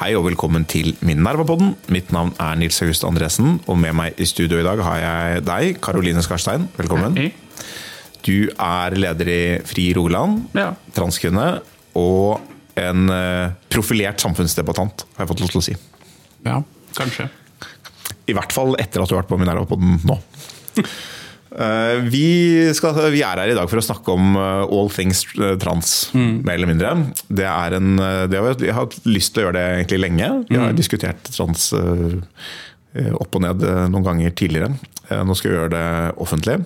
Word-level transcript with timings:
Hei 0.00 0.14
og 0.16 0.24
velkommen 0.24 0.64
til 0.68 0.94
Minervapodden. 1.04 1.74
Mitt 1.92 2.08
navn 2.14 2.30
er 2.40 2.56
Nils 2.56 2.78
August 2.84 3.04
Andresen, 3.04 3.58
og 3.68 3.76
med 3.80 3.92
meg 3.98 4.20
i 4.20 4.26
studio 4.28 4.60
i 4.60 4.64
dag 4.64 4.80
har 4.84 5.00
jeg 5.02 5.42
deg, 5.44 5.74
Karoline 5.84 6.22
Skarstein. 6.24 6.64
Velkommen. 6.78 7.18
Hei. 7.20 7.30
Du 8.24 8.48
er 8.52 8.96
leder 8.96 9.28
i 9.32 9.42
Fri 9.68 9.90
Rogaland, 9.96 10.46
Ja. 10.56 10.70
transkvinne, 10.96 11.60
og 11.96 12.40
en 12.80 13.10
eh, 13.12 13.52
profilert 13.68 14.20
samfunnsdebattant, 14.24 15.04
har 15.16 15.24
jeg 15.26 15.32
fått 15.34 15.40
lov 15.44 15.52
til 15.52 15.60
å 15.60 15.66
si. 15.68 15.76
Ja, 16.46 16.62
kanskje. 16.96 17.28
I 18.28 18.32
hvert 18.36 18.52
fall 18.56 18.76
etter 18.80 19.02
at 19.02 19.08
du 19.10 19.16
har 19.16 19.22
vært 19.22 19.32
på 19.32 19.40
Minervapodden 19.40 20.00
nå. 20.08 20.16
Eh, 21.50 21.96
Vi, 22.12 22.26
skal, 22.78 22.94
vi 23.10 23.22
er 23.26 23.40
her 23.42 23.50
i 23.50 23.56
dag 23.58 23.66
for 23.70 23.80
å 23.80 23.84
snakke 23.84 24.12
om 24.14 24.36
eh, 24.38 24.62
all 24.70 24.90
things 24.94 25.24
trans, 25.34 25.58
trans, 25.64 25.94
mer 26.14 26.54
eller 26.54 26.70
mindre. 26.70 26.92
Det 27.26 27.46
er 27.48 27.76
en, 27.80 27.96
eh, 27.98 28.26
det 28.30 28.38
har, 28.38 28.54
vi 28.60 28.70
har 28.70 28.84
hatt 28.84 28.98
lyst 29.10 29.34
til 29.34 29.42
å 29.42 29.48
gjøre 29.48 29.58
det 29.58 29.64
egentlig 29.80 30.00
lenge. 30.04 30.30
Vi 30.50 30.60
har 30.60 30.76
diskutert 30.78 31.30
trans 31.34 31.72
eh, 31.74 32.20
eh, 32.94 33.10
opp 33.18 33.34
og 33.34 33.42
ned 33.48 33.64
eh, 33.66 33.86
noen 33.90 34.06
ganger 34.06 34.36
tidligere. 34.38 34.70
Eh, 35.10 35.24
Nå 35.26 35.34
skal 35.38 35.50
vi 35.50 35.58
gjøre 35.58 35.74
det 35.74 35.86
offentlig. 36.22 36.60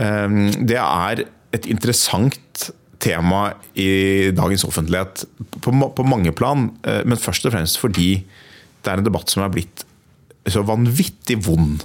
Eh, 0.00 0.28
Det 0.72 0.80
er 0.82 1.24
et 1.54 1.66
interessant 1.70 2.70
tema 3.00 3.54
i 3.80 4.28
dagens 4.36 4.66
offentlighet 4.68 5.22
på, 5.64 5.72
på 5.72 6.04
mange 6.04 6.34
plan, 6.36 6.66
eh, 6.84 7.00
men 7.08 7.16
først 7.18 7.46
og 7.48 7.54
fremst 7.54 7.78
fordi 7.80 8.10
det 8.82 8.90
er 8.92 8.98
en 9.00 9.06
debatt 9.06 9.30
som 9.32 9.42
er 9.46 9.54
blitt 9.54 9.86
så 10.50 10.62
vanvittig 10.66 11.38
vond. 11.46 11.82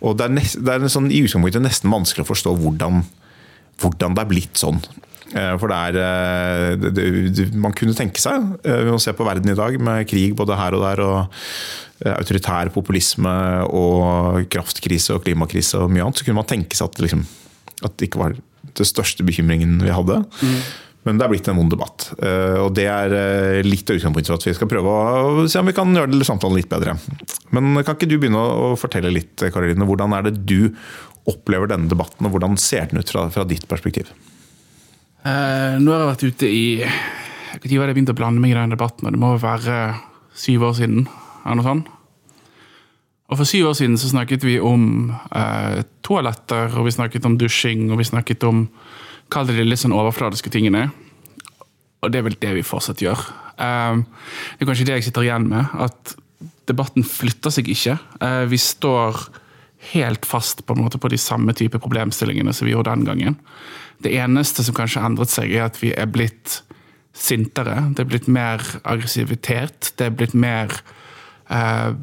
Og 0.00 0.16
det 0.16 0.26
er, 0.26 0.34
nest, 0.38 0.58
det 0.64 0.74
er 0.74 0.92
sånn, 0.92 1.10
i 1.12 1.20
utgangspunktet 1.24 1.64
nesten 1.64 1.92
vanskelig 1.92 2.24
å 2.24 2.30
forstå 2.30 2.56
hvordan, 2.62 3.02
hvordan 3.82 4.16
det 4.16 4.24
er 4.24 4.30
blitt 4.30 4.60
sånn. 4.60 4.80
Eh, 5.30 5.54
For 5.60 5.70
det 5.70 5.78
er 5.78 5.98
eh, 6.00 6.76
det, 6.80 7.04
det, 7.36 7.46
Man 7.54 7.74
kunne 7.76 7.94
tenke 7.94 8.22
seg, 8.22 8.48
vi 8.64 8.72
ved 8.88 8.94
å 8.96 9.02
se 9.02 9.14
på 9.14 9.26
verden 9.26 9.52
i 9.52 9.58
dag 9.58 9.76
med 9.78 10.08
krig 10.10 10.34
både 10.38 10.58
her 10.58 10.76
og 10.78 10.84
der, 10.86 11.02
og 11.04 11.20
eh, 12.02 12.14
autoritær 12.16 12.72
populisme 12.74 13.34
og 13.68 14.48
kraftkrise 14.50 15.16
og 15.16 15.24
klimakrise 15.26 15.84
og 15.84 15.92
mye 15.92 16.06
annet, 16.06 16.20
så 16.20 16.26
kunne 16.26 16.40
man 16.40 16.50
tenke 16.50 16.78
seg 16.78 16.90
at, 16.90 17.02
liksom, 17.04 17.26
at 17.84 17.96
det 17.96 18.10
ikke 18.10 18.24
var 18.24 18.38
den 18.70 18.88
største 18.88 19.26
bekymringen 19.26 19.78
vi 19.82 19.92
hadde. 19.92 20.22
Men 21.08 21.16
det 21.16 21.24
er 21.24 21.32
blitt 21.32 21.48
en 21.48 21.56
vond 21.56 21.70
debatt. 21.72 22.10
Eh, 22.20 22.58
Og 22.60 22.74
det 22.76 22.84
er 22.92 23.14
eh, 23.16 23.60
litt 23.64 23.88
av 23.88 23.96
utgangspunktet 23.96 24.28
for 24.32 24.36
at 24.40 24.48
vi 24.50 24.56
skal 24.58 24.68
prøve 24.68 24.96
å 24.96 25.46
se 25.48 25.60
om 25.62 25.70
vi 25.70 25.76
kan 25.76 25.94
gjøre 25.96 26.26
samtalen 26.28 26.58
litt 26.60 26.68
bedre. 26.72 26.96
Men 27.56 27.72
kan 27.80 27.96
ikke 27.96 28.08
du 28.10 28.18
begynne 28.20 28.40
å 28.40 28.74
fortelle 28.80 29.12
litt, 29.12 29.40
Karoline, 29.52 29.86
hvordan 29.88 30.12
er 30.18 30.28
det 30.28 30.34
du 30.44 30.74
opplever 31.30 31.70
denne 31.70 31.88
debatten, 31.88 32.26
og 32.26 32.34
hvordan 32.34 32.58
ser 32.60 32.90
den 32.90 33.00
ut 33.00 33.12
fra, 33.12 33.26
fra 33.32 33.46
ditt 33.48 33.64
perspektiv? 33.70 34.12
Eh, 35.24 35.78
nå 35.80 35.92
har 35.92 36.04
jeg 36.04 36.12
vært 36.14 36.28
ute 36.30 36.48
i 36.48 36.62
Når 36.80 37.60
var 37.60 37.88
det 37.88 37.90
jeg 37.90 37.96
begynte 37.98 38.14
å 38.14 38.20
blande 38.20 38.40
meg 38.40 38.54
i 38.54 38.60
den 38.60 38.72
debatten? 38.72 39.08
og 39.08 39.12
Det 39.16 39.20
må 39.20 39.34
være 39.40 39.80
syv 40.36 40.68
år 40.70 40.76
siden? 40.78 41.08
eller 41.40 41.56
noe 41.56 41.64
sånt. 41.66 41.88
Og 43.30 43.38
For 43.38 43.48
syv 43.48 43.70
år 43.70 43.76
siden 43.78 43.96
så 44.00 44.10
snakket 44.10 44.44
vi 44.44 44.58
om 44.60 45.12
eh, 45.32 45.82
toaletter, 46.04 46.72
og 46.76 46.88
vi 46.88 46.94
snakket 46.94 47.26
om 47.28 47.36
dusjing, 47.38 47.86
og 47.92 48.00
vi 48.00 48.08
snakket 48.08 48.44
om 48.48 48.64
Kall 49.30 49.46
det 49.48 49.58
de 49.58 49.66
litt 49.68 49.82
sånn 49.82 49.94
overfladiske 49.94 50.50
tingene. 50.52 50.88
Og 52.00 52.10
det 52.10 52.20
er 52.20 52.26
vel 52.26 52.38
det 52.40 52.54
vi 52.56 52.66
fortsatt 52.66 53.02
gjør. 53.04 53.20
Eh, 53.60 54.00
det 54.00 54.64
er 54.64 54.70
kanskje 54.70 54.88
det 54.88 54.98
jeg 54.98 55.10
sitter 55.10 55.28
igjen 55.28 55.48
med, 55.50 55.76
at 55.78 56.16
debatten 56.70 57.04
flytter 57.06 57.52
seg 57.54 57.68
ikke. 57.70 57.98
Eh, 58.24 58.44
vi 58.50 58.58
står 58.60 59.20
helt 59.94 60.26
fast 60.28 60.64
på, 60.66 60.74
en 60.74 60.84
måte 60.84 61.00
på 61.00 61.10
de 61.12 61.18
samme 61.20 61.54
type 61.56 61.80
problemstillingene 61.80 62.52
som 62.56 62.68
vi 62.68 62.74
gjorde 62.74 62.94
den 62.94 63.06
gangen. 63.08 63.38
Det 64.04 64.12
eneste 64.16 64.64
som 64.64 64.76
kanskje 64.76 65.02
har 65.02 65.12
endret 65.12 65.32
seg, 65.32 65.52
er 65.52 65.68
at 65.68 65.80
vi 65.80 65.92
er 65.92 66.08
blitt 66.10 66.60
sintere. 67.16 67.76
Det 67.94 68.04
er 68.04 68.10
blitt 68.10 68.28
mer 68.30 68.62
aggressivitet. 68.84 69.92
Det 69.98 70.08
er 70.08 70.14
blitt 70.14 70.36
mer 70.36 70.72
uh, 71.50 71.96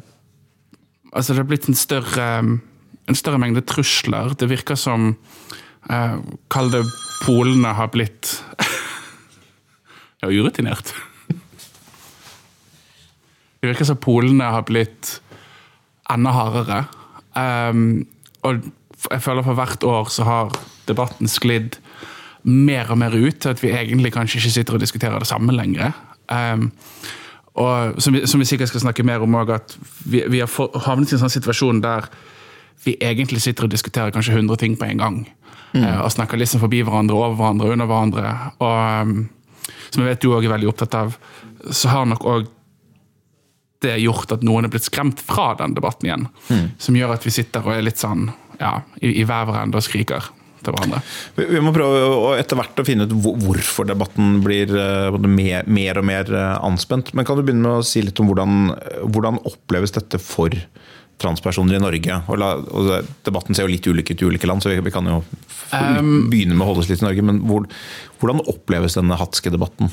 Altså, 1.08 1.32
det 1.32 1.40
er 1.40 1.46
blitt 1.48 1.66
en 1.70 1.78
større, 1.78 2.24
en 3.08 3.16
større 3.16 3.38
mengde 3.40 3.62
trusler. 3.64 4.34
Det 4.36 4.44
virker 4.50 4.76
som 4.76 5.14
eh, 5.90 6.16
Kall 6.52 6.72
det 6.72 6.84
polene 7.24 7.74
har 7.76 7.90
blitt 7.94 8.38
Ja, 10.20 10.30
urutinert. 10.30 10.94
Det 13.60 13.68
virker 13.70 13.86
som 13.86 13.98
polene 14.02 14.50
har 14.50 14.64
blitt 14.66 15.20
enda 16.10 16.32
hardere. 16.34 16.80
Um, 17.38 18.06
og 18.42 18.64
jeg 19.10 19.22
føler 19.22 19.46
for 19.46 19.58
hvert 19.58 19.84
år 19.86 20.10
så 20.10 20.26
har 20.26 20.58
debatten 20.88 21.30
sklidd 21.30 21.78
mer 22.42 22.90
og 22.90 22.98
mer 22.98 23.14
ut 23.14 23.40
til 23.42 23.52
at 23.52 23.62
vi 23.62 23.70
egentlig 23.74 24.12
kanskje 24.14 24.38
ikke 24.38 24.54
sitter 24.56 24.74
og 24.74 24.82
diskuterer 24.82 25.18
det 25.18 25.30
samme 25.30 25.54
lenger. 25.54 25.94
Um, 26.28 26.72
og 27.58 28.02
som 28.02 28.14
vi, 28.14 28.26
som 28.26 28.40
vi 28.40 28.46
sikkert 28.46 28.68
skal 28.68 28.80
snakke 28.86 29.02
mer 29.02 29.22
om 29.22 29.34
òg, 29.34 29.50
at 29.54 29.78
vi, 30.04 30.22
vi 30.30 30.38
har 30.42 30.78
havnet 30.86 31.10
i 31.10 31.16
en 31.16 31.24
sånn 31.24 31.34
situasjon 31.34 31.82
der 31.82 32.06
vi 32.84 32.94
egentlig 33.02 33.42
sitter 33.42 33.66
og 33.66 33.72
diskuterer 33.74 34.14
kanskje 34.14 34.36
100 34.38 34.60
ting 34.62 34.76
på 34.78 34.86
en 34.86 35.02
gang. 35.02 35.16
Eh, 35.76 35.98
og 36.00 36.12
snakker 36.12 36.40
liksom 36.40 36.62
forbi 36.62 36.82
hverandre, 36.86 37.16
over 37.16 37.36
hverandre, 37.38 37.72
under 37.74 37.90
hverandre. 37.90 38.36
Og 38.64 39.08
um, 39.08 39.18
som 39.88 40.04
jeg 40.04 40.14
vet 40.14 40.22
du 40.24 40.30
òg 40.32 40.46
er 40.46 40.54
veldig 40.54 40.70
opptatt 40.70 40.96
av, 40.98 41.18
så 41.74 41.92
har 41.92 42.08
nok 42.08 42.24
òg 42.28 42.48
det 43.84 43.94
gjort 44.02 44.32
at 44.34 44.42
noen 44.46 44.66
er 44.66 44.72
blitt 44.72 44.88
skremt 44.88 45.20
fra 45.22 45.52
den 45.58 45.76
debatten 45.76 46.08
igjen. 46.08 46.26
Som 46.82 46.96
gjør 46.98 47.14
at 47.14 47.26
vi 47.26 47.34
sitter 47.34 47.62
og 47.62 47.76
er 47.76 47.84
litt 47.86 48.00
sånn 48.00 48.26
ja, 48.58 48.80
i, 48.98 49.20
i 49.20 49.26
hver 49.26 49.46
hverandre 49.46 49.78
og 49.78 49.86
skriker 49.86 50.32
til 50.64 50.74
hverandre. 50.74 51.00
Vi, 51.36 51.46
vi 51.52 51.62
må 51.62 51.70
prøve 51.74 52.00
å 52.16 52.32
etter 52.34 52.58
hvert 52.58 52.80
å 52.82 52.86
finne 52.86 53.06
ut 53.06 53.14
hvorfor 53.22 53.86
debatten 53.86 54.40
blir 54.42 54.72
eh, 54.74 55.18
mer, 55.30 55.68
mer 55.70 56.00
og 56.00 56.08
mer 56.10 56.32
eh, 56.34 56.56
anspent. 56.66 57.12
Men 57.14 57.28
kan 57.28 57.38
du 57.38 57.44
begynne 57.44 57.62
med 57.64 57.84
å 57.84 57.86
si 57.86 58.02
litt 58.02 58.18
om 58.18 58.30
hvordan, 58.32 58.72
hvordan 59.06 59.38
oppleves 59.48 59.94
dette 59.94 60.18
for 60.22 60.54
transpersoner 61.20 61.78
i 61.78 61.82
Norge? 61.82 62.20
Og 62.30 62.38
la, 62.40 62.52
og 62.58 63.08
debatten 63.26 63.56
ser 63.56 63.66
jo 63.66 63.72
litt 63.72 63.88
ulik 63.88 64.12
ut 64.12 64.22
i 64.22 64.28
ulike 64.28 64.48
land, 64.50 64.64
så 64.64 64.72
vi, 64.72 64.78
vi 64.84 64.94
kan 64.94 65.08
jo 65.08 65.20
um, 65.22 66.28
begynne 66.30 66.54
med 66.54 66.64
å 66.64 66.70
holde 66.70 66.84
oss 66.84 66.92
litt 66.92 67.02
i 67.02 67.08
Norge. 67.08 67.24
Men 67.26 67.42
hvor, 67.48 67.66
hvordan 68.20 68.44
oppleves 68.50 68.98
denne 68.98 69.18
hatske 69.18 69.52
debatten? 69.54 69.92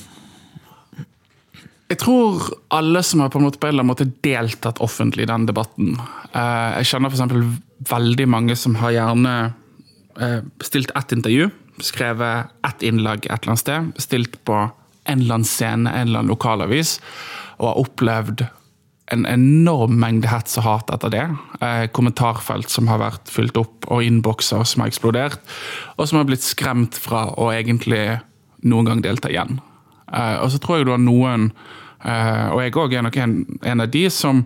Jeg 1.86 2.00
tror 2.02 2.48
alle 2.74 3.04
som 3.06 3.22
har 3.22 3.30
på 3.34 3.38
en 3.38 3.46
måte 3.46 3.60
på 3.62 3.68
en 3.68 3.76
eller 3.76 3.86
annen 3.86 3.94
måte 3.94 4.10
deltatt 4.26 4.82
offentlig 4.82 5.28
i 5.28 5.30
den 5.30 5.44
debatten 5.46 5.92
eh, 6.34 6.80
Jeg 6.80 6.90
kjenner 6.90 7.14
f.eks. 7.14 7.60
veldig 7.92 8.26
mange 8.32 8.58
som 8.58 8.78
har 8.80 8.96
gjerne 8.96 9.34
eh, 10.18 10.40
stilt 10.66 10.94
ett 10.98 11.14
intervju, 11.14 11.52
skrevet 11.86 12.50
ett 12.66 12.86
innlegg 12.90 13.28
et 13.28 13.38
eller 13.38 13.54
annet 13.54 13.62
sted, 13.62 13.94
stilt 14.02 14.40
på 14.50 14.58
en 15.06 15.22
eller 15.22 15.38
annen 15.38 15.46
scene, 15.46 15.92
en 15.92 16.08
eller 16.08 16.24
annen 16.24 16.34
lokalavis, 16.34 16.98
og 17.60 17.70
har 17.70 17.82
opplevd 17.84 18.46
en 19.14 19.26
enorm 19.30 20.00
mengde 20.02 20.30
hets 20.32 20.58
og 20.58 20.66
hat 20.66 20.92
etter 20.94 21.12
det. 21.14 21.26
Eh, 21.62 21.86
kommentarfelt 21.94 22.72
som 22.74 22.90
har 22.90 23.02
vært 23.04 23.30
fylt 23.30 23.58
opp, 23.60 23.86
og 23.92 24.06
innbokser 24.06 24.66
som 24.66 24.82
har 24.82 24.90
eksplodert. 24.90 25.42
Og 25.98 26.10
som 26.10 26.20
har 26.20 26.28
blitt 26.30 26.46
skremt 26.46 26.98
fra 26.98 27.28
å 27.38 27.52
egentlig 27.54 28.20
noen 28.66 28.90
gang 28.90 29.04
delta 29.06 29.30
igjen. 29.30 29.60
Eh, 30.10 30.38
og 30.42 30.50
så 30.54 30.62
tror 30.62 30.80
jeg 30.80 30.90
du 30.90 30.96
har 30.96 31.04
noen, 31.04 31.52
eh, 32.02 32.48
og 32.50 32.64
jeg 32.64 32.78
òg 32.82 32.98
er 32.98 33.06
nok 33.06 33.22
en, 33.22 33.38
en 33.62 33.86
av 33.86 33.94
de, 33.94 34.08
som 34.10 34.42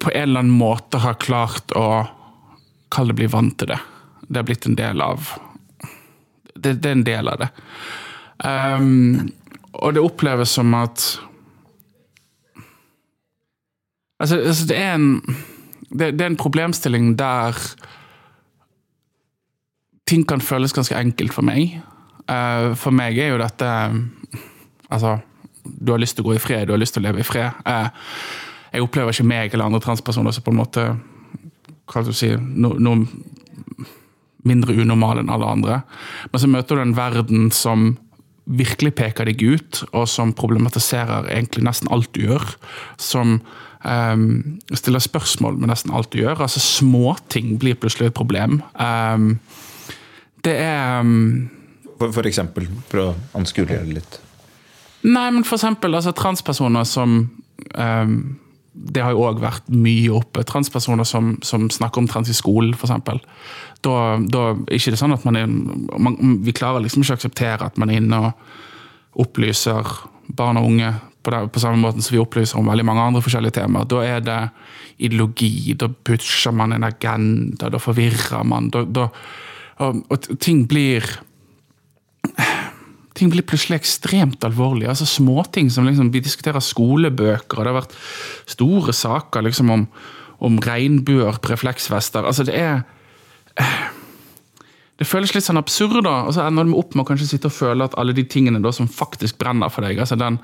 på 0.00 0.14
en 0.14 0.22
eller 0.22 0.44
annen 0.44 0.58
måte 0.62 1.02
har 1.02 1.20
klart 1.20 1.76
å 1.76 1.90
Kall 2.90 3.06
det 3.06 3.20
bli 3.20 3.26
vant 3.30 3.52
til 3.54 3.68
det. 3.70 3.76
Det 4.26 4.40
har 4.40 4.46
blitt 4.48 4.64
en 4.66 4.74
del 4.74 4.98
av 5.04 5.28
Det, 6.58 6.72
det 6.82 6.88
er 6.88 6.96
en 6.96 7.04
del 7.06 7.28
av 7.30 7.36
det. 7.38 7.46
Um, 8.42 9.28
og 9.78 9.94
det 9.94 10.02
oppleves 10.02 10.56
som 10.58 10.74
at 10.74 11.04
Altså, 14.20 14.36
altså 14.36 14.66
det 14.68 14.76
er 14.76 14.94
en 14.94 15.08
det, 15.90 16.12
det 16.14 16.20
er 16.20 16.30
en 16.30 16.38
problemstilling 16.38 17.14
der 17.18 17.56
ting 20.06 20.26
kan 20.28 20.40
føles 20.40 20.74
ganske 20.74 20.94
enkelt 20.98 21.34
for 21.34 21.46
meg. 21.46 21.80
Uh, 22.30 22.76
for 22.78 22.94
meg 22.94 23.18
er 23.18 23.32
jo 23.32 23.42
dette 23.42 23.70
Altså, 24.90 25.18
du 25.64 25.92
har 25.92 26.00
lyst 26.02 26.16
til 26.18 26.24
å 26.24 26.30
gå 26.30 26.34
i 26.34 26.42
fred, 26.42 26.64
du 26.66 26.72
har 26.74 26.80
lyst 26.82 26.96
til 26.96 27.04
å 27.04 27.06
leve 27.06 27.22
i 27.22 27.26
fred. 27.26 27.54
Uh, 27.62 27.92
jeg 28.72 28.82
opplever 28.82 29.14
ikke 29.14 29.26
meg 29.26 29.52
eller 29.52 29.68
andre 29.68 29.82
transpersoner 29.82 30.34
som 30.34 30.42
på 30.42 30.50
en 30.50 30.58
måte 30.58 30.86
hva 31.90 32.02
skal 32.02 32.10
du 32.10 32.16
si, 32.18 32.30
no, 32.34 32.72
noe 32.78 33.06
mindre 34.46 34.74
unormal 34.82 35.20
enn 35.20 35.30
alle 35.30 35.46
andre. 35.46 35.78
Men 36.32 36.42
så 36.42 36.50
møter 36.50 36.78
du 36.78 36.82
en 36.82 36.96
verden 36.96 37.50
som 37.54 37.92
virkelig 38.46 38.94
peker 38.98 39.28
deg 39.28 39.42
ut, 39.42 39.82
og 39.92 40.08
som 40.10 40.34
problematiserer 40.36 41.28
egentlig 41.32 41.64
nesten 41.66 41.90
alt 41.92 42.10
du 42.16 42.24
gjør. 42.24 42.46
Som 43.00 43.38
um, 43.84 44.58
stiller 44.74 45.02
spørsmål 45.04 45.58
med 45.60 45.72
nesten 45.72 45.94
alt 45.94 46.12
du 46.12 46.20
gjør. 46.22 46.42
Altså 46.46 46.62
Småting 46.62 47.58
blir 47.60 47.78
plutselig 47.78 48.10
et 48.10 48.18
problem. 48.18 48.60
Um, 48.74 49.38
det 50.44 50.56
er 50.56 51.00
um, 51.00 51.50
For, 52.00 52.12
for 52.16 52.26
eksempel, 52.26 52.68
for 52.88 53.02
å 53.02 53.08
anskueliggjøre 53.36 53.98
litt. 53.98 54.20
Nei, 55.04 55.28
men 55.32 55.44
for 55.44 55.56
eksempel 55.56 55.96
altså, 55.96 56.12
transpersoner 56.16 56.84
som 56.88 57.22
Det 58.72 59.02
har 59.02 59.14
jo 59.14 59.24
òg 59.26 59.40
vært 59.42 59.66
mye 59.72 60.12
oppe. 60.14 60.44
Transpersoner 60.46 61.06
som, 61.08 61.34
som 61.46 61.68
snakker 61.72 62.02
om 62.02 62.08
trans 62.10 62.30
i 62.30 62.36
skolen, 62.36 62.76
f.eks. 62.76 63.20
Da, 63.82 63.94
da 64.20 64.44
ikke 64.70 64.94
det 64.94 65.00
sånn 65.00 65.16
at 65.16 65.24
man 65.26 65.38
er 65.40 65.48
man, 65.48 66.18
Vi 66.44 66.54
klarer 66.56 66.84
liksom 66.84 67.02
ikke 67.02 67.16
å 67.16 67.20
akseptere 67.20 67.70
at 67.70 67.78
man 67.80 67.90
er 67.90 68.02
inne 68.02 68.20
og 68.28 69.24
opplyser 69.24 69.88
barn 70.36 70.60
og 70.60 70.68
unge 70.68 70.92
på, 71.22 71.32
det, 71.34 71.40
på 71.52 71.62
samme 71.62 71.80
måte 71.82 72.04
som 72.04 72.14
vi 72.14 72.22
opplyser 72.22 72.60
om 72.60 72.68
veldig 72.70 72.86
mange 72.86 73.06
andre 73.08 73.22
forskjellige 73.24 73.58
temaer. 73.58 73.88
Da 73.90 74.04
er 74.06 74.22
det 74.24 74.38
ideologi, 75.00 75.74
da 75.80 75.88
pusher 75.88 76.54
man 76.54 76.76
en 76.76 76.86
agenda, 76.86 77.70
da 77.72 77.80
forvirrer 77.80 78.46
man. 78.46 78.70
Da, 78.72 78.84
da, 78.86 79.08
og, 79.80 80.04
og 80.12 80.30
ting 80.40 80.66
blir 80.70 81.06
ting 83.14 83.30
blir 83.32 83.46
plutselig 83.46 83.80
ekstremt 83.80 84.44
alvorlige. 84.46 84.88
altså 84.88 85.06
Småting 85.06 85.70
som 85.70 85.86
liksom, 85.86 86.12
Vi 86.12 86.20
diskuterer 86.20 86.60
skolebøker, 86.60 87.58
og 87.58 87.64
det 87.64 87.72
har 87.72 87.80
vært 87.80 87.96
store 88.46 88.92
saker 88.92 89.42
liksom 89.42 89.70
om, 89.70 89.86
om 90.40 90.58
regnbuer 90.58 91.38
refleksvester. 91.50 92.24
altså 92.24 92.44
Det 92.44 92.54
er 92.54 92.82
Det 94.98 95.08
føles 95.08 95.32
litt 95.34 95.44
sånn 95.44 95.56
absurd, 95.56 96.02
da, 96.04 96.26
og 96.28 96.34
så 96.36 96.44
ender 96.44 96.64
du 96.68 96.76
opp 96.76 96.94
med 96.94 97.06
å 97.06 97.08
kanskje 97.08 97.30
sitte 97.30 97.48
og 97.48 97.56
føle 97.56 97.84
at 97.84 97.96
alle 97.96 98.12
de 98.12 98.24
tingene 98.24 98.60
da 98.60 98.72
som 98.72 98.88
faktisk 98.88 99.38
brenner 99.40 99.72
for 99.72 99.80
deg 99.80 99.98
altså 99.98 100.16
den, 100.20 100.36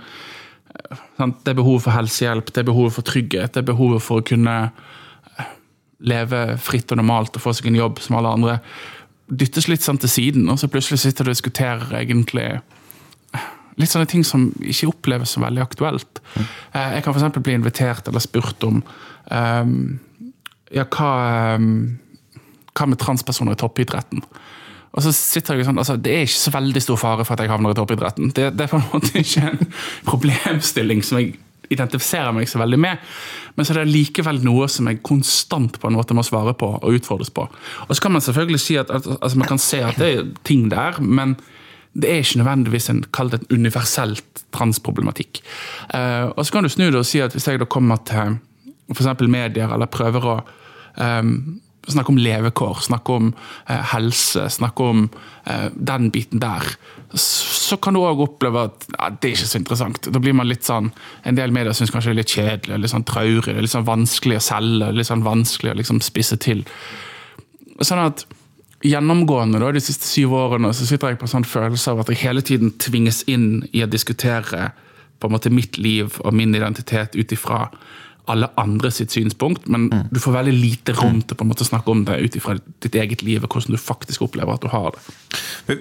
sant, 1.18 1.44
Det 1.44 1.52
er 1.52 1.58
behovet 1.60 1.84
for 1.84 1.92
helsehjelp, 1.92 2.52
det 2.52 2.62
er 2.62 2.70
behovet 2.70 2.94
for 2.96 3.04
trygghet, 3.04 3.52
det 3.52 3.60
er 3.60 3.72
behovet 3.72 4.02
for 4.02 4.20
å 4.20 4.24
kunne 4.26 4.56
leve 6.00 6.40
fritt 6.60 6.92
og 6.92 7.00
normalt 7.00 7.36
og 7.36 7.44
få 7.44 7.52
seg 7.56 7.70
en 7.70 7.78
jobb 7.78 8.00
som 8.04 8.18
alle 8.18 8.32
andre 8.36 8.56
dyttes 9.26 9.68
litt 9.68 9.84
sånn 9.84 9.98
til 10.02 10.10
siden, 10.10 10.48
og 10.52 10.60
så 10.60 10.70
plutselig 10.70 11.02
sitter 11.02 11.26
du 11.26 11.32
og 11.32 11.36
diskuterer 11.36 11.94
egentlig 11.98 12.48
litt 13.76 13.92
sånne 13.92 14.08
ting 14.08 14.24
som 14.24 14.48
ikke 14.64 14.90
oppleves 14.92 15.34
som 15.34 15.44
veldig 15.44 15.62
aktuelt. 15.64 16.20
Mm. 16.36 16.44
Jeg 16.96 17.04
kan 17.04 17.16
f.eks. 17.16 17.40
bli 17.44 17.56
invitert 17.58 18.08
eller 18.08 18.24
spurt 18.24 18.64
om 18.64 18.80
um, 18.80 19.74
ja, 20.72 20.86
hva, 20.86 21.10
um, 21.60 21.98
hva 22.72 22.88
med 22.88 23.00
transpersoner 23.02 23.56
i 23.56 23.60
toppidretten? 23.60 24.24
Og 24.96 25.04
så 25.04 25.12
sitter 25.12 25.58
jeg 25.58 25.66
sånn, 25.68 25.76
altså 25.76 25.98
Det 26.00 26.12
er 26.14 26.22
ikke 26.24 26.40
så 26.40 26.52
veldig 26.54 26.80
stor 26.80 26.96
fare 26.96 27.24
for 27.26 27.36
at 27.36 27.44
jeg 27.44 27.52
havner 27.52 27.74
i 27.74 27.76
toppidretten. 27.76 28.30
Det, 28.32 28.48
det 28.56 28.64
er 28.64 28.72
på 28.72 28.80
en 28.80 28.88
måte 28.94 29.20
ikke 29.20 29.50
en 29.50 29.74
problemstilling 30.08 31.04
som 31.04 31.20
jeg 31.20 31.34
identifiserer 31.72 32.34
meg 32.36 32.48
så 32.50 32.60
veldig 32.60 32.78
med. 32.80 33.02
Men 33.56 33.66
så 33.66 33.74
er 33.74 33.82
det 33.82 33.94
likevel 33.94 34.40
noe 34.44 34.68
som 34.72 34.88
jeg 34.90 35.02
konstant 35.06 35.80
på 35.80 35.90
en 35.90 35.96
måte 35.98 36.16
må 36.16 36.24
svare 36.26 36.54
på 36.58 36.70
og 36.76 36.98
utfordres 36.98 37.32
på. 37.34 37.46
Og 37.86 37.92
så 37.92 38.02
kan 38.02 38.14
man 38.16 38.24
selvfølgelig 38.24 38.62
si 38.62 38.78
at, 38.80 38.92
altså 38.92 39.36
man 39.38 39.50
kan 39.50 39.62
se 39.62 39.82
at 39.84 40.00
det 40.00 40.10
er 40.12 40.24
ting 40.48 40.68
der, 40.72 41.00
men 41.00 41.36
det 41.96 42.10
er 42.12 42.20
ikke 42.20 42.42
nødvendigvis 42.42 42.90
en 42.92 43.04
en 43.18 43.46
universelt 43.50 44.44
transproblematikk. 44.52 45.40
Uh, 45.94 46.32
og 46.36 46.46
så 46.46 46.52
kan 46.52 46.62
du 46.62 46.68
snu 46.68 46.90
det 46.90 47.00
og 47.00 47.06
si 47.06 47.20
at 47.20 47.32
hvis 47.32 47.48
jeg 47.48 47.60
da 47.60 47.64
kommer 47.64 47.96
til 47.96 48.36
f.eks. 48.92 49.20
medier 49.20 49.72
eller 49.72 49.86
prøver 49.86 50.26
å 50.26 50.36
um, 51.00 51.60
snakke 51.92 52.12
om 52.12 52.20
levekår, 52.20 52.82
snakke 52.86 53.16
om 53.16 53.32
eh, 53.68 53.82
helse, 53.92 54.48
snakke 54.50 54.86
om 54.86 55.04
eh, 55.46 55.68
den 55.74 56.10
biten 56.14 56.42
der, 56.42 56.66
så 57.16 57.78
kan 57.82 57.94
du 57.96 58.02
òg 58.02 58.22
oppleve 58.24 58.66
at 58.68 58.86
ja, 58.90 59.10
det 59.10 59.30
er 59.30 59.34
ikke 59.36 59.50
så 59.50 59.60
interessant. 59.60 60.08
Da 60.12 60.22
blir 60.22 60.34
man 60.36 60.48
litt 60.50 60.66
sånn, 60.66 60.90
En 61.24 61.38
del 61.38 61.54
medier 61.54 61.74
syns 61.76 61.92
kanskje 61.94 62.12
det 62.12 62.16
er 62.16 62.20
litt 62.22 62.34
kjedelig, 62.34 62.80
litt 62.82 62.92
sånn 62.92 63.06
traurig, 63.08 63.58
litt 63.60 63.72
sånn 63.72 63.86
vanskelig 63.86 64.40
å 64.40 64.46
selge, 64.48 64.90
litt 64.94 65.08
sånn 65.08 65.26
vanskelig 65.26 65.72
å 65.72 65.78
liksom 65.80 66.02
spisse 66.04 66.38
til. 66.42 66.66
Sånn 67.80 68.02
at 68.06 68.26
Gjennomgående 68.84 69.58
da, 69.58 69.70
de 69.72 69.80
siste 69.80 70.04
syv 70.04 70.34
årene 70.36 70.68
så 70.76 70.84
sitter 70.86 71.14
jeg 71.14 71.18
på 71.18 71.24
en 71.24 71.32
sånn 71.32 71.48
følelse 71.48 71.94
av 71.94 72.02
at 72.02 72.10
jeg 72.12 72.20
hele 72.26 72.42
tiden 72.44 72.74
tvinges 72.82 73.22
inn 73.30 73.64
i 73.72 73.80
å 73.82 73.88
diskutere 73.88 74.68
på 75.16 75.28
en 75.28 75.32
måte 75.32 75.50
mitt 75.50 75.78
liv 75.80 76.18
og 76.20 76.34
min 76.36 76.52
identitet 76.54 77.16
ut 77.16 77.32
ifra 77.32 77.70
alle 78.32 78.48
andre 78.58 78.90
sitt 78.90 79.14
synspunkt, 79.14 79.68
men 79.70 79.86
mm. 79.90 80.06
du 80.10 80.18
får 80.22 80.34
veldig 80.40 80.54
lite 80.54 80.94
rom 80.98 81.20
til 81.22 81.38
på 81.38 81.44
en 81.46 81.50
måte 81.52 81.62
å 81.62 81.68
snakke 81.68 81.92
om 81.92 82.02
det 82.08 82.16
ut 82.18 82.38
ifra 82.38 82.56
ditt 82.82 82.98
eget 82.98 83.22
liv 83.26 83.44
og 83.44 83.52
hvordan 83.52 83.76
du 83.76 83.80
faktisk 83.80 84.24
opplever 84.26 84.56
at 84.56 84.64
du 84.64 84.70
har 84.72 84.96
det. 84.96 85.04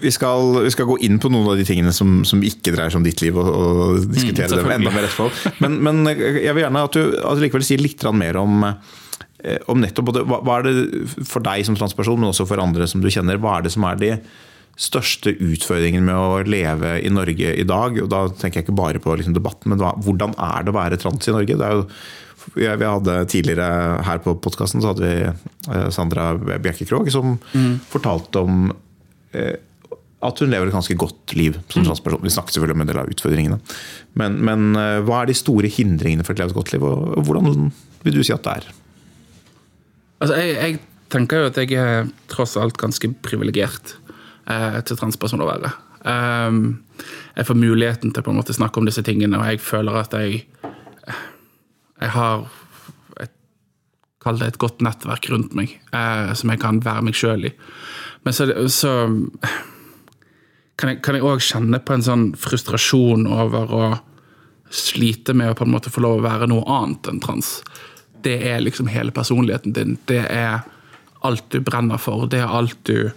Vi 0.04 0.12
skal, 0.14 0.62
vi 0.66 0.74
skal 0.74 0.90
gå 0.90 1.00
inn 1.08 1.18
på 1.22 1.32
noen 1.34 1.50
av 1.54 1.60
de 1.60 1.66
tingene 1.68 1.94
som, 1.96 2.20
som 2.28 2.44
ikke 2.46 2.76
dreier 2.76 2.94
seg 2.94 3.02
om 3.02 3.08
ditt 3.08 3.24
liv, 3.26 3.38
og, 3.42 3.50
og 3.50 4.04
diskutere 4.12 4.52
mm, 4.52 4.70
det 4.70 4.78
enda 4.78 4.94
mer 4.94 5.10
etterpå. 5.10 5.30
Men, 5.66 5.80
men, 5.86 6.04
jeg 6.14 6.54
vil 6.54 6.66
gjerne 6.66 6.86
at 6.90 6.98
du 6.98 7.18
at 7.32 7.42
likevel 7.42 7.66
sier 7.66 7.82
litt 7.82 8.06
mer 8.14 8.38
om, 8.42 8.66
eh, 8.66 9.62
om 9.72 9.82
nettopp 9.82 10.14
hva, 10.22 10.42
hva 10.46 10.60
er 10.60 10.68
det 10.70 11.26
for 11.26 11.46
deg 11.46 11.66
som 11.66 11.78
transperson, 11.80 12.22
men 12.22 12.30
også 12.30 12.46
for 12.50 12.62
andre 12.62 12.90
som 12.90 13.02
du 13.02 13.10
kjenner, 13.10 13.42
hva 13.42 13.58
er 13.58 13.66
det 13.66 13.74
som 13.74 13.88
er 13.90 14.02
de 14.02 14.18
største 14.76 15.32
utfordringen 15.40 16.04
med 16.04 16.20
å 16.20 16.44
leve 16.48 16.98
i 17.00 17.12
Norge 17.14 17.56
i 17.56 17.66
dag? 17.68 17.98
og 18.04 18.12
Da 18.12 18.26
tenker 18.30 18.60
jeg 18.60 18.68
ikke 18.68 18.78
bare 18.78 19.02
på 19.02 19.16
liksom, 19.16 19.36
debatten, 19.38 19.72
men 19.72 19.82
hva, 19.82 19.96
hvordan 20.04 20.36
er 20.36 20.66
det 20.66 20.74
å 20.74 20.78
være 20.78 21.00
trans 21.02 21.30
i 21.30 21.36
Norge? 21.36 21.58
Det 21.58 21.68
er 21.68 21.80
jo 21.80 21.88
vi 22.54 22.68
hadde 22.70 23.18
Tidligere 23.32 24.02
her 24.06 24.22
på 24.24 24.36
podkasten 24.44 24.84
hadde 24.86 25.06
vi 25.06 25.90
Sandra 25.94 26.34
Bjerke 26.38 26.86
Krogh 26.88 27.10
som 27.14 27.38
mm. 27.54 27.80
fortalte 27.90 28.44
om 28.46 28.68
eh, 29.36 29.56
at 30.26 30.42
hun 30.42 30.52
lever 30.52 30.70
et 30.70 30.76
ganske 30.76 30.98
godt 30.98 31.36
liv 31.38 31.58
som 31.70 31.84
mm. 31.84 31.90
transperson. 31.90 32.24
Vi 32.24 32.34
snakket 32.34 32.58
selvfølgelig 32.58 32.78
om 32.78 32.84
en 32.86 32.90
del 32.90 33.02
av 33.02 33.12
utfordringene. 33.12 33.60
Men, 34.22 34.40
men, 34.48 34.66
eh, 34.80 35.02
hva 35.06 35.22
er 35.22 35.30
de 35.30 35.38
store 35.38 35.70
hindringene 35.72 36.26
for 36.26 36.38
et 36.38 36.56
godt 36.56 36.74
liv, 36.74 36.86
og 36.86 37.22
hvordan 37.28 37.70
vil 38.06 38.18
du 38.18 38.24
si 38.26 38.34
at 38.36 38.46
det 38.46 38.56
er? 38.60 38.70
Altså, 40.24 40.40
jeg, 40.40 40.56
jeg 40.56 40.80
tenker 41.14 41.44
jo 41.44 41.52
at 41.52 41.60
jeg 41.62 41.78
er 41.82 42.10
tross 42.32 42.56
alt 42.60 42.80
ganske 42.82 43.12
privilegert 43.26 43.98
eh, 44.50 44.82
til 44.88 45.00
transperson 45.00 45.44
å 45.46 45.50
være. 45.52 45.74
Um, 46.06 46.84
jeg 47.34 47.48
får 47.48 47.58
muligheten 47.58 48.14
til 48.14 48.24
på 48.26 48.32
en 48.32 48.38
måte 48.38 48.54
snakke 48.56 48.80
om 48.80 48.88
disse 48.88 49.04
tingene, 49.06 49.40
og 49.40 49.50
jeg 49.50 49.64
føler 49.64 50.04
at 50.04 50.14
jeg 50.14 50.46
jeg 52.06 52.14
har 52.16 52.48
et, 53.22 53.34
Kall 54.24 54.42
det 54.42 54.54
et 54.54 54.62
godt 54.62 54.84
nettverk 54.86 55.30
rundt 55.34 55.56
meg, 55.58 55.76
eh, 55.94 56.34
som 56.38 56.52
jeg 56.54 56.62
kan 56.62 56.82
være 56.86 57.06
meg 57.06 57.18
sjøl 57.18 57.50
i. 57.50 57.54
Men 58.26 58.34
så, 58.34 58.48
så 58.74 58.94
kan 60.82 61.18
jeg 61.18 61.26
òg 61.26 61.44
kjenne 61.46 61.80
på 61.82 61.96
en 61.96 62.06
sånn 62.06 62.26
frustrasjon 62.40 63.28
over 63.30 63.74
å 63.74 63.86
slite 64.74 65.36
med 65.38 65.52
å 65.52 65.58
på 65.58 65.66
en 65.66 65.74
måte 65.76 65.92
få 65.94 66.04
lov 66.04 66.20
å 66.20 66.26
være 66.26 66.50
noe 66.52 66.66
annet 66.78 67.12
enn 67.12 67.22
trans. 67.24 67.60
Det 68.26 68.40
er 68.50 68.64
liksom 68.64 68.90
hele 68.90 69.14
personligheten 69.16 69.76
din. 69.76 69.98
Det 70.10 70.24
er 70.26 70.66
alt 71.26 71.46
du 71.54 71.62
brenner 71.64 72.02
for. 72.02 72.28
Det 72.30 72.42
er 72.42 72.52
alt 72.52 72.78
du 72.90 73.12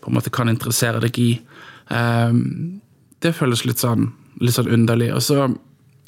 på 0.00 0.10
en 0.10 0.16
måte 0.16 0.32
kan 0.32 0.48
interessere 0.52 1.00
deg 1.02 1.18
i. 1.20 1.30
Um, 1.88 2.80
det 3.20 3.34
føles 3.36 3.64
litt 3.68 3.82
sånn, 3.82 4.10
litt 4.40 4.56
sånn 4.56 4.70
underlig. 4.72 5.10
Og 5.16 5.24
så 5.24 5.48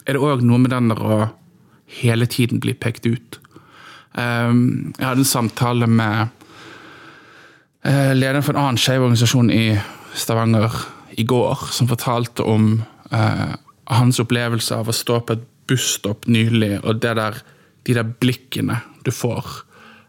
er 0.07 0.17
det 0.17 0.23
òg 0.23 0.45
noe 0.47 0.61
med 0.63 0.73
den 0.73 0.93
der 0.93 1.03
å 1.03 1.19
hele 1.87 2.27
tiden 2.27 2.61
blir 2.61 2.75
pekt 2.75 3.07
ut. 3.07 3.39
Ehm, 4.19 4.93
jeg 4.99 5.07
hadde 5.07 5.25
en 5.25 5.29
samtale 5.29 5.89
med 5.89 6.29
eh, 7.85 8.13
lederen 8.17 8.45
for 8.45 8.55
en 8.55 8.65
annen 8.65 8.81
skeiv 8.81 9.05
organisasjon 9.05 9.51
i 9.53 9.67
Stavanger 10.15 10.75
i 11.17 11.25
går, 11.25 11.69
som 11.73 11.89
fortalte 11.89 12.45
om 12.45 12.75
eh, 13.13 13.55
hans 13.93 14.21
opplevelse 14.21 14.77
av 14.77 14.89
å 14.89 14.97
stå 14.97 15.21
på 15.25 15.37
et 15.37 15.47
busstopp 15.71 16.27
nylig, 16.29 16.79
og 16.83 17.01
der, 17.03 17.41
de 17.87 17.97
der 17.97 18.09
blikkene 18.21 18.83
du 19.07 19.13
får. 19.15 19.63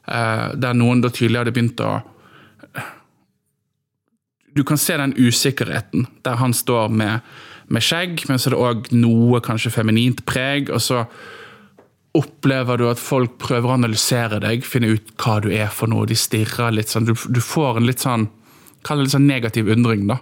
Eh, 0.08 0.50
der 0.60 0.76
noen 0.76 1.04
da 1.04 1.12
tydelig 1.14 1.44
hadde 1.44 1.56
begynt 1.56 1.84
å 1.84 2.02
Du 4.54 4.62
kan 4.64 4.78
se 4.78 4.94
den 4.94 5.16
usikkerheten 5.18 6.06
der 6.22 6.36
han 6.38 6.52
står 6.54 6.92
med, 6.94 7.24
med 7.74 7.82
skjegg, 7.82 8.20
men 8.30 8.38
så 8.38 8.52
er 8.52 8.54
det 8.54 8.60
òg 8.62 8.92
noe 8.94 9.40
kanskje 9.42 9.72
feminint 9.74 10.22
preg. 10.30 10.70
og 10.70 10.78
så 10.78 11.08
opplever 12.14 12.78
du 12.78 12.86
at 12.92 13.02
folk 13.02 13.40
prøver 13.42 13.72
å 13.72 13.78
analysere 13.78 14.40
deg, 14.44 14.66
finne 14.68 14.92
ut 14.94 15.14
hva 15.18 15.40
du 15.42 15.50
er 15.54 15.72
for 15.74 15.90
noe. 15.90 16.06
De 16.10 16.18
stirrer 16.18 16.76
litt 16.76 16.92
sånn. 16.94 17.08
Du, 17.10 17.14
du 17.16 17.42
får 17.42 17.80
en 17.80 17.90
litt 17.90 18.04
sånn 18.06 18.30
Kall 18.84 19.00
det 19.00 19.06
litt 19.06 19.14
sånn 19.14 19.30
negativ 19.30 19.70
undring, 19.72 20.02
da. 20.10 20.18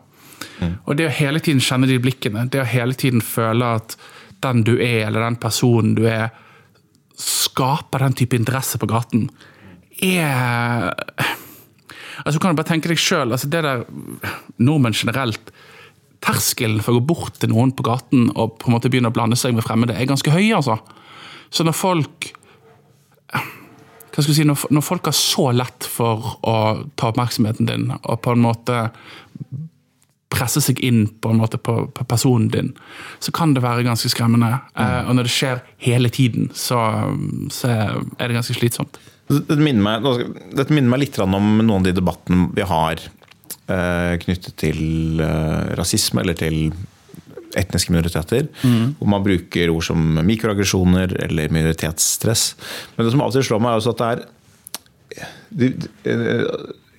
Mm. 0.61 0.75
Og 0.85 0.97
det 0.99 1.07
å 1.07 1.13
hele 1.17 1.39
tiden 1.41 1.63
kjenne 1.65 1.87
de 1.89 1.95
blikkene, 1.97 2.43
det 2.53 2.59
å 2.61 2.67
hele 2.69 2.93
tiden 2.93 3.23
føle 3.25 3.71
at 3.79 3.95
den 4.45 4.61
du 4.67 4.75
er, 4.75 5.07
eller 5.07 5.23
den 5.25 5.39
personen 5.41 5.95
du 5.97 6.03
er, 6.05 6.27
skaper 7.17 8.05
den 8.05 8.17
type 8.19 8.37
interesse 8.37 8.77
på 8.77 8.89
gaten, 8.91 9.31
er 9.97 10.93
Altså, 12.21 12.37
kan 12.37 12.53
du 12.53 12.59
bare 12.59 12.69
tenke 12.69 12.91
deg 12.91 12.99
sjøl. 13.01 13.31
Altså, 13.33 13.49
det 13.49 13.63
der 13.65 13.81
nordmenn 14.61 14.93
generelt 14.93 15.49
Terskelen 16.21 16.83
for 16.85 16.93
å 16.93 16.99
gå 16.99 17.15
bort 17.15 17.39
til 17.41 17.49
noen 17.49 17.71
på 17.73 17.81
gaten 17.87 18.27
og 18.35 18.59
på 18.61 18.69
en 18.69 18.75
måte 18.75 18.91
begynne 18.93 19.09
å 19.09 19.15
blande 19.15 19.39
seg 19.39 19.55
med 19.57 19.65
fremmede, 19.65 19.95
er 19.97 20.05
ganske 20.05 20.29
høy. 20.29 20.51
altså. 20.53 20.77
Så 21.51 21.67
når 21.67 21.77
folk 21.77 22.31
hva 24.11 24.19
skal 24.19 24.33
jeg 24.33 24.41
si, 24.41 24.47
når, 24.47 24.65
når, 24.75 24.83
folk 24.83 25.07
har 25.07 25.15
så 25.15 25.51
lett 25.55 25.85
for 25.87 26.33
å 26.43 26.55
ta 26.99 27.11
oppmerksomheten 27.13 27.69
din, 27.69 27.85
og 27.95 28.17
på 28.19 28.33
en 28.35 28.43
måte 28.43 28.89
presse 30.31 30.61
seg 30.63 30.79
inn 30.83 31.05
på 31.21 31.31
en 31.31 31.39
måte 31.41 31.59
på, 31.61 31.85
på 31.95 32.05
personen 32.07 32.49
din, 32.51 32.73
så 33.23 33.33
kan 33.35 33.55
det 33.55 33.63
være 33.63 33.85
ganske 33.87 34.11
skremmende. 34.11 34.51
Eh, 34.79 34.99
og 35.07 35.15
når 35.17 35.27
det 35.27 35.33
skjer 35.35 35.63
hele 35.83 36.11
tiden, 36.13 36.49
så, 36.55 36.79
så 37.51 37.71
er 37.71 38.25
det 38.25 38.37
ganske 38.37 38.55
slitsomt. 38.57 38.99
Dette 39.31 39.59
minner 39.63 39.83
meg, 40.01 40.31
dette 40.51 40.75
minner 40.75 40.91
meg 40.91 41.05
litt 41.05 41.19
om 41.23 41.35
noen 41.35 41.77
av 41.79 41.87
de 41.87 41.95
debattene 41.95 42.49
vi 42.55 42.67
har 42.67 42.99
eh, 42.99 44.15
knyttet 44.23 44.57
til 44.59 45.23
eh, 45.23 45.71
rasisme 45.79 46.23
eller 46.23 46.39
til 46.39 46.73
etniske 47.59 47.91
minoriteter. 47.93 48.47
Hvor 48.99 49.07
man 49.11 49.23
bruker 49.25 49.71
ord 49.73 49.83
som 49.87 49.99
mikroaggresjoner 50.27 51.15
eller 51.27 51.49
minoritetsstress. 51.53 52.55
Men 52.95 53.05
det 53.07 53.13
som 53.15 53.23
til 53.31 53.43
slår 53.49 53.61
meg, 53.63 53.73
er 53.73 53.81
også 53.81 53.95
at 53.95 54.01
det 54.01 54.11
er 54.11 55.27
det- 55.51 55.89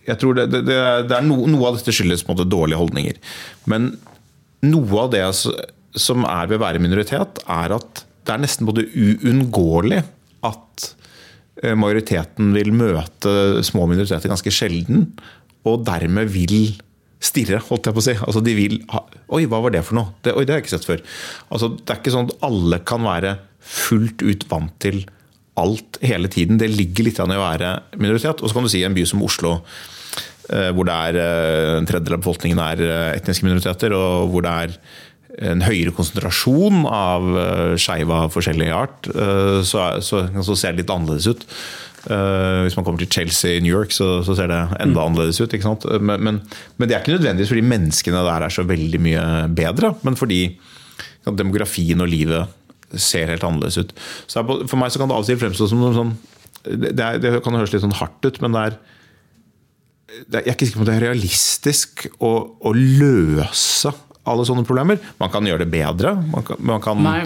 jeg 0.06 0.18
tror 0.18 0.34
det, 0.34 0.48
det, 0.50 0.64
det 0.66 1.16
er 1.16 1.22
no, 1.22 1.46
Noe 1.46 1.68
av 1.68 1.76
dette 1.78 1.94
skyldes 1.94 2.24
på 2.26 2.32
en 2.32 2.36
måte 2.36 2.48
dårlige 2.50 2.80
holdninger. 2.80 3.16
Men 3.70 3.92
noe 4.66 5.04
av 5.04 5.12
det 5.14 5.22
som 5.98 6.24
er 6.24 6.46
ved 6.50 6.58
å 6.58 6.64
være 6.64 6.82
minoritet, 6.82 7.38
er 7.48 7.76
at 7.78 8.04
det 8.26 8.34
er 8.34 8.42
nesten 8.42 8.66
både 8.68 8.84
uunngåelig 8.94 10.02
at 10.46 10.88
eh, 11.62 11.74
majoriteten 11.78 12.52
vil 12.54 12.72
møte 12.74 13.62
små 13.66 13.86
minoriteter 13.90 14.30
ganske 14.32 14.52
sjelden, 14.54 15.08
og 15.66 15.84
dermed 15.86 16.30
vil 16.34 16.72
stirre, 17.22 17.62
holdt 17.68 17.88
jeg 17.88 17.96
på 17.96 18.02
å 18.02 18.06
si. 18.08 18.14
Altså 18.18 18.42
de 18.44 18.54
vil 18.56 18.78
ha, 18.92 19.04
Oi, 19.32 19.46
hva 19.48 19.62
var 19.64 19.74
det 19.74 19.84
for 19.86 19.98
noe? 19.98 20.12
Det, 20.24 20.34
oi, 20.36 20.44
det 20.44 20.54
har 20.54 20.60
jeg 20.60 20.66
ikke 20.66 20.76
sett 20.76 20.88
før. 20.88 21.02
Altså, 21.54 21.72
det 21.78 21.94
er 21.94 22.00
ikke 22.02 22.14
sånn 22.14 22.28
at 22.28 22.46
alle 22.48 22.80
kan 22.88 23.06
være 23.06 23.36
fullt 23.62 24.24
ut 24.26 24.46
vant 24.50 24.74
til 24.82 25.04
alt 25.60 25.98
hele 26.04 26.30
tiden. 26.32 26.58
Det 26.60 26.70
ligger 26.72 27.08
litt 27.08 27.20
an 27.22 27.32
i 27.32 27.38
å 27.38 27.44
være 27.44 27.74
minoritet. 28.00 28.42
Og 28.42 28.50
så 28.50 28.56
kan 28.56 28.66
du 28.66 28.72
si 28.72 28.82
en 28.86 28.96
by 28.96 29.04
som 29.08 29.22
Oslo, 29.24 29.58
eh, 30.50 30.70
hvor 30.74 30.88
det 30.88 30.98
er 31.08 31.20
eh, 31.22 31.70
en 31.78 31.88
tredjedel 31.88 32.18
av 32.18 32.24
befolkningen 32.24 32.62
er 32.64 32.84
eh, 32.86 33.08
etniske 33.20 33.46
minoriteter, 33.46 33.94
og 33.96 34.32
hvor 34.32 34.46
det 34.46 34.56
er 34.66 34.76
en 35.52 35.64
høyere 35.64 35.94
konsentrasjon 35.96 36.82
av 36.92 37.24
skeive 37.80 38.12
av 38.12 38.34
forskjellig 38.34 38.66
art, 38.76 39.06
så, 39.64 39.86
så, 40.04 40.18
så 40.44 40.56
ser 40.60 40.74
det 40.74 40.82
litt 40.82 40.92
annerledes 40.92 41.30
ut. 41.32 41.46
Eh, 42.10 42.60
hvis 42.66 42.74
man 42.74 42.86
kommer 42.86 42.98
til 43.02 43.10
Chelsea 43.12 43.56
i 43.56 43.62
New 43.62 43.70
York, 43.70 43.92
så, 43.94 44.22
så 44.26 44.34
ser 44.38 44.50
det 44.50 44.60
enda 44.82 45.04
annerledes 45.04 45.38
ut. 45.42 45.54
Men, 46.02 46.18
men, 46.18 46.40
men 46.76 46.88
det 46.88 46.96
er 46.96 47.04
ikke 47.04 47.14
nødvendigvis 47.14 47.52
fordi 47.52 47.66
menneskene 47.70 48.24
der 48.26 48.46
er 48.48 48.54
så 48.54 48.66
veldig 48.66 49.00
mye 49.02 49.26
bedre, 49.54 49.94
men 50.02 50.18
fordi 50.18 50.42
ja, 50.48 51.34
demografien 51.38 52.02
og 52.02 52.10
livet 52.10 52.98
ser 52.98 53.30
helt 53.30 53.46
annerledes 53.46 53.78
ut. 53.78 53.94
Så 54.26 54.42
For 54.42 54.80
meg 54.80 54.92
så 54.92 55.00
kan 55.00 55.12
det 55.12 55.16
av 55.16 55.24
og 55.24 55.30
til 55.30 55.38
fremstå 55.40 55.70
som 55.70 55.82
noe 55.82 55.94
sånn 55.96 56.16
det, 56.62 56.92
er, 57.00 57.18
det 57.18 57.38
kan 57.42 57.56
høres 57.58 57.72
litt 57.74 57.82
sånn 57.82 57.96
hardt 57.98 58.22
ut, 58.22 58.36
men 58.42 58.54
det 58.54 58.60
er, 58.68 58.74
det 60.30 60.38
er 60.38 60.44
jeg 60.44 60.52
er 60.52 60.54
ikke 60.54 60.68
sikker 60.68 60.78
på 60.78 60.84
om 60.84 60.90
det 60.90 60.96
er 60.98 61.06
realistisk 61.08 62.04
å, 62.22 62.32
å 62.62 62.74
løse 62.76 63.90
alle 64.28 64.44
sånne 64.46 64.62
problemer. 64.66 65.00
Man 65.18 65.32
kan 65.32 65.46
gjøre 65.48 65.64
det 65.64 65.72
bedre. 65.72 66.14
Man 66.30 66.46
kan, 66.46 66.60
man 66.62 66.82
kan 66.84 67.02
Nei, 67.02 67.24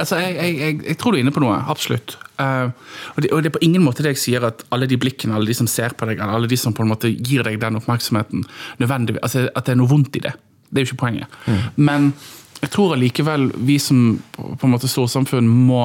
altså 0.00 0.18
jeg, 0.20 0.34
jeg, 0.40 0.80
jeg, 0.86 0.96
tror 1.00 1.12
du 1.12 1.18
er 1.18 1.24
inne 1.24 1.34
på 1.34 1.42
noe, 1.44 1.58
absolutt. 1.70 2.16
Uh, 2.40 2.72
og, 3.14 3.22
det, 3.22 3.30
og 3.30 3.44
det 3.44 3.50
er 3.50 3.56
på 3.58 3.64
ingen 3.66 3.84
måte 3.84 4.04
det 4.04 4.14
jeg 4.14 4.22
sier 4.24 4.46
at 4.48 4.64
alle 4.74 4.88
de 4.90 4.98
blikkene, 5.00 5.36
alle 5.36 5.50
de 5.50 5.56
som 5.56 5.68
ser 5.70 5.94
på 5.96 6.08
deg, 6.08 6.22
alle 6.24 6.50
de 6.50 6.58
som 6.60 6.74
på 6.76 6.84
en 6.84 6.92
måte 6.92 7.12
gir 7.12 7.44
deg 7.46 7.60
den 7.62 7.78
oppmerksomheten, 7.80 8.44
nødvendigvis, 8.82 9.22
altså 9.26 9.46
at 9.48 9.66
det 9.66 9.76
er 9.76 9.80
noe 9.82 9.92
vondt 9.92 10.20
i 10.20 10.24
det. 10.26 10.34
Det 10.70 10.80
er 10.80 10.86
jo 10.86 10.92
ikke 10.92 11.02
poenget. 11.04 11.40
Men 11.76 12.12
jeg 12.60 12.72
tror 12.74 12.94
allikevel 12.94 13.50
vi 13.66 13.78
som 13.82 14.20
på 14.36 14.52
på 14.60 14.68
en 14.68 14.74
måte 14.74 14.90
storsamfunn 14.90 15.48
må 15.48 15.84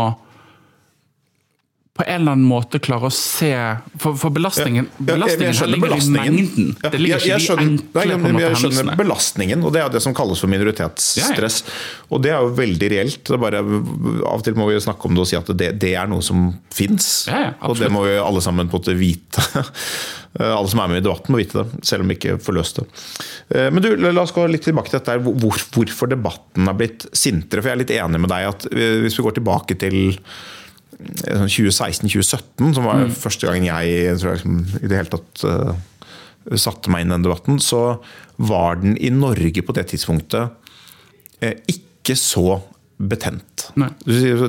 på 1.96 2.04
en 2.04 2.22
eller 2.22 2.34
annen 2.36 2.48
måte 2.50 2.80
klare 2.84 3.08
å 3.08 3.14
se 3.16 3.54
For, 4.04 4.18
for 4.20 4.34
belastningen, 4.36 4.90
Ja, 4.98 4.98
jeg 5.00 5.08
belastningen 5.14 5.56
her 5.62 5.70
ligger 5.72 5.94
i 5.96 6.10
mengden. 6.12 6.66
Ja, 6.84 6.90
Det 6.92 7.00
ligger 7.00 7.22
ikke 7.24 7.38
i 7.38 7.46
de 7.46 7.68
enkle 7.70 8.04
nei, 8.10 8.18
men 8.20 8.40
Jeg 8.42 8.58
skjønner 8.58 8.58
hendelsene. 8.60 8.96
belastningen, 9.00 9.64
og 9.64 9.72
det 9.72 9.82
er 9.86 9.94
det 9.94 10.02
som 10.04 10.16
kalles 10.18 10.42
for 10.44 10.52
minoritetsstress. 10.52 11.62
Og 12.12 12.20
det 12.26 12.34
er 12.36 12.44
jo 12.44 12.52
veldig 12.58 12.90
reelt. 12.92 13.22
Det 13.32 13.40
bare, 13.40 13.62
av 13.64 14.36
og 14.36 14.44
til 14.44 14.60
må 14.60 14.68
vi 14.68 14.82
snakke 14.84 15.08
om 15.08 15.16
det 15.16 15.24
og 15.24 15.30
si 15.32 15.40
at 15.40 15.54
det, 15.56 15.72
det 15.80 15.94
er 15.96 16.12
noe 16.12 16.26
som 16.26 16.50
fins. 16.76 17.08
Ja, 17.32 17.40
ja, 17.48 17.54
og 17.64 17.80
det 17.80 17.88
må 17.96 18.04
vi 18.04 18.18
alle 18.20 18.44
sammen 18.44 18.68
på 18.68 18.76
en 18.76 18.84
måte 18.84 18.98
vite. 19.00 19.48
Alle 20.36 20.68
som 20.68 20.82
er 20.84 20.90
med 20.92 20.98
i 21.00 21.04
debatten 21.06 21.32
må 21.32 21.40
vite 21.40 21.62
det, 21.64 21.78
selv 21.88 22.04
om 22.04 22.10
vi 22.12 22.18
ikke 22.18 22.34
får 22.44 22.56
løst 22.58 22.82
det. 22.82 22.84
Eh, 23.56 23.70
Men 23.72 23.80
du, 23.86 23.88
la 24.04 24.20
oss 24.26 24.34
gå 24.36 24.44
litt 24.52 24.66
tilbake 24.68 24.92
til 24.92 25.00
dette 25.00 25.16
hvor, 25.24 25.56
hvorfor 25.72 26.12
debatten 26.12 26.68
har 26.68 26.76
blitt 26.76 27.06
sintere. 27.16 27.64
For 27.64 27.72
jeg 27.72 27.78
er 27.78 27.82
litt 27.86 27.94
enig 27.96 28.20
med 28.20 28.34
deg 28.34 28.50
at 28.50 28.66
eh, 28.68 28.98
hvis 29.06 29.16
vi 29.16 29.24
går 29.30 29.38
tilbake 29.40 29.78
til 29.80 29.96
eh, 30.12 30.20
2016-2017, 31.00 32.76
som 32.76 32.88
var 32.88 33.08
første 33.12 33.50
gangen 33.50 33.68
jeg, 33.68 34.16
tror 34.20 34.32
jeg 34.32 34.42
liksom, 34.42 34.62
i 34.80 34.88
det 34.88 35.00
hele 35.02 35.12
tatt 35.12 35.44
uh, 35.48 35.74
satte 36.60 36.92
meg 36.94 37.04
inn 37.04 37.12
i 37.12 37.16
den 37.18 37.26
debatten, 37.26 37.60
så 37.64 37.98
var 38.38 38.80
den 38.82 38.96
i 38.98 39.12
Norge 39.14 39.64
på 39.66 39.76
det 39.76 39.90
tidspunktet 39.92 40.56
uh, 41.44 41.56
ikke 41.72 42.16
så 42.20 42.62
betent. 42.96 43.68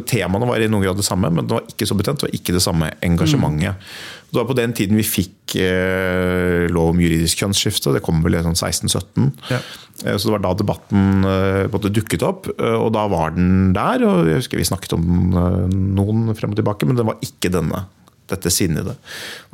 Temaene 0.06 0.46
var 0.46 0.62
i 0.62 0.68
noen 0.70 0.84
grad 0.84 1.00
det 1.00 1.06
samme, 1.06 1.32
men 1.34 1.48
det 1.48 1.56
var 1.56 1.66
ikke 1.66 1.88
så 1.88 1.96
betent. 1.98 2.22
Det 2.22 2.28
var 2.28 2.36
ikke 2.38 2.54
det 2.54 2.62
samme 2.62 2.92
engasjementet. 3.02 3.88
Det 4.26 4.40
var 4.40 4.48
på 4.48 4.56
den 4.58 4.72
tiden 4.76 4.98
vi 4.98 5.04
fikk 5.06 5.54
eh, 5.62 6.66
lov 6.74 6.92
om 6.92 7.02
juridisk 7.02 7.42
kjønnsskifte. 7.42 7.92
Det 7.94 8.02
kom 8.04 8.22
vel 8.24 8.36
i 8.38 8.42
sånn 8.44 8.58
16-17. 8.58 9.28
Ja. 9.52 9.60
Eh, 10.04 10.16
Så 10.16 10.28
det 10.28 10.34
var 10.34 10.44
da 10.44 10.54
debatten 10.58 11.28
eh, 11.30 11.66
dukket 11.94 12.24
opp, 12.26 12.48
eh, 12.56 12.74
og 12.76 12.90
da 12.96 13.06
var 13.12 13.36
den 13.36 13.70
der. 13.76 14.02
og 14.06 14.26
jeg 14.28 14.42
husker 14.42 14.58
Vi 14.60 14.66
snakket 14.68 14.96
om 14.98 15.06
eh, 15.30 15.62
noen 15.70 16.34
frem 16.38 16.52
og 16.52 16.58
tilbake, 16.58 16.88
men 16.88 16.98
det 16.98 17.06
var 17.06 17.22
ikke 17.24 17.52
denne. 17.54 17.86
Dette 18.26 18.50
det. 18.82 18.96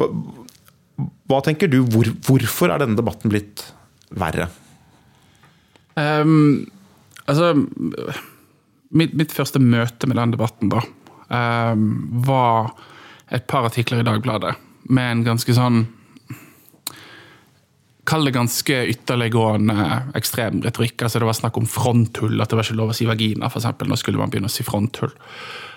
Hva, 0.00 0.09
hva 1.29 1.41
tenker 1.45 1.69
du, 1.69 1.83
hvor, 1.93 2.09
hvorfor 2.25 2.73
er 2.73 2.81
denne 2.81 2.97
debatten 2.97 3.33
blitt 3.33 3.67
verre? 4.17 4.49
Um, 5.93 6.64
altså 7.29 7.52
mitt, 8.97 9.12
mitt 9.12 9.33
første 9.35 9.61
møte 9.61 10.09
med 10.09 10.17
den 10.17 10.33
debatten 10.33 10.71
da 10.73 10.81
um, 11.29 11.85
var 12.25 12.73
et 13.33 13.47
par 13.49 13.67
artikler 13.69 14.03
i 14.03 14.07
Dagbladet 14.07 14.55
med 14.93 15.11
en 15.11 15.27
ganske 15.33 15.57
sånn 15.57 15.85
Kall 18.03 18.27
det 18.27 18.33
ganske 18.35 18.77
ytterliggående 18.91 19.75
ekstrem 20.19 20.59
retorikk. 20.65 21.05
altså 21.05 21.21
Det 21.23 21.27
var 21.29 21.37
snakk 21.39 21.59
om 21.61 21.69
fronthull, 21.71 22.41
at 22.43 22.51
det 22.51 22.57
var 22.59 22.67
ikke 22.67 22.79
lov 22.81 22.91
å 22.91 22.97
si 22.99 23.07
vagina. 23.07 23.47
For 23.47 23.61
eksempel. 23.61 23.87
Nå 23.87 23.95
skulle 24.01 24.19
man 24.19 24.33
begynne 24.33 24.51
å 24.51 24.53
si 24.53 24.67
fronthull. 24.67 25.12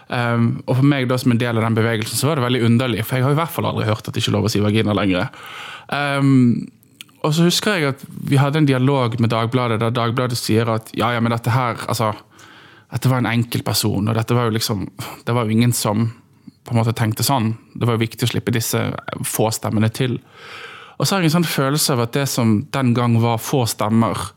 Um, 0.10 0.48
og 0.66 0.80
for 0.80 0.88
meg 0.90 1.06
da 1.10 1.20
som 1.22 1.36
en 1.36 1.42
del 1.42 1.58
av 1.58 1.68
den 1.68 1.78
bevegelsen 1.78 2.18
så 2.18 2.32
var 2.32 2.40
det 2.40 2.48
veldig 2.48 2.64
underlig, 2.66 3.06
for 3.06 3.18
jeg 3.18 3.28
har 3.28 3.34
i 3.34 3.38
hvert 3.40 3.54
fall 3.54 3.70
aldri 3.70 3.86
hørt 3.86 4.10
at 4.10 4.14
det 4.14 4.22
ikke 4.22 4.34
er 4.34 4.38
lov 4.40 4.50
å 4.50 4.52
si 4.54 4.64
vagina 4.66 4.98
lenger. 4.98 5.30
Um, 5.94 6.66
og 7.26 7.34
så 7.34 7.48
husker 7.48 7.80
jeg 7.80 7.94
at 7.94 8.04
vi 8.30 8.38
hadde 8.38 8.62
en 8.62 8.70
dialog 8.70 9.18
med 9.22 9.34
Dagbladet, 9.34 9.80
der 9.82 9.94
Dagbladet 9.94 10.38
sier 10.38 10.70
at 10.76 10.92
ja, 10.98 11.10
ja, 11.14 11.22
men 11.22 11.34
dette 11.34 11.54
her, 11.54 11.78
altså 11.90 12.14
Dette 12.86 13.10
var 13.10 13.18
en 13.22 13.32
enkeltperson, 13.32 14.10
og 14.10 14.18
dette 14.18 14.36
var 14.38 14.46
jo 14.46 14.54
liksom 14.56 14.86
Det 15.26 15.34
var 15.34 15.46
jo 15.46 15.56
ingen 15.56 15.74
som 15.74 16.06
på 16.66 16.74
en 16.74 16.82
måte 16.82 16.96
tenkte 16.98 17.26
sånn. 17.26 17.54
Det 17.74 17.88
var 17.88 18.02
viktig 18.02 18.26
å 18.26 18.32
slippe 18.34 18.54
disse 18.56 18.82
få 19.24 19.52
stemmene 19.54 19.92
til. 19.94 20.18
Og 20.98 21.06
så 21.06 21.16
har 21.16 21.22
jeg 21.22 21.30
en 21.30 21.38
sånn 21.40 21.50
følelse 21.50 21.94
av 21.94 22.06
at 22.06 22.16
det 22.18 22.26
som 22.32 22.58
den 22.74 22.94
gang 22.98 23.20
var 23.22 23.42
få 23.44 23.66
stemmer, 23.70 24.32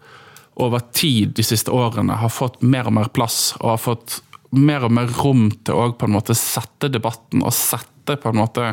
over 0.58 0.82
tid 0.90 1.36
de 1.38 1.44
siste 1.46 1.70
årene 1.70 2.16
har 2.18 2.32
fått 2.34 2.64
mer 2.66 2.88
og 2.90 2.96
mer 2.96 3.10
plass, 3.14 3.52
og 3.60 3.76
har 3.76 3.78
fått 3.78 4.16
mer 4.58 4.86
og 4.88 4.94
mer 4.96 5.10
rom 5.20 5.52
til 5.52 5.76
å 5.76 5.92
på 5.94 6.08
en 6.08 6.16
måte 6.16 6.34
sette 6.34 6.90
debatten, 6.90 7.44
og 7.46 7.54
sette 7.54 8.16
på 8.18 8.32
en 8.32 8.40
måte 8.40 8.72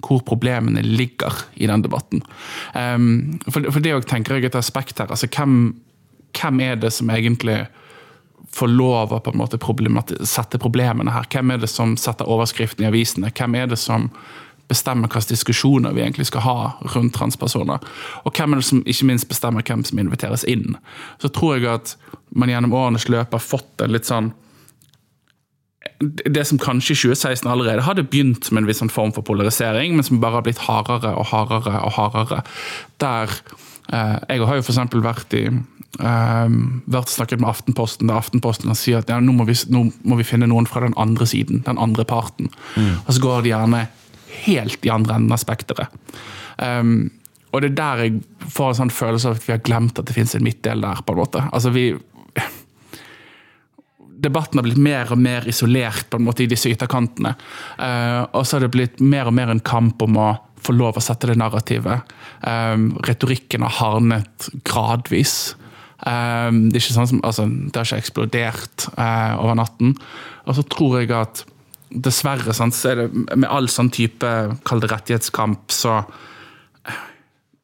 hvor 0.00 0.22
problemene 0.24 0.80
ligger 0.80 1.42
i 1.60 1.68
den 1.68 1.84
debatten. 1.84 2.22
Um, 2.72 3.36
for, 3.50 3.68
for 3.68 3.84
det 3.84 3.92
òg 3.98 4.08
tenker 4.08 4.38
jeg 4.38 4.48
et 4.48 4.56
aspekt 4.56 5.02
her. 5.02 5.10
altså 5.12 5.28
hvem, 5.28 5.74
hvem 6.32 6.62
er 6.64 6.80
det 6.80 6.92
som 6.96 7.12
egentlig 7.12 7.66
får 8.54 8.70
lov 8.72 9.12
å 9.14 9.20
på 9.22 9.32
en 9.32 9.40
måte 9.40 10.26
sette 10.26 10.58
problemene 10.58 11.14
her? 11.14 11.28
Hvem 11.30 11.54
er 11.54 11.62
det 11.62 11.70
som 11.70 11.96
setter 12.00 12.28
overskriften 12.28 12.84
i 12.84 12.90
avisene? 12.90 13.32
Hvem 13.34 13.54
er 13.58 13.70
det 13.70 13.78
som 13.80 14.10
bestemmer 14.70 15.10
hvilke 15.10 15.32
diskusjoner 15.32 15.94
vi 15.94 16.04
egentlig 16.04 16.28
skal 16.30 16.44
ha 16.46 16.58
rundt 16.94 17.16
transpersoner? 17.16 17.82
Og 18.24 18.34
hvem 18.34 18.54
er 18.54 18.60
det 18.60 18.68
som 18.68 18.84
ikke 18.84 19.08
minst 19.10 19.28
bestemmer 19.30 19.66
hvem 19.66 19.82
som 19.86 20.02
inviteres 20.02 20.46
inn? 20.46 20.76
Så 21.22 21.32
tror 21.34 21.58
jeg 21.58 21.70
at 21.72 21.96
man 22.30 22.52
gjennom 22.52 22.76
årenes 22.76 23.08
løp 23.10 23.34
har 23.34 23.42
fått 23.42 23.84
en 23.84 23.94
litt 23.94 24.08
sånn 24.08 24.32
det 26.00 26.44
som 26.48 26.58
kanskje 26.60 26.94
i 26.94 26.98
2016 26.98 27.48
allerede 27.50 27.84
hadde 27.84 28.06
begynt 28.08 28.48
med 28.50 28.62
en 28.62 28.68
viss 28.68 28.80
sånn 28.80 28.92
form 28.92 29.12
for 29.16 29.24
polarisering, 29.24 29.96
men 29.96 30.04
som 30.04 30.20
bare 30.20 30.38
har 30.38 30.46
blitt 30.46 30.62
hardere 30.64 31.12
og 31.16 31.28
hardere 31.28 31.80
og 31.84 31.92
hardere. 31.96 32.40
Der 33.04 33.32
eh, 33.92 34.16
Jeg 34.28 34.46
har 34.48 34.56
jo 34.56 34.64
f.eks. 34.64 34.80
vært 35.04 35.36
i 35.36 35.44
eh, 35.98 36.56
vært 36.94 37.12
snakket 37.12 37.42
med 37.42 37.50
Aftenposten, 37.50 38.10
der 38.10 38.20
Aftenposten 38.20 38.74
sier 38.78 39.02
at 39.02 39.10
ja, 39.10 39.18
nå, 39.22 39.34
må 39.36 39.46
vi, 39.48 39.56
nå 39.72 39.88
må 40.06 40.20
vi 40.20 40.28
finne 40.28 40.48
noen 40.50 40.68
fra 40.70 40.84
den 40.84 40.96
andre 41.00 41.26
siden, 41.28 41.64
den 41.66 41.80
andre 41.80 42.06
parten. 42.08 42.52
Og 43.06 43.14
så 43.16 43.24
går 43.24 43.42
de 43.42 43.54
gjerne 43.54 43.86
helt 44.44 44.86
i 44.86 44.92
andre 44.92 45.18
enden 45.18 45.34
av 45.34 45.42
spekteret. 45.42 45.92
Um, 46.60 47.10
og 47.50 47.62
det 47.62 47.72
er 47.72 47.78
der 47.80 48.04
jeg 48.04 48.50
får 48.52 48.72
en 48.72 48.78
sånn 48.84 48.94
følelse 48.94 49.30
av 49.30 49.38
at 49.38 49.46
vi 49.46 49.54
har 49.54 49.64
glemt 49.66 49.98
at 49.98 50.06
det 50.06 50.14
finnes 50.14 50.36
en 50.38 50.44
midtdel 50.46 50.84
der. 50.84 51.02
på 51.02 51.14
en 51.14 51.18
måte. 51.18 51.42
Altså 51.50 51.72
vi 51.74 51.86
debatten 54.26 54.60
har 54.60 54.66
blitt 54.66 54.82
mer 54.82 55.10
og 55.10 55.18
mer 55.18 55.48
isolert 55.50 56.06
på 56.10 56.20
en 56.20 56.28
måte 56.28 56.44
i 56.44 56.50
disse 56.50 56.70
ytterkantene. 56.70 57.34
Uh, 57.80 58.22
og 58.36 58.44
så 58.44 58.56
har 58.56 58.66
det 58.66 58.74
blitt 58.76 59.02
mer 59.02 59.30
og 59.30 59.36
mer 59.36 59.50
en 59.50 59.64
kamp 59.64 60.02
om 60.06 60.20
å 60.20 60.30
få 60.60 60.76
lov 60.76 60.98
å 60.98 61.02
sette 61.02 61.30
det 61.30 61.38
narrativet. 61.40 62.12
Um, 62.44 62.92
retorikken 63.08 63.64
har 63.64 63.78
hardnet 63.80 64.50
gradvis. 64.68 65.56
Um, 66.00 66.68
det, 66.70 66.78
er 66.78 66.84
ikke 66.84 66.96
sånn 66.96 67.10
som, 67.10 67.22
altså, 67.26 67.46
det 67.46 67.76
har 67.76 67.88
ikke 67.88 68.04
eksplodert 68.04 68.86
uh, 68.96 69.36
over 69.42 69.58
natten. 69.60 69.96
Og 70.48 70.56
så 70.56 70.64
tror 70.72 71.00
jeg 71.00 71.12
at 71.16 71.44
dessverre 71.90 72.54
så 72.54 72.68
er 72.92 73.02
det 73.02 73.08
med 73.34 73.48
all 73.50 73.68
sånn 73.68 73.90
type 73.92 74.28
kall 74.68 74.84
rettighetskamp, 74.86 75.74
så 75.74 76.00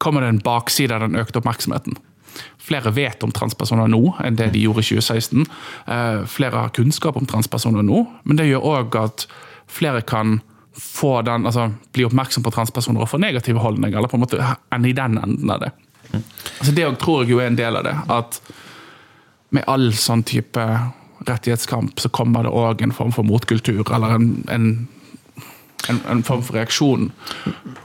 kommer 0.03 0.25
det 0.25 0.35
en 0.35 0.43
bakside 0.45 0.93
av 0.93 1.07
den 1.07 1.17
økte 1.21 1.41
oppmerksomheten. 1.41 1.97
Flere 2.61 2.91
vet 2.93 3.23
om 3.25 3.33
transpersoner 3.33 3.89
nå 3.89 4.03
enn 4.25 4.37
det 4.37 4.51
de 4.53 4.65
gjorde 4.67 4.83
i 4.83 4.89
2016. 4.91 5.47
Uh, 5.89 6.27
flere 6.29 6.67
har 6.67 6.75
kunnskap 6.77 7.17
om 7.17 7.29
transpersoner 7.29 7.87
nå, 7.87 8.05
men 8.27 8.41
det 8.41 8.51
gjør 8.51 8.69
òg 8.75 9.01
at 9.01 9.27
flere 9.71 10.03
kan 10.07 10.41
få 10.77 11.23
den, 11.25 11.47
altså, 11.49 11.71
bli 11.97 12.05
oppmerksom 12.05 12.45
på 12.45 12.53
transpersoner 12.53 13.01
og 13.01 13.09
få 13.09 13.21
negative 13.23 13.63
holdninger, 13.65 13.97
eller 13.97 14.13
på 14.13 14.19
en 14.19 14.25
måte 14.27 14.41
enn 14.75 14.85
i 14.85 14.93
den 14.97 15.17
enden 15.23 15.53
av 15.55 15.63
det. 15.65 15.73
Altså, 16.59 16.75
det 16.77 16.87
tror 17.03 17.23
jeg 17.23 17.35
jo 17.35 17.41
er 17.43 17.51
en 17.51 17.59
del 17.59 17.79
av 17.79 17.87
det. 17.87 17.97
At 18.13 18.41
med 19.55 19.67
all 19.71 19.91
sånn 19.95 20.25
type 20.27 20.65
rettighetskamp 21.27 22.01
så 22.01 22.11
kommer 22.15 22.47
det 22.47 22.55
òg 22.55 22.83
en 22.85 22.95
form 22.95 23.13
for 23.15 23.27
motkultur, 23.27 23.85
eller 23.95 24.17
en, 24.17 24.29
en, 24.53 24.67
en, 25.89 26.01
en, 26.13 26.23
form 26.27 26.45
for 26.45 26.59
reaksjon. 26.59 27.09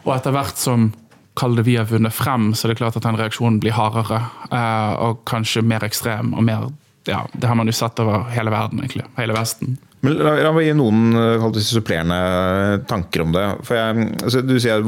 Og 0.03 0.11
etter 0.15 0.35
hvert 0.35 0.59
som 0.61 0.91
kall 1.39 1.55
det 1.55 1.65
vi 1.65 1.77
har 1.79 1.87
vunnet 1.89 2.13
frem, 2.13 2.51
så 2.53 2.67
er 2.67 2.73
det 2.73 2.81
klart 2.81 2.97
at 2.99 3.07
den 3.07 3.17
reaksjonen 3.19 3.61
blir 3.63 3.75
hardere. 3.77 4.19
Eh, 4.51 4.93
og 5.05 5.23
kanskje 5.29 5.63
mer 5.65 5.85
ekstrem 5.87 6.35
og 6.35 6.45
mer 6.47 6.69
ja, 7.09 7.23
Det 7.33 7.47
har 7.49 7.55
man 7.57 7.65
jo 7.65 7.73
sett 7.73 7.97
over 7.97 8.27
hele 8.29 8.51
verden, 8.53 8.83
egentlig. 8.83 9.07
Hele 9.17 9.33
Vesten. 9.33 9.79
Men 10.05 10.19
La, 10.19 10.35
la 10.45 10.51
meg 10.53 10.67
gi 10.67 10.75
noen 10.77 11.15
det, 11.53 11.63
supplerende 11.65 12.83
tanker 12.89 13.23
om 13.23 13.33
det. 13.33 13.45
For 13.65 13.79
jeg, 13.79 14.05
altså, 14.21 14.43
du 14.45 14.53
sier 14.61 14.85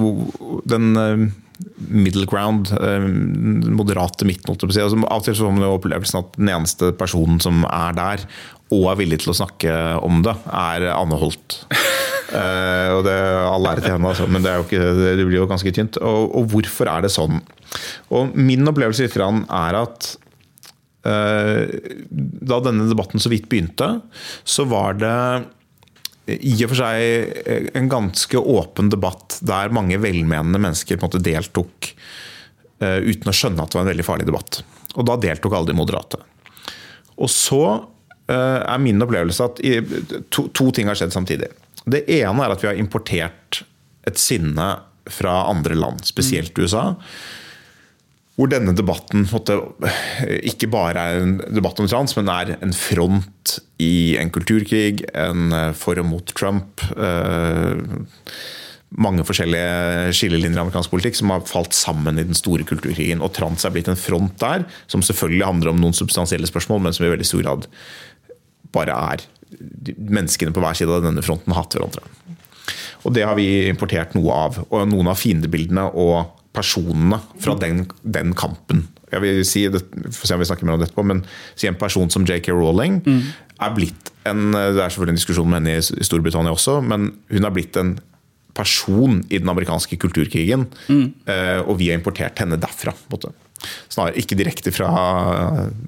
den 0.69 0.99
eh, 1.01 1.23
middle 1.77 2.25
ground, 2.29 2.71
eh, 2.79 3.05
moderate 3.73 4.25
midten. 4.25 4.55
Altså, 4.55 4.87
av 4.87 5.19
og 5.19 5.25
til 5.25 5.37
får 5.37 5.53
man 5.55 5.69
opplevelsen 5.69 6.21
at 6.21 6.35
den 6.39 6.51
eneste 6.53 6.91
personen 6.97 7.39
som 7.43 7.63
er 7.69 7.95
der 7.97 8.27
og 8.73 8.89
er 8.91 8.99
villig 9.03 9.21
til 9.23 9.33
å 9.33 9.37
snakke 9.37 9.73
om 10.05 10.23
det, 10.25 10.33
er 10.49 10.87
Anne 10.95 11.19
Holt. 11.19 11.59
uh, 12.33 12.89
og 12.97 13.03
det 13.05 13.17
All 13.43 13.69
ære 13.69 13.83
til 13.83 13.95
henne, 13.95 14.09
altså, 14.09 14.27
men 14.31 14.45
det, 14.45 14.55
ikke, 14.65 14.81
det, 14.97 15.27
blir 15.27 15.41
jo 15.41 15.49
ganske 15.49 15.73
tynt. 15.75 15.99
Og, 16.01 16.31
og, 16.39 16.47
hvorfor 16.53 16.89
er 16.89 17.05
det 17.05 17.13
sånn? 17.13 17.41
Og 18.13 18.33
Min 18.37 18.69
opplevelse 18.69 19.09
er 19.09 19.79
at 19.79 20.09
uh, 21.05 21.63
da 22.09 22.61
denne 22.65 22.89
debatten 22.89 23.21
så 23.21 23.31
vidt 23.33 23.49
begynte, 23.51 23.97
så 24.45 24.65
var 24.69 24.97
det 25.01 25.17
i 26.25 26.53
og 26.63 26.71
for 26.71 26.79
seg 26.79 27.71
en 27.75 27.89
ganske 27.91 28.39
åpen 28.39 28.91
debatt 28.93 29.39
der 29.43 29.73
mange 29.75 29.97
velmenende 29.99 30.61
mennesker 30.61 30.95
på 30.95 31.03
en 31.03 31.09
måte 31.09 31.23
deltok 31.23 31.89
uh, 32.83 32.99
uten 33.03 33.27
å 33.31 33.35
skjønne 33.35 33.63
at 33.63 33.73
det 33.73 33.79
var 33.79 33.83
en 33.83 33.91
veldig 33.91 34.05
farlig 34.07 34.29
debatt. 34.29 34.61
Og 34.95 35.07
da 35.09 35.17
deltok 35.19 35.57
alle 35.57 35.71
de 35.73 35.75
moderate. 35.75 36.21
Og 37.19 37.27
så 37.31 37.63
uh, 37.75 38.61
er 38.63 38.79
min 38.83 39.03
opplevelse 39.03 39.49
at 39.49 39.59
to, 40.31 40.47
to, 40.55 40.71
ting 40.71 40.87
har 40.87 40.99
skjedd 40.99 41.15
samtidig. 41.15 41.51
Det 41.83 42.05
ene 42.07 42.45
er 42.45 42.55
at 42.55 42.63
vi 42.63 42.71
har 42.71 42.79
importert 42.79 43.65
et 44.07 44.19
sinne 44.19 44.69
fra 45.11 45.41
andre 45.51 45.75
land, 45.75 46.05
spesielt 46.07 46.55
USA 46.55 46.93
hvor 48.33 48.49
denne 48.49 48.73
debatten 48.73 49.27
måtte, 49.29 49.59
ikke 50.41 50.69
bare 50.73 51.01
er 51.03 51.21
en 51.21 51.35
debatt 51.53 51.77
om 51.83 51.89
trans, 51.89 52.15
men 52.17 52.31
er 52.33 52.55
en 52.57 52.73
front 52.73 53.59
i 53.83 54.15
en 54.17 54.31
kulturkrig, 54.33 55.03
en 55.13 55.53
eh, 55.53 55.69
for 55.77 56.01
og 56.01 56.07
mot 56.09 56.33
Trump. 56.33 56.81
Eh, 56.97 57.77
mange 58.93 59.25
forskjellige 59.25 60.13
skillelinjer 60.17 60.57
i 60.57 60.63
amerikansk 60.63 60.93
politikk 60.93 61.17
som 61.17 61.33
har 61.33 61.45
falt 61.49 61.77
sammen 61.77 62.17
i 62.17 62.25
den 62.25 62.37
store 62.37 62.65
kulturkrigen. 62.65 63.21
Og 63.25 63.33
trans 63.37 63.65
er 63.65 63.73
blitt 63.73 63.89
en 63.89 63.99
front 63.99 64.35
der, 64.41 64.65
som 64.89 65.05
selvfølgelig 65.05 65.49
handler 65.49 65.73
om 65.73 65.81
noen 65.81 65.97
substansielle 65.97 66.49
spørsmål, 66.49 66.81
men 66.85 66.97
som 66.97 67.05
i 67.05 67.13
veldig 67.13 67.29
stor 67.29 67.45
grad 67.45 67.69
bare 68.73 68.97
er 69.13 69.25
menneskene 69.97 70.53
på 70.53 70.61
hver 70.61 70.77
side 70.77 70.93
av 70.93 71.05
denne 71.05 71.21
fronten 71.25 71.53
hater 71.53 71.81
hverandre. 71.81 72.05
Og 73.03 73.13
det 73.13 73.25
har 73.27 73.37
vi 73.37 73.67
importert 73.69 74.15
noe 74.17 74.37
av. 74.47 74.61
Og 74.69 74.87
noen 74.89 75.09
av 75.11 75.19
fiendebildene 75.19 75.89
og 75.91 76.39
personene 76.53 77.19
fra 77.41 77.55
den, 77.59 77.85
den 78.03 78.33
kampen. 78.37 78.85
Jeg 79.13 79.21
vil 79.23 79.41
si, 79.45 79.65
det, 79.69 79.83
får 80.13 80.29
se 80.29 80.37
om 80.37 80.41
vi 80.41 80.47
snakker 80.49 80.67
mer 80.67 80.77
om 80.77 80.81
dette 80.81 80.95
på, 80.95 81.05
men 81.05 81.21
si 81.59 81.69
en 81.69 81.77
person 81.79 82.09
som 82.13 82.25
JK 82.27 82.49
Rowling 82.53 83.01
mm. 83.05 83.21
er 83.65 83.75
blitt 83.75 84.11
en 84.29 84.53
Det 84.55 84.79
er 84.79 84.87
selvfølgelig 84.87 85.13
en 85.13 85.19
diskusjon 85.19 85.49
med 85.51 85.59
henne 85.59 85.79
i 85.81 86.05
Storbritannia 86.07 86.53
også, 86.55 86.77
men 86.85 87.09
hun 87.33 87.47
er 87.47 87.53
blitt 87.53 87.77
en 87.81 87.97
person 88.55 89.17
i 89.33 89.39
den 89.41 89.49
amerikanske 89.49 89.97
kulturkrigen. 89.99 90.67
Mm. 90.87 91.07
Og 91.65 91.73
vi 91.79 91.89
har 91.89 91.97
importert 91.97 92.39
henne 92.39 92.59
derfra. 92.61 92.93
Snarere 93.91 94.15
ikke 94.21 94.37
direkte 94.39 94.71
fra 94.71 94.93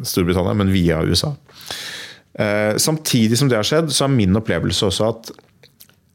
Storbritannia, 0.04 0.58
men 0.58 0.74
via 0.74 1.00
USA. 1.06 1.32
Eh, 2.36 2.76
samtidig 2.82 3.38
som 3.40 3.48
det 3.48 3.62
har 3.62 3.70
skjedd, 3.70 3.94
så 3.96 4.10
er 4.10 4.18
min 4.18 4.36
opplevelse 4.36 4.90
også 4.90 5.08
at 5.14 5.32
Eh, 5.32 5.45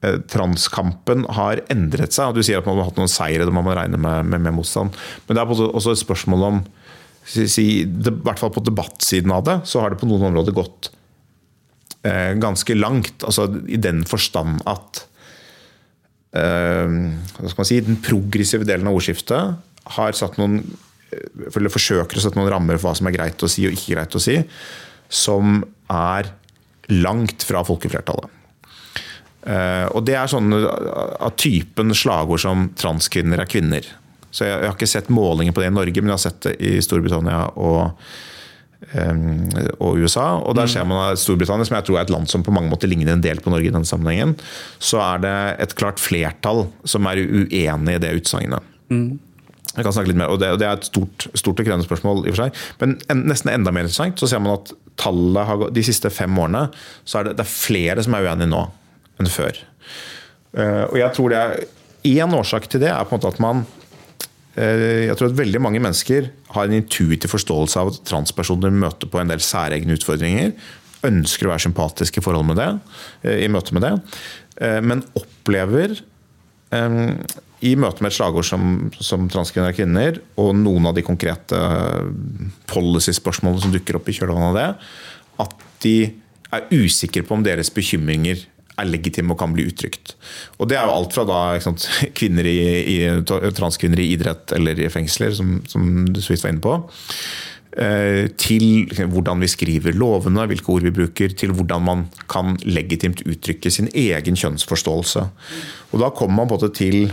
transkampen 0.01 1.27
har 1.37 1.61
endret 1.73 2.15
seg. 2.17 2.33
Du 2.33 2.41
sier 2.45 2.61
at 2.61 2.69
man 2.69 2.79
har 2.81 2.89
hatt 2.89 3.01
noen 3.01 3.11
seire, 3.11 3.45
det 3.45 3.53
må 3.53 3.61
man 3.67 3.77
regne 3.77 4.01
med, 4.01 4.29
med, 4.33 4.41
med 4.47 4.57
motstand. 4.57 4.97
Men 5.27 5.37
det 5.37 5.43
er 5.43 5.65
også 5.69 5.93
et 5.93 6.01
spørsmål 6.01 6.47
om 6.47 6.63
si, 7.29 7.67
I 7.85 7.85
hvert 7.85 8.41
fall 8.41 8.53
på 8.55 8.65
debattsiden 8.65 9.33
av 9.35 9.45
det, 9.47 9.59
så 9.69 9.83
har 9.83 9.93
det 9.93 10.01
på 10.01 10.09
noen 10.09 10.31
områder 10.31 10.57
gått 10.57 10.91
eh, 12.07 12.33
ganske 12.41 12.77
langt. 12.79 13.25
altså 13.25 13.49
I 13.69 13.81
den 13.81 14.05
forstand 14.09 14.63
at 14.71 15.05
eh, 16.37 16.89
hva 16.89 17.53
skal 17.53 17.63
man 17.63 17.71
si, 17.71 17.81
den 17.85 18.01
progressive 18.05 18.69
delen 18.69 18.91
av 18.91 18.99
ordskiftet 18.99 19.95
har 19.97 20.19
satt 20.19 20.41
noen 20.41 20.61
eh, 21.13 21.51
eller 21.53 21.73
forsøker 21.73 22.19
å 22.19 22.25
sette 22.25 22.41
noen 22.41 22.53
rammer 22.53 22.81
for 22.81 22.91
hva 22.91 22.99
som 22.99 23.11
er 23.11 23.19
greit 23.19 23.47
å 23.47 23.51
si 23.51 23.69
og 23.69 23.77
ikke 23.77 23.97
greit 23.97 24.17
å 24.17 24.23
si, 24.23 24.41
som 25.11 25.61
er 25.91 26.33
langt 26.91 27.45
fra 27.47 27.63
folkeflertallet. 27.67 28.40
Uh, 29.41 29.87
og 29.97 30.05
det 30.05 30.19
er 30.21 30.29
sånn 30.29 30.53
av 30.53 31.33
typen 31.41 31.95
slagord 31.97 32.43
som 32.43 32.69
'transkvinner 32.77 33.41
er 33.41 33.49
kvinner'. 33.49 33.89
Så 34.31 34.45
jeg, 34.45 34.59
jeg, 34.61 34.69
har 34.69 34.77
ikke 34.77 34.91
sett 34.91 35.09
målinger 35.13 35.55
på 35.55 35.63
det 35.63 35.71
i 35.71 35.75
Norge, 35.75 36.03
men 36.03 36.13
jeg 36.13 36.19
har 36.19 36.27
sett 36.27 36.43
det 36.45 36.53
i 36.63 36.77
Storbritannia 36.85 37.41
og, 37.59 37.97
um, 38.95 39.49
og 39.81 39.99
USA. 39.99 40.27
Og 40.39 40.55
der 40.55 40.69
mm. 40.69 40.73
ser 40.75 40.87
man 40.87 41.03
at 41.09 41.23
Storbritannia, 41.23 41.67
som 41.67 41.79
jeg 41.81 41.89
tror 41.89 41.99
er 41.99 42.07
et 42.07 42.13
land 42.15 42.31
som 42.31 42.45
på 42.47 42.55
mange 42.55 42.71
måter 42.71 42.91
ligner 42.91 43.17
en 43.17 43.25
del 43.25 43.43
på 43.43 43.51
Norge 43.51 43.73
i 43.73 43.75
den 43.75 43.89
sammenhengen, 43.89 44.37
så 44.79 45.03
er 45.03 45.25
det 45.25 45.35
et 45.67 45.75
klart 45.81 46.03
flertall 46.03 46.69
som 46.85 47.11
er 47.11 47.25
uenig 47.25 47.97
i 47.97 48.05
det 48.05 48.15
utsagnet. 48.21 48.71
Mm. 48.93 49.19
Jeg 49.71 49.87
kan 49.87 49.95
snakke 49.95 50.11
litt 50.11 50.19
mer, 50.19 50.31
og 50.35 50.41
det, 50.43 50.53
og 50.55 50.61
det 50.61 50.67
er 50.67 50.79
et 50.79 50.87
stort, 50.87 51.27
stort, 51.33 51.59
og 51.59 51.67
krevende 51.67 51.87
spørsmål. 51.87 52.25
i 52.27 52.31
og 52.31 52.37
for 52.37 52.45
seg. 52.45 52.63
Men 52.83 52.97
en, 53.11 53.27
nesten 53.31 53.53
enda 53.53 53.75
mer 53.75 53.87
interessant 53.87 54.19
så 54.19 54.31
ser 54.31 54.43
man 54.43 54.59
at 54.59 54.73
tallet 55.01 55.47
har, 55.47 55.59
gått, 55.59 55.75
de 55.75 55.85
siste 55.87 56.11
fem 56.13 56.39
årene 56.39 56.69
så 57.09 57.21
er 57.21 57.31
det, 57.31 57.39
det 57.39 57.47
er 57.47 57.51
flere 57.55 58.05
som 58.05 58.15
er 58.15 58.27
uenige 58.27 58.51
nå 58.51 58.67
enn 59.21 59.31
før. 59.31 59.61
Eh, 60.57 60.85
og 60.89 60.97
jeg 60.99 61.15
tror 61.17 61.33
det 61.33 61.43
er 61.43 61.69
Én 62.01 62.33
årsak 62.33 62.65
til 62.73 62.81
det 62.81 62.89
er 62.89 63.05
på 63.05 63.13
en 63.13 63.19
måte 63.21 63.29
at 63.29 63.41
man 63.45 63.59
eh, 64.57 65.11
jeg 65.11 65.19
tror 65.19 65.29
at 65.29 65.37
veldig 65.37 65.61
mange 65.61 65.83
mennesker 65.85 66.31
har 66.55 66.65
en 66.65 66.79
intuitiv 66.79 67.29
forståelse 67.29 67.77
av 67.77 67.91
at 67.93 67.99
transpersoner 68.09 68.73
møter 68.73 69.11
på 69.11 69.21
en 69.21 69.29
del 69.29 69.43
særegne 69.45 69.99
utfordringer. 69.99 70.55
Ønsker 71.05 71.45
å 71.45 71.53
være 71.53 71.67
sympatiske 71.67 72.23
i 72.23 72.25
forhold 72.25 72.49
med 72.49 72.57
det, 72.57 72.71
eh, 73.29 73.45
i 73.45 73.51
møte 73.53 73.77
med 73.77 73.85
det. 73.85 73.93
Men 74.85 75.01
opplever 75.17 75.95
i 77.65 77.71
møte 77.81 78.05
med 78.05 78.11
et 78.11 78.17
slagord 78.17 78.45
som, 78.45 78.91
som 79.01 79.25
transkvinner 79.33 79.73
og 79.73 79.79
kvinner, 79.79 80.19
og 80.41 80.51
noen 80.59 80.91
av 80.91 80.97
de 80.97 81.05
konkrete 81.07 81.61
policy-spørsmålene 82.69 83.65
som 83.65 83.73
dukker 83.73 83.97
opp 83.97 84.11
i 84.11 84.17
kjølvannet 84.19 84.51
av 84.51 84.59
det, 84.59 84.67
at 85.47 85.65
de 85.85 85.95
er 86.53 86.69
usikre 86.75 87.25
på 87.25 87.39
om 87.39 87.47
deres 87.47 87.73
bekymringer 87.73 88.45
er 88.81 88.91
legitime 88.91 89.35
og 89.35 89.41
kan 89.41 89.53
bli 89.55 89.67
uttrykt. 89.71 90.15
Og 90.59 90.71
Det 90.71 90.79
er 90.79 90.89
jo 90.89 90.97
alt 90.97 91.15
fra 91.17 91.27
da, 91.29 91.41
sant, 91.63 91.87
i, 92.25 92.59
i, 92.95 92.99
transkvinner 93.57 94.03
i 94.03 94.11
idrett 94.15 94.57
eller 94.57 94.81
i 94.81 94.91
fengsler, 94.93 95.35
som, 95.37 95.61
som 95.71 96.07
du 96.09 96.21
så 96.21 96.35
vidt 96.35 96.45
var 96.45 96.55
inne 96.55 96.65
på, 96.65 96.77
eh, 97.79 98.29
til 98.41 98.89
hvordan 99.13 99.43
vi 99.45 99.51
skriver 99.51 99.99
lovene, 99.99 100.47
hvilke 100.51 100.73
ord 100.75 100.87
vi 100.89 100.95
bruker, 101.01 101.37
til 101.37 101.55
hvordan 101.57 101.87
man 101.87 102.07
kan 102.31 102.57
legitimt 102.65 103.25
uttrykke 103.27 103.73
sin 103.73 103.91
egen 103.95 104.39
kjønnsforståelse. 104.39 105.29
Og 105.93 106.01
Da 106.01 106.11
kommer 106.15 106.43
man 106.43 106.51
på 106.51 106.61
det 106.65 106.75
til 106.79 107.05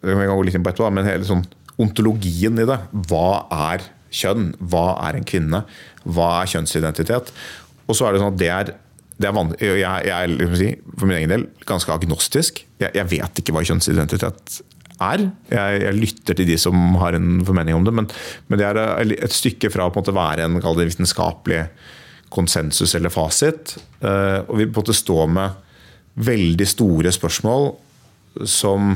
etterpå, 0.00 0.90
hele 1.04 1.26
sånn 1.28 1.46
ontologien 1.80 2.60
i 2.60 2.68
det. 2.68 2.78
Hva 3.08 3.46
er 3.72 3.84
kjønn? 4.10 4.54
Hva 4.58 4.98
er 5.06 5.18
en 5.18 5.26
kvinne? 5.28 5.64
Hva 6.04 6.30
er 6.40 6.52
kjønnsidentitet? 6.54 7.32
Og 7.86 7.96
så 7.96 8.06
er 8.06 8.14
det 8.14 8.22
sånn 8.22 8.34
at 8.34 8.40
det 8.40 8.50
er 8.54 8.72
er 9.28 9.36
jeg, 9.60 10.08
jeg, 10.08 10.16
er 10.16 10.56
si, 10.56 10.72
for 10.96 11.10
min 11.10 11.18
egen 11.18 11.32
del 11.32 11.46
ganske 11.68 11.92
agnostisk. 11.92 12.62
Jeg, 12.80 12.94
jeg 12.96 13.08
vet 13.10 13.42
ikke 13.42 13.54
hva 13.56 13.64
kjønnsidentitet 13.66 14.60
er. 15.00 15.24
Jeg, 15.50 15.80
jeg, 15.84 15.96
lytter 15.98 16.38
til 16.38 16.48
de 16.48 16.58
som 16.60 16.96
har 17.00 17.16
en 17.18 17.40
formening 17.46 17.76
om 17.76 17.86
det, 17.86 17.94
men, 17.96 18.08
men 18.48 18.60
det 18.60 18.68
er 18.68 19.16
et 19.16 19.36
stykke 19.36 19.72
fra 19.72 19.88
å 19.90 20.16
være 20.16 20.46
en 20.46 20.60
vitenskapelig 20.60 21.64
konsensus 22.30 22.94
eller 22.94 23.12
fasit. 23.12 23.76
Eh, 24.00 24.40
og 24.46 24.58
vi 24.60 24.68
måte 24.70 24.96
står 24.96 25.30
med 25.34 25.66
veldig 26.20 26.66
store 26.68 27.12
spørsmål 27.14 27.72
som 28.48 28.94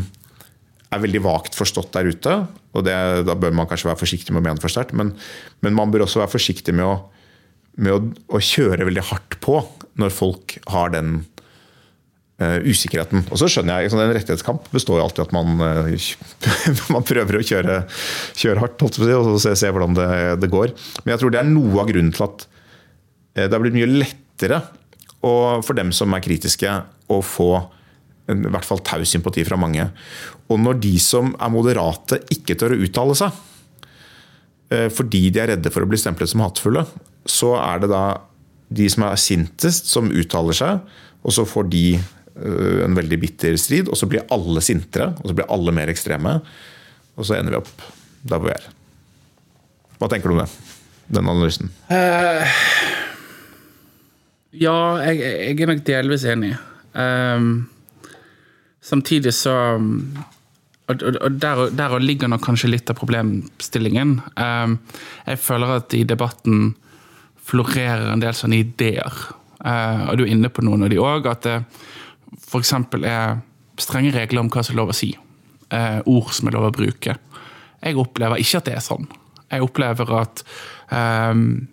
er 0.95 1.03
veldig 1.03 1.23
vagt 1.25 1.57
forstått 1.59 1.95
der 1.97 2.11
ute. 2.11 2.35
og 2.73 2.85
det, 2.87 2.95
Da 3.27 3.35
bør 3.35 3.55
man 3.57 3.67
kanskje 3.67 3.91
være 3.91 4.03
forsiktig 4.03 4.35
med 4.35 4.45
å 4.45 4.47
mene 4.49 4.63
for 4.63 4.73
sterkt, 4.73 4.95
men, 4.95 5.15
men, 5.61 5.75
man 5.75 5.91
bør 5.91 6.07
også 6.07 6.23
være 6.23 6.35
forsiktig 6.37 6.75
med, 6.75 6.87
å, 6.87 6.95
med 7.77 7.97
å, 7.97 8.01
å, 8.37 8.43
kjøre 8.43 8.87
veldig 8.87 9.09
hardt 9.11 9.39
på 9.43 9.59
når 10.01 10.15
folk 10.15 10.57
har 10.73 10.93
den 10.95 11.17
uh, 12.43 12.59
usikkerheten. 12.65 13.27
Og 13.31 13.41
så 13.41 13.49
skjønner 13.51 13.85
jeg, 13.85 13.93
En 13.95 14.15
rettighetskamp 14.15 14.71
består 14.75 15.01
jo 15.01 15.07
alltid 15.07 15.27
at 15.27 15.35
man, 15.37 15.61
uh, 15.61 16.09
man 16.95 17.07
prøver 17.07 17.39
å 17.39 17.45
kjøre, 17.45 17.83
kjøre 18.39 18.65
hardt 18.65 18.87
og 18.87 19.39
se, 19.43 19.55
se 19.59 19.71
hvordan 19.71 19.99
det, 19.99 20.09
det, 20.43 20.51
går. 20.53 20.75
Men 21.05 21.15
jeg 21.15 21.23
tror 21.23 21.35
det 21.35 21.43
er 21.43 21.53
noe 21.53 21.79
av 21.83 21.91
grunnen 21.93 22.15
til 22.15 22.27
at 22.27 22.49
uh, 22.49 23.45
det 23.45 23.53
har 23.53 23.63
blitt 23.63 23.79
mye 23.79 23.93
lettere 23.93 24.65
for 25.25 25.73
dem 25.73 25.89
som 25.95 26.13
er 26.13 26.21
kritiske, 26.21 26.69
å 27.09 27.17
få 27.25 27.49
i 28.29 28.37
hvert 28.53 28.67
fall 28.67 28.83
taus 28.85 29.11
sympati 29.13 29.45
fra 29.45 29.59
mange. 29.61 29.87
Og 30.53 30.61
når 30.61 30.79
de 30.85 30.95
som 31.03 31.33
er 31.41 31.53
moderate, 31.53 32.21
ikke 32.33 32.57
tør 32.61 32.77
å 32.77 32.81
uttale 32.87 33.17
seg 33.19 33.33
eh, 34.73 34.89
fordi 34.93 35.27
de 35.33 35.43
er 35.43 35.53
redde 35.55 35.73
for 35.73 35.85
å 35.85 35.89
bli 35.89 36.01
stemplet 36.01 36.33
som 36.33 36.45
hatefulle, 36.45 36.87
så 37.29 37.55
er 37.61 37.85
det 37.85 37.93
da 37.93 38.05
de 38.69 38.87
som 38.91 39.07
er 39.07 39.21
sintest, 39.21 39.91
som 39.91 40.13
uttaler 40.13 40.57
seg, 40.57 40.95
og 41.25 41.35
så 41.37 41.47
får 41.49 41.69
de 41.73 41.85
eh, 41.97 42.79
en 42.85 42.97
veldig 42.97 43.19
bitter 43.23 43.59
strid, 43.61 43.91
og 43.91 43.99
så 43.99 44.09
blir 44.11 44.27
alle 44.35 44.63
sintere, 44.65 45.13
og 45.21 45.31
så 45.31 45.37
blir 45.37 45.51
alle 45.53 45.75
mer 45.77 45.93
ekstreme, 45.93 46.39
og 47.15 47.29
så 47.29 47.39
ender 47.39 47.57
vi 47.57 47.61
opp 47.63 47.85
der 48.25 48.41
hvor 48.41 48.49
vi 48.49 48.57
er. 48.57 48.71
Hva 50.01 50.11
tenker 50.11 50.31
du 50.31 50.37
om 50.37 50.43
det? 50.43 50.51
Den 51.15 51.29
analysen? 51.29 51.69
Uh, 51.91 52.43
ja, 54.57 54.77
jeg, 55.05 55.21
jeg, 55.21 55.61
er 55.61 55.71
nok 55.71 55.85
delvis 55.87 56.25
enig. 56.29 56.55
Um, 56.97 57.67
Samtidig 58.85 59.33
så 59.33 59.81
og, 60.87 61.01
der, 61.41 61.71
der, 61.73 61.99
ligger 61.99 62.29
nok 62.29 62.43
kanskje 62.45 62.69
litt 62.75 62.91
av 62.93 62.99
problemstillingen. 62.99 64.19
Um, 64.37 64.77
jeg 65.25 65.41
føler 65.41 65.79
at 65.79 65.95
i 65.97 66.03
debatten 66.05 66.75
florerer 67.45 68.13
en 68.13 68.23
del 68.23 68.37
sånne 68.37 68.61
ideer. 68.63 69.19
Uh, 69.65 70.11
og 70.11 70.19
du 70.19 70.25
er 70.25 70.33
inne 70.35 70.51
på 70.53 70.65
noen 70.65 70.87
av 70.87 70.93
de 70.93 71.01
òg. 71.01 71.29
At 71.31 71.45
det 71.47 71.59
f.eks. 72.49 72.75
er 73.05 73.39
strenge 73.81 74.15
regler 74.15 74.45
om 74.45 74.51
hva 74.53 74.65
som 74.65 74.75
er 74.75 74.81
lov 74.83 74.95
å 74.95 74.97
si. 74.97 75.13
Uh, 75.73 76.01
ord 76.11 76.33
som 76.37 76.49
er 76.49 76.57
lov 76.57 76.69
å 76.69 76.75
bruke. 76.75 77.17
Jeg 77.85 78.01
opplever 78.01 78.41
ikke 78.41 78.61
at 78.61 78.69
det 78.69 78.77
er 78.79 78.85
sånn. 78.85 79.09
Jeg 79.51 79.65
opplever 79.65 80.09
at 80.19 80.43
um, 80.91 81.67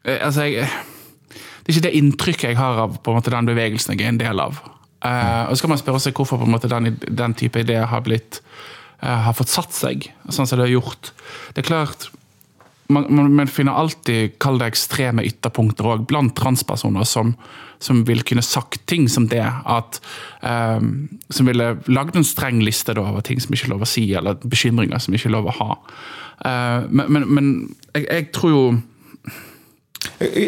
Altså, 0.00 0.46
jeg 0.48 0.64
Det 0.64 1.68
er 1.68 1.74
ikke 1.74 1.84
det 1.84 1.98
inntrykket 1.98 2.48
jeg 2.48 2.56
har 2.56 2.78
av 2.86 2.94
på 3.04 3.12
en 3.12 3.18
måte 3.18 3.32
den 3.34 3.48
bevegelsen 3.50 3.92
jeg 3.92 4.06
er 4.06 4.14
en 4.14 4.20
del 4.20 4.40
av. 4.40 4.62
Uh, 5.04 5.48
og 5.48 5.56
så 5.56 5.64
kan 5.64 5.74
man 5.74 5.80
spørre 5.80 6.00
seg 6.02 6.16
hvorfor 6.16 6.40
på 6.40 6.48
en 6.48 6.54
måte 6.54 6.70
den, 6.72 6.94
den 7.04 7.36
type 7.36 7.60
ideer 7.60 7.88
har 7.88 8.04
blitt 8.04 8.40
har 9.00 9.32
fått 9.32 9.48
satt 9.48 9.72
seg 9.72 10.10
sånn 10.28 10.44
som 10.44 10.58
det 10.58 10.66
har 10.66 10.74
gjort. 10.74 11.14
Det 11.56 11.62
er 11.62 11.68
klart, 11.70 12.02
man, 12.92 13.32
man 13.36 13.50
finner 13.50 13.78
alltid 13.78 14.38
kall 14.42 14.60
det 14.60 14.70
ekstreme 14.72 15.24
ytterpunkter 15.26 15.88
òg 15.88 16.06
blant 16.10 16.34
transpersoner 16.38 17.06
som, 17.08 17.34
som 17.82 18.02
vil 18.08 18.22
kunne 18.26 18.44
sagt 18.44 18.82
ting 18.90 19.08
som 19.08 19.28
det. 19.30 19.46
at 19.46 20.00
um, 20.42 21.08
Som 21.28 21.50
ville 21.50 21.72
lagd 21.86 22.18
en 22.18 22.26
streng 22.26 22.62
liste 22.64 22.94
da, 22.96 23.06
over 23.12 23.24
ting 23.26 23.40
som 23.42 23.54
ikke 23.54 23.70
er 23.70 23.74
lov 23.74 23.84
å 23.86 23.90
si, 23.90 24.06
eller 24.16 24.40
bekymringer 24.42 25.02
som 25.02 25.16
ikke 25.16 25.30
er 25.30 25.36
lov 25.36 25.50
å 25.52 25.58
ha. 25.60 25.76
Uh, 26.40 26.88
men, 26.88 27.04
men, 27.08 27.28
men 27.28 27.52
jeg, 27.94 28.06
jeg, 28.06 28.30
tror 28.36 28.54
jo 28.54 28.64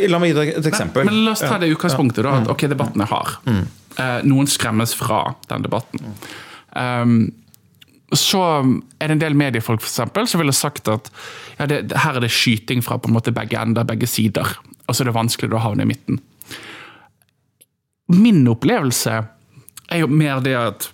La 0.08 0.16
meg 0.20 0.32
gi 0.32 0.36
deg 0.38 0.50
et 0.56 0.66
eksempel. 0.68 1.04
Men, 1.04 1.14
men 1.14 1.26
La 1.26 1.36
oss 1.36 1.44
ta 1.44 1.58
det 1.60 1.68
utgangspunktet. 1.72 2.24
da, 2.24 2.38
at 2.40 2.50
ok, 2.52 2.66
debatten 2.72 3.04
er 3.04 3.10
hard. 3.10 3.36
Mm. 3.44 3.64
Eh, 4.00 4.18
noen 4.24 4.48
skremmes 4.48 4.94
fra 4.96 5.34
den 5.50 5.64
debatten. 5.66 6.14
Um, 6.72 7.16
så 8.18 8.42
er 9.00 9.08
det 9.08 9.16
en 9.16 9.22
del 9.22 9.36
mediefolk 9.38 9.80
for 9.80 9.88
eksempel, 9.88 10.28
som 10.28 10.42
ville 10.42 10.54
sagt 10.56 10.88
at 10.92 11.08
ja, 11.58 11.68
det, 11.70 11.84
her 11.96 12.18
er 12.18 12.24
det 12.24 12.32
skyting 12.32 12.82
fra 12.84 12.98
på 13.00 13.10
en 13.10 13.16
måte 13.16 13.34
begge 13.34 13.60
ender, 13.60 13.86
begge 13.88 14.08
sider. 14.10 14.56
Og 14.86 14.94
så 14.94 15.02
er 15.02 15.10
det 15.10 15.16
vanskelig 15.16 15.56
å 15.56 15.62
havne 15.62 15.86
i 15.86 15.92
midten. 15.92 16.20
Min 18.12 18.42
opplevelse 18.50 19.22
er 19.92 20.02
jo 20.02 20.10
mer 20.10 20.42
det 20.44 20.56
at 20.58 20.88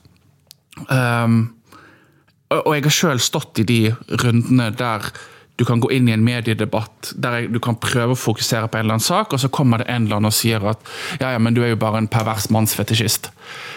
um, 0.90 1.40
Og 2.54 2.70
jeg 2.76 2.84
har 2.86 2.94
sjøl 2.94 3.20
stått 3.20 3.58
i 3.62 3.66
de 3.68 3.80
rundene 4.22 4.70
der 4.76 5.10
du 5.58 5.64
kan 5.66 5.80
gå 5.82 5.90
inn 5.90 6.06
i 6.06 6.12
en 6.14 6.22
mediedebatt 6.22 7.12
der 7.18 7.48
du 7.50 7.58
kan 7.58 7.76
prøve 7.82 8.14
å 8.14 8.18
fokusere 8.18 8.70
på 8.70 8.78
en 8.78 8.84
eller 8.84 8.94
annen 8.94 9.02
sak, 9.02 9.32
og 9.34 9.40
så 9.42 9.50
kommer 9.50 9.82
det 9.82 9.88
en 9.90 10.04
eller 10.06 10.20
annen 10.20 10.30
og 10.30 10.36
sier 10.36 10.62
at 10.70 10.84
ja, 11.18 11.32
ja, 11.34 11.40
men 11.42 11.56
du 11.56 11.64
er 11.64 11.72
jo 11.72 11.80
bare 11.82 11.98
en 11.98 12.06
pervers 12.06 12.46
mannsfetisjist. 12.54 13.32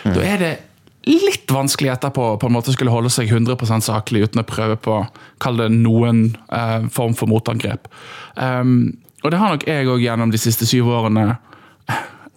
Mm. 0.05 0.13
Da 0.13 0.27
er 0.27 0.37
det 0.43 0.51
litt 1.07 1.49
vanskelig 1.51 1.89
etterpå 1.95 2.25
på 2.37 2.49
en 2.49 2.53
måte 2.53 2.73
skulle 2.75 2.93
holde 2.93 3.09
seg 3.13 3.31
100% 3.31 3.87
saklig 3.87 4.27
uten 4.27 4.43
å 4.43 4.47
prøve 4.47 4.77
på 4.77 4.99
kall 5.41 5.57
det 5.57 5.71
noen 5.73 6.27
eh, 6.53 6.89
form 6.93 7.15
for 7.17 7.31
motangrep. 7.31 7.89
Um, 8.35 8.93
og 9.21 9.33
det 9.33 9.39
har 9.41 9.55
nok 9.55 9.65
jeg 9.69 9.89
òg 9.89 10.03
gjennom 10.03 10.33
de 10.33 10.41
siste 10.41 10.67
syv 10.69 10.91
årene 10.93 11.31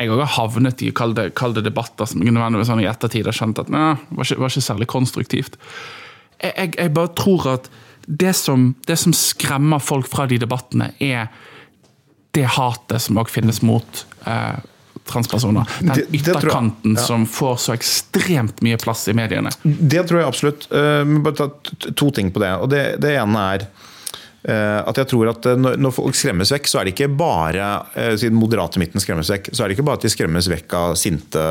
jeg 0.00 0.10
har 0.10 0.32
havnet 0.36 0.82
i 0.82 0.90
kall 0.96 1.14
det, 1.14 1.28
kall 1.38 1.54
det 1.54 1.62
debatter 1.68 2.08
som 2.08 2.22
nødvendigvis 2.24 2.70
sånn 2.70 2.82
i 2.82 2.88
ettertid 2.90 3.28
har 3.28 3.36
skjønt 3.36 3.60
at 3.62 3.70
nei, 3.70 3.92
var 4.10 4.26
ikke, 4.26 4.40
var 4.42 4.50
ikke 4.50 4.64
særlig 4.66 4.88
konstruktivt. 4.90 5.58
Jeg, 6.40 6.50
jeg, 6.50 6.72
jeg 6.80 6.94
bare 6.96 7.12
tror 7.14 7.46
at 7.52 7.68
det 8.06 8.34
som, 8.36 8.72
det 8.88 8.98
som, 9.00 9.14
skremmer 9.16 9.80
folk 9.80 10.10
fra 10.10 10.26
de 10.28 10.40
debattene, 10.42 10.90
er 10.98 11.30
det 12.34 12.48
hatet 12.56 13.04
som 13.04 13.20
òg 13.22 13.30
finnes 13.32 13.62
mot 13.64 14.02
eh, 14.26 14.58
transpersoner. 15.08 15.68
Den 15.78 15.88
det, 15.88 16.04
det 16.08 16.18
ytterkanten 16.18 16.94
jeg, 16.94 17.00
ja. 17.00 17.06
som 17.06 17.26
får 17.26 17.56
så 17.56 17.74
ekstremt 17.76 18.62
mye 18.64 18.78
plass 18.80 19.06
i 19.08 19.16
mediene. 19.16 19.52
Det 19.62 20.04
tror 20.08 20.22
jeg 20.22 20.30
absolutt. 20.30 20.68
Uh, 20.72 21.02
bare 21.24 21.38
ta 21.38 21.50
to 21.92 22.10
ting 22.14 22.32
på 22.34 22.42
det. 22.42 22.54
Og 22.60 22.70
det, 22.72 22.84
det 23.02 23.16
ene 23.18 23.48
er 23.54 23.66
at 24.84 24.98
jeg 25.00 25.08
tror 25.08 25.30
at 25.30 25.46
eh, 25.48 25.56
når 25.56 25.92
folk 25.96 26.16
skremmes 26.18 26.50
vekk, 26.52 26.66
så 26.68 26.80
er 26.80 26.84
det 26.84 26.92
ikke 26.92 27.08
bare 27.16 27.68
eh, 27.96 28.12
siden 28.20 28.36
moderate 28.36 28.80
midten 28.80 29.00
skremmes 29.00 29.30
vekk, 29.32 29.48
så 29.56 29.64
er 29.64 29.70
det 29.70 29.78
ikke 29.78 29.86
bare 29.88 29.96
at 29.96 30.04
de 30.04 30.10
skremmes 30.12 30.48
vekk 30.52 30.74
av 30.76 30.96
sinte 31.00 31.44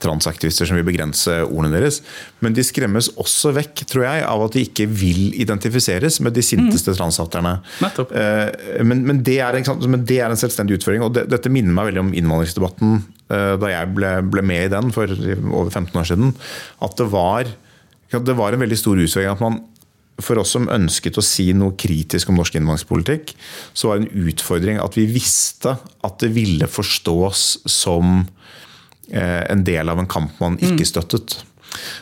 transaktivister 0.00 0.68
som 0.68 0.78
vil 0.78 0.86
begrense 0.88 1.34
ordene 1.44 1.74
deres, 1.76 2.00
men 2.40 2.56
de 2.56 2.64
skremmes 2.64 3.10
også 3.20 3.52
vekk, 3.58 3.84
tror 3.92 4.06
jeg, 4.08 4.24
av 4.30 4.46
at 4.46 4.56
de 4.56 4.64
ikke 4.64 4.88
vil 4.88 5.36
identifiseres 5.36 6.18
med 6.24 6.36
de 6.36 6.44
sinteste 6.46 6.94
mm. 6.94 6.98
transhaterne. 7.02 7.54
Men, 8.80 9.04
men, 9.04 9.20
det 9.26 9.36
er, 9.44 9.60
men, 9.84 10.08
det 10.08 10.20
er, 10.22 10.32
en 10.32 10.40
selvstendig 10.40 10.80
utføring, 10.80 11.04
og 11.04 11.12
det, 11.18 11.28
dette 11.32 11.52
minner 11.52 11.76
meg 11.76 11.90
veldig 11.90 12.04
om 12.06 12.16
innvandringsdebatten 12.16 12.98
da 13.26 13.68
jeg 13.72 13.88
ble, 13.90 14.10
ble, 14.30 14.42
med 14.46 14.68
i 14.68 14.70
den 14.70 14.92
for 14.94 15.10
over 15.10 15.72
15 15.72 15.98
år 15.98 16.04
siden. 16.06 16.28
At 16.84 16.94
det 17.00 17.08
var, 17.10 17.48
det 18.14 18.36
var 18.38 18.54
en 18.54 18.62
veldig 18.62 18.78
stor 18.78 19.00
utfordring 19.02 19.32
at 19.32 19.42
man 19.42 19.64
for 20.22 20.40
oss 20.40 20.54
som 20.56 20.70
ønsket 20.72 21.18
å 21.20 21.24
si 21.24 21.50
noe 21.56 21.76
kritisk 21.78 22.30
om 22.30 22.38
norsk 22.40 22.56
innvandringspolitikk, 22.56 23.34
så 23.76 23.90
var 23.90 24.00
det 24.00 24.08
en 24.08 24.30
utfordring 24.30 24.80
at 24.80 24.96
vi 24.96 25.04
visste 25.10 25.76
at 25.76 26.22
det 26.22 26.32
ville 26.36 26.68
forstås 26.70 27.44
som 27.68 28.22
eh, 29.10 29.42
en 29.50 29.66
del 29.66 29.92
av 29.92 30.00
en 30.00 30.08
kamp 30.10 30.40
man 30.40 30.56
ikke 30.60 30.86
mm. 30.86 30.90
støttet. 30.92 31.38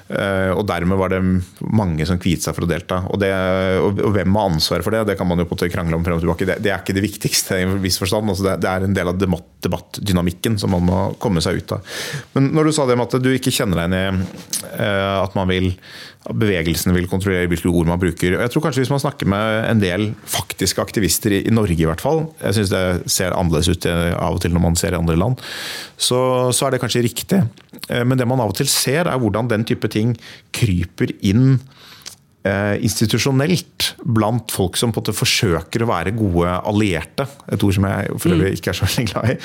Eh, 0.09 0.51
og 0.55 0.65
Dermed 0.69 0.99
var 0.99 1.13
det 1.13 1.21
mange 1.75 2.07
som 2.09 2.19
kviet 2.21 2.45
seg 2.45 2.57
for 2.57 2.67
å 2.67 2.71
delta. 2.71 3.01
Og, 3.11 3.19
det, 3.23 3.31
og, 3.81 4.01
Hvem 4.15 4.39
har 4.39 4.51
ansvaret 4.53 4.87
for 4.87 4.95
det, 4.95 5.05
det 5.11 5.19
kan 5.19 5.29
man 5.29 5.41
jo 5.43 5.49
på 5.51 5.59
krangle 5.73 5.99
om 5.99 6.05
frem 6.07 6.19
og 6.19 6.25
tilbake. 6.25 6.49
Det, 6.49 6.59
det, 6.65 6.73
er 6.73 6.83
ikke 6.83 6.97
det 6.97 7.05
viktigste, 7.07 7.59
i 7.59 7.67
en 7.67 7.79
viss 7.83 7.99
forstand. 8.01 8.31
Altså 8.31 8.47
det, 8.49 8.57
det, 8.65 8.71
er 8.71 8.87
en 8.87 8.97
del 8.97 9.11
av 9.11 9.21
debattdynamikken 9.21 10.59
som 10.61 10.75
man 10.75 10.87
må 10.89 11.03
komme 11.23 11.43
seg 11.45 11.63
ut 11.63 11.77
av. 11.79 11.95
Men 12.37 12.53
når 12.57 12.71
du 12.71 12.77
sa 12.77 12.89
det 12.89 12.99
med 13.01 13.09
at 13.09 13.25
du 13.25 13.31
ikke 13.35 13.55
kjenner 13.55 13.83
deg 13.83 13.99
igjen 13.99 14.23
i 14.23 14.83
eh, 14.85 15.15
at 15.25 15.39
man 15.39 15.51
vil 15.51 15.73
bevegelsene 16.33 16.95
vil 16.97 17.09
kontrollere 17.11 17.49
hvilke 17.51 17.69
ord 17.69 17.89
man 17.91 18.01
bruker. 18.01 18.39
Jeg 18.39 18.53
tror 18.53 18.65
kanskje 18.65 18.85
Hvis 18.85 18.93
man 18.93 19.03
snakker 19.03 19.29
med 19.29 19.69
en 19.69 19.83
del 19.83 20.07
faktiske 20.25 20.81
aktivister 20.81 21.35
i, 21.37 21.43
Norge, 21.53 21.77
i 21.77 21.89
hvert 21.89 22.01
fall, 22.01 22.25
jeg 22.41 22.57
syns 22.59 22.73
det 22.73 23.13
ser 23.13 23.37
annerledes 23.37 23.69
ut 23.69 23.89
av 23.91 24.39
og 24.39 24.41
til 24.41 24.55
når 24.55 24.65
man 24.65 24.79
ser 24.81 24.97
i 24.97 25.01
andre 25.01 25.19
land, 25.21 25.37
så, 25.97 26.51
så 26.55 26.67
er 26.67 26.75
det 26.75 26.81
kanskje 26.85 27.05
riktig. 27.05 27.43
Eh, 27.89 28.05
men 28.09 28.19
det 28.19 28.29
man 28.29 28.41
av 28.41 28.55
og 28.55 28.59
til 28.59 28.71
ser, 28.71 29.05
er 29.05 29.21
hvordan 29.21 29.51
den 29.53 29.67
type 29.69 29.91
ting 29.93 30.17
kryper 30.57 31.13
inn 31.21 31.59
Eh, 32.45 32.75
institusjonelt 32.85 33.95
blant 34.05 34.53
folk 34.53 34.77
som 34.77 34.91
på 34.93 35.01
en 35.01 35.03
måte 35.07 35.15
forsøker 35.17 35.81
å 35.81 35.87
være 35.89 36.11
gode 36.13 36.51
allierte. 36.69 37.25
Et 37.49 37.63
ord 37.65 37.73
som 37.73 37.87
jeg 37.89 38.17
for 38.21 38.35
øvrig 38.35 38.51
mm. 38.51 38.57
ikke 38.59 38.69
er 38.69 38.77
så 38.77 38.85
veldig 38.91 39.05
glad 39.09 39.31
i. 39.33 39.37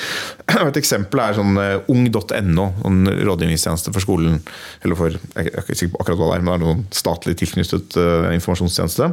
Et 0.66 0.78
eksempel 0.82 1.22
er 1.24 1.38
sånn 1.38 1.56
uh, 1.56 1.88
ung.no, 1.88 2.66
en 2.90 2.98
rådgivningstjeneste 3.08 3.94
for 3.94 4.04
skolen. 4.04 4.36
Eller 4.84 4.98
for 5.00 5.16
jeg 5.16 5.48
er 5.48 5.62
ikke 5.62 5.78
sikker 5.78 5.94
på 5.94 6.02
akkurat 6.04 6.20
hva 6.20 6.28
det 6.28 6.34
er, 6.36 6.44
men 6.44 6.52
det 6.52 6.58
er 6.58 6.64
noen 6.66 6.82
statlig 6.92 7.38
tilknyttet 7.40 7.96
uh, 7.96 8.26
informasjonstjeneste. 8.36 9.08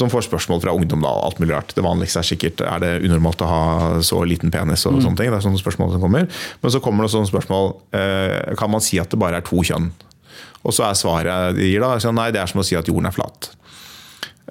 Som 0.00 0.12
får 0.14 0.24
spørsmål 0.30 0.62
fra 0.64 0.72
ungdom. 0.72 1.04
da, 1.04 1.12
alt 1.12 1.42
mulig 1.42 1.52
rart. 1.52 1.74
Det 1.76 1.84
vanligste 1.84 2.22
er 2.22 2.30
sikkert 2.30 2.64
er 2.64 2.80
det 2.80 2.94
unormalt 3.04 3.44
å 3.44 3.50
ha 3.50 3.66
så 4.00 4.22
liten 4.24 4.54
penis. 4.54 4.86
og 4.88 4.96
mm. 4.96 5.02
sånne 5.04 5.20
ting, 5.20 5.28
det 5.28 5.36
er 5.36 5.44
sånne 5.50 5.60
spørsmål 5.60 5.92
som 5.98 6.06
kommer. 6.08 6.32
Men 6.64 6.72
så 6.72 6.80
kommer 6.80 7.04
det 7.04 7.12
sånne 7.12 7.28
spørsmål 7.28 7.74
Kan 8.56 8.72
man 8.72 8.80
si 8.80 8.96
at 9.02 9.12
det 9.12 9.20
bare 9.20 9.42
er 9.42 9.44
to 9.44 9.60
kjønn? 9.60 9.92
Og 10.62 10.74
så 10.74 10.86
er 10.86 10.98
svaret 10.98 11.58
de 11.58 11.68
gir 11.68 11.82
da, 11.82 11.96
nei, 12.14 12.30
det 12.34 12.42
er 12.42 12.50
som 12.50 12.62
å 12.62 12.66
si 12.66 12.78
at 12.78 12.88
jorden 12.88 13.08
er 13.10 13.14
flat. 13.14 13.50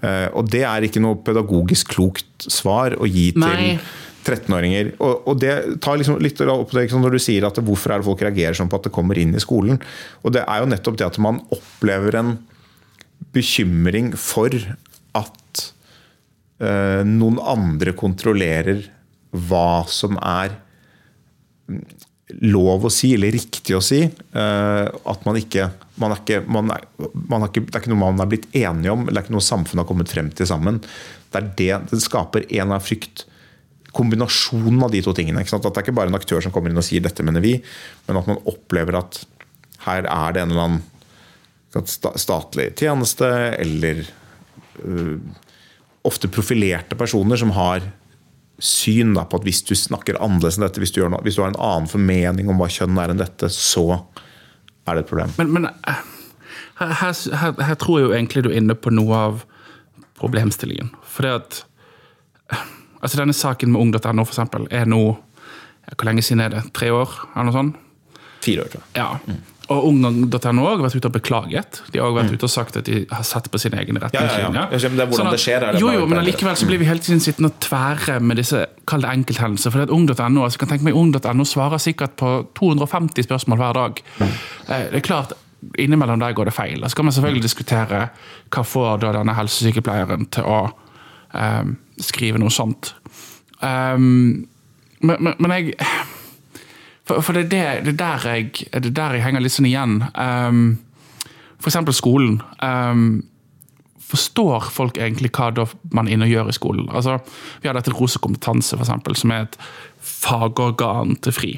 Uh, 0.01 0.27
og 0.39 0.47
det 0.49 0.63
er 0.65 0.87
ikke 0.87 1.01
noe 1.03 1.19
pedagogisk 1.21 1.91
klokt 1.93 2.47
svar 2.49 2.95
å 2.97 3.07
gi 3.09 3.29
til, 3.35 3.81
13-åringer. 4.21 4.93
Og, 5.01 5.27
og, 5.29 5.35
det 5.41 5.53
tar 5.83 5.99
liksom 5.99 6.19
litt 6.23 6.39
opp 6.45 6.73
det 6.73 6.87
når 6.93 7.17
du 7.17 7.21
sier 7.21 7.45
at 7.47 7.59
hvorfor 7.61 7.93
er 7.93 8.01
det 8.01 8.07
folk 8.07 8.23
reagerer 8.25 8.57
sånn 8.57 8.69
på 8.71 8.79
at 8.79 8.87
det 8.87 8.93
kommer 8.95 9.19
inn 9.21 9.35
i 9.37 9.43
skolen. 9.43 9.81
Og 10.25 10.33
det 10.35 10.45
er 10.45 10.61
jo 10.61 10.71
nettopp 10.71 10.97
det 10.99 11.09
at 11.09 11.19
man 11.21 11.41
opplever 11.53 12.17
en 12.21 12.33
bekymring 13.35 14.11
for 14.17 14.55
at 15.17 15.63
uh, 16.63 17.01
noen 17.07 17.39
andre 17.41 17.93
kontrollerer 17.97 18.87
hva 19.31 19.83
som 19.89 20.17
er 20.17 20.57
lov 22.39 22.85
å 22.87 22.91
si, 22.93 23.11
eller 23.15 23.33
riktig 23.35 23.75
å 23.77 23.81
si. 23.83 24.03
Uh, 24.35 24.87
at 25.11 25.25
man 25.27 25.39
ikke, 25.39 25.67
man 26.01 26.15
er 26.15 26.21
ikke, 26.21 26.39
man 26.47 26.71
er, 26.73 26.85
man 27.13 27.43
er 27.43 27.51
ikke 27.51 27.65
Det 27.67 27.75
er 27.75 27.83
ikke 27.83 27.93
noe 27.93 28.03
man 28.03 28.23
er 28.23 28.31
blitt 28.31 28.47
enige 28.55 28.93
om, 28.93 29.03
det 29.07 29.17
er 29.17 29.25
ikke 29.25 29.35
noe 29.35 29.45
samfunnet 29.45 29.83
har 29.83 29.89
kommet 29.89 30.11
frem 30.11 30.31
til 30.35 30.49
sammen. 30.49 30.79
Det 31.31 31.43
det, 31.59 31.71
det 31.91 32.01
skaper 32.03 32.47
en 32.61 32.75
av 32.75 32.85
frykt 32.85 33.25
kombinasjonen 33.95 34.85
av 34.85 34.93
de 34.93 35.01
to 35.03 35.13
tingene. 35.15 35.43
At 35.43 35.51
det 35.51 35.71
er 35.71 35.83
ikke 35.83 35.97
bare 35.97 36.11
en 36.11 36.19
aktør 36.19 36.43
som 36.43 36.53
kommer 36.55 36.71
inn 36.71 36.79
og 36.79 36.87
sier 36.87 37.03
'dette 37.03 37.25
mener 37.27 37.43
vi', 37.43 37.59
men 38.07 38.17
at 38.17 38.27
man 38.27 38.39
opplever 38.47 38.95
at 38.99 39.23
her 39.85 40.05
er 40.05 40.33
det 40.33 40.41
en 40.41 40.51
eller 40.51 40.67
annen 40.67 40.83
statlig 42.19 42.71
tjeneste, 42.79 43.27
eller 43.59 44.03
uh, 44.83 45.17
ofte 46.07 46.31
profilerte 46.31 46.97
personer 46.99 47.39
som 47.39 47.51
har 47.55 47.83
syn 48.61 49.15
da, 49.17 49.25
på 49.25 49.39
at 49.41 49.45
hvis 49.47 49.63
du 49.65 49.73
snakker 49.77 50.19
annerledes 50.21 50.59
enn 50.59 50.67
dette, 50.67 50.81
hvis 50.83 50.93
du, 50.93 51.01
noe, 51.09 51.21
hvis 51.25 51.37
du, 51.37 51.43
har 51.43 51.51
en 51.53 51.61
annen 51.61 51.89
formening 51.89 52.51
om 52.51 52.61
hva 52.61 52.69
kjønn 52.71 52.99
er 53.01 53.13
enn 53.13 53.21
dette, 53.21 53.49
så 53.51 53.85
er 54.85 54.97
det 54.97 55.05
et 55.05 55.09
problem. 55.09 55.33
Men, 55.39 55.53
men 55.55 55.69
eh, 55.71 56.03
her, 56.81 56.93
her, 57.01 57.55
her, 57.57 57.75
tror 57.81 57.99
jeg 57.99 58.07
jo 58.07 58.15
egentlig 58.15 58.45
du 58.45 58.51
er 58.51 58.59
inne 58.61 58.77
på 58.77 58.93
noe 58.93 59.25
av 59.31 59.43
problemstillingen. 60.21 60.93
For 61.09 61.27
det 61.27 61.35
at 61.39 61.61
Altså 63.01 63.17
Denne 63.17 63.33
saken 63.33 63.71
med 63.73 63.81
ung.no 63.81 64.25
for 64.27 64.35
eksempel, 64.35 64.67
er 64.69 64.85
nå 64.85 64.99
Hvor 65.15 66.05
lenge 66.05 66.21
siden 66.21 66.43
er 66.43 66.51
det? 66.53 66.59
Tre 66.77 66.91
år? 66.93 67.15
eller 67.31 67.47
noe 67.47 67.55
sånt? 67.55 67.79
Fire 68.45 68.65
år, 68.65 68.69
tror 68.69 68.83
jeg. 68.83 68.91
Ja. 68.99 69.07
Mm. 69.25 69.39
Og 69.71 69.85
ung.no 69.87 70.63
har 70.65 70.81
vært 70.81 70.97
ute 70.97 71.07
og 71.07 71.13
beklaget. 71.15 71.81
De 71.93 71.99
har 72.01 72.09
også 72.09 72.17
vært 72.17 72.31
mm. 72.31 72.37
ute 72.37 72.47
og 72.47 72.51
sagt 72.51 72.79
at 72.81 72.87
de 72.89 73.03
har 73.11 73.27
sett 73.27 73.47
på 73.51 73.61
sine 73.61 73.79
egne 73.79 74.01
retningslinjer. 74.03 74.57
Ja, 74.57 74.65
ja, 74.67 74.71
ja. 74.71 74.79
Det 74.81 74.89
er 74.89 74.97
hvordan 74.97 75.19
sånn 75.21 75.35
det 75.35 75.43
skjer. 75.43 75.67
Er 75.67 75.77
det 75.77 75.83
jo, 75.83 75.91
jo, 75.95 76.07
men 76.09 76.19
allikevel 76.19 76.57
så 76.59 76.67
blir 76.69 76.81
vi 76.81 76.89
hele 76.89 77.03
tiden 77.03 77.23
sittende 77.23 77.53
og 77.53 77.61
tvære 77.63 78.17
med 78.19 78.41
disse 78.41 78.65
kall 78.89 79.05
det 79.05 79.13
enkelthendelser. 79.13 79.73
For 79.73 79.83
det 79.83 79.87
er 79.87 79.95
ung.no 79.95 80.43
altså, 80.43 80.61
kan 80.61 80.73
tenke 80.73 80.89
meg 80.89 80.99
ung.no 80.99 81.47
svarer 81.47 81.81
sikkert 81.81 82.17
på 82.19 82.33
250 82.59 83.29
spørsmål 83.29 83.63
hver 83.63 83.79
dag. 83.79 84.03
Eh, 84.21 84.85
det 84.91 85.01
er 85.01 85.07
klart, 85.07 85.37
Innimellom 85.77 86.19
der 86.19 86.33
går 86.33 86.49
det 86.49 86.53
feil. 86.57 86.81
Da 86.81 86.89
skal 86.89 87.05
man 87.05 87.13
selvfølgelig 87.13 87.43
diskutere 87.45 88.05
hva 88.49 88.63
får 88.65 89.03
da 89.03 89.11
denne 89.13 89.35
helsesykepleieren 89.37 90.25
til 90.33 90.47
å 90.49 90.61
um, 91.37 91.75
skrive 92.01 92.41
noe 92.41 92.49
sånt. 92.53 92.95
Um, 93.61 94.47
men, 95.01 95.17
men, 95.19 95.35
men, 95.37 95.53
jeg 95.53 95.75
For, 97.11 97.25
for 97.25 97.35
det, 97.35 97.57
er 97.59 97.83
det, 97.83 97.97
der 97.99 98.23
jeg, 98.23 98.53
det 98.71 98.85
er 98.85 98.95
der 98.95 99.17
jeg 99.17 99.25
henger 99.25 99.43
litt 99.43 99.55
sånn 99.55 99.67
igjen. 99.67 99.97
Um, 100.15 100.79
for 101.59 101.67
eksempel 101.67 101.95
skolen. 101.95 102.39
Um, 102.63 103.23
forstår 104.11 104.71
folk 104.73 104.99
egentlig 104.99 105.31
hva 105.35 105.51
man 105.95 106.07
er 106.07 106.15
inne 106.15 106.27
og 106.27 106.31
gjør 106.31 106.51
i 106.51 106.55
skolen? 106.55 106.87
Altså, 106.91 107.17
vi 107.61 107.69
har 107.69 107.77
dette 107.77 107.93
Rose 107.95 108.19
kompetanse, 108.19 108.75
for 108.75 108.85
eksempel, 108.85 109.15
som 109.19 109.35
er 109.35 109.45
et 109.45 109.59
fagorgan 110.01 111.15
til 111.23 111.35
FRI. 111.35 111.51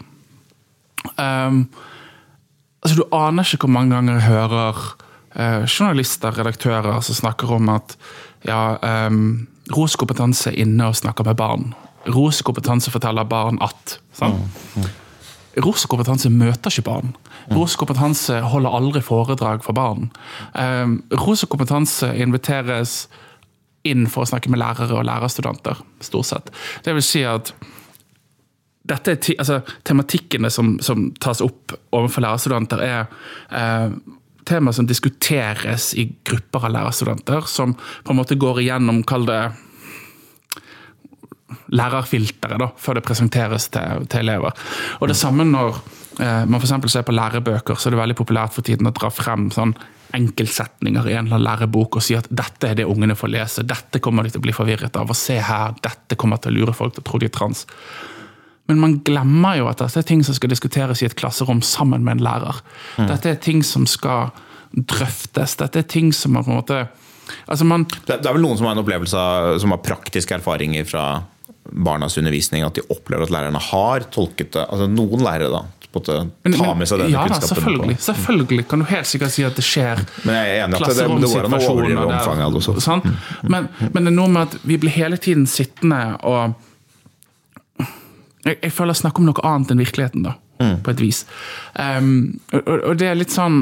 Um, 1.18 1.66
altså, 2.82 2.98
du 3.00 3.06
aner 3.13 3.46
ikke 3.46 3.68
hvor 3.68 3.78
mange 3.78 3.96
ganger 3.96 4.20
jeg 4.20 4.28
hører 4.32 4.84
uh, 5.38 5.63
journalister, 5.66 6.34
redaktører, 6.38 7.02
som 7.06 7.22
snakker 7.22 7.56
om 7.58 7.74
at 7.74 7.98
ja, 8.48 8.76
um, 9.08 9.48
Ros 9.74 9.96
kompetanse 9.96 10.52
inne 10.60 10.89
og 10.92 11.00
snakker 11.00 11.30
med 11.30 11.39
barn. 11.39 11.70
Ros 12.12 12.42
kompetanse 12.44 12.92
forteller 12.92 13.24
barn 13.30 13.62
at. 13.63 13.98
Sånn? 14.18 14.42
Mm, 14.42 14.84
mm. 14.84 14.92
Ros 15.62 15.86
kompetanse 15.86 16.32
møter 16.34 16.74
ikke 16.74 16.88
barn. 16.88 17.13
Ros 17.54 17.76
kompetanse 17.78 18.39
holder 18.50 18.74
aldri 18.74 19.04
foredrag 19.06 19.62
for 19.66 19.78
barn. 19.78 20.10
Um, 20.58 21.02
kompetanse 21.13 22.10
inviteres 22.18 23.04
inn 23.84 24.08
for 24.08 24.24
å 24.24 24.30
snakke 24.30 24.50
med 24.50 24.62
lærere 24.62 24.96
og 24.96 25.06
lærerstudenter, 25.08 25.82
stort 26.02 26.30
sett. 26.30 26.52
Det 26.86 26.96
vil 26.96 27.06
si 27.06 27.24
at 27.28 27.52
dette 28.88 29.13
er 29.16 29.39
altså, 29.39 29.60
tematikkene 29.88 30.50
som, 30.52 30.76
som, 30.84 31.10
tas 31.24 31.44
opp 31.44 31.76
overfor 31.96 32.24
lærerstudenter, 32.26 32.84
er 32.84 33.06
eh, 33.56 33.94
temaer 34.48 34.76
som 34.76 34.88
diskuteres 34.88 35.92
i 36.00 36.10
grupper 36.28 36.68
av 36.68 36.74
lærerstudenter, 36.76 37.48
som 37.48 37.76
på 37.76 38.13
en 38.13 38.20
måte 38.20 38.39
går 38.39 38.63
igjennom, 38.63 39.04
kall 39.08 39.28
det 39.30 39.44
lærerfilteret, 41.74 42.60
da, 42.62 42.70
før 42.78 43.00
det 43.00 43.06
presenteres 43.08 43.70
til, 43.74 44.08
til 44.12 44.26
elever. 44.26 44.56
Og 45.02 45.10
det 45.12 45.18
samme 45.20 45.46
når 45.48 45.82
eh, 46.20 46.46
man 46.46 46.60
f.eks. 46.62 46.76
ser 46.92 47.08
på 47.08 47.16
lærebøker, 47.16 47.76
så 47.76 47.89
er 47.89 47.96
det 47.96 48.04
veldig 48.04 48.20
populært 48.20 48.56
for 48.56 48.66
tiden 48.66 48.89
å 48.89 48.96
dra 48.96 49.12
frem 49.13 49.50
sånn 49.54 49.76
enkeltsetninger 50.13 51.08
i 51.10 51.16
en 51.16 51.26
eller 51.26 51.39
annen 51.39 51.48
lærebok 51.48 51.98
og 51.98 52.06
si 52.06 52.13
at 52.13 52.28
dette 52.30 52.70
er 52.70 52.78
det 52.78 52.86
ungene 52.86 53.16
får 53.18 53.32
lese, 53.34 53.66
dette 53.66 54.02
kommer 54.04 54.26
de 54.26 54.34
til 54.34 54.44
å 54.44 54.46
bli 54.46 54.54
forvirret 54.54 54.98
av, 55.00 55.10
og 55.10 55.18
se 55.18 55.39
her, 55.42 55.74
dette 55.82 56.18
kommer 56.20 56.42
til 56.42 56.54
å 56.54 56.60
lure 56.60 56.76
folk 56.78 56.94
til 56.94 57.02
å 57.02 57.08
tro 57.08 57.22
de 57.22 57.30
er 57.32 57.34
trans. 57.34 57.66
Men 58.70 58.80
man 58.80 59.00
glemmer 59.04 59.58
jo 59.60 59.68
at 59.72 59.82
dette 59.82 60.00
er 60.00 60.08
ting 60.08 60.22
som 60.24 60.38
skal 60.38 60.54
diskuteres 60.54 61.02
i 61.02 61.10
et 61.10 61.18
klasserom 61.20 61.63
sammen 61.66 62.06
med 62.06 62.20
en 62.20 62.28
lærer. 62.30 62.62
Mm. 62.96 63.08
Dette 63.10 63.34
er 63.34 63.42
ting 63.44 63.63
som 63.66 63.88
skal 63.89 64.32
drøftes. 64.72 65.58
Dette 65.60 65.82
er 65.82 65.89
ting 65.89 66.13
som 66.16 66.38
man 66.38 66.46
på 66.46 66.54
en 66.54 66.62
måte 66.62 66.84
altså 67.48 67.66
man, 67.68 67.86
det, 68.08 68.20
er 68.20 68.36
vel 68.36 68.44
noen 68.44 68.60
som 68.60 68.68
har 68.68 68.76
en 68.76 68.84
opplevelse 68.84 69.20
av, 69.20 69.58
som 69.62 69.74
har 69.74 69.84
praktiske 69.84 70.36
erfaringer 70.38 70.88
fra 70.88 71.06
barnas 71.71 72.17
undervisning, 72.17 72.63
at 72.63 72.76
de 72.76 72.84
opplever 72.89 73.28
at 73.28 73.32
lærerne 73.34 73.62
har 73.71 74.06
tolket 74.12 74.52
det. 74.56 74.65
altså 74.67 74.88
Noen 74.91 75.23
lærere, 75.23 75.49
da. 75.54 75.63
ta 75.93 76.73
med 76.73 76.89
seg 76.89 77.04
denne 77.04 77.13
ja, 77.13 77.23
da, 77.30 77.38
selvfølgelig, 77.45 77.97
selvfølgelig 78.02 78.65
kan 78.69 78.82
du 78.82 78.88
helt 78.89 79.08
sikkert 79.08 79.36
si 79.36 79.43
at 79.45 79.60
det 79.60 79.65
skjer 79.67 79.99
men 80.26 80.39
jeg 80.39 80.56
er 80.56 80.63
enig 80.63 80.80
at 80.80 80.88
det, 80.89 81.06
det 81.06 81.30
går 81.30 81.45
an 81.45 81.54
å 81.54 81.60
overdrive 81.69 82.06
omfanget 82.08 82.45
av 82.47 82.56
det 82.56 82.62
også. 82.63 82.73
Sånn? 82.82 83.04
Men, 83.45 83.67
men, 83.91 83.99
det 83.99 84.10
er 84.10 84.15
noe 84.15 84.32
med 84.34 84.47
at 84.47 84.56
vi 84.65 84.80
blir 84.82 84.95
hele 84.95 85.19
tiden 85.21 85.45
sittende 85.49 86.02
og 86.26 86.56
jeg, 88.43 88.58
jeg 88.58 88.73
føler 88.76 88.91
jeg 88.91 89.04
snakker 89.04 89.23
om 89.23 89.30
noe 89.30 89.45
annet 89.47 89.71
enn 89.71 89.84
virkeligheten, 89.84 90.26
da, 90.26 90.34
mm. 90.60 90.73
på 90.84 90.91
et 90.91 91.04
vis. 91.04 91.21
Um, 91.80 92.41
og, 92.52 92.73
og, 92.73 92.97
det 92.99 93.08
er 93.08 93.15
litt 93.15 93.32
sånn 93.32 93.62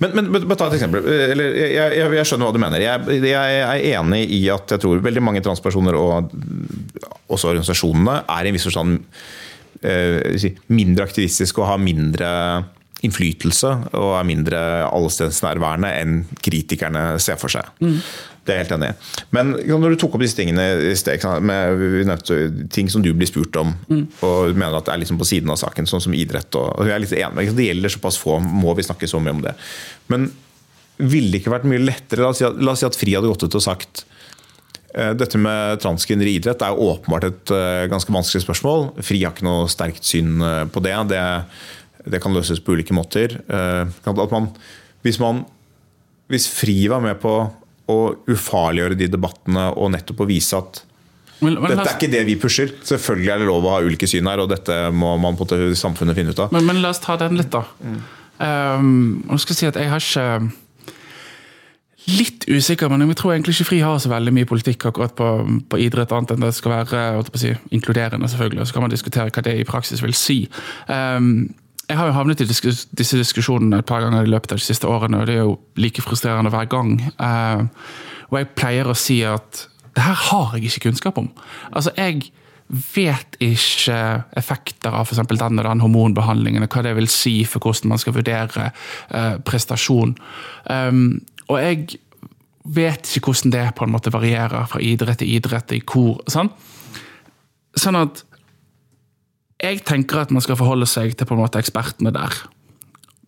men, 0.00 0.14
men, 0.16 0.30
men, 0.32 0.56
ta 0.56 0.68
et 0.68 0.78
eksempel. 0.78 1.04
Eller, 1.04 1.56
jeg, 1.58 1.72
jeg, 1.98 2.10
jeg, 2.16 2.28
skjønner 2.28 2.48
hva 2.48 2.56
du 2.56 2.62
mener. 2.62 2.84
Jeg, 2.84 3.22
jeg, 3.28 3.62
er 3.62 3.86
enig 3.98 4.22
i 4.38 4.42
at 4.52 4.74
jeg 4.74 4.82
tror 4.82 5.02
veldig 5.04 5.24
mange 5.24 5.42
transpersoner, 5.44 5.98
og 5.98 6.32
også 7.32 7.52
organisasjonene, 7.52 8.22
er 8.24 8.46
i 8.46 8.52
en 8.52 8.58
viss 8.58 8.68
forstand 8.68 9.00
eh, 9.82 10.48
mindre 10.72 11.08
aktivistiske 11.08 11.62
og 11.62 11.70
har 11.70 11.82
mindre 11.82 12.30
innflytelse 13.02 13.70
og 13.98 14.12
er 14.14 14.26
mindre 14.28 14.58
allestedsnærværende 14.86 15.90
enn 15.98 16.20
kritikerne 16.42 17.16
ser 17.22 17.40
for 17.40 17.50
seg. 17.50 17.66
Mm. 17.82 17.98
Det 18.42 18.50
er 18.50 18.58
jeg 18.58 18.64
helt 18.64 18.74
enig 18.74 18.88
i. 18.90 19.18
Men 19.36 19.50
når 19.54 19.92
du 19.94 20.00
tok 20.02 20.16
opp 20.16 20.22
disse 20.24 20.34
tingene 20.34 20.64
i 20.90 20.94
sted, 20.98 21.22
med, 21.46 21.82
nevnte 22.08 22.38
ting 22.74 22.88
som 22.90 23.04
du 23.04 23.12
blir 23.14 23.30
spurt 23.30 23.54
om, 23.60 23.70
mm. 23.86 24.04
og 24.26 24.56
mener 24.58 24.80
at 24.80 24.88
det 24.88 24.96
er 24.96 25.02
liksom 25.04 25.20
på 25.20 25.28
siden 25.30 25.52
av 25.54 25.60
saken, 25.60 25.86
sånn 25.86 26.02
som 26.08 26.16
idrett 26.18 26.58
og, 26.58 26.72
og 26.74 26.90
jeg 26.90 26.96
er 26.96 27.04
litt 27.04 27.14
enig, 27.20 27.52
Det 27.54 27.68
gjelder 27.68 27.94
såpass 27.94 28.18
få, 28.18 28.40
må 28.42 28.74
vi 28.74 28.86
snakke 28.86 29.10
så 29.10 29.22
mye 29.22 29.36
om 29.36 29.44
det. 29.44 29.54
Men 30.10 30.26
ville 31.02 31.30
det 31.30 31.42
ikke 31.42 31.54
vært 31.54 31.68
mye 31.70 31.82
lettere 31.82 32.22
La 32.24 32.32
oss 32.32 32.42
si 32.42 32.46
at, 32.46 32.58
la 32.58 32.74
oss 32.74 32.82
si 32.82 32.88
at 32.88 32.98
Fri 32.98 33.14
hadde 33.16 33.30
gått 33.30 33.46
ut 33.46 33.58
og 33.58 33.64
sagt 33.64 34.04
eh, 34.94 35.14
dette 35.18 35.38
med 35.40 35.80
transkvinner 35.82 36.28
i 36.28 36.36
idrett 36.40 36.66
er 36.66 36.82
åpenbart 36.84 37.30
et 37.30 37.54
uh, 37.54 37.86
ganske 37.90 38.12
vanskelig 38.12 38.44
spørsmål. 38.44 38.90
Fri 39.06 39.22
har 39.22 39.34
ikke 39.36 39.46
noe 39.46 39.70
sterkt 39.70 40.06
syn 40.08 40.36
uh, 40.42 40.66
på 40.66 40.82
det. 40.84 40.98
det. 41.14 41.24
det. 42.04 42.22
kan 42.22 42.34
løses 42.34 42.60
på 42.60 42.74
ulike 42.74 42.94
måter. 42.98 43.38
At 43.48 44.34
man, 44.34 44.50
hvis, 45.06 45.22
man, 45.22 45.44
hvis 46.26 46.50
Fri 46.50 46.80
var 46.90 47.06
med 47.06 47.22
på 47.22 47.38
å 47.92 48.08
ufarliggjøre 48.32 48.98
de 48.98 49.10
debattene 49.12 49.68
og 49.76 49.92
nettopp 49.94 50.24
å 50.24 50.28
vise 50.30 50.58
at 50.58 50.82
men, 51.42 51.56
men, 51.58 51.72
dette 51.72 51.88
er 51.90 51.96
ikke 51.96 52.12
det 52.12 52.20
vi 52.28 52.36
pusher. 52.38 52.70
Selvfølgelig 52.86 53.30
er 53.34 53.40
det 53.42 53.46
lov 53.48 53.64
å 53.66 53.72
ha 53.74 53.78
ulike 53.82 54.06
syn 54.06 54.28
her, 54.30 54.44
og 54.44 54.50
dette 54.52 54.76
må 54.94 55.16
man 55.18 55.34
på 55.34 55.48
samfunnet 55.74 56.14
finne 56.14 56.30
ut 56.30 56.42
av. 56.44 56.52
Men, 56.54 56.68
men, 56.68 56.78
la 56.84 56.92
oss 56.94 57.02
ta 57.02 57.16
den 57.18 57.34
litt, 57.34 57.50
da. 57.50 57.64
Mm. 57.82 57.96
Um, 58.42 59.38
skal 59.42 59.58
si 59.58 59.66
at 59.66 59.78
jeg 59.78 59.90
har 59.90 60.02
ikke 60.02 60.52
Litt 62.02 62.48
usikker, 62.50 62.88
men 62.90 63.04
jeg 63.06 63.14
tror 63.20 63.30
egentlig 63.30 63.52
ikke 63.54 63.68
Fri 63.68 63.76
har 63.78 64.00
så 64.02 64.10
veldig 64.10 64.32
mye 64.34 64.46
politikk 64.50 64.88
akkurat 64.88 65.12
på, 65.14 65.26
på 65.70 65.78
idrett, 65.78 66.10
annet 66.10 66.32
enn 66.34 66.42
det 66.42 66.50
skal 66.56 66.72
være 66.80 67.02
si, 67.38 67.52
inkluderende, 67.70 68.26
selvfølgelig. 68.26 68.64
Og 68.64 68.66
så 68.66 68.74
kan 68.74 68.82
man 68.82 68.90
diskutere 68.90 69.30
hva 69.30 69.44
det 69.46 69.54
i 69.60 69.66
praksis 69.68 70.02
vil 70.02 70.16
si. 70.18 70.40
Um, 70.90 71.52
jeg 71.92 71.98
har 72.00 72.08
jo 72.08 72.16
havnet 72.16 72.40
i 72.40 72.48
disse 72.48 73.18
diskusjonene 73.18 73.82
et 73.82 73.88
par 73.88 74.00
ganger 74.04 74.24
i 74.24 74.30
løpet 74.32 74.54
av 74.54 74.60
de 74.60 74.64
siste 74.64 74.88
årene, 74.88 75.20
og 75.20 75.28
det 75.28 75.36
er 75.36 75.42
jo 75.44 75.58
like 75.80 76.04
frustrerende 76.04 76.52
hver 76.52 76.68
gang. 76.72 76.94
Uh, 77.20 77.68
og 78.30 78.38
jeg 78.40 78.54
pleier 78.56 78.88
å 78.88 78.96
si 78.96 79.20
at 79.28 79.66
det 79.92 80.04
her 80.06 80.16
har 80.30 80.54
jeg 80.56 80.70
ikke 80.70 80.86
kunnskap 80.86 81.20
om. 81.20 81.28
Altså, 81.68 81.92
jeg 81.98 82.30
vet 82.94 83.36
ikke 83.44 83.98
effekter 84.40 84.94
av 84.96 85.04
f.eks. 85.04 85.20
den 85.28 85.60
og 85.60 85.66
den 85.66 85.84
hormonbehandlingen, 85.84 86.64
og 86.64 86.72
hva 86.72 86.86
det 86.86 86.94
vil 86.96 87.10
si 87.12 87.42
for 87.44 87.60
hvordan 87.60 87.92
man 87.92 88.00
skal 88.00 88.16
vurdere 88.16 88.70
uh, 89.12 89.36
prestasjon. 89.44 90.16
Um, 90.72 91.20
og 91.52 91.60
jeg 91.60 92.00
vet 92.72 93.16
ikke 93.18 93.34
hvordan 93.34 93.52
det 93.52 93.66
på 93.76 93.84
en 93.84 93.92
måte 93.92 94.14
varierer 94.14 94.64
fra 94.70 94.80
idrett 94.80 95.20
til 95.20 95.36
idrett 95.36 95.76
i 95.76 95.82
kor. 95.84 96.22
Sånn? 96.30 96.48
sånn 97.78 97.96
at 97.96 98.22
jeg 99.62 99.84
tenker 99.86 100.22
at 100.24 100.32
man 100.34 100.42
skal 100.44 100.58
forholde 100.58 100.88
seg 100.90 101.14
til 101.16 101.28
på 101.28 101.36
en 101.36 101.42
måte 101.44 101.60
ekspertene 101.62 102.12
der. 102.14 102.34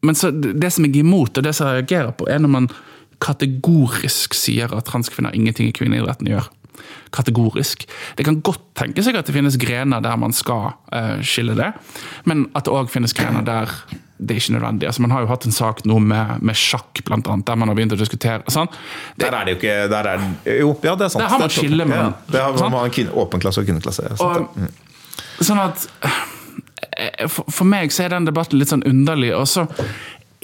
Men 0.04 0.18
så, 0.18 0.30
det 0.34 0.72
som 0.74 0.84
jeg 0.84 0.98
er 0.98 1.04
imot, 1.04 1.38
og 1.38 1.46
det 1.46 1.54
som 1.56 1.70
jeg 1.70 1.84
reagerer 1.84 2.12
på, 2.18 2.28
er 2.28 2.42
når 2.42 2.52
man 2.58 2.68
kategorisk 3.24 4.34
sier 4.36 4.72
at 4.76 4.88
transkvinner 4.90 5.34
ingenting 5.36 5.70
i 5.70 5.74
kvinneidretten 5.76 6.28
gjør. 6.28 6.50
Kategorisk. 7.14 7.86
Det 8.18 8.26
kan 8.26 8.40
godt 8.44 8.62
tenke 8.76 9.04
seg 9.06 9.16
at 9.16 9.28
det 9.28 9.36
finnes 9.36 9.56
grener 9.62 10.02
der 10.04 10.18
man 10.20 10.34
skal 10.34 10.74
uh, 10.90 11.20
skille 11.24 11.54
det, 11.56 11.70
men 12.28 12.48
at 12.58 12.66
det 12.66 12.74
òg 12.74 12.90
finnes 12.92 13.14
grener 13.16 13.46
der 13.46 13.70
det 14.24 14.36
er 14.36 14.40
ikke 14.40 14.54
nødvendig. 14.54 14.86
Altså, 14.88 15.02
man 15.02 15.10
har 15.10 15.24
jo 15.24 15.28
hatt 15.28 15.44
en 15.44 15.52
sak 15.52 15.80
nå 15.84 15.96
med, 16.00 16.38
med 16.46 16.56
sjakk, 16.56 17.00
blant 17.04 17.26
annet, 17.28 17.44
der 17.48 17.58
man 17.58 17.68
har 17.68 17.76
begynt 17.76 17.96
å 17.96 17.98
diskutere. 17.98 18.44
Sånn. 18.52 18.70
Det, 19.18 19.26
Der 19.26 19.36
er 19.40 19.48
det 19.48 19.54
jo 19.54 19.58
ikke 19.58 19.74
der 19.90 20.08
er, 20.12 20.22
Jo, 20.60 20.70
ja, 20.86 20.94
det 20.94 21.08
er 21.08 21.12
sant. 21.12 21.24
Der 21.24 21.32
har 21.32 21.42
man 21.42 21.52
skille 21.52 21.88
mellom- 21.88 22.14
ja, 22.14 22.30
Det 22.30 22.44
har 22.44 22.70
man 22.70 23.10
åpen 23.24 23.42
klasse 23.42 23.60
og 23.60 23.66
kvinneklasse. 23.68 24.06
Og, 24.22 24.46
ja. 24.54 24.70
Sånn 25.40 25.58
at 25.62 25.86
eh, 26.02 27.28
for, 27.28 27.44
for 27.50 27.64
meg 27.68 27.92
så 27.94 28.02
er 28.06 28.10
den 28.16 28.26
debatten 28.28 28.58
litt 28.60 28.68
sånn 28.72 28.84
underlig. 28.88 29.32
Og 29.36 29.46
så 29.50 29.60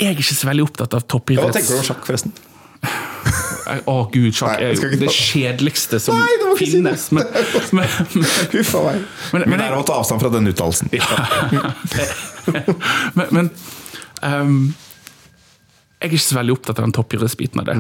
er 0.01 0.07
jeg 0.13 0.17
ikke 0.21 0.35
så 0.39 0.47
veldig 0.51 0.65
opptatt 0.69 0.95
av 0.97 1.01
Hva 1.05 1.51
tenker 1.53 1.75
du 1.75 1.79
om 1.81 1.85
sjakk, 1.87 2.07
forresten? 2.09 2.33
Å 3.87 3.95
gud, 4.11 4.33
sjakk 4.35 4.57
er 4.59 4.73
jo 4.75 4.89
det 4.99 5.13
kjedeligste 5.15 6.01
som 6.03 6.17
Nei, 6.19 6.33
du 6.41 6.45
må 6.49 6.55
si 6.59 6.65
det. 6.65 6.71
finnes. 6.73 7.03
Men, 7.15 7.27
men, 7.77 7.87
men, 8.17 8.29
Huff 8.57 8.73
a 8.75 8.81
meg. 8.87 8.97
Men- 9.35 9.43
Men 9.45 9.51
men 9.53 9.59
det 9.61 9.67
er 9.69 9.77
å 9.77 9.85
ta 9.87 9.95
avstand 10.01 10.21
fra 10.25 10.31
den 10.33 10.49
uttalelsen. 10.51 10.89
men, 13.19 13.27
men 13.31 13.51
um, 14.25 14.57
jeg 16.01 16.09
er 16.09 16.13
ikke 16.17 16.25
så 16.25 16.39
veldig 16.41 16.55
opptatt 16.57 16.79
av 16.81 16.85
den 16.89 16.97
toppidrettsbiten 16.97 17.61
av 17.61 17.67
det. 17.69 17.75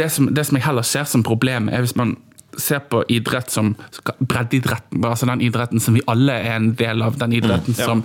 Det 0.00 0.08
som, 0.12 0.30
det 0.34 0.44
som 0.48 0.56
jeg 0.56 0.64
heller 0.64 0.82
ser 0.88 1.04
som 1.04 1.22
problemet, 1.26 1.74
er 1.76 1.84
hvis 1.84 1.96
man 2.00 2.16
ser 2.58 2.82
på 2.90 3.02
idrett 3.08 3.50
som 3.50 3.74
breddeidretten. 4.18 5.04
Altså 5.04 5.28
den 5.28 5.44
idretten 5.44 5.80
som 5.80 5.94
vi 5.96 6.04
alle 6.10 6.38
er 6.40 6.56
en 6.56 6.72
del 6.78 7.02
av. 7.02 7.18
Den 7.20 7.34
idretten 7.36 7.76
ja. 7.76 7.86
som 7.86 8.02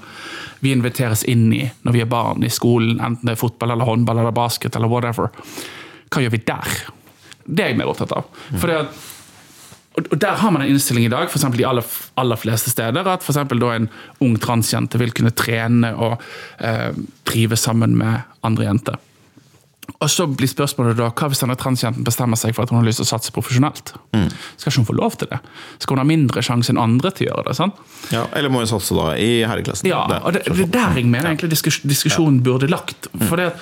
vi 0.60 0.73
inviteres 0.75 1.25
inn 1.29 1.47
i 1.53 1.63
når 1.86 1.97
vi 1.97 2.03
er 2.03 2.12
barn 2.12 2.45
i 2.45 2.51
skolen. 2.53 2.99
Enten 2.99 3.29
det 3.29 3.36
er 3.36 3.41
fotball, 3.41 3.75
eller 3.75 3.89
håndball 3.89 4.21
eller 4.21 4.36
basket 4.36 4.75
eller 4.75 4.91
whatever. 4.91 5.31
Hva 6.12 6.23
gjør 6.23 6.36
vi 6.38 6.45
der? 6.45 6.77
Det 7.45 7.63
er 7.63 7.73
jeg 7.73 7.79
mer 7.81 7.91
opptatt 7.91 8.15
av. 8.15 8.29
For 8.55 8.71
det 8.71 8.86
og 9.95 10.17
Der 10.19 10.36
har 10.36 10.51
man 10.51 10.62
en 10.62 10.67
innstilling 10.67 11.05
i 11.05 11.12
dag, 11.12 11.23
eksempel 11.23 11.62
de 11.62 11.67
aller, 11.69 11.86
aller 12.19 12.36
fleste 12.36 12.69
steder, 12.69 13.08
at 13.08 13.23
for 13.23 13.31
da 13.31 13.69
en 13.71 13.88
ung 14.19 14.36
transjente 14.43 14.99
vil 14.99 15.13
kunne 15.15 15.31
trene 15.31 15.93
og 15.95 16.19
eh, 16.60 16.91
trive 17.23 17.55
sammen 17.55 17.95
med 17.95 18.25
andre 18.43 18.67
jenter. 18.67 18.97
Og 19.95 20.09
så 20.11 20.25
blir 20.27 20.49
spørsmålet 20.49 20.97
da, 20.99 21.11
Hva 21.13 21.29
hvis 21.31 21.41
denne 21.43 21.55
transjenten 21.59 22.05
bestemmer 22.05 22.39
seg 22.39 22.55
for 22.55 22.65
at 22.65 22.73
hun 22.73 22.81
har 22.81 22.87
lyst 22.87 22.99
til 23.01 23.07
å 23.07 23.11
satse 23.13 23.33
profesjonelt? 23.35 23.93
Skal 24.11 24.71
ikke 24.71 24.81
hun 24.81 24.89
få 24.89 24.97
lov 24.97 25.17
til 25.21 25.29
det? 25.31 25.39
Skal 25.79 25.95
hun 25.95 26.03
ha 26.03 26.07
mindre 26.09 26.43
sjanse 26.45 26.73
enn 26.73 26.81
andre 26.81 27.13
til 27.15 27.29
å 27.29 27.31
gjøre 27.31 27.47
det? 27.49 27.55
sant? 27.59 27.79
Ja, 28.13 28.25
eller 28.35 28.53
må 28.53 28.63
hun 28.63 28.69
satse 28.69 28.97
da 28.97 29.13
i 29.19 29.45
herreklassen. 29.47 29.89
Ja, 29.89 30.03
og 30.21 30.35
det, 30.35 30.43
det 30.49 30.67
er 30.67 30.73
der 30.75 30.99
jeg 30.99 31.09
mener 31.09 31.31
egentlig 31.31 31.53
diskus, 31.53 31.79
diskusjonen 31.85 32.41
burde 32.45 32.69
lagt. 32.71 33.09
For 33.29 33.39
det 33.39 33.53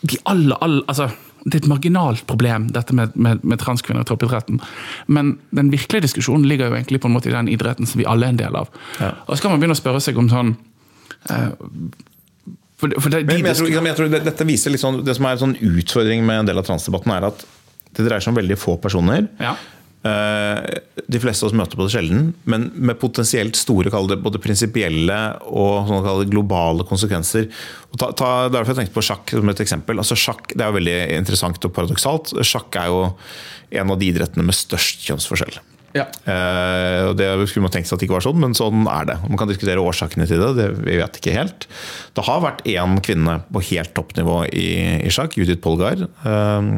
de 0.00 0.18
alle, 0.24 0.56
alle, 0.60 0.82
altså, 0.86 1.08
Det 1.44 1.54
er 1.54 1.58
et 1.62 1.68
marginalt 1.70 2.26
problem, 2.26 2.66
dette 2.74 2.92
med, 2.92 3.14
med, 3.14 3.44
med 3.46 3.60
transkvinner 3.62 4.02
i 4.02 4.04
toppidretten. 4.04 4.58
Men 5.06 5.38
den 5.54 5.70
virkelige 5.72 6.02
diskusjonen 6.04 6.44
ligger 6.50 6.68
jo 6.68 6.74
egentlig 6.74 7.00
på 7.00 7.08
en 7.08 7.14
måte 7.14 7.30
i 7.30 7.32
den 7.32 7.48
idretten 7.48 7.86
som 7.86 8.00
vi 8.00 8.06
alle 8.10 8.26
er 8.26 8.34
en 8.34 8.40
del 8.40 8.56
av. 8.58 8.68
Ja. 9.00 9.12
Og 9.26 9.36
så 9.36 9.42
kan 9.42 9.54
man 9.54 9.62
begynne 9.62 9.76
å 9.78 9.80
spørre 9.80 10.02
seg 10.02 10.18
om 10.18 10.28
sånn 10.28 10.50
eh, 11.30 11.54
for, 12.78 12.92
for 13.02 13.10
det, 13.10 13.24
Men, 13.26 13.40
men 13.42 13.50
jeg 13.50 13.58
tror, 13.58 13.72
jeg 13.74 13.98
tror 13.98 14.12
det, 14.12 14.22
dette 14.28 14.46
viser 14.46 14.70
litt 14.70 14.82
sånn, 14.82 15.00
Det 15.06 15.16
som 15.18 15.26
er 15.26 15.34
en 15.34 15.44
sånn 15.46 15.56
utfordring 15.58 16.22
med 16.26 16.44
en 16.44 16.52
del 16.52 16.60
av 16.60 16.68
transdebatten, 16.68 17.14
er 17.16 17.26
at 17.32 17.42
det 17.96 18.04
dreier 18.06 18.22
seg 18.22 18.30
om 18.34 18.38
veldig 18.38 18.58
få 18.60 18.76
personer. 18.78 19.26
Ja. 19.42 19.56
Eh, 20.06 20.78
De 21.08 21.20
fleste 21.22 21.42
av 21.42 21.50
oss 21.50 21.56
møter 21.56 21.78
på 21.78 21.86
det 21.86 21.94
sjelden, 21.94 22.28
men 22.46 22.68
med 22.74 23.00
potensielt 23.00 23.56
store 23.58 23.90
både 23.90 24.40
prinsipielle 24.42 25.18
og 25.48 25.88
sånn 25.88 26.30
globale 26.30 26.86
konsekvenser. 26.86 27.48
Og 27.90 27.98
ta, 27.98 28.12
ta, 28.12 28.30
derfor 28.52 28.74
jeg 28.74 28.84
tenkte 28.84 28.98
på 28.98 29.06
sjakk 29.08 29.32
som 29.34 29.48
et 29.50 29.64
eksempel. 29.64 29.98
Altså 29.98 30.18
sjakk 30.18 30.52
det 30.54 30.62
er 30.62 30.70
jo 30.70 30.78
veldig 30.78 30.98
interessant 31.16 31.64
og 31.64 31.74
paradoksalt. 31.74 32.36
Sjakk 32.46 32.78
er 32.78 32.92
jo 32.92 33.02
en 33.80 33.90
av 33.90 33.98
de 33.98 34.12
idrettene 34.12 34.46
med 34.46 34.56
størst 34.56 35.08
kjønnsforskjell. 35.08 35.58
Ja. 35.98 36.06
Eh, 36.30 37.08
og 37.10 37.16
Det 37.18 37.28
skulle 37.50 37.66
man 37.66 37.74
tenkt 37.74 37.90
seg 37.90 37.98
at 37.98 38.02
det 38.04 38.08
ikke 38.08 38.18
var 38.20 38.26
sånn, 38.28 38.40
men 38.44 38.54
sånn 38.58 38.86
er 38.92 39.10
det. 39.12 39.18
Man 39.26 39.40
kan 39.40 39.50
diskutere 39.50 39.82
årsakene 39.82 40.28
til 40.30 40.40
det, 40.44 40.52
det 40.60 40.68
vi 40.86 41.00
vet 41.02 41.18
ikke 41.20 41.34
helt. 41.36 41.68
Det 42.16 42.24
har 42.28 42.44
vært 42.44 42.64
én 42.70 42.96
kvinne 43.04 43.40
på 43.50 43.64
helt 43.72 43.92
toppnivå 43.98 44.40
i, 44.52 44.68
i 45.04 45.12
sjakk, 45.14 45.36
Judith 45.40 45.62
Polgar. 45.64 46.06
Eh, 46.06 46.72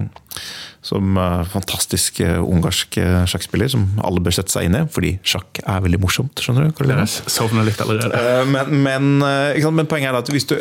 som 0.80 1.16
eh, 1.20 1.42
fantastisk 1.52 2.22
eh, 2.24 2.38
ungarsk 2.40 2.96
eh, 3.02 3.24
sjakkspiller 3.28 3.68
som 3.68 3.82
alle 4.00 4.22
bør 4.24 4.32
sette 4.32 4.54
seg 4.54 4.64
inn 4.70 4.78
i, 4.78 4.80
fordi 4.88 5.10
sjakk 5.28 5.60
er 5.68 5.82
veldig 5.84 6.00
morsomt. 6.00 6.40
skjønner 6.40 6.70
du? 6.70 6.72
Karoline? 6.78 7.04
Sovner 7.04 7.66
litt 7.68 7.82
allerede. 7.84 8.16
Eh, 8.16 8.46
Men, 8.48 8.72
men, 8.86 9.10
men 9.20 9.90
poenget 9.90 10.14
er 10.14 10.18
at 10.22 10.30
hvis 10.32 10.48
du, 10.48 10.56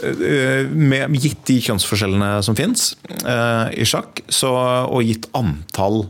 med, 0.75 1.15
gitt 1.23 1.39
de 1.47 1.55
kjønnsforskjellene 1.69 2.33
som 2.45 2.57
fins 2.59 2.89
i 3.79 3.87
sjakk, 3.87 4.19
så, 4.27 4.51
og 4.91 5.07
gitt 5.07 5.29
antall 5.39 6.03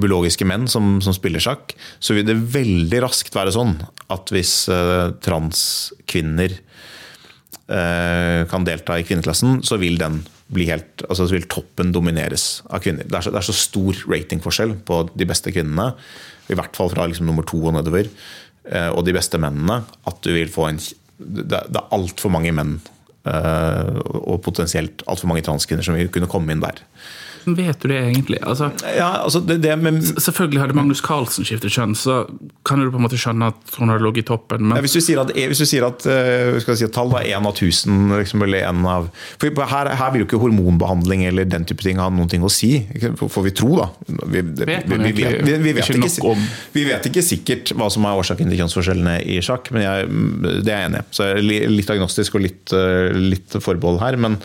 biologiske 0.00 0.44
menn 0.44 0.68
som, 0.68 0.98
som 1.04 1.14
spiller 1.16 1.40
sjakk, 1.40 1.72
så 2.00 2.14
vil 2.16 2.26
det 2.28 2.36
veldig 2.52 3.00
raskt 3.06 3.34
være 3.36 3.54
sånn 3.54 3.78
at 4.12 4.32
hvis 4.34 4.68
eh, 4.72 5.12
transkvinner 5.24 6.58
eh, 7.68 8.44
kan 8.50 8.66
delta 8.66 8.98
i 8.98 9.06
kvinneklassen, 9.08 9.62
så 9.64 9.78
vil 9.80 9.98
helt, 10.68 11.04
altså 11.08 11.26
så 11.28 11.36
vil 11.36 11.48
toppen 11.48 11.92
domineres 11.92 12.62
av 12.68 12.82
kvinner. 12.84 13.04
Det 13.08 13.16
er 13.18 13.26
så, 13.26 13.32
det 13.32 13.40
er 13.40 13.48
så 13.48 13.56
stor 13.56 14.02
ratingforskjell 14.08 14.76
på 14.88 15.02
de 15.14 15.28
beste 15.28 15.52
kvinnene, 15.54 15.92
i 16.48 16.56
hvert 16.56 16.76
fall 16.76 16.92
fra 16.92 17.06
liksom 17.08 17.28
nummer 17.28 17.44
to 17.48 17.60
og 17.60 17.74
nedover, 17.76 18.08
eh, 18.68 18.90
og 18.92 19.04
de 19.04 19.16
beste 19.16 19.40
mennene, 19.40 19.82
at 20.08 20.22
du 20.24 20.32
vil 20.36 20.52
få 20.52 20.70
en 20.70 20.80
Det, 21.18 21.48
det 21.50 21.74
er 21.74 21.90
altfor 21.90 22.30
mange 22.30 22.52
menn, 22.54 22.76
eh, 23.26 23.88
og 24.22 24.38
potensielt 24.44 25.02
altfor 25.10 25.26
mange 25.26 25.42
transkvinner 25.42 25.82
som 25.82 25.96
vil 25.98 26.12
kunne 26.14 26.30
komme 26.30 26.54
inn 26.54 26.62
der. 26.62 26.78
Vet 27.44 27.80
du 27.82 27.88
det 27.92 27.98
egentlig? 28.02 28.38
Altså, 28.42 28.70
Ja, 28.96 29.10
altså 29.24 29.40
det, 29.44 29.60
det 29.62 29.74
med 29.78 30.00
selvfølgelig 30.18 30.60
hadde 30.62 30.76
Magnus 30.78 31.02
Carlsen 31.04 31.46
skiftet 31.48 31.72
kjønn, 31.74 31.94
så 31.98 32.20
kan 32.66 32.80
du 32.82 32.90
på 32.90 32.98
en 33.00 33.04
måte 33.06 33.18
skjønne 33.20 33.50
at 33.52 33.74
hun 33.78 33.92
hadde 33.92 34.04
ligget 34.04 34.24
i 34.24 34.28
toppen. 34.32 34.72
Ja, 34.74 34.80
hvis 34.84 34.96
du 34.96 35.00
sier 35.04 35.22
at, 35.22 35.32
hvis 35.34 35.62
du 35.62 35.66
sier 35.68 35.86
at 35.88 36.06
eh, 36.08 36.58
si, 36.64 36.84
at 36.86 36.94
tall 36.96 37.12
er 37.20 37.28
én 37.36 37.46
av 37.48 37.54
tusen 37.58 38.10
liksom, 38.16 38.42
eller 38.46 38.66
en 38.68 38.84
av 38.88 39.08
for 39.40 39.64
her, 39.72 39.90
her 39.98 40.12
vil 40.14 40.24
jo 40.24 40.28
ikke 40.28 40.40
hormonbehandling 40.42 41.24
eller 41.28 41.48
den 41.48 41.66
type 41.68 41.84
ting 41.84 42.00
ha 42.02 42.08
noen 42.12 42.28
ting 42.30 42.44
å 42.46 42.50
si. 42.52 42.72
Får 43.18 43.46
vi 43.46 43.54
tro, 43.56 43.74
da. 43.80 43.88
Vi, 44.26 44.42
det- 44.42 44.68
Vet 44.68 44.88
vi, 44.88 44.98
vi, 44.98 45.12
vet, 45.22 45.40
vi, 45.46 45.56
vi, 45.64 45.72
vet 45.78 45.88
ikke 45.94 46.08
ikke, 46.10 46.32
om? 46.34 46.42
vi 46.74 46.84
vet 46.88 47.06
ikke 47.08 47.22
sikkert 47.24 47.72
hva 47.78 47.88
som 47.92 48.04
er 48.08 48.18
årsaken 48.20 48.50
til 48.50 48.60
kjønnsforskjellene 48.60 49.14
i 49.24 49.38
sjakk, 49.44 49.70
men 49.74 49.84
jeg, 49.86 50.08
det 50.66 50.72
er 50.74 50.82
jeg 50.82 50.90
enig 50.90 51.00
i. 51.00 51.06
Så 51.18 51.28
litt 51.42 51.92
agnostisk 51.94 52.36
og 52.38 52.44
litt, 52.44 52.74
eh, 52.76 53.16
litt 53.16 53.56
forbehold 53.64 54.00
her. 54.02 54.18
Men 54.20 54.36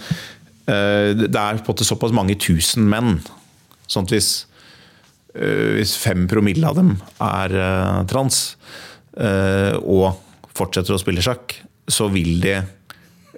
det 0.63 1.27
er 1.27 1.57
på 1.59 1.65
en 1.65 1.69
måte 1.73 1.85
såpass 1.87 2.13
mange 2.15 2.37
tusen 2.39 2.85
menn. 2.87 3.17
Sånn 3.91 4.07
at 4.07 4.13
hvis 4.15 4.29
Eh, 5.33 5.79
hvis 5.79 5.95
fem 5.97 6.27
promille 6.29 6.67
av 6.69 6.77
dem 6.77 6.93
er 7.25 7.57
eh, 7.57 7.99
trans 8.09 8.53
eh, 9.17 9.73
og 9.81 10.19
fortsetter 10.53 10.93
å 10.93 11.01
spille 11.01 11.23
sjakk, 11.25 11.55
så 11.89 12.05
vil 12.13 12.35
de, 12.43 12.59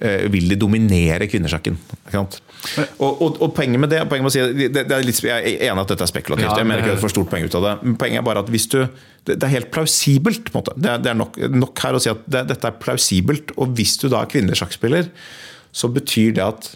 eh, 0.04 0.26
vil 0.32 0.50
de 0.52 0.58
dominere 0.60 1.30
kvinnesjakken. 1.32 1.78
Og, 2.20 2.42
og, 3.00 3.40
og 3.40 3.54
poenget 3.56 3.80
med 3.80 3.94
det, 3.94 4.02
poenget 4.12 4.28
med 4.28 4.36
si, 4.36 4.44
det, 4.60 4.84
det 4.90 4.92
er 4.92 5.08
litt, 5.08 5.22
Jeg 5.24 5.56
er 5.56 5.70
enig 5.70 5.86
at 5.86 5.94
dette 5.94 6.04
er 6.04 6.12
spekulativt, 6.12 6.50
Ja, 6.50 6.60
jeg 6.60 6.68
mener 6.68 6.84
ikke 6.84 6.98
at 6.98 7.00
er 7.00 7.06
for 7.06 7.16
stort 7.16 7.32
poeng 7.32 7.48
ut 7.48 7.56
av 7.62 7.68
det. 7.70 7.74
Men 7.86 7.98
poenget 8.02 8.20
er 8.20 8.28
bare 8.28 8.44
at 8.44 8.52
hvis 8.52 8.68
du 8.74 8.80
Det, 8.82 9.38
det 9.40 9.44
er 9.48 9.56
helt 9.56 9.72
plausibelt. 9.72 10.52
på 10.52 10.58
en 10.58 10.66
måte. 10.66 10.76
Det 10.76 10.92
er, 10.92 11.00
det 11.06 11.14
er 11.14 11.20
nok, 11.22 11.40
nok 11.64 11.86
her 11.86 11.96
å 11.96 12.02
si 12.04 12.12
at 12.12 12.28
det, 12.28 12.44
dette 12.52 12.68
er 12.68 12.82
plausibelt. 12.82 13.56
Og 13.56 13.72
hvis 13.78 13.96
du 14.02 14.10
da 14.12 14.20
er 14.20 14.34
kvinnelig 14.34 14.60
sjakkspiller, 14.60 15.08
så 15.72 15.90
betyr 15.90 16.36
det 16.36 16.44
at 16.44 16.74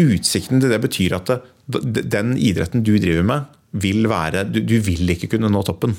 Utsikten 0.00 0.62
til 0.62 0.72
det 0.72 0.80
betyr 0.80 1.18
at 1.18 1.28
det, 1.28 2.06
den 2.08 2.36
idretten 2.40 2.84
du 2.86 2.94
driver 2.96 3.26
med, 3.28 3.50
vil 3.72 4.08
være 4.08 4.46
du, 4.48 4.60
du 4.64 4.78
vil 4.84 5.10
ikke 5.14 5.34
kunne 5.34 5.50
nå 5.52 5.62
toppen. 5.66 5.96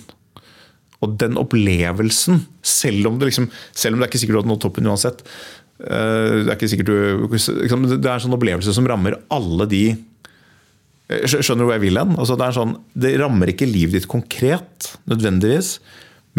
Og 1.04 1.18
den 1.20 1.38
opplevelsen, 1.40 2.46
selv 2.64 3.10
om 3.10 3.20
det, 3.20 3.32
liksom, 3.32 3.50
selv 3.76 3.96
om 3.96 4.02
det 4.02 4.08
er 4.08 4.12
ikke 4.12 4.22
sikkert 4.22 4.38
du 4.38 4.42
hadde 4.42 4.52
nådd 4.54 4.64
toppen 4.64 4.88
uansett 4.88 5.20
eh, 5.26 6.40
Det 6.40 6.48
er 6.48 6.56
ikke 6.56 6.70
sikkert 6.72 6.92
du 6.92 7.26
Det 7.28 8.08
er 8.08 8.14
en 8.14 8.24
sånn 8.24 8.38
opplevelse 8.38 8.76
som 8.76 8.88
rammer 8.88 9.18
alle 9.34 9.68
de 9.68 9.82
eh, 9.92 11.26
Skjønner 11.28 11.66
du 11.66 11.68
hvor 11.68 11.76
jeg 11.76 11.84
vil 11.84 12.00
hen? 12.00 12.16
Altså, 12.16 12.38
det, 12.40 12.50
sånn, 12.56 12.78
det 12.96 13.18
rammer 13.20 13.52
ikke 13.52 13.68
livet 13.68 13.98
ditt 14.00 14.10
konkret, 14.12 14.94
nødvendigvis. 15.12 15.76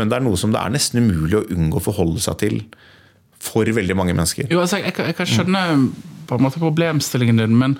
Men 0.01 0.11
det 0.11 0.19
er 0.19 0.27
noe 0.27 0.41
som 0.41 0.55
det 0.55 0.63
er 0.63 0.73
nesten 0.75 1.05
umulig 1.05 1.39
å 1.39 1.47
unngå 1.55 1.79
å 1.79 1.87
forholde 1.91 2.25
seg 2.25 2.41
til 2.41 2.59
for 3.45 3.69
veldig 3.77 3.97
mange 3.99 4.17
mennesker. 4.17 4.49
Jo, 4.53 4.63
altså, 4.65 4.81
jeg, 4.83 4.95
jeg 4.97 5.17
kan 5.19 5.29
skjønne 5.29 5.65
på 6.29 6.39
en 6.39 6.47
måte 6.47 6.63
problemstillingen 6.63 7.43
din, 7.43 7.59
men, 7.61 7.77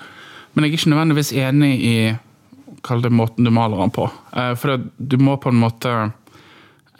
men 0.53 0.65
jeg 0.65 0.71
er 0.73 0.79
ikke 0.79 0.93
nødvendigvis 0.93 1.33
enig 1.41 1.71
i 1.81 1.95
kall 2.85 3.01
det 3.01 3.13
måten 3.13 3.47
du 3.47 3.53
maler 3.53 3.81
den 3.81 3.93
på. 3.93 4.05
Eh, 4.35 4.53
For 4.59 4.75
det, 4.75 4.91
du 4.97 5.17
må 5.21 5.37
på 5.41 5.49
en 5.49 5.61
måte 5.61 5.93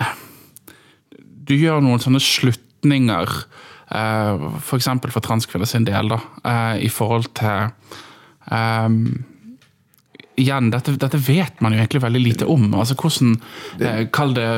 eh, 0.01 0.15
Du 1.45 1.53
gjør 1.53 1.83
noen 1.85 2.01
sånne 2.01 2.21
slutninger, 2.23 3.37
eh, 3.93 4.49
f.eks. 4.63 4.89
For, 4.89 5.13
for 5.13 5.27
transkvinner 5.27 5.69
sin 5.69 5.85
del, 5.87 6.09
da, 6.15 6.19
eh, 6.41 6.85
i 6.87 6.91
forhold 6.91 7.29
til 7.37 7.69
um, 8.49 8.99
igjen, 10.35 10.71
dette, 10.73 10.95
dette, 10.99 11.19
vet 11.21 11.61
man 11.63 11.73
jo 11.73 11.79
egentlig 11.79 12.03
veldig 12.03 12.21
lite 12.21 12.47
om. 12.51 12.67
Altså 12.75 12.97
hvordan, 12.99 13.37
eh, 13.79 14.01
Kall 14.13 14.33
det 14.35 14.49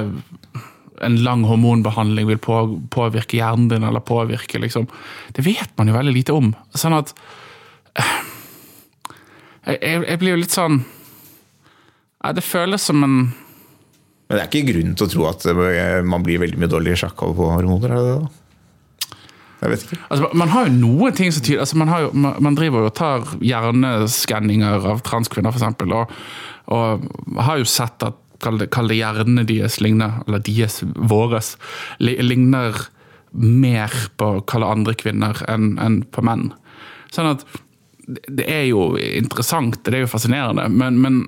en 1.01 1.17
lang 1.23 1.43
hormonbehandling 1.47 2.27
vil 2.29 2.39
på, 2.41 2.59
påvirke 2.93 3.39
hjernen 3.39 3.69
din, 3.71 3.85
eller 3.87 4.03
påvirke 4.05 4.61
liksom 4.61 4.87
Det 5.35 5.45
vet 5.45 5.73
man 5.77 5.89
jo 5.89 5.97
veldig 5.97 6.13
lite 6.15 6.35
om. 6.35 6.53
Sånn 6.75 6.95
at 6.97 7.13
eh, 7.97 8.15
jeg, 9.67 10.03
jeg, 10.07 10.19
blir 10.21 10.35
jo 10.35 10.41
litt 10.41 10.55
sånn 10.55 10.81
Det 12.37 12.45
føles 12.45 12.89
som 12.89 13.03
en 13.03 13.17
Men 14.27 14.33
det 14.33 14.41
er 14.41 14.49
ikke 14.49 14.73
grunn 14.73 14.97
til 14.97 15.07
å 15.07 15.13
tro 15.13 15.29
at 15.29 15.47
eh, 15.53 16.01
man 16.03 16.25
blir 16.25 16.41
veldig 16.43 16.59
mye 16.61 16.71
dårligere 16.71 17.05
sjakk 17.05 17.23
av 17.27 17.37
på 17.37 17.53
hormoner? 17.53 17.93
er 17.93 18.03
det 18.03 18.19
da? 18.19 18.35
Jeg 19.57 19.71
vet 19.71 19.83
ikke. 19.87 19.97
Altså, 20.13 20.27
man 20.37 20.51
har 20.53 20.67
jo 20.67 20.73
noen 20.75 21.15
ting 21.17 21.31
som 21.33 21.41
tyder 21.41 21.63
altså, 21.63 21.77
man, 21.81 21.89
jo, 21.89 22.11
man, 22.13 22.35
man, 22.45 22.57
driver 22.57 22.83
jo 22.83 22.89
og 22.91 22.97
tar 22.97 23.23
hjerneskanninger 23.41 24.85
av 24.91 25.01
transkvinner, 25.07 25.55
f.eks. 25.55 25.81
Og, 25.87 26.13
og 26.77 27.41
har 27.47 27.57
jo 27.57 27.69
sett 27.69 28.05
at 28.05 28.19
kall 28.43 28.61
det, 28.61 28.69
kall 28.73 28.91
det 28.91 28.99
hjernene 28.99 29.45
deres 29.47 29.79
ligner, 29.83 30.21
eller 30.27 30.43
deres, 30.45 30.81
våres, 30.83 31.55
ligner 31.99 32.77
mer 33.31 33.93
på 34.17 34.29
å 34.37 34.43
kalle 34.47 34.69
andre 34.71 34.95
kvinner 34.97 35.39
enn 35.51 35.75
en 35.83 36.01
på 36.03 36.23
menn. 36.25 36.51
Sånn 37.13 37.33
at 37.35 37.45
det 38.07 38.45
er 38.47 38.63
jo 38.69 38.93
interessant, 38.97 39.81
det 39.83 39.97
er 39.97 40.05
jo 40.05 40.11
fascinerende, 40.11 40.67
men, 40.71 40.99
men 41.03 41.23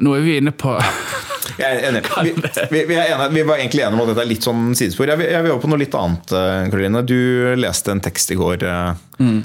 nå 0.00 0.14
er 0.16 0.24
vi 0.24 0.38
inne 0.40 0.52
på 0.56 0.76
Jeg 1.56 1.78
er 1.78 1.84
enig. 1.88 2.00
Vi, 2.04 2.32
vi, 2.72 2.80
vi, 2.88 2.96
er 2.98 3.12
enige. 3.14 3.28
vi, 3.32 3.42
var 3.48 3.60
egentlig 3.60 3.84
enige 3.86 3.96
om 3.96 4.02
at 4.02 4.10
dette 4.10 4.24
er 4.26 4.28
litt 4.28 4.44
sånn 4.44 4.64
sidespor. 4.76 5.08
Jeg, 5.08 5.28
jeg 5.30 5.44
vil 5.44 5.54
over 5.54 5.62
på 5.62 5.70
noe 5.70 5.80
litt 5.80 5.94
annet, 5.96 6.34
Karoline. 6.72 7.00
Du 7.06 7.20
leste 7.56 7.94
en 7.94 8.02
tekst 8.04 8.34
i 8.34 8.36
går 8.36 8.64
mm. 9.22 9.38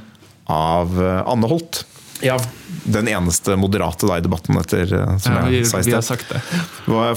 av 0.52 0.98
Anne 1.00 1.52
Holt. 1.52 1.84
Ja. 2.22 2.38
Den 2.84 3.08
eneste 3.08 3.56
moderate 3.60 4.08
da 4.10 4.18
i 4.18 4.24
debatten, 4.24 4.58
etter, 4.58 4.90
som 5.22 5.36
ja, 5.36 5.44
jeg 5.54 5.68
sa 5.70 5.82
i 5.82 5.86
sted. 5.86 6.34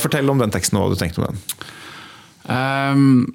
Fortell 0.02 0.32
om 0.32 0.42
den 0.42 0.52
teksten 0.52 0.80
og 0.80 0.86
hva 0.86 0.94
du 0.94 1.00
tenkte 1.00 1.22
om 1.22 1.30
den. 1.30 1.40
Um, 2.44 3.34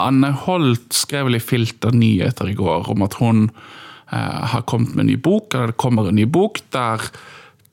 Anne 0.00 0.32
Holt 0.44 0.96
skrev 0.96 1.28
vel 1.28 1.38
i 1.38 1.42
Filter 1.42 1.92
nyheter 1.92 2.48
i 2.48 2.56
går 2.56 2.88
om 2.92 3.04
at 3.04 3.16
hun 3.20 3.46
uh, 3.50 4.44
har 4.52 4.64
kommet 4.68 4.94
med 4.94 5.06
en 5.06 5.12
ny 5.12 5.18
bok, 5.20 5.52
eller 5.54 5.72
det 5.72 5.80
kommer 5.80 6.08
en 6.08 6.16
ny 6.16 6.26
bok, 6.28 6.62
der 6.76 7.04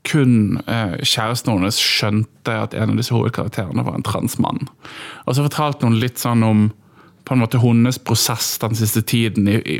kun 0.07 0.59
uh, 0.67 0.99
kjæresten 0.99 1.53
hennes 1.55 1.79
skjønte 1.79 2.59
at 2.65 2.75
en 2.75 2.91
av 2.91 2.99
disse 2.99 3.15
hovedkarakterene 3.15 3.85
var 3.87 3.95
en 3.95 4.07
transmann. 4.07 4.65
Og 5.23 5.37
så 5.37 5.45
fortalte 5.45 5.87
hun 5.87 5.99
litt 6.03 6.19
sånn 6.19 6.43
om 6.43 6.65
på 7.23 7.33
en 7.33 7.39
måte 7.39 7.61
hennes 7.63 7.99
prosess 8.03 8.57
den 8.59 8.75
siste 8.75 9.01
tiden 9.01 9.47
i, 9.47 9.55
i, 9.55 9.77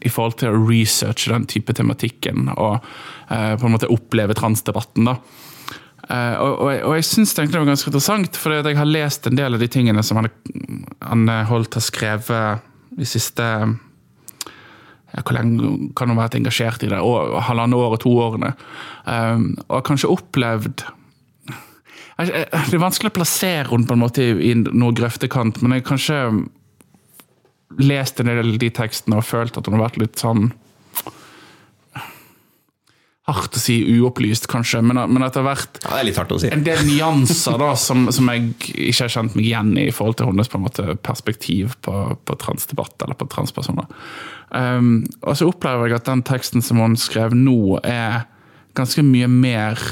i, 0.00 0.12
forhold 0.12 0.38
til 0.40 0.52
å 0.52 0.62
researche 0.64 1.32
den 1.32 1.44
type 1.50 1.74
tematikken 1.76 2.48
og 2.54 2.78
eh, 3.28 3.52
på 3.58 3.68
en 3.68 3.74
måte 3.74 3.90
oppleve 3.92 4.36
transdebatten. 4.38 5.10
da. 5.10 5.18
Eh, 6.08 6.34
og, 6.38 6.52
og, 6.54 6.70
og, 6.70 6.94
jeg 6.96 7.08
syns 7.08 7.34
det 7.34 7.48
var 7.50 7.66
ganske 7.68 7.90
interessant, 7.90 8.38
for 8.38 8.54
jeg 8.54 8.78
har 8.78 8.88
lest 8.88 9.26
en 9.26 9.38
del 9.38 9.56
av 9.56 9.62
de 9.62 9.68
tingene 9.70 10.04
som 10.06 10.20
Anne 10.22 11.38
Holt 11.50 11.76
har 11.76 11.84
skrevet 11.84 12.64
de 12.96 13.08
siste 13.08 13.44
ja, 13.44 15.22
Hvor 15.22 15.34
lenge 15.34 15.90
kan 15.98 16.12
hun 16.12 16.20
vært 16.20 16.36
engasjert 16.38 16.84
i 16.86 16.92
det? 16.92 17.00
Og, 17.02 17.40
halvannet 17.48 17.76
år 17.76 17.96
og 17.96 18.04
to 18.04 18.12
årene. 18.22 18.52
Um, 19.04 19.50
og 19.66 19.80
har 19.80 19.88
kanskje 19.90 20.12
opplevd 20.12 20.84
Det 22.16 22.46
er 22.56 22.80
vanskelig 22.80 23.12
å 23.12 23.18
plassere 23.18 23.68
henne 23.68 23.88
på 23.88 23.96
en 23.96 24.02
måte 24.02 24.24
i, 24.24 24.52
i 24.52 24.54
noe 24.56 24.94
grøftekant, 24.96 25.60
men 25.60 25.76
jeg 25.76 25.88
kanskje 25.90 26.20
lest 27.82 28.20
en 28.20 28.30
del 28.30 28.42
av 28.44 28.60
de 28.62 28.70
tekstene 28.70 29.18
og 29.18 29.26
følt 29.26 29.58
at 29.58 29.66
hun 29.66 29.76
har 29.78 29.88
vært 29.88 30.00
litt 30.02 30.22
sånn 30.22 30.52
Hardt 33.26 33.56
å 33.58 33.58
si 33.58 33.80
uopplyst, 33.90 34.44
kanskje, 34.46 34.78
men, 34.86 35.00
men 35.10 35.24
at 35.26 35.34
det 35.34 35.40
har 35.40 35.48
vært 35.48 35.80
hardt 35.82 36.30
å 36.30 36.36
si. 36.38 36.46
en 36.54 36.62
del 36.62 36.78
nyanser 36.86 37.56
da, 37.58 37.72
som, 37.74 38.04
som, 38.14 38.28
jeg 38.30 38.52
ikke 38.62 39.00
har 39.00 39.10
kjent 39.16 39.34
meg 39.34 39.48
igjen 39.48 39.72
i 39.82 39.88
i 39.88 39.94
forhold 39.94 40.20
til 40.20 40.28
hennes 40.30 40.50
på 40.52 40.60
en 40.60 40.62
måte, 40.62 40.84
perspektiv 41.02 41.74
på, 41.82 41.94
på 42.22 42.36
transdebatt 42.38 43.02
eller 43.02 43.18
på 43.18 43.26
transpersoner. 43.32 43.90
Um, 44.54 45.08
og 45.24 45.34
så 45.40 45.50
opplever 45.50 45.90
jeg 45.90 45.98
at 45.98 46.06
den 46.06 46.22
teksten 46.28 46.62
som 46.62 46.78
hun 46.78 46.94
skrev 47.02 47.34
nå, 47.34 47.80
er 47.82 48.28
ganske 48.78 49.02
mye 49.02 49.26
mer 49.26 49.82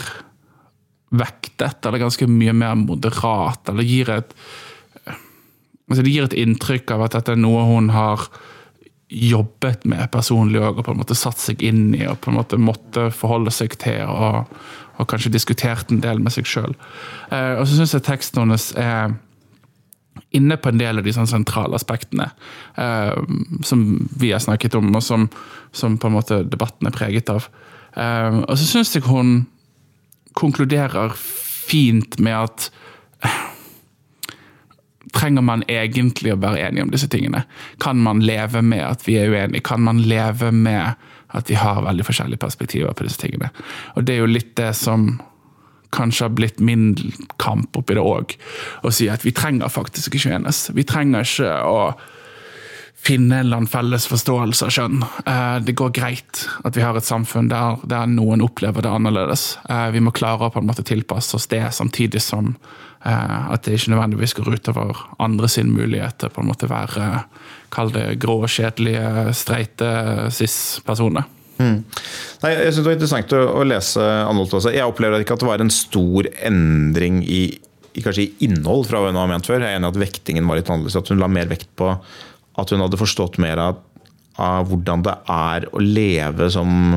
vektet, 1.10 1.82
eller 1.82 2.04
ganske 2.04 2.30
mye 2.30 2.54
mer 2.54 2.78
moderat, 2.78 3.66
eller 3.72 3.86
gir 3.86 4.14
et 4.14 4.38
altså 5.88 6.02
Det 6.02 6.12
gir 6.12 6.28
et 6.28 6.36
inntrykk 6.44 6.94
av 6.94 7.06
at 7.06 7.16
dette 7.18 7.34
er 7.34 7.40
noe 7.40 7.64
hun 7.68 7.90
har 7.94 8.28
jobbet 9.14 9.84
med 9.86 10.08
personlig 10.10 10.62
og 10.64 10.80
på 10.82 10.94
en 10.94 10.98
måte 10.98 11.16
satt 11.18 11.38
seg 11.38 11.62
inn 11.62 11.92
i 11.94 12.06
og 12.08 12.18
på 12.24 12.32
en 12.32 12.38
måte 12.38 12.58
måtte 12.58 13.10
forholde 13.14 13.52
seg 13.54 13.76
til. 13.82 14.02
og, 14.08 14.48
og 14.98 15.08
kanskje 15.10 15.32
diskutert 15.34 15.90
en 15.90 16.02
del 16.04 16.20
med 16.22 16.34
seg 16.34 16.46
sjøl. 16.46 16.74
Eh, 17.34 17.54
og 17.58 17.66
så 17.66 17.78
syns 17.78 17.96
jeg 17.96 18.06
teksten 18.06 18.44
hennes 18.44 18.68
er 18.78 19.14
inne 20.34 20.56
på 20.58 20.70
en 20.70 20.78
del 20.78 21.00
av 21.00 21.06
de 21.06 21.14
sånn 21.14 21.30
sentrale 21.30 21.74
aspektene 21.78 22.28
eh, 22.78 23.16
som 23.66 23.84
vi 24.18 24.30
har 24.34 24.42
snakket 24.42 24.76
om, 24.78 24.92
og 24.94 25.02
som, 25.02 25.26
som, 25.74 25.98
på 25.98 26.10
en 26.10 26.14
måte 26.14 26.42
debatten 26.46 26.90
er 26.90 26.94
preget 26.94 27.32
av. 27.32 27.48
Eh, 27.98 28.40
og 28.44 28.54
så 28.58 28.68
syns 28.68 28.94
jeg 28.94 29.06
hun 29.08 29.48
konkluderer 30.38 31.14
fint 31.18 32.18
med 32.22 32.38
at 32.38 32.70
trenger 35.14 35.44
man 35.46 35.64
egentlig 35.70 36.34
å 36.34 36.40
være 36.42 36.62
enige 36.66 36.86
om 36.86 36.94
disse 36.94 37.08
tingene? 37.10 37.44
Kan 37.82 38.02
man 38.02 38.22
leve 38.24 38.62
med 38.62 38.84
at 38.86 39.04
vi 39.06 39.18
er 39.20 39.30
uenige? 39.32 39.64
Kan 39.66 39.84
man 39.86 40.02
leve 40.02 40.50
med 40.54 40.94
at 41.34 41.50
vi 41.50 41.58
har 41.58 41.82
veldig 41.82 42.06
forskjellige 42.06 42.42
perspektiver 42.42 42.94
på 42.94 43.06
disse 43.06 43.22
tingene? 43.22 43.50
Og 43.94 44.06
det 44.06 44.16
er 44.16 44.24
jo 44.24 44.32
litt 44.34 44.54
det 44.58 44.72
som 44.78 45.14
kanskje 45.94 46.26
har 46.26 46.34
blitt 46.34 46.58
min 46.58 46.96
kamp 47.38 47.76
oppi 47.78 47.94
det 47.94 48.02
òg. 48.02 48.34
Å 48.82 48.90
si 48.94 49.06
at 49.10 49.24
vi 49.26 49.34
trenger 49.36 49.70
faktisk 49.70 50.18
ikke 50.18 50.34
enes. 50.40 50.66
Vi 50.74 50.86
trenger 50.88 51.26
ikke 51.26 51.54
å 51.70 51.78
finne 53.04 53.36
en 53.36 53.46
eller 53.46 53.60
annen 53.60 53.68
felles 53.68 54.06
forståelse 54.08 54.64
av 54.66 54.72
kjønn. 54.72 55.02
Eh, 55.28 55.58
det 55.66 55.76
går 55.76 55.92
greit 55.96 56.46
at 56.64 56.76
vi 56.76 56.84
har 56.84 56.96
et 56.96 57.04
samfunn 57.06 57.50
der, 57.52 57.82
der 57.84 58.08
noen 58.08 58.42
opplever 58.44 58.84
det 58.84 58.92
annerledes. 58.92 59.58
Eh, 59.68 59.90
vi 59.92 60.00
må 60.04 60.14
klare 60.16 60.48
å 60.48 60.54
på 60.54 60.62
en 60.62 60.70
måte 60.70 60.86
tilpasse 60.86 61.36
oss 61.36 61.50
det, 61.52 61.62
samtidig 61.76 62.22
som 62.24 62.54
at 63.04 63.66
det 63.66 63.76
ikke 63.76 63.92
nødvendigvis 63.92 64.32
går 64.38 64.54
utover 64.56 65.00
andre 65.20 65.48
sin 65.52 65.74
mulighet 65.76 66.16
til 66.22 66.32
på 66.32 66.40
en 66.40 66.48
måte 66.48 66.70
være 66.70 67.24
Kall 67.74 67.90
det 67.90 68.20
grå, 68.22 68.38
kjedelige, 68.46 69.32
streite 69.34 69.88
cis-personer. 70.30 71.26
Mm. 71.58 71.80
Nei, 72.42 72.50
jeg 72.50 72.72
synes 72.72 72.80
Det 72.80 72.86
var 72.86 72.96
interessant 72.96 73.34
å, 73.34 73.40
å 73.60 73.64
lese 73.66 74.02
Anholt 74.02 74.54
også. 74.58 74.72
Jeg 74.74 74.86
opplever 74.86 75.22
ikke 75.22 75.36
at 75.36 75.42
det 75.42 75.48
var 75.48 75.62
en 75.62 75.72
stor 75.74 76.28
endring 76.46 77.20
i, 77.26 77.42
i 77.94 78.04
kanskje 78.04 78.28
innhold 78.46 78.86
fra 78.88 79.02
hva 79.02 79.10
hun 79.12 79.18
har 79.18 79.30
ment 79.30 79.50
før. 79.50 79.62
Jeg 79.62 79.74
er 79.74 79.80
enig 79.80 79.90
at 79.90 80.00
vektingen 80.04 80.46
var 80.50 80.60
litt 80.60 80.70
annerledes. 80.70 80.98
At 80.98 81.10
hun 81.10 81.22
la 81.22 81.30
mer 81.30 81.50
vekt 81.50 81.70
på 81.78 81.90
at 81.94 82.70
hun 82.70 82.82
hadde 82.84 83.00
forstått 83.00 83.40
mer 83.42 83.62
av, 83.62 83.82
av 84.38 84.70
hvordan 84.70 85.02
det 85.06 85.16
er 85.34 85.68
å 85.74 85.82
leve 85.82 86.50
som 86.54 86.96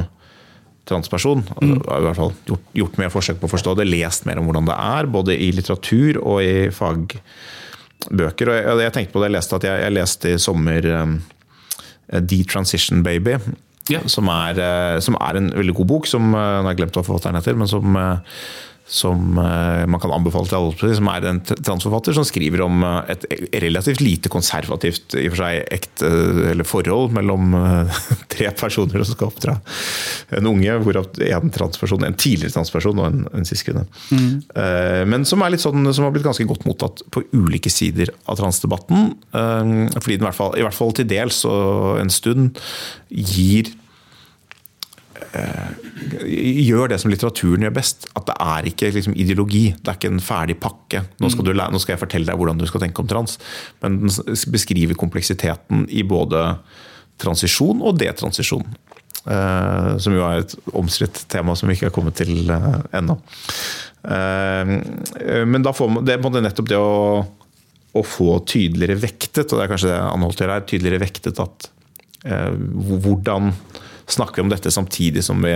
transperson. 0.89 1.43
Mm. 1.61 1.77
I 1.81 2.01
hvert 2.05 2.19
fall 2.19 2.33
gjort, 2.47 2.65
gjort, 2.77 2.97
mer 3.01 3.13
forsøk 3.13 3.39
på 3.41 3.49
å 3.49 3.53
forstå 3.53 3.75
det, 3.79 3.87
lest 3.89 4.27
mer 4.29 4.41
om 4.41 4.49
hvordan 4.49 4.69
det 4.69 4.77
er, 4.77 5.09
både 5.13 5.37
i 5.37 5.51
litteratur 5.55 6.21
og 6.23 6.41
i 6.43 6.67
fagbøker. 6.73 8.51
Og 8.51 8.57
jeg, 8.57 8.77
jeg 8.87 8.95
tenkte 8.97 9.15
på 9.15 9.23
det, 9.23 9.29
jeg 9.29 9.37
leste 9.37 9.59
at 9.59 9.69
jeg, 9.69 9.83
jeg 9.85 9.97
leste 9.97 10.33
i 10.33 10.41
sommer 10.41 10.91
um, 10.95 11.17
The 12.17 12.43
Transition 12.49 13.03
Baby. 13.05 13.37
Yeah. 13.87 14.03
Som, 14.11 14.27
er, 14.31 14.57
uh, 14.59 14.97
som, 15.03 15.15
er, 15.23 15.39
en 15.39 15.51
veldig 15.55 15.77
god 15.77 15.91
bok, 15.93 16.09
som 16.11 16.33
uh, 16.35 16.41
jeg 16.59 16.71
har 16.71 16.79
glemt 16.81 16.97
hva 16.97 17.05
forfatteren 17.07 17.39
heter. 17.39 17.55
men 17.59 17.71
som 17.71 17.99
som 18.87 19.37
eh, 19.37 19.85
man 19.85 19.99
kan 19.99 20.13
anbefale 20.15 20.47
til 20.47 20.57
alle, 20.57 20.95
som 20.95 21.09
er 21.11 21.25
en 21.27 21.41
transforfatter 21.43 22.15
som 22.15 22.25
skriver 22.27 22.63
om 22.63 22.83
eh, 22.87 23.13
et 23.13 23.25
relativt 23.63 23.99
lite 23.99 24.31
konservativt 24.31 25.17
i 25.19 25.25
og 25.27 25.33
for 25.33 25.41
seg 25.43 25.73
ekte 25.75 26.11
eller 26.53 26.67
forhold 26.67 27.11
mellom 27.17 27.55
eh, 27.59 27.97
tre 28.33 28.47
personer 28.55 29.03
som 29.03 29.17
skal 29.17 29.31
oppdra 29.31 29.57
en 30.37 30.47
unge, 30.53 30.77
hvorav 30.85 31.09
en 31.19 31.53
transperson, 31.53 32.05
en 32.07 32.15
tidligere 32.15 32.55
transperson 32.55 33.01
og 33.01 33.09
en, 33.09 33.25
en 33.35 33.47
siskvinne. 33.47 33.83
Mm. 34.11 34.31
Men 35.11 35.25
som 35.27 35.41
er 35.43 35.53
litt 35.53 35.63
sånn, 35.63 35.87
som 35.95 36.05
har 36.05 36.13
blitt 36.15 36.25
ganske 36.25 36.45
godt 36.47 36.65
mottatt 36.67 37.03
på 37.13 37.23
ulike 37.35 37.71
sider 37.71 38.11
av 38.27 38.39
transdebatten. 38.39 39.13
Fordi 39.31 40.17
den 40.17 40.25
i 40.25 40.27
hvert 40.27 40.37
fall, 40.37 40.53
i 40.59 40.65
hvert 40.65 40.75
fall 40.75 40.93
til 40.97 41.07
dels 41.09 41.39
og 41.47 42.01
en 42.01 42.11
stund 42.13 42.59
gir 43.07 43.71
gjør 46.27 46.91
det 46.91 46.97
som 47.01 47.11
litteraturen 47.11 47.65
gjør 47.65 47.75
best. 47.75 48.07
At 48.17 48.27
det 48.29 48.35
er 48.43 48.69
ikke 48.71 48.91
liksom, 48.95 49.15
ideologi. 49.19 49.65
Det 49.75 49.91
er 49.91 49.99
ikke 49.99 50.11
en 50.13 50.23
ferdig 50.23 50.57
pakke. 50.63 51.03
Nå 51.21 51.31
skal, 51.33 51.51
lære, 51.51 51.73
nå 51.73 51.81
skal, 51.83 51.95
jeg 51.95 52.03
fortelle 52.05 52.29
deg 52.29 52.39
hvordan 52.39 52.61
du 52.61 52.67
skal 52.69 52.83
tenke 52.83 53.03
om 53.03 53.09
trans. 53.11 53.37
Men 53.83 54.01
den 54.03 54.13
beskriver 54.53 54.99
kompleksiteten 54.99 55.87
i 55.89 56.05
både 56.07 56.49
transisjon 57.21 57.81
og 57.85 57.97
detransisjon. 57.99 58.65
Eh, 59.27 59.89
som 59.99 60.13
jo 60.15 60.23
er 60.23 60.39
et 60.39 60.53
omstridt 60.77 61.25
tema 61.31 61.55
som 61.57 61.67
vi 61.67 61.75
ikke 61.75 61.89
har 61.89 61.95
kommet 61.95 62.15
til 62.19 62.47
eh, 62.53 62.67
ennå. 62.95 63.17
Eh, 64.07 64.71
men 65.49 65.65
da 65.65 65.73
får 65.75 65.89
man, 65.91 66.05
det 66.07 66.15
er 66.15 66.45
nettopp 66.45 66.69
det 66.71 66.79
å, 66.79 67.25
å, 67.91 68.03
få 68.07 68.37
tydeligere 68.47 69.01
vektet, 69.01 69.49
og 69.49 69.57
det 69.57 69.65
er 69.65 69.73
kanskje 69.73 69.91
det 69.91 69.97
Anne 69.99 70.29
Holt 70.29 70.43
gjør 70.43 70.53
her, 70.55 70.69
tydeligere 70.69 71.03
vektet 71.03 71.43
at 71.43 71.73
hvordan 72.27 73.51
snakker 74.07 74.41
om 74.43 74.49
dette 74.51 74.71
samtidig 74.71 75.23
som 75.25 75.41
vi 75.43 75.51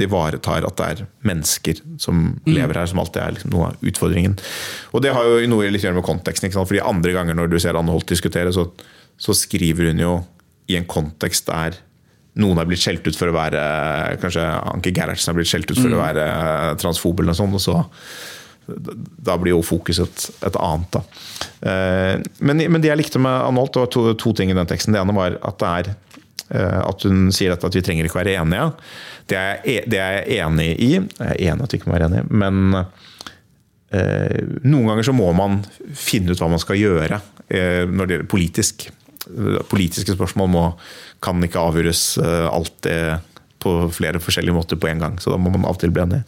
ivaretar 0.00 0.64
at 0.64 0.76
det 0.80 0.86
er 0.94 1.02
mennesker 1.28 1.80
som 2.00 2.22
lever 2.48 2.78
her, 2.80 2.88
som 2.88 3.02
alltid 3.02 3.20
er 3.22 3.34
liksom 3.36 3.52
noe 3.52 3.68
av 3.68 3.84
utfordringen. 3.84 4.38
Og 4.96 5.04
det 5.04 5.12
har 5.12 5.28
jo 5.28 5.46
noe 5.52 5.68
litt 5.68 5.84
å 5.84 5.90
gjøre 5.90 5.98
med 6.00 6.06
konteksten. 6.08 6.48
ikke 6.48 6.56
sant? 6.60 6.70
Fordi 6.70 6.80
andre 6.84 7.12
ganger 7.16 7.36
når 7.36 7.52
du 7.52 7.58
ser 7.60 7.76
Anne 7.76 7.92
Holt 7.92 8.08
diskutere, 8.08 8.52
så, 8.56 8.64
så 9.20 9.36
skriver 9.36 9.90
hun 9.92 10.00
jo 10.00 10.12
i 10.72 10.78
en 10.78 10.88
kontekst 10.88 11.50
der 11.50 11.76
noen 12.40 12.56
har 12.56 12.64
blitt 12.64 12.80
skjelt 12.80 13.04
ut 13.04 13.16
for 13.18 13.28
å 13.28 13.34
være 13.36 13.62
Kanskje 14.22 14.44
Anke 14.72 14.92
Gerhardsen 14.96 15.28
har 15.34 15.36
blitt 15.36 15.50
skjelt 15.50 15.68
ut 15.68 15.76
for 15.82 15.92
å 15.92 16.00
være 16.00 16.22
transfob, 16.80 17.20
eller 17.20 17.34
noe 17.34 17.42
sånt. 17.42 17.58
og 17.58 17.60
så 17.60 17.82
da 18.72 19.34
blir 19.42 19.52
jo 19.56 19.62
fokuset 19.66 20.28
et 20.46 20.56
annet. 20.56 20.94
Da. 20.94 21.00
Eh, 21.66 22.22
Men, 22.38 22.62
men 22.70 22.80
det 22.80 22.88
jeg 22.92 23.00
likte 23.00 23.20
med 23.20 23.34
Anne 23.34 23.58
Holt, 23.60 23.74
det 23.74 23.82
var 23.82 23.90
to, 23.92 24.04
to 24.14 24.32
ting 24.38 24.52
i 24.52 24.56
den 24.56 24.70
teksten. 24.70 24.94
Det 24.94 25.00
ene 25.02 25.16
var 25.16 25.36
at 25.42 25.58
det 25.60 25.72
er 25.72 25.90
eh, 25.90 26.11
at 26.60 27.02
hun 27.08 27.30
sier 27.32 27.54
at 27.54 27.64
vi 27.64 27.80
trenger 27.84 28.04
ikke 28.08 28.20
være 28.20 28.36
enige. 28.42 28.66
Det 29.30 29.38
er, 29.38 29.60
jeg- 29.64 29.92
jeg 29.92 30.40
enig 30.42 30.68
i. 30.78 30.90
Jeg 30.98 31.30
er 31.30 31.40
enig 31.52 31.64
at 31.64 31.72
vi 31.72 31.78
ikke 31.80 31.88
må 31.90 31.96
være 31.96 32.10
enige, 32.10 32.26
men 32.30 32.84
eh, 33.92 34.40
noen 34.64 34.88
ganger 34.90 35.06
så 35.08 35.14
må 35.16 35.30
man 35.36 35.60
finne 35.96 36.32
ut 36.34 36.40
hva 36.42 36.50
man 36.52 36.62
skal 36.62 36.80
gjøre 36.80 37.20
eh, 37.48 37.84
når 37.88 38.06
det 38.08 38.16
gjelder 38.18 38.30
politisk. 38.32 38.88
Politiske 39.70 40.16
spørsmål 40.16 40.48
må, 40.50 40.62
kan 41.22 41.42
ikke 41.46 41.60
avgjøres 41.62 42.06
eh, 42.22 42.48
alltid 42.50 43.28
på 43.62 43.76
flere 43.94 44.18
forskjellige 44.18 44.56
måter 44.56 44.78
på 44.82 44.88
en 44.90 44.98
gang. 45.04 45.18
Så 45.22 45.30
da 45.30 45.36
må 45.38 45.52
man 45.54 45.62
av 45.68 45.76
og 45.76 45.80
til 45.84 45.92
bli 45.94 46.02
enig. 46.02 46.22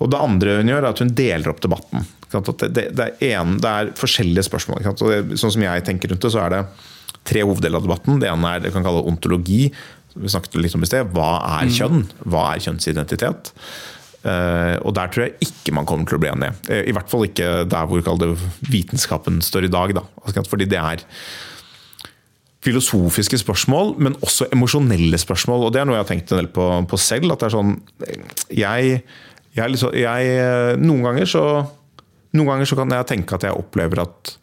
Og 0.00 0.08
det 0.14 0.16
andre 0.24 0.54
hun 0.62 0.70
gjør, 0.72 0.80
er 0.86 0.94
at 0.94 1.02
hun 1.04 1.10
deler 1.18 1.50
opp 1.52 1.60
debatten. 1.60 2.06
Det, 2.30 2.40
Det, 2.72 2.84
det, 2.96 3.08
er 3.26 3.34
en, 3.42 3.58
det 3.60 3.68
er 3.68 3.90
forskjellige 3.98 4.46
spørsmål. 4.46 4.86
Sånn 4.96 5.52
som 5.52 5.66
jeg 5.66 5.84
tenker 5.84 6.08
rundt 6.14 6.24
det, 6.24 6.30
så 6.32 6.40
er 6.46 6.54
det 6.54 6.62
tre 7.28 7.44
hoveddeler 7.44 7.80
av 7.80 7.86
debatten. 7.86 8.20
Det 8.22 8.30
ene 8.30 8.54
er 8.54 8.62
det 8.62 8.70
vi 8.70 8.76
kan 8.78 8.86
kalle 8.86 9.04
ontologi. 9.08 9.62
Vi 10.14 10.32
snakket 10.32 10.58
litt 10.60 10.74
om 10.76 10.84
i 10.84 10.90
sted. 10.90 11.12
Hva 11.14 11.30
er 11.60 11.70
kjønn? 11.72 12.04
Hva 12.26 12.50
er 12.54 12.64
kjønnsidentitet? 12.64 13.52
Uh, 14.20 14.76
og 14.84 14.92
der 14.98 15.08
tror 15.08 15.24
jeg 15.24 15.46
ikke 15.46 15.72
man 15.72 15.86
kommer 15.88 16.08
til 16.08 16.18
å 16.18 16.20
bli 16.20 16.28
enig. 16.28 16.50
Eh, 16.68 16.82
I 16.90 16.92
hvert 16.92 17.08
fall 17.08 17.24
ikke 17.24 17.62
der 17.70 17.86
hvor 17.88 18.02
det 18.20 18.34
vitenskapen 18.68 19.40
står 19.44 19.68
i 19.68 19.72
dag. 19.72 19.94
Da. 19.96 20.04
Fordi 20.44 20.68
det 20.68 20.80
er 20.80 21.06
filosofiske 22.60 23.38
spørsmål, 23.40 23.94
men 24.04 24.18
også 24.20 24.50
emosjonelle 24.52 25.16
spørsmål. 25.16 25.64
Og 25.64 25.72
det 25.72 25.80
er 25.80 25.88
noe 25.88 25.96
jeg 25.96 26.04
har 26.04 26.10
tenkt 26.10 26.34
en 26.34 26.42
del 26.42 26.50
på, 26.52 26.66
på 26.90 27.00
selv. 27.00 27.32
at 27.32 27.40
det 27.40 27.48
er 27.48 27.56
sånn, 27.56 27.76
jeg, 28.52 28.98
jeg, 29.56 29.72
liksom, 29.72 29.96
jeg 29.96 30.80
Noen 30.82 31.06
ganger 31.08 31.30
så 31.30 31.44
noen 32.36 32.52
ganger 32.52 32.68
så 32.68 32.78
kan 32.78 32.94
jeg 32.94 33.08
tenke 33.10 33.36
at 33.36 33.46
jeg 33.48 33.58
opplever 33.58 34.04
at 34.04 34.34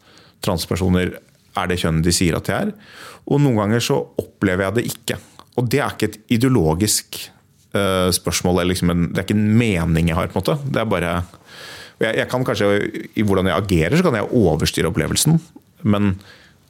transpersoner 0.44 1.14
er 1.58 1.70
det 1.70 1.80
kjønnet 1.82 2.06
de 2.06 2.14
sier 2.14 2.36
at 2.38 2.48
de 2.48 2.54
er. 2.56 2.72
Og 3.28 3.42
noen 3.42 3.58
ganger 3.60 3.82
så 3.84 3.98
opplever 4.20 4.66
jeg 4.66 4.78
det 4.78 4.86
ikke. 4.92 5.18
Og 5.58 5.68
det 5.70 5.82
er 5.82 5.94
ikke 5.94 6.10
et 6.12 6.18
ideologisk 6.38 7.18
uh, 7.74 8.08
spørsmål, 8.14 8.62
liksom 8.70 8.94
en, 8.94 9.06
det 9.10 9.20
er 9.20 9.28
ikke 9.28 9.38
en 9.38 9.58
mening 9.58 10.10
jeg 10.12 10.18
har. 10.18 10.30
på 10.30 10.38
en 10.38 10.44
måte. 10.44 10.58
Det 10.70 10.82
er 10.82 10.90
bare 10.90 11.12
jeg, 11.98 12.14
jeg 12.20 12.28
kan 12.30 12.44
kanskje, 12.46 12.72
I 13.18 13.24
hvordan 13.26 13.50
jeg 13.50 13.64
agerer, 13.64 13.98
så 13.98 14.06
kan 14.06 14.18
jeg 14.18 14.30
overstyre 14.38 14.90
opplevelsen. 14.92 15.38
Men 15.82 16.14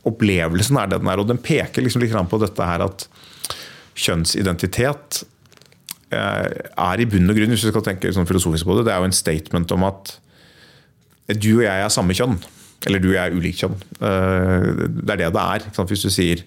opplevelsen 0.08 0.78
er 0.80 0.90
det 0.90 1.02
den 1.02 1.10
er, 1.12 1.20
og 1.20 1.28
den 1.28 1.40
peker 1.42 1.84
liksom 1.84 2.02
litt 2.02 2.16
på 2.30 2.40
dette 2.40 2.68
her 2.70 2.84
at 2.86 3.08
kjønnsidentitet 3.98 5.22
eh, 6.14 6.46
er 6.48 7.02
i 7.02 7.08
bunn 7.10 7.28
og 7.28 7.36
grunn, 7.36 7.52
hvis 7.52 7.66
du 7.66 7.72
skal 7.72 7.84
tenke 7.84 8.12
sånn 8.14 8.28
filosofisk 8.28 8.68
på 8.68 8.78
det, 8.78 8.86
det 8.88 8.94
er 8.94 9.02
jo 9.02 9.10
en 9.10 9.16
statement 9.16 9.74
om 9.74 9.88
at 9.88 10.14
du 11.36 11.58
og 11.58 11.66
jeg 11.66 11.84
er 11.84 11.92
samme 11.92 12.16
kjønn. 12.16 12.38
Eller 12.86 13.02
du 13.02 13.08
jeg 13.10 13.22
er 13.24 13.34
ulikt 13.34 13.62
kjønn. 13.62 13.74
Eh, 13.98 14.68
Det 14.86 15.14
er 15.14 15.22
det 15.24 15.32
det 15.34 15.44
er. 15.44 15.66
Hvis 15.84 16.04
du 16.06 16.10
sier 16.10 16.44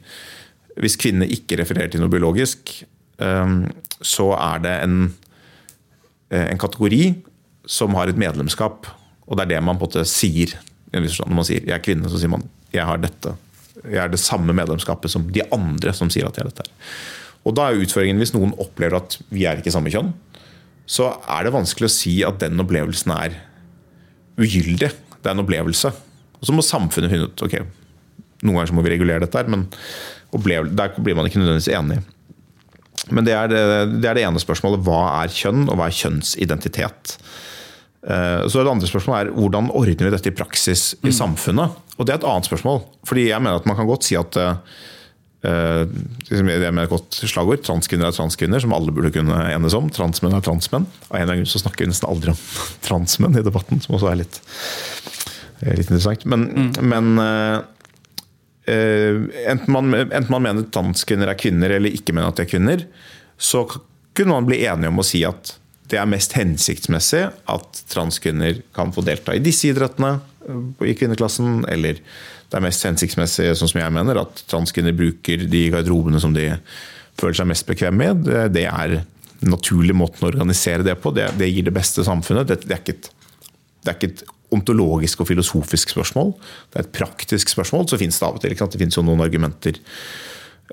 Hvis 0.80 0.96
kvinne 0.96 1.28
ikke 1.28 1.58
refererer 1.60 1.92
til 1.92 2.00
noe 2.00 2.10
biologisk, 2.10 2.72
eh, 3.20 3.56
så 4.02 4.28
er 4.38 4.62
det 4.64 4.76
en, 4.86 5.14
eh, 6.32 6.48
en 6.48 6.58
kategori 6.58 7.16
som 7.68 7.94
har 7.96 8.08
et 8.08 8.18
medlemskap. 8.18 8.88
Og 9.28 9.38
det 9.38 9.44
er 9.44 9.50
det 9.56 9.64
man 9.64 9.78
på 9.78 9.84
en 9.84 9.90
måte 9.90 10.06
sier. 10.08 10.56
Når 10.94 11.28
man 11.28 11.44
sier 11.44 11.60
'jeg 11.60 11.76
er 11.76 11.84
kvinne', 11.84 12.10
så 12.10 12.18
sier 12.18 12.30
man 12.30 12.48
'jeg 12.74 12.86
har 12.86 12.98
dette'. 12.98 13.36
Jeg 13.84 14.04
er 14.04 14.08
det 14.08 14.20
samme 14.20 14.54
medlemskapet 14.54 15.10
som 15.10 15.30
de 15.30 15.42
andre 15.52 15.94
som 15.94 16.10
sier 16.10 16.28
at 16.28 16.36
jeg 16.38 16.46
er 16.46 16.50
dette. 16.50 16.72
Og 17.46 17.56
da 17.56 17.70
er 17.70 17.80
utfordringen 17.82 18.18
hvis 18.18 18.34
noen 18.34 18.54
opplever 18.58 18.96
at 18.96 19.18
vi 19.32 19.46
er 19.46 19.58
ikke 19.58 19.72
samme 19.72 19.90
kjønn, 19.90 20.14
så 20.86 21.18
er 21.28 21.44
det 21.44 21.54
vanskelig 21.54 21.88
å 21.88 21.94
si 21.94 22.24
at 22.24 22.40
den 22.40 22.60
opplevelsen 22.60 23.12
er 23.16 23.36
ugyldig. 24.38 24.92
Det 25.22 25.26
er 25.26 25.32
en 25.32 25.46
opplevelse. 25.46 25.94
Og 26.42 26.50
så 26.50 26.56
må 26.56 26.66
samfunnet 26.66 27.14
finne 27.14 27.30
ut 27.30 27.46
ok, 27.46 27.60
noen 28.42 28.58
ganger 28.58 28.72
så 28.72 28.78
må 28.78 28.84
vi 28.86 28.96
regulere 28.96 29.24
dette, 29.24 29.38
her, 29.38 29.52
men 29.52 29.68
der 30.32 30.96
blir 30.98 31.18
man 31.18 31.28
ikke 31.28 31.42
nødvendigvis 31.42 31.72
enig. 31.78 32.00
Men 33.12 33.26
det 33.26 33.34
er 33.36 33.50
det, 33.50 33.62
det 34.02 34.10
er 34.10 34.18
det 34.18 34.26
ene 34.28 34.42
spørsmålet. 34.42 34.82
Hva 34.86 35.02
er 35.22 35.34
kjønn, 35.34 35.66
og 35.68 35.78
hva 35.78 35.90
er 35.90 35.98
kjønnsidentitet? 35.98 37.16
Eh, 38.08 38.48
Så 38.48 38.62
det 38.62 38.72
andre 38.72 38.90
spørsmålet 38.90 39.28
er 39.28 39.36
hvordan 39.36 39.70
ordner 39.74 40.08
vi 40.08 40.14
dette 40.14 40.32
i 40.32 40.38
praksis 40.38 40.92
i 41.06 41.14
samfunnet? 41.14 41.78
Og 41.98 42.06
det 42.06 42.16
er 42.16 42.22
et 42.22 42.30
annet 42.30 42.50
spørsmål. 42.50 42.84
Fordi 43.10 43.28
jeg 43.28 43.42
mener 43.42 43.62
at 43.62 43.68
man 43.70 43.78
kan 43.78 43.90
godt 43.90 44.08
si 44.08 44.18
at 44.20 44.42
Uh, 45.42 45.90
det 46.30 46.44
med 46.46 46.84
et 46.84 46.90
godt 46.92 47.18
slagord, 47.26 47.64
transkvinner 47.66 48.12
er 48.12 48.14
transkvinner, 48.14 48.62
som 48.62 48.76
alle 48.78 48.94
burde 48.94 49.10
kunne 49.10 49.40
enes 49.50 49.74
om. 49.74 49.88
Transmenn 49.90 50.36
er 50.38 50.44
transmenn. 50.46 50.86
Av 51.10 51.16
en 51.18 51.24
eller 51.24 51.34
annen 51.34 51.42
grunn 51.42 51.50
så 51.50 51.64
snakker 51.64 51.82
vi 51.82 51.90
nesten 51.90 52.10
aldri 52.12 52.36
om 52.36 52.38
transmenn 52.86 53.40
i 53.40 53.42
debatten, 53.42 53.82
som 53.82 53.98
også 53.98 54.12
er 54.12 54.20
litt, 54.20 54.38
litt 55.62 55.92
interessant. 55.92 56.26
Men, 56.30 56.74
men 56.82 57.14
uh, 57.22 57.62
eh, 58.66 59.22
enten, 59.52 59.72
man, 59.74 59.94
enten 59.94 60.32
man 60.34 60.46
mener 60.46 60.68
transkvinner 60.74 61.32
er 61.32 61.40
kvinner 61.40 61.78
eller 61.78 61.94
ikke 61.94 62.16
mener 62.16 62.32
at 62.32 62.42
de 62.42 62.46
er 62.46 62.52
kvinner, 62.52 62.86
så 63.42 63.66
kunne 64.18 64.36
man 64.36 64.50
bli 64.50 64.64
enige 64.66 64.92
om 64.92 65.02
å 65.02 65.08
si 65.08 65.24
at 65.28 65.56
det 65.92 66.00
er 66.00 66.10
mest 66.10 66.34
hensiktsmessig 66.38 67.26
at 67.52 67.82
transkvinner 67.92 68.62
kan 68.76 68.94
få 68.96 69.04
delta 69.04 69.36
i 69.36 69.44
disse 69.44 69.68
idrettene 69.72 70.18
eh, 70.48 70.88
i 70.92 70.96
kvinneklassen, 70.98 71.66
eller 71.72 72.00
det 72.52 72.60
er 72.60 72.66
mest 72.66 72.84
hensiktsmessig, 72.88 73.52
sånn 73.56 73.72
som 73.72 73.80
jeg 73.84 73.96
mener, 73.96 74.20
at 74.24 74.44
transkvinner 74.52 74.96
bruker 74.96 75.46
de 75.52 75.66
garderobene 75.72 76.20
som 76.20 76.36
de 76.36 76.50
føler 77.20 77.38
seg 77.38 77.50
mest 77.52 77.68
bekvem 77.70 77.98
med. 78.02 78.26
Det, 78.52 78.66
er 78.68 78.98
den 79.40 79.54
naturlige 79.54 79.96
måten 79.96 80.26
å 80.26 80.32
organisere 80.32 80.84
det 80.84 80.98
på. 81.00 81.14
Det, 81.16 81.30
det 81.40 81.48
gir 81.48 81.68
det 81.68 81.76
beste 81.76 82.04
samfunnet. 82.08 82.50
Det, 82.50 82.60
det, 82.66 82.76
er 82.76 82.84
ikke 82.84 82.98
et, 82.98 83.10
det 83.86 83.94
er 83.94 83.98
ikke 84.00 84.12
et 84.12 84.26
ontologisk 84.52 85.24
og 85.24 85.30
filosofisk 85.30 85.94
spørsmål. 85.94 86.34
Det 86.72 86.80
er 86.80 86.88
et 86.88 86.96
praktisk 86.96 87.52
spørsmål. 87.54 87.88
Så 87.88 88.00
finnes 88.02 88.20
det 88.20 88.28
av 88.28 88.38
og 88.38 88.44
til? 88.44 88.56
Det 88.56 88.82
finnes 88.82 88.98
jo 88.98 89.06
noen 89.06 89.24
argumenter 89.24 89.80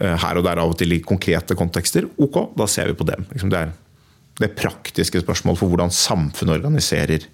eh, 0.01 0.17
her 0.25 0.41
og 0.41 0.47
der 0.47 0.63
av 0.63 0.73
og 0.73 0.79
til 0.81 0.97
i 0.97 1.03
konkrete 1.05 1.57
kontekster. 1.59 2.09
Ok, 2.19 2.41
da 2.59 2.67
ser 2.71 2.91
vi 2.91 2.99
på 2.99 3.07
dem. 3.09 3.27
Det 3.31 3.61
er 3.61 3.75
det 4.39 4.55
praktiske 4.59 5.23
spørsmål 5.23 5.59
for 5.59 5.71
hvordan 5.71 5.95
samfunnet 5.95 6.59
organiserer 6.61 7.27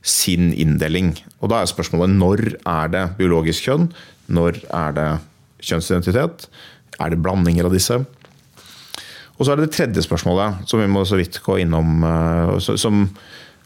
sin 0.00 0.54
inndeling. 0.56 1.12
Og 1.40 1.52
da 1.52 1.60
er 1.60 1.68
spørsmålet 1.68 2.14
når 2.16 2.44
er 2.58 2.92
det 2.92 3.04
biologisk 3.18 3.68
kjønn? 3.68 3.90
Når 4.32 4.62
er 4.68 4.96
det 4.96 5.10
kjønnsidentitet? 5.66 6.48
Er 7.00 7.12
det 7.12 7.20
blandinger 7.20 7.68
av 7.68 7.76
disse? 7.76 7.98
Og 9.40 9.46
så 9.46 9.52
er 9.52 9.60
det 9.60 9.70
det 9.70 9.76
tredje 9.76 10.04
spørsmålet, 10.04 10.66
som 10.68 10.82
vi 10.82 10.88
må 10.92 11.06
så 11.08 11.16
vidt 11.16 11.40
gå 11.44 11.62
innom, 11.62 12.02
eh, 12.04 12.58
som 12.60 13.06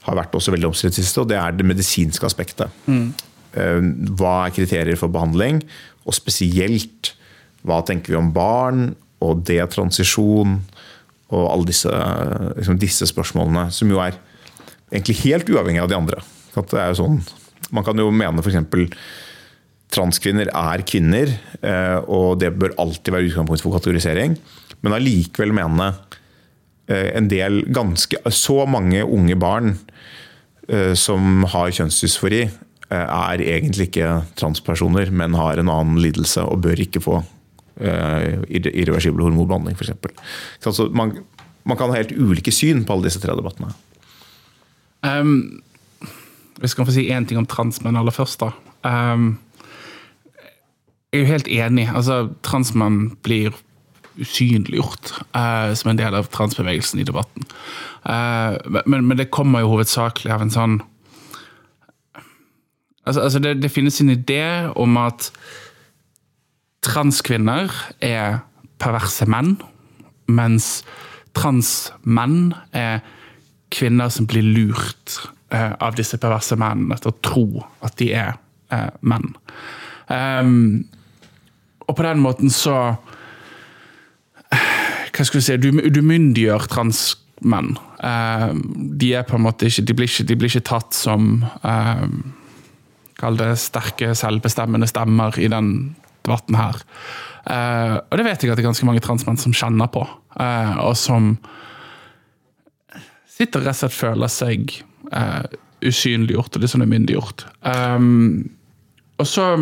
har 0.04 0.18
vært 0.18 0.34
også 0.36 0.52
veldig 0.54 0.68
omstridt 0.70 0.98
siste, 0.98 1.22
og 1.22 1.30
det 1.30 1.38
er 1.40 1.54
det 1.56 1.66
medisinske 1.66 2.26
aspektet. 2.28 2.72
Mm. 2.86 3.12
Hva 4.18 4.34
er 4.44 4.54
kriterier 4.54 4.98
for 5.00 5.12
behandling? 5.12 5.62
Og 6.04 6.16
spesielt, 6.16 7.14
hva 7.64 7.80
tenker 7.86 8.12
vi 8.12 8.18
om 8.18 8.32
barn 8.34 8.90
og 9.24 9.44
detransisjon 9.48 10.58
og 11.34 11.44
alle 11.48 11.68
disse, 11.70 11.90
liksom 12.58 12.80
disse 12.80 13.08
spørsmålene, 13.10 13.68
som 13.74 13.90
jo 13.90 14.00
er 14.02 14.18
egentlig 14.92 15.20
helt 15.24 15.50
uavhengig 15.50 15.82
av 15.82 15.90
de 15.90 15.98
andre. 15.98 16.20
Sånn, 16.54 17.18
man 17.74 17.86
kan 17.86 17.98
jo 17.98 18.10
mene 18.14 18.44
f.eks. 18.44 18.92
transkvinner 19.94 20.50
er 20.50 20.84
kvinner, 20.86 21.32
eh, 21.62 21.98
og 22.04 22.38
det 22.42 22.52
bør 22.58 22.76
alltid 22.82 23.14
være 23.14 23.30
utgangspunkt 23.30 23.64
for 23.64 23.78
kategorisering, 23.78 24.36
men 24.84 24.96
allikevel 24.96 25.54
mene 25.56 25.90
eh, 25.90 26.20
en 26.88 27.28
del 27.30 27.62
ganske 27.72 28.18
Så 28.30 28.66
mange 28.68 29.04
unge 29.04 29.36
barn 29.40 29.78
eh, 30.68 30.92
som 30.94 31.44
har 31.52 31.72
kjønnsdysfori, 31.72 32.42
eh, 32.44 33.06
er 33.06 33.44
egentlig 33.44 33.88
ikke 33.88 34.10
transpersoner, 34.36 35.10
men 35.10 35.36
har 35.38 35.58
en 35.60 35.72
annen 35.72 36.00
lidelse 36.02 36.44
og 36.44 36.60
bør 36.66 36.82
ikke 36.84 37.00
få 37.04 37.22
eh, 37.80 38.42
irre- 38.48 38.74
irreversibel 38.74 39.24
hormonbehandling, 39.26 39.76
f.eks. 39.78 39.94
Altså, 40.66 40.88
man, 40.92 41.16
man 41.64 41.80
kan 41.80 41.90
ha 41.92 42.00
helt 42.00 42.12
ulike 42.16 42.52
syn 42.52 42.84
på 42.84 42.96
alle 42.96 43.08
disse 43.08 43.22
tre 43.22 43.36
debattene. 43.36 43.72
Um, 45.04 45.62
hvis 46.60 46.72
jeg 46.72 46.78
kan 46.80 46.88
få 46.88 46.94
si 46.96 47.08
én 47.12 47.26
ting 47.28 47.40
om 47.40 47.48
transmenn 47.48 47.96
aller 48.00 48.14
først, 48.14 48.40
da. 48.40 48.52
Um, 48.84 49.34
jeg 51.12 51.20
er 51.20 51.26
jo 51.26 51.32
helt 51.32 51.48
enig. 51.48 51.84
altså 51.94 52.16
Transmenn 52.42 53.12
blir 53.22 53.54
usynliggjort 54.20 55.12
eh, 55.34 55.74
som 55.74 55.90
en 55.90 56.00
del 56.00 56.14
av 56.14 56.30
transbevegelsen 56.34 57.02
i 57.02 57.06
debatten. 57.08 57.46
Eh, 58.04 58.56
men, 58.86 59.06
men 59.06 59.18
det 59.18 59.32
kommer 59.34 59.64
jo 59.64 59.74
hovedsakelig 59.74 60.34
av 60.34 60.44
en 60.46 60.54
sånn 60.54 60.82
Altså, 63.04 63.20
altså 63.20 63.40
det, 63.44 63.50
det 63.60 63.68
finnes 63.68 63.98
en 64.00 64.14
idé 64.14 64.44
om 64.80 64.94
at 64.96 65.26
transkvinner 66.84 67.68
er 68.00 68.38
perverse 68.80 69.26
menn, 69.28 69.58
mens 70.24 70.78
transmenn 71.36 72.54
er 72.72 73.02
kvinner 73.74 74.08
som 74.08 74.24
blir 74.30 74.46
lurt 74.46 75.18
eh, 75.52 75.72
av 75.84 75.98
disse 75.98 76.18
perverse 76.20 76.56
mennene 76.60 76.96
til 77.00 77.12
å 77.12 77.18
tro 77.24 77.46
at 77.84 77.96
de 78.00 78.10
er 78.16 78.36
eh, 78.72 78.90
menn. 79.04 79.34
Um, 80.08 80.84
og 81.84 81.96
på 81.96 82.06
den 82.06 82.22
måten 82.24 82.52
så 82.52 82.96
Hva 85.14 85.26
skal 85.26 85.40
vi 85.40 85.44
si 85.46 85.58
Du, 85.62 85.68
du 85.94 86.00
myndiggjør 86.02 86.68
transmenn. 86.70 87.74
Um, 88.04 88.62
de 88.98 89.12
er 89.14 89.26
på 89.26 89.38
en 89.38 89.44
måte 89.46 89.68
ikke 89.70 89.86
De 89.86 89.96
blir 89.96 90.10
ikke, 90.10 90.26
de 90.28 90.36
blir 90.38 90.50
ikke 90.50 90.68
tatt 90.68 90.96
som 90.96 91.44
um, 91.62 92.16
Kall 93.20 93.38
det 93.38 93.52
sterke, 93.62 94.10
selvbestemmende 94.18 94.88
stemmer 94.90 95.36
i 95.38 95.46
den 95.48 95.94
debatten 96.26 96.56
her. 96.58 96.80
Uh, 97.46 98.00
og 98.10 98.18
det 98.18 98.24
vet 98.26 98.42
jeg 98.42 98.50
at 98.50 98.58
det 98.58 98.64
er 98.64 98.70
ganske 98.70 98.88
mange 98.88 99.02
transmenn 99.04 99.38
som 99.38 99.54
kjenner 99.54 99.86
på, 99.92 100.02
uh, 100.40 100.72
og 100.82 100.96
som 100.98 101.36
sitter 103.30 103.62
rett 103.62 103.76
og 103.76 103.80
slett 103.84 103.96
føler 103.96 104.32
seg 104.32 104.74
uh, 105.12 105.44
usynliggjort 105.84 106.56
og 106.56 106.64
litt 106.64 106.72
sånn 106.72 106.86
umyndiggjort. 106.86 107.46
Um, 107.62 108.50
og 109.20 109.28
så 109.30 109.52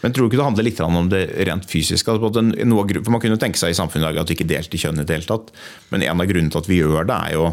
Men 0.00 0.14
tror 0.14 0.26
du 0.26 0.30
ikke 0.30 0.40
det 0.40 0.46
handler 0.46 0.66
litt 0.66 0.80
om 0.84 1.10
det 1.12 1.24
rent 1.48 1.66
fysiske? 1.68 2.12
Altså, 2.12 2.30
for 2.32 3.12
Man 3.12 3.22
kunne 3.22 3.40
tenke 3.40 3.60
seg 3.60 3.74
i 3.74 3.76
samfunnet 3.76 4.06
i 4.06 4.08
dag 4.08 4.22
at 4.22 4.32
vi 4.32 4.38
ikke 4.38 4.48
delte 4.48 4.80
kjønn 4.80 5.02
i 5.02 5.04
det 5.04 5.18
hele 5.18 5.28
tatt. 5.28 5.52
Men 5.92 6.06
en 6.06 6.22
av 6.22 6.30
grunnene 6.30 6.52
til 6.52 6.62
at 6.62 6.70
vi 6.70 6.80
gjør 6.80 7.08
det, 7.10 7.18
er 7.28 7.36
jo 7.36 7.50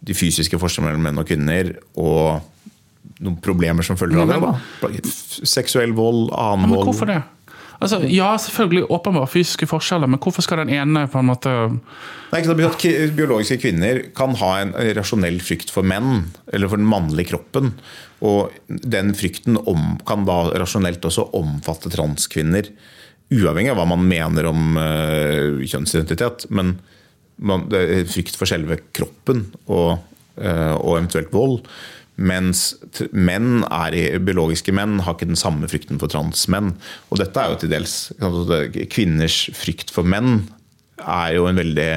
de 0.00 0.16
fysiske 0.16 0.60
forskjellene 0.60 0.94
mellom 0.94 1.08
menn 1.08 1.22
og 1.22 1.28
kvinner. 1.28 1.74
Og 2.00 3.18
noen 3.20 3.36
problemer 3.42 3.86
som 3.86 3.98
følger 4.00 4.22
av 4.22 4.30
det. 4.30 4.40
da. 4.44 5.02
Seksuell 5.48 5.92
vold, 5.96 6.30
annen 6.30 6.68
ja, 6.68 6.72
men. 6.72 6.86
Hvorfor 6.88 7.10
det? 7.10 7.20
Altså, 7.80 8.02
ja, 8.12 8.34
selvfølgelig 8.36 8.90
åpenbart 8.92 9.32
fysiske 9.32 9.64
forskjeller, 9.70 10.10
men 10.10 10.20
hvorfor 10.20 10.44
skal 10.44 10.60
den 10.60 10.72
ene 10.76 11.06
på 11.08 11.20
en 11.20 11.30
måte 11.30 11.52
Nei, 11.70 12.42
ikke 12.42 12.50
sant, 12.50 12.84
Biologiske 13.16 13.56
kvinner 13.62 14.02
kan 14.16 14.36
ha 14.36 14.50
en 14.60 14.74
rasjonell 14.98 15.40
frykt 15.42 15.72
for 15.72 15.86
menn, 15.88 16.26
eller 16.52 16.68
for 16.68 16.80
den 16.80 16.90
mannlige 16.90 17.32
kroppen. 17.32 17.72
Og 18.20 18.52
den 18.68 19.14
frykten 19.16 19.56
om, 19.64 19.96
kan 20.06 20.26
da 20.28 20.42
rasjonelt 20.60 21.08
også 21.08 21.30
omfatte 21.40 21.90
transkvinner. 21.94 22.68
Uavhengig 23.32 23.72
av 23.72 23.80
hva 23.80 23.88
man 23.88 24.04
mener 24.04 24.50
om 24.50 24.76
uh, 24.76 25.64
kjønnsidentitet. 25.64 26.46
Men 26.52 26.76
man, 27.40 27.64
frykt 28.12 28.36
for 28.36 28.50
selve 28.50 28.76
kroppen 28.92 29.46
og, 29.64 30.04
uh, 30.36 30.76
og 30.76 30.98
eventuelt 30.98 31.32
vold. 31.32 31.62
Mens 32.20 32.74
menn 33.16 33.62
er 33.72 33.96
biologiske 34.20 34.74
menn 34.76 34.98
har 35.06 35.16
ikke 35.16 35.30
den 35.30 35.40
samme 35.40 35.68
frykten 35.70 36.00
for 36.02 36.12
transmenn. 36.12 36.74
Og 37.08 37.20
dette 37.22 37.40
er 37.40 37.52
jo 37.52 37.60
til 37.62 37.72
dels 37.72 37.94
Kvinners 38.92 39.42
frykt 39.56 39.92
for 39.94 40.04
menn 40.04 40.42
er 41.00 41.36
jo 41.38 41.46
en 41.48 41.56
veldig 41.56 41.90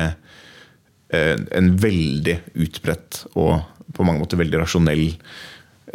eh, 1.11 1.33
en 1.59 1.73
veldig 1.81 2.37
utbredt 2.63 3.25
og 3.33 3.59
på 3.93 4.05
mange 4.07 4.23
måter 4.23 4.39
veldig 4.39 4.61
rasjonell 4.63 5.09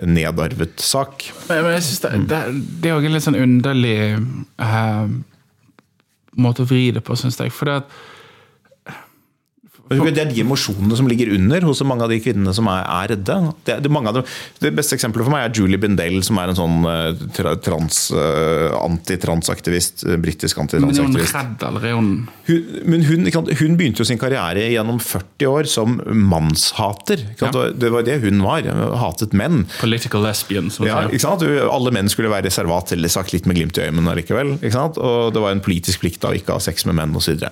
nedarvet 0.06 0.78
sak. 0.84 1.24
Men, 1.48 1.70
jeg 1.72 1.86
synes 1.88 2.04
det, 2.04 2.12
det, 2.30 2.42
det 2.82 2.90
er 2.90 2.94
jo 2.94 3.08
en 3.08 3.16
litt 3.16 3.24
sånn 3.24 3.40
underlig 3.40 3.98
eh, 4.14 5.16
måte 6.38 6.62
å 6.62 6.68
vri 6.68 6.90
det 6.94 7.02
på, 7.06 7.16
syns 7.18 7.40
jeg. 7.40 7.54
For 7.54 7.70
det 7.70 7.80
at 7.82 7.98
det 9.88 10.22
er 10.22 10.30
de 10.30 10.42
emosjonene 10.44 10.96
som 10.98 11.08
ligger 11.08 11.32
under 11.36 11.64
hos 11.68 11.80
mange 11.86 12.04
av 12.04 12.12
de 12.12 12.18
kvinnene 12.22 12.52
som 12.56 12.68
er, 12.70 12.82
er 12.84 13.12
redde. 13.14 13.36
Det, 13.64 13.78
det, 13.84 13.92
de, 13.92 14.22
det, 14.64 14.72
beste 14.76 14.98
eksempelet 14.98 15.28
for 15.28 15.34
meg 15.34 15.46
er 15.46 15.54
Julie 15.56 15.80
Bindel, 15.80 16.20
som 16.26 16.40
er 16.40 16.52
en 16.52 16.58
sånn 16.58 16.78
uh, 16.84 17.54
trans, 17.64 18.00
uh, 18.14 18.74
antitransaktivist. 18.82 20.04
Uh, 20.08 20.16
Britisk 20.20 20.60
antitransaktivist. 20.60 21.36
Men 21.36 21.52
redd, 21.52 21.66
eller 21.70 21.88
er 21.88 21.96
hun 21.96 22.10
hun, 22.48 22.68
men 22.88 23.04
hun, 23.04 23.28
hun, 23.28 23.76
begynte 23.78 24.02
jo 24.02 24.08
sin 24.08 24.20
karriere 24.20 24.66
gjennom 24.72 25.00
40 25.02 25.50
år 25.50 25.68
som 25.68 25.98
mannshater. 26.08 27.24
Ja. 27.40 27.50
Det 27.76 27.92
var 27.92 28.06
det 28.06 28.18
hun 28.24 28.42
var. 28.44 28.68
Hatet 29.02 29.36
menn. 29.36 29.66
Political 29.80 30.24
lesbian. 30.24 30.70
Ja, 30.84 31.02
Alle 31.68 31.92
menn 31.94 32.08
skulle 32.12 32.32
være 32.32 32.48
reservat, 32.48 32.92
eller 32.96 33.12
sagt 33.12 33.34
litt 33.34 33.48
med 33.48 33.58
glimt 33.58 33.78
i 33.80 33.86
øynene 33.88 34.16
likevel. 34.18 34.56
Og 34.58 35.34
det 35.34 35.44
var 35.44 35.54
en 35.54 35.64
politisk 35.64 36.04
plikt 36.04 36.24
å 36.24 36.34
ikke 36.36 36.56
ha 36.56 36.62
sex 36.62 36.86
med 36.88 36.98
menn 36.98 37.16
osv. 37.18 37.44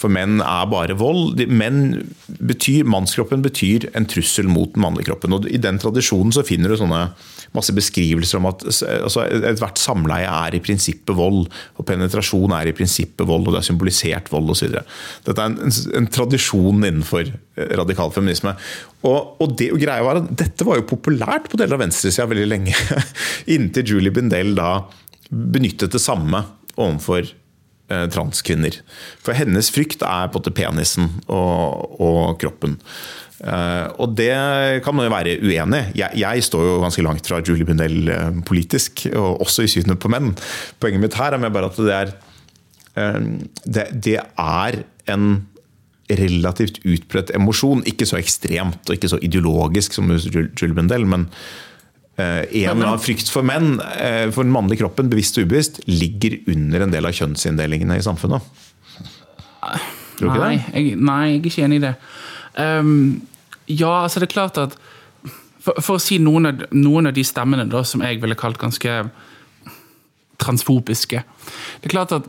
For 0.00 0.12
menn 0.12 0.42
er 0.42 0.66
bare 0.70 0.98
vold. 0.98 1.36
De, 1.38 1.46
menn 1.46 1.71
betyr, 2.42 2.86
Mannskroppen 2.88 3.42
betyr 3.44 3.88
en 3.96 4.06
trussel 4.10 4.48
mot 4.50 4.72
den 4.74 4.84
mannlige 4.84 5.10
kroppen. 5.10 5.34
og 5.36 5.48
I 5.50 5.60
den 5.62 5.80
tradisjonen 5.82 6.32
så 6.34 6.44
finner 6.46 6.72
du 6.72 6.78
sånne 6.80 7.02
masse 7.56 7.74
beskrivelser 7.76 8.40
om 8.40 8.48
at 8.50 8.64
altså, 8.66 9.26
ethvert 9.50 9.80
samleie 9.80 10.28
er 10.28 10.56
i 10.56 10.62
prinsippet 10.64 11.14
vold. 11.16 11.48
og 11.76 11.88
Penetrasjon 11.88 12.54
er 12.56 12.70
i 12.70 12.76
prinsippet 12.76 13.26
vold, 13.28 13.46
og 13.46 13.56
det 13.56 13.62
er 13.62 13.68
symbolisert 13.68 14.32
vold 14.32 14.54
osv. 14.54 14.78
Dette 15.26 15.36
er 15.36 15.50
en, 15.50 15.58
en, 15.66 15.76
en, 16.00 16.10
tradisjon 16.12 16.80
innenfor 16.80 17.26
eh, 17.28 17.76
radikal 17.80 18.14
feminisme. 18.14 18.54
Og, 19.02 19.36
og, 19.42 19.56
det, 19.58 19.72
greia 19.82 20.04
var 20.06 20.22
at 20.22 20.32
Dette 20.44 20.66
var 20.68 20.80
jo 20.80 20.88
populært 20.94 21.50
på 21.50 21.60
deler 21.60 21.76
av 21.78 21.84
venstresida 21.84 22.28
veldig 22.30 22.48
lenge. 22.48 22.76
Inntil 23.54 23.96
Julie 23.96 24.14
Bindel 24.14 24.54
da 24.58 24.74
benyttet 25.32 25.94
det 25.94 26.02
samme 26.02 26.44
overfor 26.76 27.28
transkvinner. 28.12 28.78
For 29.22 29.36
hennes 29.36 29.70
frykt 29.72 30.04
er 30.06 30.30
på 30.30 30.38
en 30.38 30.42
måte 30.42 30.54
penisen 30.56 31.10
og, 31.26 31.98
og 32.02 32.40
kroppen. 32.42 32.78
Uh, 33.42 33.90
og 33.98 34.12
det 34.14 34.30
kan 34.86 34.94
man 34.94 35.08
jo 35.08 35.14
være 35.14 35.38
uenig 35.42 35.80
i. 35.80 35.96
Jeg, 35.98 36.18
jeg, 36.20 36.44
står 36.46 36.66
jo 36.66 36.76
ganske 36.84 37.02
langt 37.02 37.26
fra 37.26 37.40
Julie 37.42 37.66
Bundell 37.66 38.06
uh, 38.06 38.28
politisk, 38.46 39.08
og 39.10 39.42
også 39.42 39.66
i 39.66 39.72
synet 39.72 39.98
på 40.02 40.10
menn. 40.12 40.30
Poenget 40.78 41.02
mitt 41.02 41.18
her 41.18 41.34
er 41.34 41.48
bare 41.48 41.72
at 41.72 41.80
det 41.80 41.96
er, 41.96 42.12
det, 43.64 43.88
det 44.04 44.18
er 44.20 44.78
en 45.10 45.26
relativt 46.12 46.78
utbredt 46.84 47.32
emosjon. 47.34 47.82
Ikke 47.88 48.06
så 48.06 48.20
ekstremt 48.20 48.86
og 48.86 48.94
ikke 48.94 49.10
så 49.10 49.18
ideologisk 49.24 49.96
som 49.96 50.12
Julie 50.12 50.76
Bundell, 50.76 51.08
men 51.08 51.26
Eh, 51.26 51.71
en 52.20 52.44
eller 52.52 52.86
annen 52.90 53.00
frykt 53.00 53.30
for 53.32 53.46
menn, 53.46 53.80
eh, 53.80 54.28
for 54.30 54.44
den 54.44 54.52
mannlige 54.52 54.82
kroppen, 54.82 55.08
bevisst 55.10 55.38
og 55.40 55.48
ubevisst, 55.48 55.80
ligger 55.88 56.36
under 56.52 56.84
en 56.84 56.92
del 56.92 57.08
av 57.08 57.16
kjønnsinndelingene 57.16 57.96
i 57.96 58.04
samfunnet. 58.04 58.44
Tror 60.18 60.28
du 60.28 60.28
ikke 60.28 60.42
nei, 60.42 60.56
det? 60.56 60.72
Jeg, 60.74 60.96
nei, 61.00 61.20
jeg 61.30 61.38
er 61.38 61.50
ikke 61.50 61.66
enig 61.66 61.80
i 61.80 61.84
det. 61.86 61.94
Um, 62.58 63.22
ja, 63.70 64.02
altså 64.02 64.20
det 64.20 64.28
er 64.28 64.34
klart 64.34 64.58
at 64.60 64.76
For, 65.62 65.78
for 65.78 65.96
å 65.96 66.02
si 66.02 66.18
noen 66.18 66.48
av, 66.50 66.64
noen 66.74 67.06
av, 67.08 67.14
de 67.14 67.22
stemmene 67.24 67.64
da, 67.70 67.84
som 67.86 68.02
jeg 68.02 68.18
ville 68.20 68.34
kalt 68.36 68.58
ganske 68.60 68.96
transfobiske 70.42 71.20
Det 71.22 71.86
er 71.86 71.92
klart 71.94 72.12
at 72.16 72.26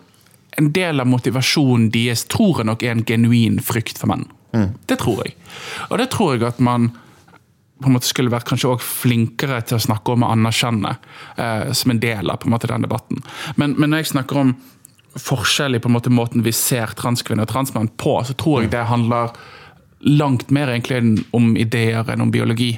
en 0.61 0.69
del 0.69 1.01
av 1.01 1.09
motivasjonen 1.09 1.87
deres 1.91 2.27
tror 2.29 2.61
jeg 2.61 2.69
nok 2.69 2.85
er 2.85 2.93
en 2.93 3.01
genuin 3.09 3.57
frykt 3.57 3.97
for 3.97 4.11
menn. 4.11 4.27
Mm. 4.53 4.75
Det 4.85 4.99
tror 5.01 5.23
jeg. 5.25 5.33
Og 5.89 5.97
det 5.97 6.11
tror 6.13 6.35
jeg 6.35 6.45
at 6.45 6.61
man 6.61 6.91
på 7.83 7.91
en 7.91 7.97
måte 7.97 8.09
skulle 8.09 8.33
vært 8.33 8.47
kanskje 8.49 8.73
også 8.73 8.91
flinkere 9.03 9.61
til 9.67 9.77
å 9.77 9.85
snakke 9.85 10.15
om 10.15 10.25
og 10.25 10.35
anerkjenne 10.35 10.95
eh, 11.37 11.71
som 11.75 11.93
en 11.93 12.03
del 12.03 12.31
av 12.31 12.41
på 12.41 12.49
en 12.49 12.55
måte 12.55 12.69
den 12.71 12.85
debatten. 12.85 13.23
Men, 13.55 13.75
men, 13.77 13.91
når 13.91 14.03
jeg 14.03 14.13
snakker 14.13 14.39
om 14.41 14.53
forskjell 15.19 15.77
i 15.77 15.81
på 15.83 15.91
en 15.91 15.97
måte 15.97 16.13
måten 16.13 16.45
vi 16.45 16.53
ser 16.55 16.95
transkvinner 16.97 17.45
og 17.45 17.51
transmenn 17.51 17.91
på, 18.01 18.15
så 18.25 18.35
tror 18.39 18.63
jeg 18.63 18.73
det 18.73 18.87
handler 18.89 19.35
langt 20.03 20.49
mer 20.51 20.71
egentlig 20.73 21.25
om 21.35 21.53
ideer 21.59 22.09
enn 22.11 22.25
om 22.25 22.31
biologi. 22.33 22.73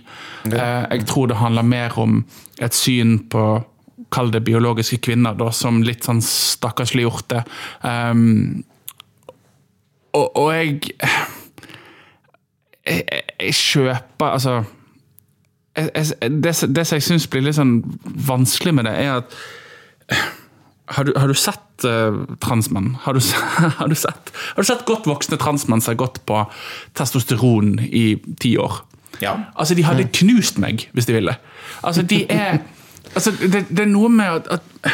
Eh, 0.49 0.83
jeg 0.91 1.07
tror 1.09 1.31
det 1.31 1.39
handler 1.39 1.65
mer 1.65 1.95
om 2.01 2.19
et 2.61 2.75
syn 2.75 3.19
på 3.29 3.45
Kall 4.13 4.29
det 4.31 4.43
biologiske 4.45 4.99
kvinner, 5.01 5.33
da, 5.35 5.47
som 5.55 5.79
litt 5.83 6.05
sånn 6.05 6.19
stakkarsliggjorte. 6.23 7.41
Um, 7.81 8.61
og, 10.15 10.27
og 10.37 10.51
jeg 10.53 10.93
jeg, 12.85 13.03
jeg, 13.39 13.53
kjøper 13.55 14.35
Altså 14.35 14.59
det, 15.75 16.53
det 16.71 16.85
som 16.87 16.97
jeg 16.97 17.03
syns 17.03 17.27
blir 17.31 17.43
litt 17.43 17.57
sånn 17.57 17.77
vanskelig 18.27 18.73
med 18.77 18.87
det, 18.87 18.95
er 18.95 19.19
at 19.19 19.37
har 20.95 21.07
du, 21.07 21.13
har 21.17 21.27
du 21.27 21.33
sett 21.33 21.85
uh, 21.87 22.21
transmenn? 22.43 22.93
Har 23.01 23.17
du, 23.17 23.21
har, 23.79 23.87
du 23.87 23.95
sett, 23.95 24.31
har 24.55 24.61
du, 24.61 24.67
sett, 24.67 24.85
godt 24.85 25.09
voksne 25.09 25.39
transmenn 25.41 25.81
som 25.81 25.95
har 25.95 26.03
gått 26.05 26.21
på 26.29 26.43
testosteron 26.97 27.79
i 27.85 28.07
ti 28.39 28.55
år? 28.61 28.83
Ja. 29.23 29.37
Altså, 29.55 29.75
De 29.75 29.85
hadde 29.87 30.07
knust 30.13 30.59
meg 30.61 30.87
hvis 30.93 31.09
de 31.09 31.17
ville. 31.17 31.35
Altså, 31.81 32.05
de 32.05 32.25
er 32.29 32.61
altså, 33.13 33.33
det, 33.41 33.65
det 33.69 33.85
er 33.85 33.91
noe 33.91 34.11
med 34.11 34.41
at, 34.43 34.59
at 34.59 34.93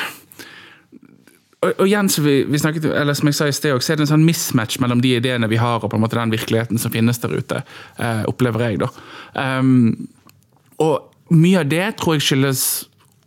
og, 1.61 1.73
og, 1.75 1.83
igjen, 1.85 2.09
som, 2.09 2.25
vi, 2.25 2.39
vi 2.49 2.57
snakket, 2.57 2.87
eller 2.97 3.13
som 3.17 3.29
jeg 3.29 3.37
sa 3.37 3.47
i 3.49 3.53
sted, 3.53 3.75
så 3.83 3.93
er 3.93 3.99
det 3.99 4.07
en 4.07 4.13
sånn 4.15 4.25
mismatch 4.25 4.79
mellom 4.81 5.03
de 5.03 5.11
ideene 5.19 5.49
vi 5.51 5.59
har 5.61 5.83
og 5.83 5.91
på 5.91 5.99
en 5.99 6.01
måte 6.01 6.17
den 6.17 6.33
virkeligheten 6.33 6.81
som 6.81 6.93
finnes 6.93 7.21
der 7.21 7.35
ute. 7.37 7.61
Uh, 7.99 8.23
opplever 8.31 8.65
jeg, 8.65 8.79
da. 8.81 8.89
Um, 9.37 10.07
og 10.81 11.35
mye 11.35 11.61
av 11.61 11.69
det 11.71 11.85
tror 11.99 12.17
jeg 12.17 12.25
skyldes 12.27 12.63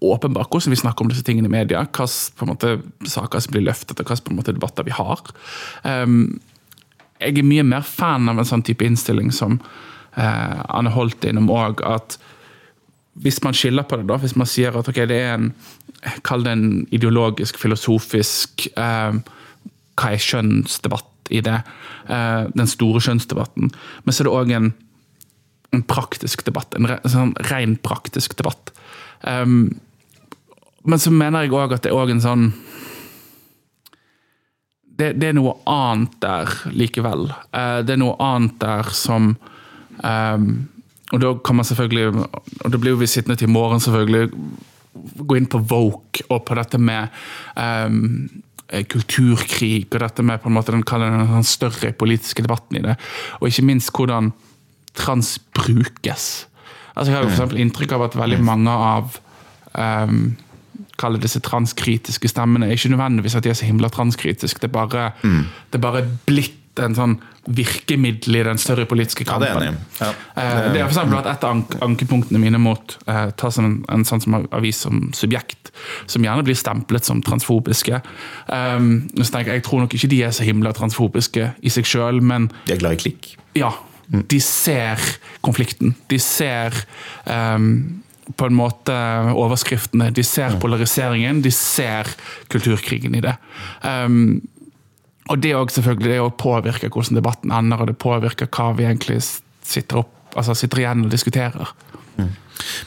åpenbart 0.05 0.51
hvordan 0.53 0.75
vi 0.75 0.81
snakker 0.81 1.05
om 1.05 1.13
disse 1.13 1.25
tingene 1.25 1.49
i 1.49 1.55
media. 1.55 1.85
Hvilke 1.87 2.75
saker 3.09 3.41
som 3.41 3.55
blir 3.55 3.65
løftet, 3.65 4.01
og 4.01 4.11
hvilke 4.11 4.53
debatter 4.53 4.85
vi 4.85 4.93
har. 4.95 5.23
Um, 5.85 6.41
jeg 7.23 7.39
er 7.41 7.47
mye 7.47 7.65
mer 7.65 7.87
fan 7.87 8.29
av 8.29 8.41
en 8.41 8.49
sånn 8.49 8.65
type 8.67 8.85
innstilling 8.85 9.31
som 9.33 9.57
uh, 10.19 10.61
Anne 10.69 10.93
Holt 10.93 11.25
innom 11.25 11.49
òg, 11.53 11.81
at 11.87 12.19
hvis 13.23 13.39
man 13.47 13.55
skiller 13.57 13.87
på 13.87 13.97
det, 14.01 14.09
da, 14.11 14.19
hvis 14.21 14.35
man 14.37 14.49
sier 14.51 14.75
at 14.77 14.89
okay, 14.91 15.07
det 15.09 15.23
er 15.23 15.39
en 15.39 15.55
Kall 16.21 16.43
det 16.45 16.53
en 16.53 16.65
ideologisk, 16.93 17.57
filosofisk 17.57 18.67
uh, 18.77 19.15
Hva 19.97 20.11
er 20.13 20.21
kjønnsdebatt? 20.21 21.09
i 21.33 21.41
det. 21.41 21.61
Uh, 22.09 22.51
Den 22.53 22.69
store 22.69 23.01
kjønnsdebatten. 23.01 23.71
Men 24.05 24.13
så 24.13 24.23
er 24.23 24.29
det 24.29 24.35
òg 24.35 24.53
en, 24.53 24.73
en 25.75 25.87
praktisk 25.87 26.45
debatt. 26.47 26.75
En 26.79 26.89
re, 26.91 26.99
sånn 27.11 27.35
ren 27.51 27.77
praktisk 27.83 28.37
debatt. 28.39 28.73
Um, 29.23 29.75
men 30.85 31.01
så 31.01 31.13
mener 31.15 31.45
jeg 31.45 31.55
òg 31.57 31.75
at 31.77 31.85
det 31.85 31.93
er 31.93 31.99
òg 31.99 32.13
en 32.13 32.25
sånn 32.25 32.49
det, 34.95 35.15
det, 35.19 35.31
er 35.31 35.35
noe 35.35 35.57
annet 35.67 36.13
der 36.23 36.53
likevel. 36.71 37.27
Uh, 37.51 37.81
det 37.83 37.97
er 37.97 38.03
noe 38.03 38.15
annet 38.23 38.61
der 38.63 38.93
som 38.95 39.33
um, 40.05 40.47
Og 41.11 41.21
da 41.23 41.33
kan 41.45 41.59
man 41.59 41.67
selvfølgelig 41.67 42.23
Og 42.23 42.69
da 42.71 42.79
blir 42.79 42.95
vi 43.01 43.09
sittende 43.11 43.37
til 43.41 43.51
i 43.51 43.55
morgen, 43.55 43.83
selvfølgelig. 43.83 44.31
Gå 45.27 45.39
inn 45.39 45.51
på 45.51 45.59
Voke 45.67 46.29
og 46.29 46.45
på 46.47 46.57
dette 46.61 46.79
med 46.79 47.11
um, 47.59 48.29
kulturkrig 48.91 49.89
og 49.91 50.01
dette 50.03 50.25
med 50.27 50.41
på 50.43 50.51
en 50.51 50.57
måte 50.57 50.73
den, 50.73 50.85
den 50.87 51.47
større 51.47 51.93
politiske 51.93 52.43
debatten 52.43 52.79
i 52.79 52.85
det. 52.87 52.97
Og 53.41 53.51
ikke 53.51 53.67
minst 53.67 53.93
hvordan 53.95 54.33
trans 54.95 55.37
brukes. 55.57 56.47
Altså 56.95 57.11
Jeg 57.11 57.19
har 57.19 57.29
jo 57.29 57.37
for 57.37 57.59
inntrykk 57.59 57.97
av 57.97 58.09
at 58.09 58.19
veldig 58.19 58.41
mange 58.47 58.71
av 58.71 59.17
um, 59.75 60.35
kalle 61.01 61.19
disse 61.23 61.43
transkritiske 61.43 62.31
stemmene, 62.31 62.71
ikke 62.73 62.93
nødvendigvis 62.93 63.35
at 63.39 63.47
de 63.47 63.51
er 63.51 63.59
så 63.59 63.67
himla 63.67 63.91
transkritiske. 63.91 64.63
Det 64.63 64.71
er 64.71 64.77
bare, 64.77 65.09
mm. 65.23 65.41
det 65.73 65.81
er 65.81 65.83
bare 65.83 66.05
blitt 66.27 66.61
en 66.83 66.95
sånn 66.97 67.15
virkemiddel 67.55 68.39
i 68.41 68.43
den 68.47 68.59
større 68.59 68.87
politiske 68.89 69.27
kampen. 69.29 69.47
Ja, 69.47 69.61
det, 69.61 69.69
er 70.03 70.09
ja. 70.09 70.11
Eh, 70.43 70.79
for 70.81 70.89
eksempel 70.89 71.19
at 71.21 71.29
et 71.31 71.47
av 71.47 71.83
ankepunktene 71.87 72.41
mine 72.43 72.59
mot 72.63 72.97
eh, 73.07 73.29
ta 73.39 73.51
som 73.55 73.69
en, 73.69 73.77
en, 73.93 74.07
sånn 74.09 74.23
som 74.25 74.39
avis 74.41 74.81
som 74.87 75.05
Subjekt, 75.15 75.71
som 76.11 76.25
gjerne 76.27 76.47
blir 76.47 76.59
stemplet 76.59 77.07
som 77.07 77.23
transfobiske. 77.23 78.01
Um, 78.49 79.07
så 79.21 79.29
tenker 79.37 79.55
Jeg 79.55 79.63
jeg 79.63 79.67
tror 79.69 79.85
nok 79.85 79.95
ikke 79.97 80.11
de 80.11 80.23
er 80.27 80.35
så 80.35 80.47
himla 80.47 80.75
transfobiske 80.75 81.53
i 81.63 81.73
seg 81.73 81.87
sjøl, 81.89 82.23
men 82.25 82.51
De 82.67 82.75
er 82.75 82.83
glad 82.83 82.99
i 82.99 83.03
klikk? 83.05 83.35
Ja. 83.59 83.75
De 84.31 84.41
ser 84.41 85.01
konflikten. 85.45 85.95
De 86.11 86.19
ser 86.23 86.77
um, 87.27 88.03
på 88.39 88.49
en 88.49 88.57
måte 88.57 88.95
overskriftene. 89.35 90.11
De 90.15 90.25
ser 90.27 90.57
polariseringen, 90.63 91.43
de 91.45 91.53
ser 91.55 92.09
kulturkrigen 92.53 93.17
i 93.19 93.25
det. 93.25 93.37
Um, 93.83 94.43
og 95.33 95.41
det 95.41 95.55
òg 95.57 95.73
selvfølgelig 95.73 96.19
det 96.19 96.37
påvirker 96.41 96.93
hvordan 96.93 97.19
debatten 97.19 97.53
ender, 97.55 97.81
og 97.81 97.89
det 97.89 98.01
påvirker 98.01 98.51
hva 98.53 98.73
vi 98.77 98.85
egentlig 98.89 99.23
sitter, 99.25 100.03
opp, 100.03 100.13
altså 100.37 100.57
sitter 100.59 100.83
igjen 100.83 101.07
og 101.07 101.13
diskuterer. 101.13 101.73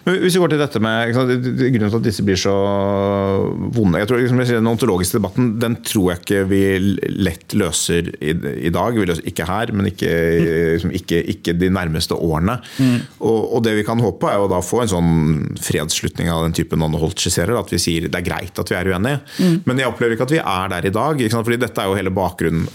Men 0.05 0.21
hvis 0.23 0.37
vi 0.37 0.41
går 0.41 0.53
til 0.53 0.61
dette 0.61 0.79
med 0.83 1.11
Grunnen 1.11 1.89
til 1.91 1.99
at 1.99 2.05
disse 2.05 2.23
blir 2.25 2.39
så 2.39 2.53
vonde 3.75 3.99
jeg 4.01 4.09
tror 4.09 4.21
liksom, 4.21 4.41
Den 4.47 4.69
ontologiske 4.71 5.19
debatten 5.19 5.49
den 5.61 5.77
tror 5.85 6.11
jeg 6.13 6.21
ikke 6.23 6.43
vi 6.49 6.61
lett 7.27 7.55
løser 7.57 8.09
i, 8.21 8.33
i 8.67 8.71
dag. 8.73 8.95
Vi 8.95 9.05
løser 9.07 9.25
ikke 9.27 9.47
her, 9.47 9.71
men 9.75 9.89
ikke, 9.89 10.09
liksom, 10.75 10.91
ikke, 10.95 11.19
ikke 11.33 11.55
de 11.57 11.69
nærmeste 11.73 12.15
årene. 12.15 12.57
Mm. 12.77 12.97
Og, 13.19 13.39
og, 13.57 13.61
det 13.65 13.73
vi 13.77 13.85
kan 13.87 14.01
håpe, 14.03 14.29
er 14.29 14.43
å 14.43 14.49
da 14.51 14.59
få 14.63 14.83
en 14.83 14.91
sånn 14.91 15.13
fredsslutning 15.63 16.29
av 16.31 16.43
den 16.45 16.55
typen 16.57 16.83
Holt 16.97 17.21
skisserer. 17.21 17.57
At 17.59 17.71
vi 17.73 17.79
sier 17.81 18.07
det 18.07 18.19
er 18.19 18.27
greit 18.27 18.59
at 18.59 18.71
vi 18.71 18.77
er 18.77 18.91
uenige. 18.91 19.21
Mm. 19.39 19.55
Men 19.67 19.81
jeg 19.81 19.91
opplever 19.91 20.15
ikke 20.15 20.27
at 20.29 20.35
vi 20.35 20.41
er 20.43 20.73
der 20.75 20.89
i 20.89 20.93
dag. 20.97 21.23
fordi 21.37 21.59
dette 21.63 21.83
er 21.83 21.89
jo 21.89 21.97
hele 21.97 22.13
bakgrunnen. 22.15 22.67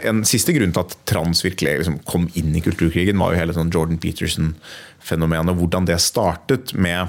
En 0.00 0.24
siste 0.28 0.54
grunn 0.56 0.74
til 0.74 0.84
at 0.84 0.96
trans 1.08 1.44
virkelig 1.44 1.82
liksom, 1.82 2.00
kom 2.08 2.28
inn 2.38 2.54
i 2.56 2.64
kulturkrigen, 2.64 3.20
var 3.20 3.34
jo 3.34 3.42
hele 3.42 3.56
sånn 3.56 3.72
Jordan 3.74 4.00
Peterson-fenomenet. 5.02 5.56
Hvordan 5.56 5.86
det 5.86 6.00
startet 6.00 6.74
med 6.74 7.08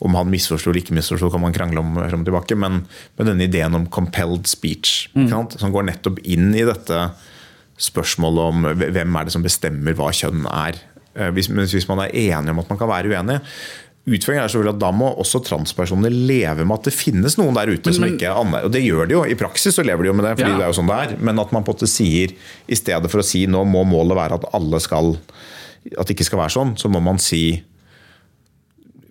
om 0.00 0.14
han 0.14 0.28
misforsto 0.28 0.70
eller 0.70 0.82
ikke 0.82 0.94
misforsto, 0.94 1.30
kan 1.30 1.40
man 1.40 1.54
krangle 1.54 1.80
om 1.80 1.94
frem 1.96 2.20
og 2.20 2.26
tilbake, 2.26 2.56
men, 2.56 2.86
med 3.16 3.26
denne 3.26 3.44
ideen 3.44 3.74
om 3.74 3.86
compelled 3.86 4.46
speech, 4.46 5.08
mm. 5.14 5.30
som 5.56 5.72
går 5.72 5.86
nettopp 5.86 6.18
inn 6.24 6.52
i 6.54 6.64
dette 6.66 7.10
spørsmålet 7.80 8.50
om 8.50 8.66
hvem 8.76 9.16
er 9.16 9.24
det 9.24 9.32
som 9.34 9.42
bestemmer 9.42 9.94
hva 9.94 10.10
kjønn 10.12 10.44
er. 10.50 10.76
Eh, 11.14 11.30
hvis, 11.34 11.48
hvis 11.48 11.88
man 11.88 12.04
er 12.04 12.12
enig 12.12 12.52
om 12.52 12.60
at 12.60 12.68
man 12.68 12.78
kan 12.78 12.90
være 12.90 13.10
uenig, 13.10 13.40
Utfordringen 14.04 14.44
er 14.44 14.50
selvfølgelig 14.52 14.74
at 14.74 14.80
Da 14.82 14.88
må 14.92 15.06
også 15.16 15.40
transpersoner 15.46 16.12
leve 16.12 16.66
med 16.68 16.76
at 16.76 16.90
det 16.90 16.92
finnes 16.92 17.38
noen 17.40 17.56
der 17.56 17.70
ute 17.72 17.92
som 17.96 18.04
ikke 18.04 18.26
er 18.28 18.36
annerledes. 18.36 18.68
Og 18.68 18.74
det 18.74 18.82
gjør 18.84 19.08
de 19.08 19.14
jo. 19.16 19.22
I 19.24 19.36
praksis 19.40 19.78
så 19.78 19.84
lever 19.86 20.04
de 20.04 20.10
jo 20.10 20.16
med 20.18 20.26
det, 20.28 20.34
fordi 20.36 20.50
ja. 20.50 20.58
det 20.60 20.66
er 20.66 20.72
jo 20.74 20.76
sånn 20.76 20.90
det 20.90 20.98
er. 21.06 21.14
Men 21.24 21.40
at 21.40 21.54
man 21.56 21.64
på 21.64 21.72
en 21.72 21.78
måte 21.78 21.88
sier, 21.88 22.34
i 22.68 22.76
stedet 22.76 23.08
for 23.08 23.22
å 23.22 23.24
si 23.24 23.46
nå 23.48 23.62
må 23.64 23.80
målet 23.88 24.18
være 24.18 24.36
at 24.42 24.44
alle 24.58 24.82
skal 24.84 25.14
At 25.92 26.08
det 26.08 26.16
ikke 26.16 26.28
skal 26.30 26.40
være 26.40 26.54
sånn, 26.54 26.74
så 26.80 26.88
må 26.88 27.02
man 27.04 27.20
si 27.22 27.44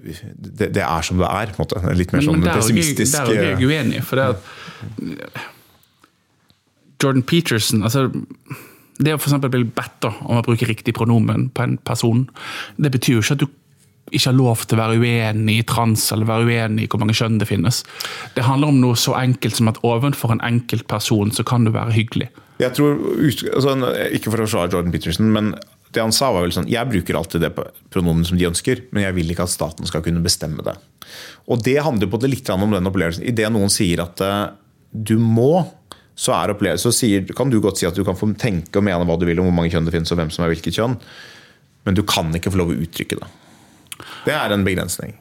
det, 0.03 0.73
det, 0.75 0.83
er 0.83 1.01
som 1.05 1.19
det 1.21 1.29
er. 1.29 1.53
på 1.53 1.61
en 1.61 1.65
måte. 1.65 1.95
Litt 1.95 2.13
mer 2.15 2.25
sånn 2.25 2.43
pessimistisk. 2.43 3.13
Der 3.15 3.33
er 3.33 3.49
jeg 3.53 3.69
uenig. 3.69 4.03
for 4.03 4.19
det 4.19 4.29
at 4.33 5.41
Jordan 7.03 7.23
Peterson 7.23 7.83
altså 7.83 8.07
Det 8.99 9.13
å 9.15 9.19
for 9.19 9.49
bli 9.49 9.65
bedt 9.65 10.05
om 10.07 10.37
å 10.37 10.43
bruke 10.45 10.67
riktig 10.69 10.93
pronomen 10.95 11.49
på 11.55 11.63
en 11.65 11.77
person, 11.83 12.27
det 12.77 12.91
betyr 12.93 13.17
jo 13.17 13.23
ikke 13.23 13.37
at 13.37 13.43
du 13.43 13.47
ikke 14.13 14.29
har 14.29 14.35
lov 14.37 14.61
til 14.67 14.77
å 14.77 14.81
være 14.83 14.99
uenig 15.01 15.55
i 15.57 15.65
trans 15.65 16.03
eller 16.13 16.29
være 16.29 16.45
uenig 16.45 16.85
i 16.85 16.89
hvor 16.91 17.01
mange 17.01 17.15
kjønn 17.17 17.39
det 17.41 17.47
finnes. 17.49 17.81
Det 18.35 18.45
handler 18.45 18.69
om 18.69 18.81
noe 18.83 18.99
så 18.99 19.15
enkelt 19.17 19.57
som 19.57 19.71
at 19.71 19.79
ovenfor 19.81 20.35
en 20.35 20.43
enkelt 20.45 20.85
person 20.91 21.33
så 21.33 21.45
kan 21.47 21.65
du 21.65 21.73
være 21.73 21.95
hyggelig. 21.95 22.29
Jeg 22.61 22.75
tror, 22.77 22.99
altså, 23.17 23.73
Ikke 24.13 24.29
for 24.29 24.37
å 24.37 24.45
forsvare 24.45 24.71
Jordan 24.75 24.93
Peterson, 24.93 25.31
men 25.33 25.55
det 25.93 26.01
han 26.03 26.13
sa 26.15 26.31
var 26.33 26.45
vel 26.45 26.53
sånn 26.55 26.69
Jeg 26.71 26.89
bruker 26.89 27.17
alltid 27.17 27.43
det 27.45 27.51
pronomen 27.93 28.25
som 28.27 28.39
de 28.39 28.47
ønsker, 28.49 28.85
men 28.91 29.05
jeg 29.05 29.15
vil 29.17 29.31
ikke 29.33 29.45
at 29.47 29.53
staten 29.53 29.89
skal 29.89 30.03
kunne 30.05 30.23
bestemme 30.23 30.65
det. 30.65 30.75
Og 31.51 31.63
det 31.65 31.79
handler 31.85 32.09
på 32.09 32.19
det 32.21 32.31
litt 32.31 32.49
om 32.53 32.73
den 32.73 32.89
opplevelsen. 32.89 33.25
Idet 33.27 33.51
noen 33.53 33.71
sier 33.73 34.03
at 34.05 34.23
uh, 34.23 34.53
du 34.93 35.15
må, 35.21 35.65
så, 36.15 36.35
så 36.81 36.93
sier, 36.93 37.25
kan 37.35 37.49
du 37.49 37.59
godt 37.61 37.81
si 37.81 37.89
at 37.89 37.97
du 37.97 38.03
kan 38.05 38.17
få 38.17 38.31
tenke 38.39 38.79
og 38.79 38.85
mene 38.85 39.07
hva 39.09 39.17
du 39.19 39.25
vil 39.29 39.41
om 39.41 39.49
hvor 39.49 39.57
mange 39.57 39.73
kjønn 39.73 39.89
det 39.89 39.95
finnes 39.95 40.13
og 40.13 40.21
hvem 40.21 40.33
som 40.33 40.45
er 40.45 40.53
hvilket 40.53 40.77
kjønn, 40.77 40.99
men 41.83 41.97
du 41.97 42.03
kan 42.07 42.29
ikke 42.35 42.53
få 42.53 42.61
lov 42.61 42.73
å 42.73 42.79
uttrykke 42.85 43.19
det. 43.19 43.29
Det 44.27 44.35
er 44.35 44.53
en 44.53 44.65
begrensning. 44.65 45.17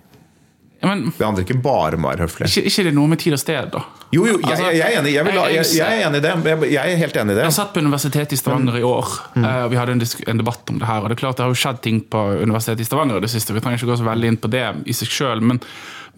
Ja, 0.82 0.88
men, 0.88 1.12
det 1.18 1.24
handler 1.24 1.44
ikke 1.46 1.60
bare 1.62 1.94
om 1.94 2.06
å 2.08 2.10
være 2.10 2.24
høflig. 2.24 2.48
Ikke, 2.50 2.62
ikke 2.66 2.82
det 2.88 2.92
noe 2.96 3.10
med 3.12 3.20
tid 3.22 3.36
og 3.36 3.38
sted, 3.38 3.68
da? 3.70 3.84
Jo, 4.10 4.24
jo, 4.26 4.32
jeg, 4.40 4.48
altså, 4.50 4.70
jeg, 4.74 4.80
er 4.82 4.96
enig. 4.98 5.12
Jeg, 5.14 5.26
vil, 5.28 5.36
jeg, 5.38 5.66
jeg, 5.78 5.86
er 5.86 6.06
enig 6.08 6.18
i 6.18 6.24
det. 6.24 6.32
Jeg, 6.72 6.80
er 6.82 6.98
helt 6.98 7.18
enig 7.22 7.36
i 7.36 7.38
det. 7.38 7.44
Jeg 7.46 7.54
satt 7.54 7.70
på 7.70 7.84
Universitetet 7.84 8.34
i 8.34 8.38
Stavanger 8.40 8.78
i 8.80 8.82
år, 8.88 9.12
mm. 9.36 9.46
og 9.46 9.70
vi 9.70 9.78
hadde 9.78 9.94
en, 9.94 10.02
en, 10.02 10.40
debatt 10.42 10.72
om 10.74 10.80
det 10.82 10.88
her. 10.90 11.04
og 11.04 11.12
Det 11.12 11.16
er 11.16 11.22
klart 11.22 11.38
det 11.38 11.46
har 11.46 11.54
jo 11.54 11.60
skjedd 11.62 11.78
ting 11.86 12.02
på 12.10 12.24
Universitetet 12.40 12.82
i 12.82 12.88
Stavanger 12.88 13.20
i 13.20 13.22
det 13.22 13.30
siste. 13.30 13.54
Vi 13.54 13.62
trenger 13.62 13.78
ikke 13.78 13.92
gå 13.92 14.00
så 14.02 14.08
veldig 14.10 14.32
inn 14.32 14.40
på 14.42 14.50
det 14.50 14.64
i 14.90 14.98
seg 14.98 15.14
sjøl, 15.14 15.44
men, 15.52 15.62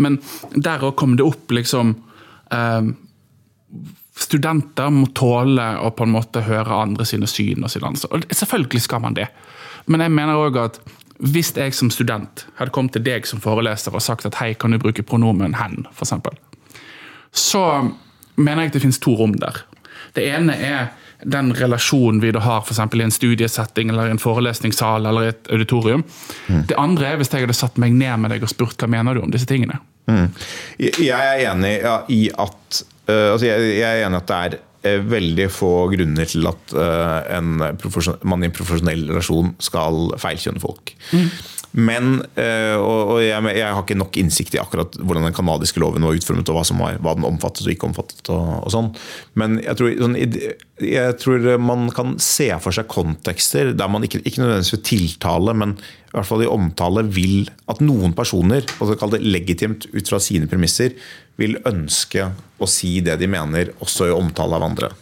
men, 0.00 0.16
der 0.56 0.88
òg 0.88 0.96
kom 0.96 1.18
det 1.20 1.28
opp 1.28 1.52
liksom 1.52 1.92
um, 2.48 2.90
Studenter 4.24 4.88
må 4.94 5.10
tåle 5.12 5.74
å 5.82 5.92
på 5.92 6.08
en 6.08 6.16
måte 6.16 6.40
høre 6.46 6.80
andre 6.86 7.04
sine 7.04 7.28
syn 7.28 7.66
og 7.66 7.84
ansvar. 7.84 8.16
Og 8.16 8.32
selvfølgelig 8.32 8.86
skal 8.86 9.04
man 9.04 9.20
det. 9.20 9.28
Men 9.90 10.06
jeg 10.06 10.16
mener 10.16 10.40
òg 10.40 10.60
at 10.62 10.80
hvis 11.18 11.52
jeg 11.56 11.74
som 11.74 11.90
student 11.94 12.46
hadde 12.58 12.74
kommet 12.74 12.96
til 12.96 13.04
deg 13.06 13.26
som 13.28 13.42
foreleser 13.42 13.94
og 13.94 14.02
sagt 14.02 14.26
at 14.26 14.40
hei, 14.40 14.52
kan 14.58 14.74
du 14.74 14.80
bruke 14.82 15.04
pronomen 15.06 15.54
hen, 15.58 15.86
f.eks., 15.94 16.14
så 17.34 17.62
mener 18.34 18.64
jeg 18.64 18.72
at 18.72 18.76
det 18.76 18.82
finnes 18.82 19.02
to 19.02 19.14
rom 19.18 19.34
der. 19.38 19.62
Det 20.14 20.26
ene 20.30 20.54
er 20.54 20.92
den 21.24 21.54
relasjonen 21.56 22.20
vi 22.22 22.32
da 22.34 22.42
har 22.44 22.62
for 22.66 22.96
i 22.96 23.02
en 23.02 23.10
studiesetting 23.10 23.90
eller 23.90 24.10
en 24.10 24.18
forelesningssal 24.18 25.06
eller 25.06 25.30
et 25.30 25.50
auditorium. 25.50 26.04
Mm. 26.46 26.62
Det 26.68 26.78
andre 26.78 27.08
er 27.08 27.16
hvis 27.16 27.32
jeg 27.32 27.46
hadde 27.46 27.56
satt 27.56 27.78
meg 27.80 27.94
ned 27.94 28.20
med 28.20 28.34
deg 28.34 28.44
og 28.44 28.52
spurt 28.52 28.82
hva 28.82 28.90
mener 28.90 29.14
du 29.14 29.24
om 29.24 29.32
disse 29.32 29.48
tingene. 29.48 29.80
Mm. 30.10 30.28
Jeg 30.78 31.08
er 31.14 31.42
enig 31.48 31.78
ja, 31.80 31.96
i 32.12 32.26
at 32.28 32.82
uh, 33.08 33.32
altså 33.32 33.46
jeg, 33.46 33.70
jeg, 33.78 33.88
er 33.88 34.06
enig 34.06 34.20
at 34.20 34.28
det 34.28 34.40
er 34.48 34.58
veldig 34.85 35.49
få 35.53 35.72
grunner 35.95 36.28
til 36.28 36.49
at 36.51 36.74
eh, 36.76 37.41
man 37.41 38.45
i 38.45 38.51
en 38.51 38.57
profesjonell 38.57 39.07
relasjon 39.11 39.55
skal 39.62 40.14
feilkjønne 40.20 40.62
folk. 40.62 40.95
Mm. 41.12 41.30
Men, 41.74 42.20
eh, 42.38 42.76
og 42.78 43.18
jeg, 43.18 43.42
har 43.42 43.80
ikke 43.80 43.96
nok 43.98 44.14
innsikt 44.20 44.54
i 44.54 44.60
akkurat 44.62 44.94
hvordan 44.94 45.26
den 45.26 45.34
kanadiske 45.34 45.80
loven 45.82 46.06
var 46.06 46.14
utformet, 46.14 46.50
og 46.52 46.60
hva, 46.60 46.62
var, 46.78 47.00
hva 47.02 47.14
den 47.18 47.26
omfattet 47.26 47.66
og 47.66 47.72
ikke 47.72 47.88
omfattet. 47.88 48.22
og, 48.30 48.52
og 48.60 48.70
sånn. 48.70 48.92
Men 49.40 49.58
jeg 49.64 49.80
tror, 49.80 49.90
sånn, 49.98 50.14
jeg 50.86 51.18
tror, 51.22 51.48
man 51.58 51.88
kan 51.94 52.14
se 52.22 52.46
for 52.62 52.76
seg 52.76 52.86
kontekster 52.92 53.72
der 53.74 53.90
man 53.90 54.06
ikke, 54.06 54.22
ikke 54.22 54.44
nødvendigvis 54.44 54.76
vil 54.76 54.84
tiltale, 54.86 55.56
men 55.64 55.74
i 55.74 56.14
hvert 56.14 56.30
fall 56.30 56.44
i 56.46 56.50
omtale 56.50 57.02
vil 57.10 57.50
at 57.70 57.82
noen 57.82 58.14
personer, 58.14 58.62
kall 58.78 59.16
det 59.16 59.24
legitimt 59.26 59.88
ut 59.90 60.12
fra 60.12 60.22
sine 60.22 60.46
premisser, 60.50 60.94
vil 61.42 61.58
ønske 61.66 62.28
å 62.62 62.68
si 62.70 63.00
det 63.02 63.18
de 63.18 63.26
mener, 63.30 63.74
også 63.82 64.06
i 64.06 64.14
omtale 64.14 64.60
av 64.60 64.68
andre. 64.68 64.92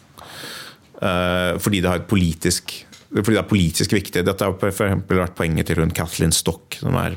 Eh, 1.02 1.52
fordi 1.60 1.82
det, 1.82 1.90
har 1.90 2.00
et 2.00 2.08
politisk, 2.08 2.78
fordi 3.20 3.36
det 3.36 3.42
er 3.42 3.50
politisk 3.50 3.94
viktig. 3.94 4.24
Dette 4.26 4.48
har 4.48 4.72
for 4.72 5.04
vært 5.12 5.36
poenget 5.38 5.68
til 5.68 5.80
rundt 5.82 5.96
Kathleen 5.96 6.32
Stock, 6.34 6.78
som 6.80 6.96
er 7.00 7.16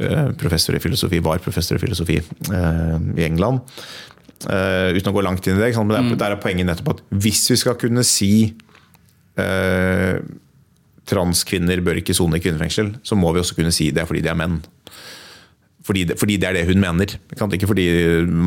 eh, 0.00 0.30
professor 0.40 0.76
i 0.76 0.82
filosofi, 0.82 1.22
var 1.24 1.42
professor 1.44 1.78
i 1.78 1.82
filosofi 1.82 2.18
eh, 2.18 2.96
i 3.16 3.26
England. 3.26 3.62
uten 4.38 5.10
å 5.10 5.14
gå 5.14 5.22
langt 5.22 5.46
inn 5.46 5.58
i 5.58 5.62
det. 5.62 5.72
Men 5.78 5.94
der, 5.94 6.04
mm. 6.08 6.18
der 6.18 6.34
er 6.34 6.42
poenget 6.42 6.68
nettopp 6.68 6.96
at 6.96 7.06
hvis 7.10 7.46
vi 7.52 7.60
skal 7.62 7.78
kunne 7.78 8.04
si 8.06 8.32
eh, 9.38 10.18
transkvinner 11.08 11.80
bør 11.84 12.02
ikke 12.02 12.16
sone 12.16 12.38
i 12.38 12.42
kvinnefengsel, 12.42 12.96
så 13.02 13.16
må 13.18 13.32
vi 13.32 13.42
også 13.42 13.56
kunne 13.58 13.74
si 13.74 13.90
det 13.94 14.06
fordi 14.08 14.24
de 14.24 14.32
er 14.32 14.38
menn. 14.38 14.60
Fordi 15.88 16.04
det, 16.10 16.18
fordi 16.20 16.36
det 16.36 16.50
er 16.50 16.58
det 16.58 16.66
hun 16.68 16.82
mener. 16.82 17.14
Ikke 17.32 17.70
fordi 17.70 17.86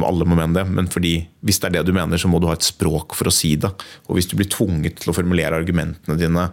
alle 0.06 0.28
må 0.30 0.38
mene 0.38 0.60
det, 0.60 0.66
men 0.70 0.90
fordi 0.94 1.16
hvis 1.42 1.58
det 1.62 1.72
er 1.72 1.80
det 1.80 1.88
du 1.90 1.96
mener, 1.98 2.22
så 2.22 2.30
må 2.30 2.38
du 2.38 2.46
ha 2.52 2.54
et 2.54 2.68
språk 2.68 3.16
for 3.18 3.32
å 3.32 3.34
si 3.34 3.56
det. 3.58 3.72
Og 4.06 4.18
hvis 4.18 4.30
du 4.30 4.36
blir 4.38 4.50
tvunget 4.52 5.02
til 5.02 5.10
å 5.10 5.16
formulere 5.18 5.58
argumentene 5.58 6.20
dine 6.20 6.52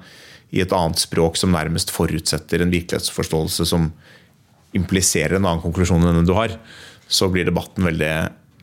i 0.56 0.62
et 0.64 0.72
annet 0.72 1.00
språk 1.02 1.36
som 1.36 1.52
nærmest 1.52 1.92
forutsetter 1.92 2.64
en 2.64 2.72
virkelighetsforståelse 2.72 3.68
som 3.68 3.90
impliserer 4.76 5.36
en 5.36 5.44
annen 5.44 5.64
konklusjon 5.64 6.08
enn 6.08 6.22
den 6.22 6.28
du 6.28 6.32
har, 6.38 6.56
så 7.08 7.28
blir 7.32 7.44
debatten 7.48 7.84
veldig 7.84 8.12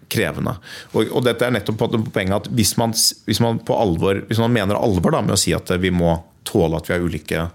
krevende. 0.09 0.55
Og, 0.93 1.11
og 1.13 1.25
dette 1.25 1.45
er 1.45 1.53
nettopp 1.53 1.77
på 1.81 1.91
poenget 2.09 2.39
at 2.39 2.49
hvis 2.57 2.73
man, 2.81 2.93
hvis 3.29 3.41
man, 3.41 3.61
alvor, 3.73 4.25
hvis 4.29 4.41
man 4.41 4.53
mener 4.53 4.81
alvor 4.81 5.13
da, 5.13 5.21
med 5.25 5.37
å 5.37 5.41
si 5.41 5.53
at 5.53 5.69
vi 5.81 5.93
må 5.93 6.17
tåle 6.45 6.81
at 6.81 6.89
vi 6.89 6.97
har 6.97 7.05
ulike 7.05 7.47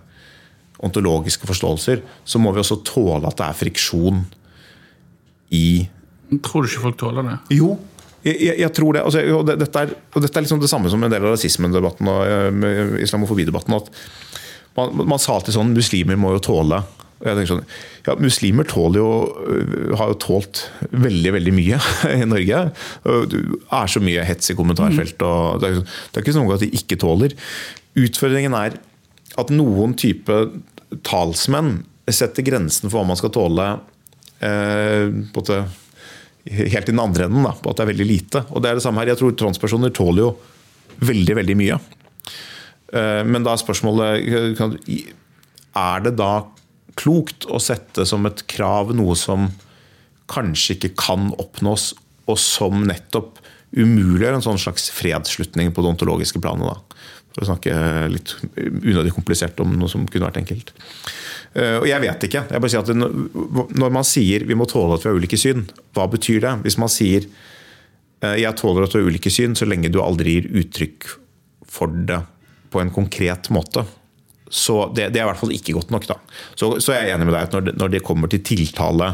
ontologiske 0.80 1.46
forståelser, 1.50 2.02
så 2.24 2.40
må 2.42 2.54
vi 2.54 2.62
også 2.62 2.84
tåle 2.86 3.26
at 3.26 3.38
det 3.38 3.50
er 3.50 3.58
friksjon 3.66 4.22
i 5.56 5.88
Tror 6.46 6.62
du 6.62 6.70
ikke 6.70 6.84
folk 6.84 6.98
tåler 7.00 7.26
det? 7.26 7.36
Jo, 7.56 7.72
jeg, 8.22 8.36
jeg, 8.36 8.54
jeg 8.60 8.72
tror 8.76 8.94
det. 8.94 9.00
Altså, 9.02 9.22
og 9.34 9.46
det, 9.48 9.56
dette, 9.64 9.82
er, 9.82 9.94
og 10.14 10.22
dette 10.22 10.38
er 10.38 10.44
liksom 10.44 10.60
det 10.62 10.70
samme 10.70 10.92
som 10.92 11.02
en 11.02 11.10
del 11.10 11.24
av 11.24 11.34
rasismedebatten 11.34 12.10
og 12.12 12.20
uh, 12.62 12.96
islamofobidebatten. 13.02 13.74
at 13.74 13.90
man, 14.76 14.94
man, 15.10 15.18
sa 15.18 15.34
alltid 15.34 15.56
sånn 15.56 15.72
muslimer 15.74 16.20
må 16.20 16.36
jo 16.36 16.44
tåle 16.52 16.84
sånn, 17.20 17.64
ja, 18.06 18.14
Muslimer 18.16 18.64
tåler 18.64 19.00
jo, 19.02 19.08
øh, 19.44 19.90
har 19.98 20.08
jo 20.08 20.16
tålt 20.22 20.62
veldig 20.88 21.34
veldig 21.34 21.52
mye 21.52 21.80
i 22.22 22.24
Norge. 22.24 22.62
Det 23.04 23.40
er 23.76 23.92
så 23.92 24.00
mye 24.00 24.24
hets 24.24 24.52
i 24.52 24.56
kommentarfelt. 24.56 25.20
og 25.20 25.60
Det 25.60 25.68
er, 25.68 25.82
det 25.84 26.16
er 26.16 26.24
ikke 26.24 26.32
sånn 26.32 26.48
at 26.54 26.64
de 26.64 26.70
ikke 26.80 26.96
tåler. 27.00 27.36
Utfordringen 28.00 28.56
er 28.56 28.78
at 29.36 29.52
noen 29.52 29.92
type 30.00 30.38
talsmenn 31.06 31.82
setter 32.10 32.42
grensen 32.42 32.88
for 32.88 33.00
hva 33.00 33.10
man 33.12 33.20
skal 33.20 33.34
tåle 33.34 33.68
eh, 34.44 35.06
på 35.34 35.44
det, 35.48 35.60
helt 36.50 36.88
i 36.88 36.92
den 36.92 37.02
andre 37.02 37.28
enden. 37.28 37.46
Da, 37.46 37.54
på 37.56 37.72
at 37.72 37.80
det 37.80 37.86
er 37.86 37.92
veldig 37.92 38.08
lite. 38.08 38.44
Og 38.50 38.62
det 38.62 38.70
er 38.70 38.78
det 38.78 38.84
samme 38.84 39.02
her. 39.02 39.12
Jeg 39.12 39.20
tror 39.20 39.36
transpersoner 39.38 39.94
tåler 39.94 40.24
jo 40.26 40.30
veldig, 41.06 41.38
veldig 41.40 41.58
mye. 41.60 41.80
Eh, 42.92 43.22
men 43.26 43.46
da 43.46 43.54
er 43.54 43.62
spørsmålet 43.62 45.12
Er 45.70 46.02
det 46.02 46.16
da 46.18 46.32
klokt 46.98 47.46
å 47.46 47.60
sette 47.62 48.04
som 48.08 48.26
et 48.26 48.42
krav 48.50 48.90
noe 48.96 49.14
som 49.16 49.48
kanskje 50.30 50.76
ikke 50.76 50.94
kan 50.98 51.30
oppnås, 51.42 51.92
og 52.30 52.36
som 52.38 52.84
nettopp 52.86 53.38
umuliggjør 53.74 54.36
en 54.36 54.44
sånn 54.44 54.60
slags 54.60 54.88
fredsslutning 54.94 55.72
på 55.74 55.82
det 55.82 55.90
ontologiske 55.94 56.42
planet? 56.42 56.70
da 56.70 57.00
for 57.34 57.44
å 57.44 57.50
snakke 57.52 57.74
litt 58.10 58.34
unødig 58.58 59.12
komplisert 59.14 59.60
om 59.62 59.76
noe 59.78 59.90
som 59.90 60.06
kunne 60.10 60.26
vært 60.26 60.40
enkelt. 60.42 60.72
Eh, 61.54 61.76
og 61.80 61.86
jeg 61.88 62.02
vet 62.02 62.26
ikke. 62.26 62.44
Jeg 62.50 62.62
bare 62.62 62.72
sier 62.72 62.82
at 62.84 63.78
Når 63.80 63.94
man 63.94 64.06
sier 64.06 64.44
vi 64.46 64.58
må 64.58 64.66
tåle 64.70 64.96
at 64.96 65.04
vi 65.04 65.10
har 65.10 65.18
ulike 65.18 65.38
syn, 65.40 65.64
hva 65.96 66.06
betyr 66.10 66.42
det? 66.44 66.56
Hvis 66.66 66.78
man 66.82 66.90
sier 66.92 67.26
eh, 67.26 68.36
jeg 68.42 68.58
tåler 68.58 68.86
at 68.86 68.94
du 68.94 69.00
har 69.00 69.08
ulike 69.08 69.32
syn 69.32 69.56
så 69.58 69.68
lenge 69.68 69.92
du 69.92 70.00
aldri 70.02 70.38
gir 70.38 70.50
uttrykk 70.62 71.08
for 71.70 71.90
det 71.90 72.20
på 72.70 72.82
en 72.82 72.92
konkret 72.94 73.50
måte. 73.54 73.84
Så 74.50 74.88
det, 74.94 75.12
det 75.14 75.20
er 75.20 75.26
i 75.26 75.30
hvert 75.30 75.38
fall 75.38 75.54
ikke 75.54 75.76
godt 75.76 75.92
nok. 75.94 76.08
da. 76.10 76.18
Så, 76.58 76.72
så 76.82 76.94
jeg 76.94 77.06
er 77.06 77.14
enig 77.14 77.28
med 77.28 77.36
deg 77.36 77.46
at 77.46 77.54
når 77.54 77.66
det, 77.66 77.74
når 77.78 77.94
det 77.94 78.02
kommer 78.06 78.30
til 78.30 78.42
tiltale, 78.46 79.12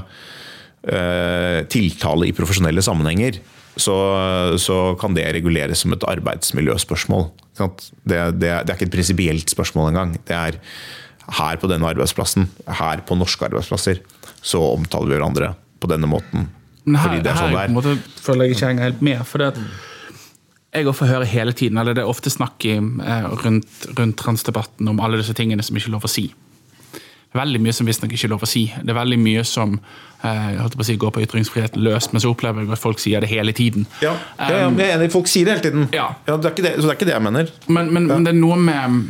uh, 0.88 1.60
tiltale 1.72 2.28
i 2.28 2.34
profesjonelle 2.36 2.84
sammenhenger, 2.84 3.40
så, 3.76 3.96
så, 4.60 4.76
kan 5.00 5.16
det 5.16 5.26
reguleres 5.36 5.84
som 5.84 5.92
et 5.92 6.04
arbeidsmiljøspørsmål. 6.08 7.28
Det, 7.56 7.68
det, 8.04 8.20
det 8.40 8.50
er 8.50 8.76
ikke 8.76 8.88
et 8.88 8.94
prinsipielt 8.94 9.52
spørsmål 9.52 9.90
engang. 9.92 10.14
Det 10.28 10.36
er 10.36 10.60
her 11.36 11.58
på 11.60 11.68
denne 11.70 11.88
arbeidsplassen, 11.90 12.48
her 12.80 13.02
på 13.06 13.18
norske 13.18 13.48
arbeidsplasser, 13.48 14.00
så 14.40 14.62
omtaler 14.72 15.10
vi 15.10 15.18
hverandre 15.18 15.52
på 15.82 15.90
denne 15.90 16.08
måten. 16.10 16.48
Men 16.86 17.00
her, 17.02 17.18
det 17.20 17.32
er 17.32 17.40
sånn 17.40 17.52
det 17.52 17.66
er. 17.66 17.74
Måte, 17.74 17.96
føler 18.22 18.46
jeg 18.46 18.56
ikke 18.56 18.70
henger 18.70 18.88
helt 18.88 19.04
med. 19.04 19.22
for 19.26 19.42
det 19.42 19.52
at 19.54 19.60
jeg 20.76 20.92
får 20.94 21.08
høre 21.08 21.28
hele 21.28 21.54
tiden, 21.56 21.78
eller 21.80 21.96
det 21.96 22.04
er 22.04 22.10
ofte 22.10 22.30
snakk 22.30 22.64
i, 22.68 22.76
eh, 22.76 23.28
rundt, 23.44 23.86
rundt 23.96 24.18
transdebatten 24.20 24.88
om 24.88 25.00
alle 25.00 25.20
disse 25.20 25.34
tingene 25.36 25.64
som 25.64 25.76
ikke 25.76 25.88
er 25.90 25.96
lov 25.96 26.04
å 26.06 26.12
si 26.12 26.28
veldig 27.38 27.60
mye 27.62 27.74
som 27.76 27.88
visstnok 27.88 28.14
ikke 28.14 28.28
er 28.28 28.34
lov 28.34 28.46
å 28.46 28.50
si. 28.50 28.66
Det 28.76 28.92
er 28.92 28.98
veldig 28.98 29.18
mye 29.22 29.44
som 29.48 29.76
eh, 29.76 30.62
på 30.72 30.84
å 30.84 30.86
si, 30.86 30.96
går 31.00 31.14
på 31.14 31.22
ytringsfriheten 31.26 31.84
løs, 31.84 32.10
men 32.12 32.24
så 32.24 32.32
opplever 32.32 32.64
jeg 32.64 32.74
at 32.76 32.82
folk 32.82 33.02
sier 33.02 33.24
det 33.24 33.30
hele 33.32 33.54
tiden. 33.56 33.86
Ja, 34.04 34.16
jeg 34.40 34.64
er 34.64 34.96
enig. 34.96 35.12
Folk 35.14 35.30
sier 35.30 35.48
det 35.48 35.56
hele 35.56 35.66
tiden. 35.68 35.86
Ja. 35.96 36.10
Ja, 36.28 36.36
det 36.36 36.56
det, 36.58 36.76
så 36.78 36.88
det 36.88 36.94
er 36.94 36.98
ikke 36.98 37.10
det 37.10 37.16
jeg 37.16 37.26
mener. 37.28 37.54
Men, 37.66 37.92
men, 37.94 38.10
men 38.10 38.26
det 38.26 38.34
er 38.34 38.38
noe 38.40 38.58
med 38.60 38.84
um, 38.86 39.00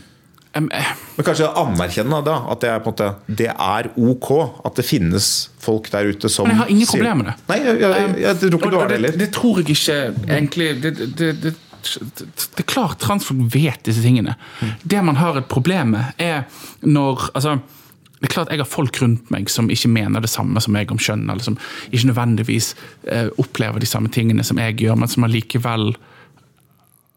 Men 0.57 1.25
kanskje 1.27 1.51
anerkjenne 1.61 2.23
da, 2.25 2.39
at 2.53 2.63
det 2.65 2.71
er, 2.73 2.81
på 2.85 2.93
en 2.93 2.97
måte, 2.97 3.37
det 3.43 3.51
er 3.53 3.91
ok 3.97 4.31
at 4.65 4.79
det 4.79 4.87
finnes 4.89 5.31
folk 5.61 5.91
der 5.93 6.09
ute 6.13 6.31
som 6.33 6.49
Men 6.49 6.57
jeg 6.57 6.63
har 6.63 6.73
ingen 6.73 6.91
problemer 6.91 7.21
med 7.21 7.31
det. 7.33 7.37
Nei, 7.51 7.61
jeg, 7.61 7.79
jeg, 7.83 7.93
jeg, 7.93 8.17
jeg 8.25 8.41
tror 8.41 8.59
ikke 8.61 8.73
du 8.73 8.81
har 8.81 8.91
det 8.91 8.99
heller. 9.01 9.21
Det, 9.21 9.31
tror 9.37 9.63
jeg 9.63 9.77
ikke 9.77 10.01
egentlig. 10.27 10.73
det, 10.83 11.33
det 11.45 11.55
det 11.95 12.63
er 12.63 12.67
klart 12.67 13.01
transfolk 13.03 13.47
vet 13.55 13.85
disse 13.87 14.03
tingene. 14.03 14.37
Mm. 14.61 14.71
Det 14.83 15.03
man 15.07 15.19
har 15.21 15.39
et 15.39 15.49
problem 15.51 15.95
med, 15.95 16.17
er 16.19 16.47
når 16.81 17.31
altså, 17.35 17.59
det 18.17 18.31
er 18.31 18.33
klart 18.33 18.51
Jeg 18.51 18.63
har 18.63 18.69
folk 18.69 18.97
rundt 19.03 19.31
meg 19.31 19.51
som 19.53 19.69
ikke 19.73 19.91
mener 19.93 20.25
det 20.25 20.31
samme 20.33 20.61
som 20.65 20.77
jeg 20.79 20.89
om 20.93 21.01
kjønn, 21.01 21.27
eller 21.29 21.45
som 21.45 21.59
ikke 21.91 22.09
nødvendigvis 22.09 22.71
eh, 23.13 23.29
opplever 23.37 23.83
de 23.83 23.89
samme 23.89 24.09
tingene 24.13 24.45
som 24.47 24.61
jeg 24.61 24.79
gjør, 24.81 24.97
men 24.97 25.11
som 25.13 25.27
allikevel 25.27 25.91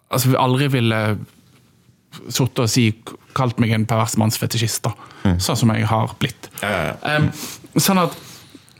altså, 0.09 0.33
aldri 0.35 0.67
ville 0.73 0.99
sittet 2.27 2.63
og 2.65 2.71
si, 2.71 2.89
kalt 3.37 3.61
meg 3.61 3.71
en 3.75 3.87
pervers 3.87 4.17
mannsfetisjist, 4.19 4.89
mm. 5.23 5.37
sånn 5.39 5.59
som 5.61 5.71
jeg 5.71 5.87
har 5.87 6.15
blitt. 6.19 6.49
Ja, 6.63 6.69
ja, 6.73 6.81
ja. 6.91 7.17
Um, 7.21 7.79
sånn 7.79 8.01
at 8.01 8.17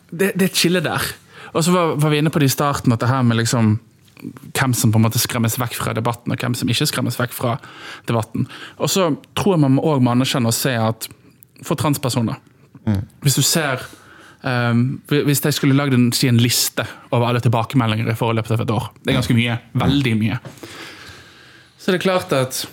det, 0.10 0.34
det 0.34 0.42
er 0.42 0.50
et 0.50 0.60
skille 0.60 0.82
der. 0.84 1.06
Og 1.54 1.64
så 1.66 1.74
var, 1.74 1.94
var, 2.02 2.12
vi 2.12 2.20
inne 2.20 2.34
på 2.34 2.42
det 2.42 2.50
i 2.50 2.54
starten, 2.54 2.94
at 2.94 3.04
det 3.04 3.12
her 3.12 3.24
med 3.26 3.40
liksom 3.40 3.78
hvem 4.20 4.74
som 4.76 4.92
på 4.92 5.00
en 5.00 5.06
måte 5.06 5.22
skremmes 5.22 5.56
vekk 5.62 5.78
fra 5.80 5.94
debatten, 5.96 6.34
og 6.34 6.42
hvem 6.42 6.58
som 6.58 6.70
ikke 6.70 6.90
skremmes 6.90 7.20
vekk 7.22 7.32
fra 7.32 7.56
debatten. 8.10 8.50
Og 8.82 8.92
så 8.92 9.14
tror 9.40 9.56
jeg 9.56 9.64
man 9.64 9.80
òg 9.80 10.04
må 10.04 10.12
anerkjenne 10.12 10.52
og 10.52 10.58
se 10.58 10.74
at 10.76 11.08
for 11.66 11.80
transpersoner. 11.80 12.40
Mm. 12.86 13.02
Hvis 13.22 13.36
du 13.36 13.42
ser 13.44 13.82
um, 14.44 15.02
Hvis 15.10 15.42
jeg 15.44 15.54
skulle 15.54 15.76
lagd 15.76 15.94
en, 15.94 16.12
si 16.16 16.30
en, 16.30 16.40
liste 16.40 16.86
over 17.12 17.28
alle 17.28 17.42
tilbakemeldinger 17.44 18.08
i 18.12 18.16
forløpet 18.18 18.56
av 18.56 18.64
et 18.64 18.72
år, 18.72 18.92
det 19.04 19.12
er 19.12 19.20
ganske 19.20 19.36
mye, 19.38 19.58
veldig 19.74 20.14
mye, 20.20 20.40
så 21.80 21.92
det 21.92 22.00
er 22.00 22.04
klart 22.04 22.34
at 22.36 22.66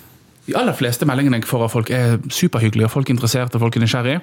de 0.46 0.54
aller 0.58 0.74
fleste 0.78 1.06
meldingene 1.08 1.40
jeg 1.40 1.48
får 1.48 1.66
av 1.66 1.70
folk, 1.72 1.90
er 1.90 2.18
superhyggelige, 2.30 2.86
og 2.86 2.92
folk 2.92 3.08
er 3.08 3.16
interesserte 3.16 3.58
og 3.58 3.64
folk 3.64 3.76
er 3.78 3.82
nysgjerrige. 3.82 4.20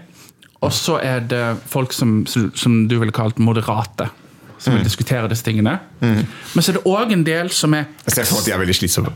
Og 0.63 0.71
så 0.75 0.97
er 1.03 1.23
det 1.27 1.43
folk 1.67 1.95
som, 1.95 2.21
som 2.27 2.75
du 2.87 2.97
ville 2.99 3.15
kalt 3.15 3.39
moderate. 3.43 4.09
Som 4.59 4.77
vil 4.77 4.83
mm. 4.83 4.87
diskutere 4.87 5.27
disse 5.27 5.43
tingene. 5.43 5.73
Mm. 5.99 6.21
Men 6.53 6.63
så 6.63 6.71
er 6.71 6.77
det 6.77 6.83
òg 6.87 7.11
en 7.11 7.25
del 7.27 7.49
som 7.51 7.73
er 7.75 7.89
Jeg 8.05 8.15
ser 8.15 8.29
for 8.29 8.37
meg 8.37 8.43
at 8.43 8.47
de 8.47 8.53
er 8.55 8.61
veldig 8.61 8.75
slitsomme. 8.77 9.11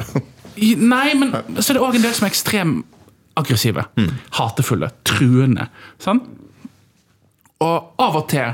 Nei, 0.92 1.06
men 1.16 1.32
så 1.62 1.72
er 1.72 1.78
det 1.78 1.84
òg 1.86 1.96
en 1.96 2.04
del 2.04 2.16
som 2.18 2.28
er 2.28 2.34
ekstrem 2.34 2.74
aggressive, 3.38 3.86
mm. 3.98 4.14
hatefulle, 4.40 4.90
truende. 5.08 5.68
Sånn? 6.02 6.22
Og 7.64 8.02
av 8.04 8.18
og 8.20 8.30
til 8.32 8.54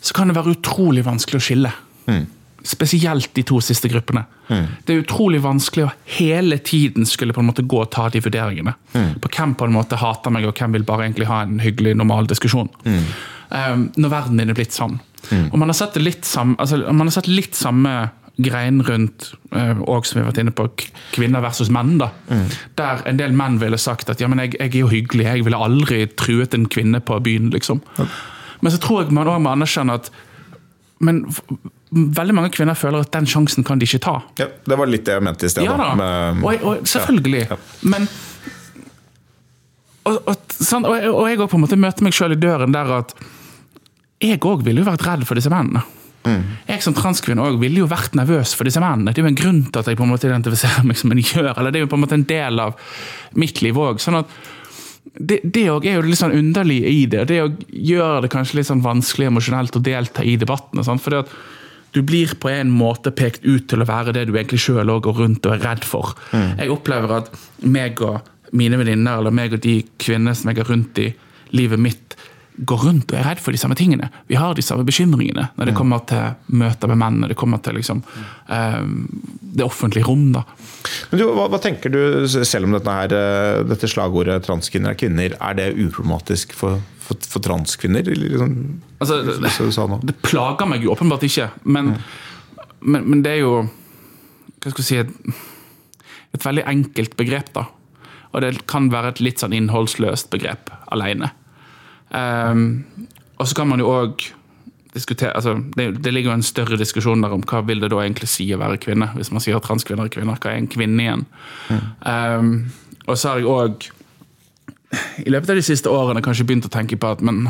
så 0.00 0.14
kan 0.14 0.30
det 0.30 0.36
være 0.38 0.54
utrolig 0.54 1.02
vanskelig 1.06 1.40
å 1.40 1.44
skille. 1.44 1.70
Mm. 2.08 2.26
Spesielt 2.68 3.32
de 3.34 3.42
to 3.46 3.58
siste 3.64 3.90
gruppene. 3.90 4.22
Mm. 4.48 4.66
Det 4.84 4.94
er 4.94 5.02
utrolig 5.02 5.40
vanskelig 5.44 5.86
å 5.86 5.90
hele 6.18 6.60
tiden 6.64 7.06
skulle 7.08 7.34
på 7.34 7.42
en 7.42 7.48
måte 7.50 7.64
gå 7.66 7.82
og 7.82 7.90
ta 7.94 8.06
de 8.12 8.22
vurderingene. 8.24 8.74
Mm. 8.94 9.10
På 9.22 9.32
hvem 9.34 9.56
på 9.58 9.68
en 9.68 9.74
måte 9.74 9.98
hater 10.00 10.34
meg, 10.34 10.46
og 10.48 10.56
hvem 10.58 10.78
vil 10.78 10.86
bare 10.88 11.08
egentlig 11.08 11.28
ha 11.30 11.42
en 11.44 11.58
hyggelig, 11.62 11.96
normal 11.98 12.30
diskusjon. 12.30 12.70
Um, 13.48 13.88
når 13.96 14.12
verden 14.12 14.40
din 14.40 14.52
er 14.52 14.58
blitt 14.58 14.76
sånn. 14.76 14.98
Mm. 15.28 15.48
Og 15.50 15.58
man 15.58 15.72
har 15.72 15.78
sett 15.80 15.98
litt 16.00 16.28
samme, 16.28 16.56
altså, 16.60 16.80
man 16.92 17.08
har 17.08 17.16
sett 17.18 17.30
litt 17.30 17.58
samme 17.58 17.94
greien 18.38 18.82
rundt 18.86 19.32
eh, 19.50 19.80
og 19.82 20.06
som 20.06 20.18
vi 20.18 20.22
har 20.22 20.30
vært 20.30 20.40
inne 20.44 20.54
på, 20.54 20.68
kvinner 21.14 21.42
versus 21.42 21.72
menn. 21.74 21.96
da, 21.98 22.12
mm. 22.30 22.44
Der 22.78 23.02
en 23.10 23.18
del 23.20 23.34
menn 23.36 23.58
ville 23.62 23.78
sagt 23.80 24.10
at 24.12 24.22
ja, 24.22 24.30
men 24.30 24.42
jeg, 24.44 24.54
jeg, 24.58 24.72
er 24.72 24.84
jo 24.84 24.92
hyggelig, 24.92 25.26
jeg 25.26 25.46
ville 25.48 25.62
aldri 25.68 26.04
truet 26.18 26.54
en 26.54 26.68
kvinne 26.70 27.02
på 27.02 27.18
byen. 27.24 27.50
liksom. 27.54 27.82
Ja. 27.98 28.06
Men 28.60 28.74
så 28.74 28.80
tror 28.82 29.04
jeg 29.04 29.14
man 29.14 29.30
òg 29.30 29.42
må 29.42 29.54
anerkjenne 29.54 29.98
at 29.98 30.10
men 30.98 31.22
veldig 31.90 32.34
mange 32.34 32.50
kvinner 32.52 32.76
føler 32.76 33.04
at 33.04 33.12
den 33.14 33.26
sjansen 33.30 33.64
kan 33.64 33.78
de 33.80 33.86
ikke 33.86 34.02
ta. 34.02 34.16
Ja, 34.40 34.48
Det 34.66 34.78
var 34.78 34.90
litt 34.90 35.06
det 35.06 35.14
jeg 35.14 35.24
mente 35.24 35.46
i 35.46 35.52
sted. 35.52 35.64
Ja, 35.64 35.76
da. 35.78 35.92
Med, 35.96 36.42
og, 36.42 36.64
og, 36.66 36.88
selvfølgelig. 36.88 37.44
Ja, 37.46 37.54
ja. 37.54 37.90
Men 37.94 38.08
og, 40.08 40.18
og, 40.24 40.36
og, 40.88 41.24
jeg 41.28 41.38
òg 41.38 41.48
på 41.50 41.58
en 41.58 41.64
måte 41.64 41.78
møter 41.80 42.06
meg 42.06 42.16
sjøl 42.16 42.34
i 42.34 42.40
døren 42.40 42.74
der 42.74 42.90
at 43.00 43.14
jeg 44.24 44.40
òg 44.40 44.64
ville 44.66 44.82
jo 44.82 44.88
vært 44.88 45.04
redd 45.06 45.24
for 45.28 45.38
disse 45.38 45.52
mennene. 45.52 45.84
Mm. 46.26 46.42
Jeg 46.68 46.84
som 46.84 46.96
transkvinne 46.96 47.44
også 47.44 47.60
ville 47.62 47.82
jo 47.82 47.88
vært 47.90 48.16
nervøs 48.18 48.52
for 48.58 48.68
disse 48.68 48.82
mennene. 48.82 49.14
Det 49.14 49.22
er 49.22 49.28
jo 49.28 49.32
en 49.32 49.40
grunn 49.40 49.64
til 49.68 49.80
at 49.80 49.90
jeg 49.90 49.98
på 49.98 50.06
en 50.06 50.12
måte 50.12 50.28
identifiserer 50.28 50.86
meg 50.88 50.98
som 51.00 51.14
en 51.14 51.22
gjør. 51.22 51.52
eller 51.54 51.72
Det 51.72 51.80
er 51.80 51.86
jo 51.86 51.90
på 51.92 51.98
en 51.98 52.04
måte 52.04 52.18
en 52.18 52.28
del 52.28 52.62
av 52.62 52.78
mitt 53.38 53.62
liv 53.64 53.78
òg. 53.78 54.02
Sånn 54.02 54.20
at 54.20 54.38
det, 55.18 55.64
òg 55.72 55.86
er 55.88 55.98
jo 55.98 56.06
litt 56.06 56.20
sånn 56.20 56.36
underlig 56.36 56.82
i 56.86 57.04
det. 57.10 57.24
Det 57.30 57.38
gjør 57.68 58.24
det 58.24 58.32
kanskje 58.32 58.60
litt 58.60 58.68
sånn 58.68 58.84
vanskelig 58.84 59.30
emosjonelt 59.30 59.78
å 59.78 59.82
delta 59.82 60.24
i 60.26 60.36
debattene. 60.40 60.84
For 60.84 61.14
det 61.14 61.22
at 61.24 61.38
du 61.96 62.02
blir 62.04 62.34
på 62.40 62.50
en 62.52 62.70
måte 62.70 63.10
pekt 63.16 63.46
ut 63.46 63.68
til 63.70 63.82
å 63.82 63.88
være 63.88 64.12
det 64.16 64.26
du 64.28 64.34
egentlig 64.36 64.60
sjøl 64.62 64.92
går 65.02 65.22
rundt 65.22 65.46
og 65.48 65.54
er 65.54 65.64
redd 65.64 65.86
for. 65.88 66.12
Mm. 66.36 66.50
Jeg 66.60 66.74
opplever 66.74 67.14
at 67.22 67.30
meg 67.64 68.02
og 68.04 68.28
mine 68.56 68.78
venninner, 68.80 69.20
eller 69.20 69.34
meg 69.34 69.56
og 69.56 69.62
de 69.64 69.80
kvinnene 70.00 70.36
som 70.36 70.50
jeg 70.50 70.60
har 70.60 70.70
rundt 70.70 71.00
i 71.02 71.08
livet 71.56 71.80
mitt, 71.80 72.07
går 72.66 72.82
rundt 72.82 73.12
og 73.12 73.18
er 73.18 73.26
redd 73.28 73.40
for 73.42 73.54
de 73.54 73.60
samme 73.60 73.76
tingene. 73.78 74.08
Vi 74.26 74.38
har 74.38 74.56
de 74.56 74.64
samme 74.64 74.86
bekymringene 74.86 75.48
når 75.54 75.70
det 75.70 75.74
kommer 75.78 76.02
til 76.08 76.56
møter 76.58 76.90
med 76.90 76.98
menn, 77.00 77.20
når 77.22 77.32
det 77.32 77.38
kommer 77.38 77.60
til 77.62 77.78
liksom, 77.78 78.02
eh, 78.50 78.80
det 79.58 79.66
offentlige 79.66 80.08
rom. 80.08 80.32
da. 80.34 80.42
Men 81.10 81.20
du, 81.20 81.24
hva, 81.36 81.46
hva 81.52 81.60
tenker 81.62 81.92
du, 81.94 82.00
selv 82.26 82.68
om 82.68 82.74
dette, 82.74 82.96
her, 83.00 83.14
eh, 83.14 83.62
dette 83.68 83.90
slagordet 83.90 84.40
'transkvinner 84.46 84.94
er 84.94 84.98
kvinner', 84.98 85.36
er 85.38 85.58
det 85.58 85.68
uproblematisk 85.76 86.52
for, 86.58 86.82
for, 87.04 87.14
for 87.30 87.44
transkvinner? 87.44 88.02
Liksom, 88.02 88.58
Altså, 89.00 89.22
det, 89.22 89.52
som 89.54 89.66
du 89.66 89.72
sa 89.72 89.86
nå? 89.86 90.00
det 90.02 90.16
plager 90.26 90.66
meg 90.66 90.82
jo 90.82 90.90
åpenbart 90.90 91.22
ikke, 91.22 91.50
men, 91.64 91.94
men, 92.80 93.04
men 93.06 93.22
det 93.22 93.36
er 93.36 93.44
jo 93.44 93.68
Hva 94.58 94.72
skal 94.72 94.82
jeg 94.82 94.88
si 94.88 94.96
et, 94.98 95.42
et 96.34 96.44
veldig 96.44 96.64
enkelt 96.66 97.14
begrep, 97.16 97.52
da. 97.54 97.68
Og 98.34 98.42
det 98.42 98.66
kan 98.66 98.90
være 98.90 99.14
et 99.14 99.20
litt 99.22 99.38
sånn 99.38 99.54
innholdsløst 99.54 100.28
begrep 100.34 100.72
alene. 100.90 101.30
Ehm, 102.16 102.66
og 103.38 103.48
så 103.48 103.56
kan 103.58 103.70
man 103.70 103.82
jo 103.82 103.90
òg 103.92 104.26
diskutere 104.94 105.34
altså, 105.36 105.52
det, 105.76 105.90
det 106.02 106.12
ligger 106.14 106.32
jo 106.32 106.38
en 106.38 106.46
større 106.46 106.78
diskusjon 106.80 107.20
der 107.22 107.34
om 107.36 107.42
hva 107.46 107.60
vil 107.68 107.82
det 107.82 107.90
da 107.92 108.00
egentlig 108.02 108.30
si 108.32 108.48
å 108.54 108.60
være 108.60 108.80
kvinne. 108.82 109.10
Hvis 109.18 109.30
man 109.34 109.44
sier 109.44 109.60
transkvinner 109.62 110.08
er 110.08 110.14
kvinner, 110.14 110.40
hva 110.40 110.52
er 110.52 110.62
en 110.62 110.70
kvinne 110.70 111.04
igjen? 111.04 111.26
Ehm, 112.08 112.52
og 113.06 113.16
så 113.16 113.34
har 113.34 113.42
jeg 113.42 113.52
òg 113.52 113.90
i 115.26 115.30
løpet 115.30 115.52
av 115.52 115.58
de 115.58 115.66
siste 115.66 115.92
årene 115.92 116.24
kanskje 116.24 116.46
begynt 116.48 116.66
å 116.68 116.72
tenke 116.72 116.96
på 116.96 117.10
at 117.12 117.20
men 117.24 117.46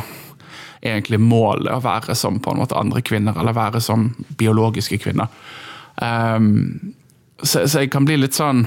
egentlig 0.82 1.18
målet 1.22 1.72
å 1.74 1.82
være 1.82 2.14
som 2.18 2.38
på 2.42 2.52
en 2.52 2.60
måte 2.60 2.76
andre 2.78 3.02
kvinner, 3.02 3.38
eller 3.38 3.56
være 3.56 3.80
som 3.82 4.10
biologiske 4.38 4.98
kvinner. 5.02 5.30
Um, 5.98 6.94
så, 7.42 7.66
så 7.66 7.82
jeg 7.82 7.90
kan 7.94 8.06
bli 8.06 8.18
litt 8.18 8.38
sånn 8.38 8.66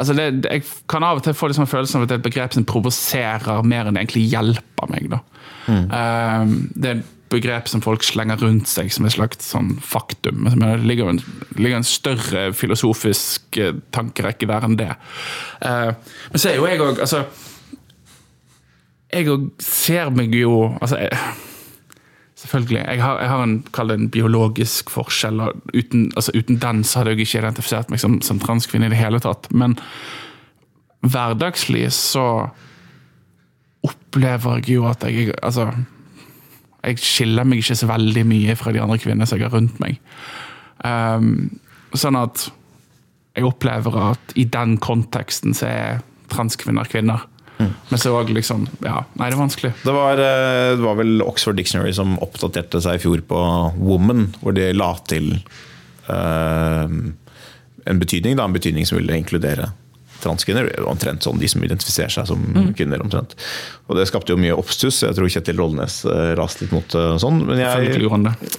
altså 0.00 0.14
det, 0.16 0.28
Jeg 0.44 0.64
kan 0.90 1.04
av 1.06 1.20
og 1.20 1.26
til 1.26 1.36
få 1.36 1.50
liksom 1.50 1.68
følelsen 1.70 2.00
av 2.00 2.06
at 2.06 2.12
det 2.12 2.16
er 2.16 2.22
et 2.22 2.28
begrep 2.28 2.56
som 2.56 2.66
provoserer 2.68 3.66
mer 3.66 3.86
enn 3.86 3.98
det 3.98 4.06
egentlig 4.06 4.26
hjelper 4.32 4.90
meg. 4.92 5.10
da. 5.12 5.20
Um, 5.66 6.56
det 6.74 6.90
er 6.90 6.98
et 7.00 7.12
begrep 7.32 7.66
som 7.70 7.82
folk 7.82 8.04
slenger 8.06 8.38
rundt 8.42 8.70
seg 8.70 8.92
som 8.94 9.06
et 9.06 9.16
slags 9.16 9.48
sånn 9.50 9.74
faktum. 9.82 10.44
Men 10.46 10.62
det 10.62 10.86
ligger 10.86 11.10
en, 11.10 11.20
ligger 11.58 11.80
en 11.80 11.88
større 11.88 12.46
filosofisk 12.54 13.58
eh, 13.58 13.74
tankerekke 13.94 14.48
der 14.48 14.68
enn 14.68 14.78
det. 14.78 14.92
Uh, 15.58 15.90
men 16.30 16.42
så 16.42 16.52
er 16.52 16.60
jo 16.60 16.70
jeg 16.70 16.82
òg 16.84 17.02
altså, 17.02 17.24
Jeg 19.12 19.28
òg 19.32 19.50
ser 19.62 20.10
meg 20.14 20.34
jo 20.34 20.54
altså, 20.80 21.00
jeg, 21.02 21.18
Selvfølgelig. 22.46 22.84
Jeg 22.86 23.02
har, 23.02 23.18
jeg 23.20 23.28
har 23.28 23.42
en, 23.42 23.56
en 23.90 24.10
biologisk 24.10 24.90
forskjell. 24.90 25.40
uten, 25.74 26.12
altså, 26.16 26.32
uten 26.34 26.60
den 26.62 26.84
så 26.84 26.98
hadde 26.98 27.10
jeg 27.10 27.26
ikke 27.26 27.38
identifisert 27.42 27.90
meg 27.90 28.00
som, 28.00 28.20
som 28.22 28.38
transkvinne 28.38 28.86
i 28.86 28.92
det 28.94 29.00
hele 29.00 29.20
tatt. 29.20 29.48
Men 29.50 29.74
hverdagslig 31.02 31.88
så 31.92 32.48
opplever 33.86 34.62
jeg 34.62 34.78
jo 34.78 34.86
at 34.88 35.02
jeg 35.04 35.34
Altså, 35.42 35.70
jeg 36.86 37.02
skiller 37.02 37.44
meg 37.44 37.58
ikke 37.58 37.74
så 37.74 37.88
veldig 37.90 38.26
mye 38.26 38.54
fra 38.56 38.72
de 38.72 38.80
andre 38.80 38.98
kvinnene 39.02 39.26
som 39.26 39.40
jeg 39.40 39.48
har 39.48 39.56
rundt 39.56 39.80
meg. 39.82 39.98
Um, 40.86 41.58
sånn 41.96 42.18
at 42.18 42.46
jeg 43.36 43.46
opplever 43.48 43.96
at 44.12 44.36
i 44.38 44.44
den 44.48 44.76
konteksten 44.78 45.56
så 45.56 45.66
er 45.66 46.04
transkvinner 46.30 46.86
kvinner. 46.88 47.26
Men 47.58 47.98
så 47.98 48.12
var 48.12 48.28
liksom 48.28 48.66
Ja, 48.84 49.04
nei, 49.16 49.30
det 49.30 49.36
er 49.36 49.40
vanskelig. 49.40 49.72
Det 49.82 49.94
var, 49.94 50.20
eh, 50.20 50.74
det 50.76 50.84
var 50.84 50.98
vel 50.98 51.22
Oxford 51.24 51.56
Dictionary 51.56 51.94
som 51.96 52.18
oppdaterte 52.24 52.82
seg 52.84 52.98
i 52.98 53.02
fjor 53.04 53.22
på 53.28 53.40
'woman', 53.76 54.34
hvor 54.42 54.56
de 54.56 54.72
la 54.76 54.92
til 55.08 55.32
uh, 56.10 56.86
en 57.86 58.00
betydning, 58.02 58.36
da, 58.36 58.44
en 58.44 58.56
betydning 58.56 58.86
som 58.86 58.98
ville 58.98 59.16
inkludere 59.16 59.70
transkvinner. 60.22 60.68
Omtrent 60.88 61.24
sånn 61.26 61.38
de 61.40 61.48
som 61.50 61.62
identifiserer 61.66 62.12
seg 62.12 62.26
som 62.30 62.42
kvinner. 62.76 63.02
omtrent. 63.04 63.34
Og 63.86 63.96
Det 63.98 64.06
skapte 64.10 64.32
jo 64.34 64.38
mye 64.40 64.54
oppstuss. 64.58 65.02
Jeg 65.06 65.14
tror 65.14 65.30
Kjetil 65.30 65.58
Rollnes 65.60 66.00
eh, 66.08 66.32
raste 66.38 66.64
litt 66.64 66.72
mot 66.74 66.96
eh, 66.98 67.14
sånn. 67.22 67.42
Men 67.46 67.60
jeg. 67.62 67.90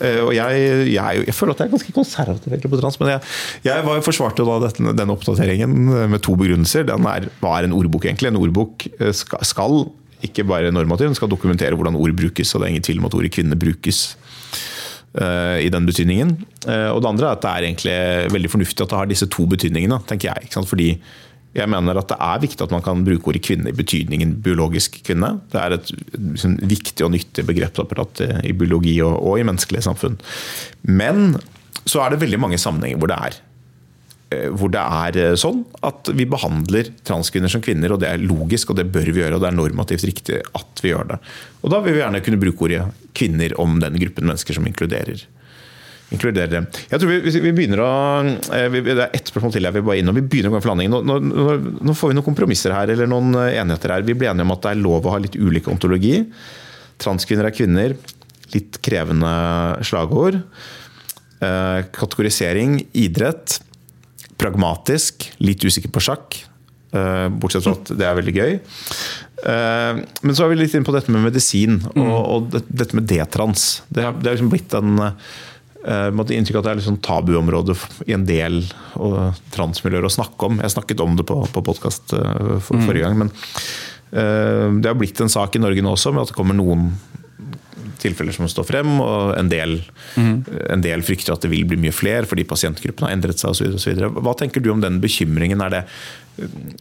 Eh, 0.02 0.20
Og 0.24 0.32
jeg, 0.38 0.66
jeg, 0.94 1.24
jeg 1.28 1.36
føler 1.36 1.56
at 1.56 1.64
jeg 1.64 1.68
er 1.70 1.76
ganske 1.76 1.96
konservativ 1.96 2.52
egentlig 2.54 2.72
på 2.74 2.80
trans, 2.82 3.00
men 3.02 3.12
jeg, 3.16 3.22
jeg 3.68 3.86
var, 3.88 4.02
forsvarte 4.06 4.44
jo 4.44 4.50
da 4.50 4.58
dette, 4.68 4.96
denne 5.02 5.16
oppdateringen 5.18 5.76
med 6.14 6.22
to 6.26 6.36
begrunnelser. 6.40 6.88
Den 6.88 7.08
er, 7.12 7.28
hva 7.42 7.58
er 7.60 7.68
en 7.68 7.76
ordbok 7.78 8.08
egentlig? 8.08 8.32
En 8.32 8.40
ordbok 8.40 8.88
skal, 9.18 9.84
ikke 10.26 10.46
bare 10.48 10.72
normativ, 10.74 11.10
den 11.12 11.18
skal 11.20 11.30
dokumentere 11.32 11.76
hvordan 11.78 11.98
ord 12.00 12.16
brukes. 12.18 12.54
og 12.56 12.62
Det 12.64 12.68
er 12.70 12.76
ingen 12.78 12.88
tvil 12.88 13.04
om 13.04 13.10
at 13.12 13.18
ordet 13.20 13.34
kvinne 13.36 13.60
brukes 13.60 14.06
i 15.18 15.70
den 15.74 15.86
betydningen. 15.88 16.34
Og 16.94 17.00
det 17.02 17.10
andre 17.10 17.30
er 17.32 17.38
at 17.38 17.42
det 17.42 17.50
er 17.52 17.66
egentlig 17.66 17.94
veldig 18.36 18.52
fornuftig 18.54 18.84
at 18.84 18.92
det 18.92 18.98
har 19.00 19.08
disse 19.10 19.28
to 19.34 19.48
betydningene, 19.50 19.98
tenker 20.10 20.30
jeg. 20.30 20.46
Ikke 20.46 20.60
sant? 20.60 20.70
Fordi 20.70 20.90
jeg 21.58 21.72
mener 21.72 21.98
at 22.00 22.12
det 22.12 22.18
er 22.22 22.44
viktig 22.44 22.64
at 22.66 22.74
man 22.74 22.84
kan 22.86 23.04
bruke 23.06 23.32
ordet 23.32 23.44
kvinne 23.46 23.72
i 23.72 23.76
betydningen 23.78 24.36
biologisk 24.46 25.00
kvinne. 25.08 25.38
Det 25.52 25.60
er 25.62 25.76
et 25.78 25.92
liksom, 26.14 26.58
viktig 26.70 27.06
og 27.06 27.14
nyttig 27.16 27.46
begrepsapparat 27.48 28.24
i 28.46 28.54
biologi 28.58 28.98
og, 29.06 29.18
og 29.18 29.42
i 29.42 29.46
menneskelige 29.48 29.86
samfunn. 29.88 30.18
Men 30.86 31.38
så 31.88 32.04
er 32.04 32.14
det 32.14 32.24
veldig 32.24 32.42
mange 32.44 32.60
sammenhenger 32.62 33.00
hvor 33.02 33.12
det 33.12 33.20
er 33.30 33.38
eh, 34.36 34.50
hvor 34.54 34.74
det 34.74 34.84
er 34.84 35.20
eh, 35.24 35.38
sånn 35.40 35.64
at 35.88 36.12
vi 36.18 36.28
behandler 36.30 36.92
transkvinner 37.08 37.52
som 37.52 37.64
kvinner, 37.64 37.96
og 37.96 38.04
det 38.04 38.12
er 38.12 38.28
logisk, 38.28 38.72
og 38.72 38.82
det 38.82 38.90
bør 38.94 39.10
vi 39.12 39.24
gjøre, 39.24 39.38
og 39.38 39.46
det 39.46 39.52
er 39.52 39.58
normativt 39.58 40.06
riktig 40.10 40.44
at 40.44 40.84
vi 40.84 40.94
gjør 40.94 41.14
det. 41.14 41.22
Og 41.64 41.74
da 41.74 41.82
vil 41.86 41.98
vi 41.98 42.04
gjerne 42.04 42.24
kunne 42.26 42.42
bruke 42.44 42.70
ordet 42.70 42.86
kvinner 43.18 43.56
om 43.62 43.80
den 43.82 43.98
gruppen 44.04 44.30
mennesker 44.30 44.60
som 44.60 44.68
inkluderer 44.70 45.26
inkluderer 46.16 46.52
det. 46.54 46.62
Jeg 46.92 47.02
tror 47.02 47.10
vi, 47.12 47.18
vi- 47.44 47.52
begynner 47.58 47.82
å 47.84 47.90
eh, 48.56 48.68
vi, 48.72 48.82
Det 48.88 48.96
er 49.04 49.16
ett 49.18 49.28
spørsmål 49.32 49.52
til 49.58 49.68
jeg 49.68 49.76
vil 49.76 49.84
bare 49.88 49.98
inn, 50.00 50.08
og 50.12 50.16
vi 50.16 50.24
begynner 50.24 50.54
å 50.54 50.56
gå 50.56 50.62
for 50.64 50.72
landingen. 50.72 50.96
Nå, 51.04 51.18
nå, 51.20 51.58
nå, 51.84 51.96
får 51.98 52.14
vi 52.14 52.18
noen 52.20 52.28
kompromisser 52.30 52.72
her, 52.76 52.94
eller 52.94 53.10
noen 53.12 53.36
eh, 53.42 53.58
enigheter 53.60 53.96
her. 53.98 54.06
Vi 54.08 54.16
ble 54.18 54.30
enige 54.32 54.48
om 54.48 54.56
at 54.56 54.64
det 54.64 54.72
er 54.76 54.82
lov 54.84 55.06
å 55.10 55.14
ha 55.16 55.22
litt 55.24 55.36
ulik 55.36 55.68
ontologi. 55.74 56.22
Transkvinner 57.04 57.50
er 57.50 57.56
kvinner. 57.58 57.98
Litt 58.56 58.80
krevende 58.86 59.32
slagord. 59.86 60.40
Eh, 61.44 61.80
kategorisering, 61.94 62.80
idrett. 62.98 63.60
Pragmatisk, 64.40 65.32
litt 65.44 65.64
usikker 65.66 65.92
på 65.94 66.04
sjakk. 66.08 66.44
Bortsett 67.38 67.66
fra 67.66 67.74
at 67.76 67.90
det 68.00 68.06
er 68.08 68.16
veldig 68.16 68.34
gøy. 68.34 68.52
Men 69.44 70.34
så 70.38 70.46
er 70.46 70.50
vi 70.54 70.56
litt 70.62 70.74
inne 70.78 70.88
på 70.88 70.94
dette 70.96 71.12
med 71.14 71.26
medisin 71.26 71.76
og, 71.92 72.16
og 72.16 72.56
dette 72.70 72.96
med 72.98 73.06
D-trans. 73.10 73.66
Det, 73.90 74.06
det 74.24 74.30
er 74.32 74.38
liksom 74.38 74.50
blitt 74.54 74.74
en 74.78 74.94
eh, 75.88 76.08
måtte 76.16 76.36
inntrykk 76.36 76.60
av 76.60 76.64
at 76.64 76.68
det 76.68 76.74
er 76.74 76.80
litt 76.82 76.90
sånn 76.90 77.04
tabuområde 77.06 77.78
i 78.08 78.16
en 78.16 78.26
del 78.28 78.62
og 79.00 79.42
transmiljøer 79.56 80.08
å 80.08 80.14
snakke 80.14 80.50
om. 80.50 80.62
Jeg 80.64 80.76
snakket 80.76 81.04
om 81.04 81.18
det 81.20 81.28
på, 81.30 81.42
på 81.54 81.66
podkast 81.66 82.14
for, 82.14 82.74
forrige 82.76 83.08
gang, 83.08 83.20
men 83.26 83.34
uh, 83.34 84.74
det 84.80 84.90
har 84.90 84.98
blitt 85.00 85.22
en 85.24 85.32
sak 85.32 85.58
i 85.58 85.62
Norge 85.64 85.84
nå 85.84 85.94
også 85.94 86.14
med 86.16 86.26
at 86.26 86.34
det 86.34 86.38
kommer 86.38 86.58
noen 86.58 86.92
tilfeller 88.02 88.36
som 88.36 88.48
står 88.50 88.66
frem, 88.68 88.90
og 89.02 89.34
en 89.38 89.50
del, 89.52 89.80
en 90.18 90.84
del 90.84 91.04
frykter 91.06 91.34
at 91.34 91.44
det 91.44 91.52
vil 91.52 91.66
bli 91.68 91.80
mye 91.82 91.96
flere 91.96 92.28
fordi 92.30 92.46
pasientgruppen 92.48 93.08
har 93.08 93.16
endret 93.16 93.42
seg 93.42 93.56
osv. 93.56 94.02
Hva 94.22 94.36
tenker 94.38 94.64
du 94.64 94.72
om 94.74 94.84
den 94.84 95.00
bekymringen? 95.04 95.64
Er 95.66 95.74
det, 95.74 95.84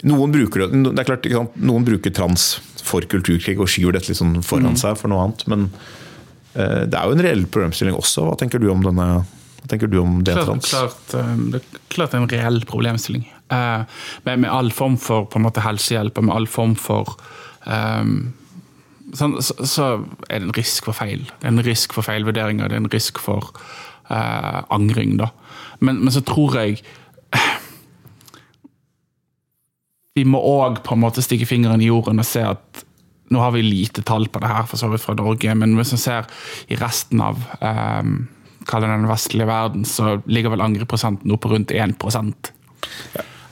noen, 0.06 0.34
bruker, 0.34 0.66
det 0.68 0.92
er 0.92 1.08
klart, 1.08 1.28
noen 1.56 1.86
bruker 1.86 2.14
trans 2.14 2.56
for 2.86 3.06
kulturkrig 3.10 3.58
og 3.58 3.70
skyver 3.70 3.96
dette 3.96 4.12
litt 4.12 4.20
sånn 4.20 4.42
foran 4.46 4.76
seg 4.78 4.98
for 5.00 5.12
noe 5.12 5.26
annet, 5.26 5.46
men 5.50 5.68
eh, 5.70 5.96
det 6.56 6.96
er 6.96 7.08
jo 7.08 7.16
en 7.16 7.24
reell 7.24 7.46
problemstilling 7.52 7.96
også. 7.98 8.26
Hva 8.28 8.36
tenker 8.40 8.62
du 8.62 8.70
om 8.72 8.84
denne 8.84 9.08
hva 9.66 9.72
tenker 9.72 9.90
du 9.90 9.98
om 9.98 10.20
det 10.22 10.36
Klart, 10.36 10.62
klart, 10.62 11.14
eh, 11.18 11.30
det 11.50 11.58
er 11.58 11.80
klart 11.90 12.12
en 12.14 12.28
reell 12.30 12.60
problemstilling. 12.70 13.24
Eh, 13.50 13.82
Med, 14.22 14.38
med 14.44 14.50
all 14.50 14.70
form 14.70 14.96
for 14.96 15.26
måte, 15.42 15.64
helsehjelp 15.64 16.18
og 16.20 16.28
med 16.28 16.34
all 16.36 16.46
form 16.46 16.76
for 16.78 17.16
um, 17.66 18.32
sånn, 19.10 19.34
så, 19.42 19.56
så 19.66 19.88
er 20.30 20.38
det 20.38 20.46
en 20.46 20.54
risk 20.54 20.86
for 20.86 20.94
feil. 20.94 21.26
Det 21.26 21.48
er 21.48 21.54
en 21.54 21.66
risk 21.66 21.96
for 21.96 22.06
feilvurderinger, 22.06 22.70
det 22.70 22.78
er 22.78 22.84
en 22.84 22.92
risk 22.94 23.18
for 23.18 23.50
uh, 24.10 24.62
angring. 24.70 25.16
da. 25.18 25.32
Men, 25.80 26.04
men 26.04 26.14
så 26.14 26.22
tror 26.22 26.60
jeg 26.62 26.82
Vi 30.16 30.22
må 30.24 30.38
òg 30.40 30.78
stikke 31.20 31.44
fingeren 31.44 31.82
i 31.82 31.90
jorden 31.90 32.22
og 32.22 32.24
se 32.24 32.40
at 32.40 32.85
nå 33.32 33.42
har 33.42 33.54
vi 33.56 33.64
lite 33.64 34.04
tall 34.06 34.28
på 34.30 34.42
det 34.42 34.50
her, 34.50 34.66
for 34.70 34.80
så 34.80 34.90
vidt 34.92 35.04
fra 35.04 35.16
Norge, 35.18 35.54
men 35.58 35.76
hvis 35.78 35.94
man 35.96 36.02
ser 36.02 36.28
i 36.70 36.78
resten 36.80 37.22
av 37.24 37.40
um, 37.60 38.18
den 38.66 39.08
vestlige 39.08 39.48
verden, 39.48 39.86
så 39.86 40.18
ligger 40.26 40.54
vel 40.54 40.64
angreprosenten 40.64 41.30
nå 41.30 41.38
på 41.40 41.50
rundt 41.54 41.74
1 41.74 41.98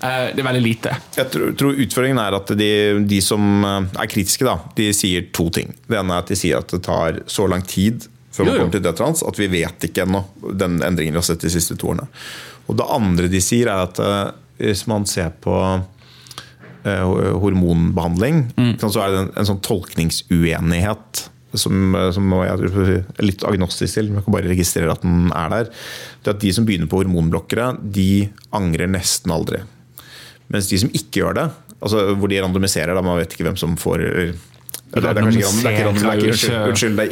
Eh, 0.05 0.35
Det 0.35 0.43
er 0.43 0.49
veldig 0.49 0.63
lite. 0.63 0.97
Jeg 1.17 1.31
tror, 1.33 1.53
tror 1.59 1.79
utfordringen 1.81 2.21
er 2.21 2.37
at 2.37 2.51
de, 2.59 2.73
de 3.09 3.21
som 3.25 3.65
eh, 3.65 3.87
er 4.03 4.11
kritiske, 4.11 4.45
da, 4.45 4.59
de 4.77 4.91
sier 4.97 5.31
to 5.33 5.49
ting. 5.55 5.73
Det 5.89 5.99
ene 6.01 6.17
er 6.17 6.25
at 6.25 6.33
de 6.33 6.39
sier 6.39 6.61
at 6.61 6.75
det 6.75 6.83
tar 6.85 7.23
så 7.31 7.49
lang 7.51 7.65
tid 7.69 8.09
før 8.35 8.49
man 8.49 8.59
kommer 8.59 8.75
til 8.75 8.83
D-trans 8.83 9.23
at 9.23 9.37
vi 9.39 9.47
vet 9.47 9.85
ikke 9.87 10.03
ennå 10.09 10.25
den 10.59 10.81
endringen 10.83 11.15
vi 11.15 11.21
har 11.21 11.27
sett 11.29 11.45
de 11.45 11.53
siste 11.55 11.77
to 11.79 11.93
årene. 11.93 12.09
Og 12.67 12.77
det 12.81 12.89
andre 12.91 13.31
de 13.31 13.41
sier, 13.45 13.71
er 13.71 13.87
at 13.87 14.01
eh, 14.03 14.35
hvis 14.61 14.85
man 14.91 15.07
ser 15.09 15.33
på 15.45 15.55
eh, 16.85 17.05
hormonbehandling, 17.43 18.45
så 18.81 19.05
er 19.05 19.13
det 19.13 19.23
en, 19.23 19.31
en 19.41 19.49
sånn 19.49 19.63
tolkningsuenighet 19.65 21.25
som, 21.59 21.95
eh, 21.95 22.11
som 22.15 22.33
jeg 22.35 22.53
er 22.53 23.25
litt 23.25 23.45
agnostisk 23.47 23.99
til, 23.99 24.11
men 24.11 24.21
jeg 24.21 24.29
kan 24.29 24.37
bare 24.37 24.51
registrere 24.53 24.95
at 24.95 25.05
den 25.05 25.29
er 25.35 25.53
der. 25.53 25.71
Det 26.23 26.33
er 26.33 26.39
at 26.39 26.43
De 26.45 26.55
som 26.57 26.67
begynner 26.69 26.91
på 26.91 27.03
hormonblokkere, 27.03 27.75
de 27.95 28.29
angrer 28.55 28.91
nesten 28.91 29.35
aldri. 29.35 29.63
Mens 30.53 30.69
de 30.71 30.81
som 30.83 30.93
ikke 30.93 31.23
gjør 31.23 31.39
det, 31.41 31.47
altså 31.81 32.09
hvor 32.19 32.31
de 32.31 32.41
randomiserer, 32.43 32.95
da 32.97 33.05
man 33.05 33.21
vet 33.21 33.35
ikke 33.35 33.49
hvem 33.49 33.61
som 33.61 33.79
får 33.81 34.05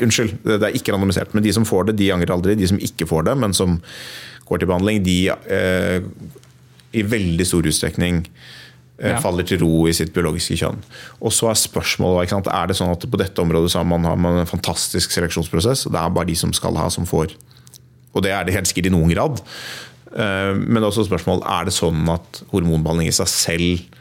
unnskyld, 0.07 0.37
det 0.47 0.59
er, 0.59 0.77
ikke 0.79 0.95
randomisert. 0.95 1.33
Men 1.35 1.43
de 1.43 1.55
som 1.55 1.67
får 1.67 1.91
det, 1.91 1.99
de 1.99 2.13
angrer 2.15 2.35
aldri. 2.35 2.55
De 2.59 2.69
som 2.71 2.79
ikke 2.79 3.09
får 3.11 3.27
det, 3.27 3.35
men 3.43 3.57
som 3.57 3.81
går 4.47 4.63
til 4.63 4.71
behandling, 4.71 5.01
de 5.03 5.17
eh, 5.33 6.05
i 6.93 7.03
veldig 7.09 7.47
stor 7.49 7.67
utstrekning 7.67 8.23
Ja. 9.11 9.21
faller 9.21 9.43
til 9.43 9.59
ro 9.65 9.87
i 9.89 9.93
sitt 9.93 10.13
biologiske 10.15 10.55
kjønn. 10.61 10.79
Og 11.21 11.33
så 11.35 11.49
er 11.51 11.59
spørsmålet? 11.59 12.31
Er 12.47 12.67
det 12.71 12.77
sånn 12.79 12.93
at 12.93 13.03
på 13.11 13.19
dette 13.19 13.43
området 13.43 13.73
så 13.73 13.81
har 13.81 13.85
man, 13.91 14.05
har 14.05 14.17
man 14.17 14.39
en 14.45 14.47
fantastisk 14.47 15.11
seleksjonsprosess, 15.11 15.87
og 15.87 15.93
det 15.97 15.99
er 16.01 16.13
bare 16.15 16.27
de 16.31 16.37
som 16.39 16.53
skal 16.53 16.77
ha, 16.79 16.89
som 16.89 17.05
får. 17.07 17.35
Og 18.15 18.23
det 18.23 18.31
er 18.31 18.45
det 18.45 18.55
helt 18.55 18.67
sikkert 18.71 18.87
i 18.87 18.95
noen 18.95 19.11
grad. 19.11 19.41
Eh, 20.15 20.55
Men 20.55 20.85
også 20.85 21.07
spørsmål 21.09 21.43
er 21.49 21.65
det 21.67 21.75
sånn 21.75 22.07
at 22.13 22.43
hormonbehandling 22.53 23.09
i 23.09 23.17
seg 23.17 23.27
selv 23.27 23.99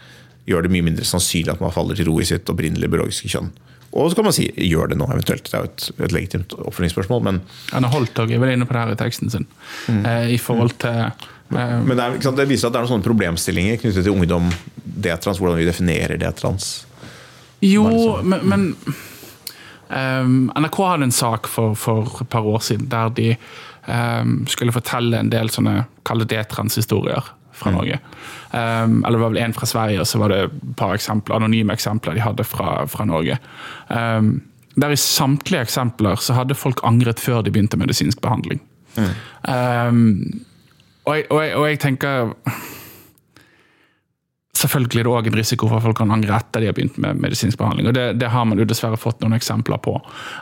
gjør 0.49 0.64
det 0.66 0.72
mye 0.74 0.84
mindre 0.86 1.06
sannsynlig 1.06 1.54
at 1.54 1.62
man 1.62 1.72
faller 1.74 1.95
til 1.95 2.06
ro 2.10 2.20
i 2.20 2.26
sitt 2.28 2.49
opprinnelige 2.49 2.89
biologiske 2.91 3.30
kjønn. 3.32 3.52
Og 3.93 4.08
så 4.10 4.16
kan 4.16 4.24
man 4.24 4.34
si 4.36 4.45
gjør 4.56 4.93
det 4.93 4.97
nå, 5.02 5.06
eventuelt. 5.12 5.43
Det 5.49 5.54
er 5.58 5.66
jo 5.66 5.70
et, 5.70 5.89
et 6.06 6.14
legitimt 6.16 6.54
oppfølgingsspørsmål. 6.56 7.24
Men, 7.28 7.41
Anne 7.76 7.89
Holtog 7.91 8.32
er 8.32 8.39
vel 8.39 8.54
inne 8.54 8.66
på 8.68 8.74
det 8.76 8.82
her 8.86 8.93
i 8.93 8.99
teksten 9.02 9.30
sin. 9.34 9.45
eh, 9.91 10.30
I 10.32 10.38
forhold 10.39 10.78
til 10.80 10.89
eh, 11.10 11.28
men 11.52 11.97
det, 11.97 12.04
er, 12.04 12.36
det 12.38 12.47
viser 12.49 12.70
at 12.70 12.76
det 12.76 12.80
er 12.80 12.86
noen 12.86 12.93
sånne 12.95 13.08
problemstillinger 13.08 13.80
knyttet 13.82 14.06
til 14.08 14.16
ungdom, 14.16 14.47
D-trans, 14.76 15.41
hvordan 15.41 15.60
vi 15.60 15.68
definerer 15.68 16.20
D-trans. 16.22 16.70
Jo, 17.62 17.86
men, 18.26 18.45
men 18.49 18.64
um, 19.89 20.47
NRK 20.56 20.80
hadde 20.88 21.10
en 21.10 21.14
sak 21.14 21.49
for, 21.52 21.76
for 21.78 22.24
et 22.24 22.32
par 22.32 22.47
år 22.47 22.64
siden 22.66 22.88
der 22.89 23.12
de 23.18 23.28
um, 23.86 24.39
skulle 24.49 24.74
fortelle 24.74 25.20
en 25.20 25.30
del 25.34 25.52
sånne 25.54 25.84
kalde 26.08 26.26
D-trans-historier 26.32 27.34
fra 27.62 27.74
Norge. 27.76 27.99
Um, 28.49 29.04
eller 29.04 29.20
det 29.20 29.22
var 29.22 29.34
vel 29.36 29.43
en 29.43 29.54
fra 29.54 29.70
Sverige, 29.70 30.02
og 30.02 30.10
så 30.10 30.22
var 30.24 30.34
det 30.34 30.39
et 30.47 30.56
par 30.80 30.95
eksempler, 30.95 31.38
anonyme 31.38 31.76
eksempler 31.76 32.18
de 32.18 32.24
hadde 32.26 32.47
fra, 32.47 32.80
fra 32.89 33.06
Norge. 33.06 33.38
Der 33.91 34.93
i 34.93 34.97
samtlige 34.97 35.62
eksempler 35.68 36.18
så 36.24 36.34
hadde 36.38 36.58
folk 36.58 36.82
angret 36.88 37.22
før 37.22 37.43
de 37.43 37.52
begynte 37.54 37.78
medisinsk 37.78 38.22
behandling. 38.24 38.64
Ehm, 38.97 40.41
og, 41.12 41.18
jeg, 41.18 41.26
og, 41.30 41.41
jeg, 41.43 41.57
og 41.59 41.68
jeg 41.68 41.82
tenker 41.84 42.32
Selvfølgelig 44.62 45.01
er 45.01 45.07
det 45.07 45.14
òg 45.16 45.28
en 45.30 45.38
risiko 45.39 45.68
for 45.70 45.80
at 45.80 45.86
folk 45.86 45.97
kan 45.97 46.12
angre 46.14 46.36
etter 46.38 46.62
de 46.62 46.68
har 46.70 46.76
begynt 46.78 46.97
med 47.01 47.18
medisinsk 47.24 47.57
behandling. 47.57 47.88
og 47.89 47.95
Det, 47.97 48.03
det 48.22 48.30
har 48.30 48.45
man 48.45 48.59
jo 48.59 48.68
dessverre 48.68 48.99
fått 48.99 49.24
noen 49.24 49.34
eksempler 49.34 49.80
på. 49.82 49.95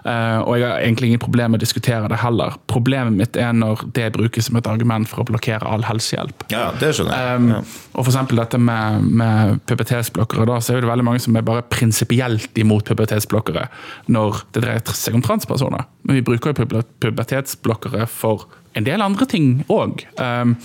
Uh, 0.03 0.39
og 0.43 0.57
Jeg 0.59 0.65
har 0.65 0.83
egentlig 0.83 1.11
ingen 1.11 1.21
problem 1.23 1.53
med 1.53 1.61
å 1.61 1.63
diskutere 1.63 2.09
det 2.11 2.19
heller. 2.19 2.57
Problemet 2.71 3.15
mitt 3.15 3.39
er 3.39 3.53
når 3.55 3.85
det 3.95 4.09
brukes 4.17 4.49
som 4.49 4.59
et 4.59 4.67
argument 4.67 5.07
for 5.07 5.23
å 5.23 5.27
blokkere 5.29 5.63
all 5.63 5.85
helsehjelp. 5.87 6.47
Ja, 6.51 6.67
det 6.81 6.91
skjønner 6.97 7.15
jeg. 7.15 7.39
Um, 7.39 7.49
ja. 7.53 7.61
Og 7.95 8.11
eksempel 8.11 8.43
dette 8.43 8.59
med, 8.59 9.07
med 9.21 9.63
pubertetsblokkere, 9.69 10.47
da, 10.49 10.59
så 10.59 10.75
er 10.75 10.83
det 10.83 10.91
veldig 10.91 11.07
mange 11.07 11.23
som 11.23 11.39
er 11.39 11.47
bare 11.47 11.63
prinsipielt 11.71 12.59
imot 12.59 12.89
pubertetsblokkere 12.89 13.69
når 14.11 14.43
det 14.51 14.65
dreier 14.65 14.97
seg 14.99 15.15
om 15.15 15.23
transpersoner. 15.23 15.87
Men 16.03 16.19
vi 16.19 16.25
bruker 16.27 16.51
jo 16.51 16.83
pubertetsblokkere 17.05 18.09
for 18.09 18.49
en 18.77 18.85
del 18.85 19.01
andre 19.01 19.25
ting 19.29 19.63
òg, 19.71 20.05
um, 20.21 20.55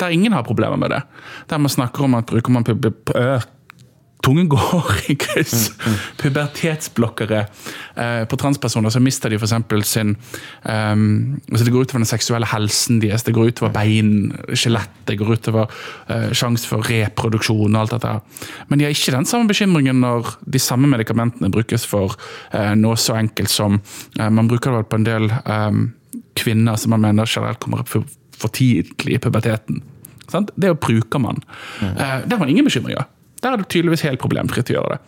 der 0.00 0.14
ingen 0.14 0.34
har 0.34 0.46
problemer 0.46 0.80
med 0.80 0.90
det. 0.94 1.02
Der 1.50 1.62
man 1.62 1.72
snakker 1.72 2.04
om 2.04 2.14
at 2.18 2.26
bruker 2.26 2.52
man 2.52 2.64
pub 2.64 2.86
øh, 3.14 3.40
Tungen 4.22 4.46
går 4.48 4.90
i 5.10 5.16
kryss. 5.18 5.72
Pubertetsblokkere 6.20 7.40
eh, 7.98 8.22
på 8.30 8.38
transpersoner, 8.38 8.92
så 8.94 9.00
mister 9.02 9.32
de 9.32 9.38
f.eks. 9.40 9.54
sin 9.88 10.14
um, 10.62 11.40
altså 11.50 11.64
Det 11.64 11.72
går 11.72 11.88
utover 11.88 12.04
den 12.04 12.06
seksuelle 12.06 12.46
helsen 12.46 13.00
deres, 13.02 13.26
det 13.26 13.34
går 13.34 13.50
utover 13.50 13.72
bein, 13.74 14.30
skjelett, 14.54 14.94
det 15.10 15.18
går 15.18 15.34
utover 15.34 15.66
uh, 16.10 16.30
sjanse 16.30 16.70
for 16.70 16.86
reproduksjon 16.86 17.74
og 17.74 17.80
alt 17.80 17.96
dette. 17.96 18.12
Men 18.70 18.78
de 18.78 18.86
har 18.86 18.94
ikke 18.94 19.16
den 19.16 19.26
samme 19.26 19.50
bekymringen 19.50 19.98
når 20.04 20.36
de 20.46 20.62
samme 20.62 20.90
medikamentene 20.92 21.50
brukes 21.50 21.86
for 21.88 22.14
uh, 22.54 22.74
noe 22.78 23.00
så 23.00 23.18
enkelt 23.18 23.50
som 23.50 23.80
uh, 23.80 24.30
Man 24.30 24.46
bruker 24.46 24.70
det 24.70 24.82
vel 24.84 24.90
på 24.92 25.02
en 25.02 25.08
del 25.08 25.28
um, 25.42 25.82
kvinner 26.38 26.76
som 26.76 26.90
man 26.94 27.00
mener 27.04 27.26
generelt 27.26 27.60
kommer 27.60 27.80
opp 27.84 27.88
for, 27.88 28.04
for 28.36 28.48
tidlig 28.48 29.16
i 29.16 29.18
puberteten. 29.18 29.82
Sant? 30.32 30.50
Det 30.56 30.72
bruker 30.80 31.18
man. 31.20 31.42
Eh, 31.82 32.22
der 32.24 32.36
har 32.36 32.38
man 32.38 32.48
ingen 32.48 32.64
bekymringer. 32.64 33.04
Der 33.42 33.52
er 33.52 33.56
det 33.60 33.68
tydeligvis 33.74 34.04
helt 34.06 34.20
problemfritt 34.22 34.70
å 34.70 34.76
gjøre 34.78 34.94
det. 34.96 35.00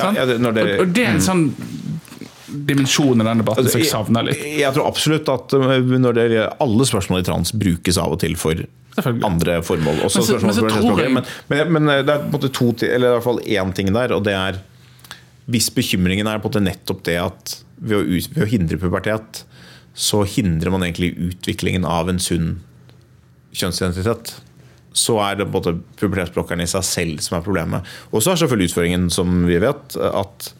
Ja, 0.00 0.12
ja, 0.16 0.24
det- 0.26 0.38
det- 0.40 0.64
og, 0.64 0.80
og 0.80 0.94
det 0.96 1.04
er 1.06 1.12
en 1.14 1.20
sånn 1.20 1.50
dimensjon 2.48 3.20
i 3.20 3.24
den 3.26 3.38
debatten 3.42 3.66
som 3.68 3.80
jeg 3.80 3.90
savner 3.90 4.22
litt. 4.28 4.38
Jeg, 4.42 4.60
jeg 4.62 4.74
tror 4.76 4.86
absolutt 4.88 5.28
at 5.32 5.54
uh, 5.58 5.66
når 5.82 6.14
det 6.16 6.24
gjelder 6.28 6.52
alle 6.62 6.86
spørsmål 6.88 7.20
i 7.22 7.26
trans 7.26 7.52
brukes 7.58 7.98
av 7.98 8.14
og 8.14 8.20
til 8.22 8.36
for 8.38 8.62
andre 9.26 9.58
formål. 9.66 9.98
Også 10.06 10.22
Men 10.22 10.26
så- 10.26 10.38
men 10.46 10.54
så 10.54 10.68
tror 10.70 11.00
jeg- 11.02 11.12
men, 11.12 11.24
men, 11.48 11.72
men 11.72 11.86
det 12.06 12.14
er 12.14 12.18
på 12.22 12.24
en 12.24 12.32
måte 12.40 12.52
to, 12.52 12.70
eller 12.86 13.08
i 13.08 13.14
hvert 13.18 13.24
fall 13.24 13.40
én 13.44 13.74
ting 13.74 13.92
der, 13.92 14.12
og 14.12 14.24
det 14.24 14.32
er 14.34 14.62
Hvis 15.48 15.68
bekymringen 15.70 16.26
er 16.26 16.40
på 16.42 16.48
en 16.48 16.50
måte 16.50 16.60
nettopp 16.64 17.04
det 17.04 17.14
at 17.22 17.62
ved 17.78 17.98
å, 18.00 18.02
ved 18.34 18.42
å 18.42 18.48
hindre 18.50 18.76
pubertet, 18.82 19.44
så 19.96 20.22
hindrer 20.28 20.72
man 20.74 20.84
egentlig 20.84 21.14
utviklingen 21.30 21.86
av 21.88 22.10
en 22.12 22.20
sunn 22.22 22.50
kjønnsidentitet. 23.56 24.34
Så 24.96 25.16
er 25.24 25.40
det 25.40 25.48
både 25.52 25.72
en 25.72 25.82
pubertetsblokkeren 26.00 26.64
i 26.64 26.68
seg 26.68 26.84
selv 26.88 27.24
som 27.24 27.38
er 27.38 27.44
problemet. 27.44 27.88
Og 28.12 28.24
så 28.24 28.32
er 28.32 28.42
selvfølgelig 28.42 28.72
utføringen, 28.72 29.08
som 29.12 29.42
vi 29.48 29.58
vet, 29.62 29.96
at 29.96 30.52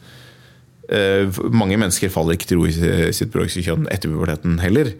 Eh, 0.87 1.27
mange 1.51 1.75
mennesker 1.75 2.11
faller 2.11 2.37
ikke 2.37 2.47
til 2.47 2.61
ro 2.61 2.67
i 2.69 2.71
sitt 3.15 3.33
biologiske 3.33 3.65
kjønn 3.65 3.89
etter 3.91 4.11
puberteten 4.11 4.55
heller. 4.63 4.93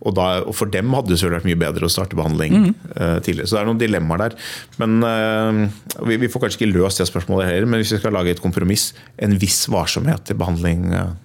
Og, 0.00 0.12
da, 0.16 0.42
og 0.44 0.52
for 0.56 0.68
dem 0.72 0.92
hadde 0.92 1.14
det 1.14 1.20
selvfølgelig 1.20 1.38
vært 1.38 1.48
mye 1.48 1.60
bedre 1.62 1.88
å 1.88 1.92
starte 1.92 2.18
behandling 2.18 2.58
eh, 2.68 3.16
tidligere. 3.24 3.48
Så 3.48 3.56
det 3.56 3.62
er 3.62 3.70
noen 3.70 3.80
dilemmaer 3.80 4.26
der. 4.26 4.36
Men 4.82 4.98
eh, 5.08 5.80
vi, 6.10 6.20
vi 6.20 6.30
får 6.32 6.44
kanskje 6.44 6.60
ikke 6.60 6.74
løst 6.74 7.00
det 7.00 7.08
spørsmålet 7.08 7.48
heller, 7.48 7.70
men 7.72 7.80
hvis 7.80 7.94
vi 7.96 8.02
skal 8.02 8.16
lage 8.16 8.34
et 8.34 8.44
kompromiss, 8.44 8.90
en 9.16 9.38
viss 9.40 9.62
varsomhet 9.72 10.32
i 10.32 10.36
behandling 10.36 10.90
eh, 10.92 11.16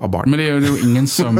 av 0.00 0.10
barn. 0.12 0.30
Men 0.30 0.38
det 0.40 0.46
er 0.48 0.60
jo- 0.62 0.78
ingen 0.86 1.06
som, 1.10 1.38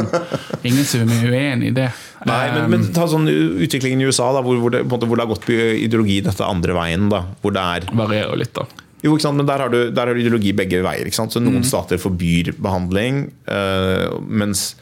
ingen 0.62 0.84
som 0.84 1.08
er 1.14 1.30
uenig 1.30 1.70
i 1.70 1.74
det. 1.76 1.88
Nei, 2.26 2.42
men, 2.54 2.70
men 2.72 2.86
ta 2.94 3.06
sånn 3.10 3.28
utviklingen 3.30 4.02
i 4.02 4.08
USA, 4.10 4.32
da, 4.34 4.42
hvor, 4.42 4.58
hvor, 4.58 4.74
det, 4.74 4.82
måte, 4.90 5.06
hvor 5.06 5.18
det 5.20 5.26
har 5.26 5.32
gått 5.32 5.46
på 5.46 5.54
ideologi 5.86 6.18
dette 6.26 6.44
andre 6.46 6.74
veien. 6.74 7.06
Da, 7.12 7.22
hvor 7.42 7.54
det 7.54 7.62
er 7.62 7.88
Um, 7.92 8.00
varierer 8.02 8.40
litt, 8.40 8.54
da. 8.56 8.66
Jo, 9.06 9.14
men 9.30 9.46
der 9.46 9.62
har, 9.62 9.70
du, 9.70 9.92
der 9.94 10.10
har 10.10 10.16
du 10.16 10.20
ideologi 10.24 10.50
begge 10.58 10.80
veier. 10.82 11.06
Så 11.14 11.38
Noen 11.38 11.62
stater 11.66 12.00
forbyr 12.02 12.50
behandling, 12.58 13.28
eh, 13.46 14.08
mens 14.26 14.72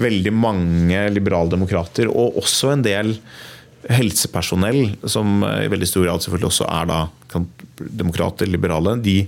veldig 0.00 0.32
mange 0.34 1.04
liberaldemokrater, 1.14 2.10
og 2.10 2.40
også 2.42 2.72
en 2.74 2.82
del 2.82 3.14
helsepersonell, 3.90 4.96
som 5.08 5.40
i 5.46 5.70
veldig 5.70 5.88
stor 5.88 6.08
grad 6.08 6.24
selvfølgelig 6.24 6.50
også 6.50 6.66
er 6.66 6.90
da 6.90 6.98
demokrater, 7.78 8.50
liberale, 8.50 8.96
de 9.00 9.22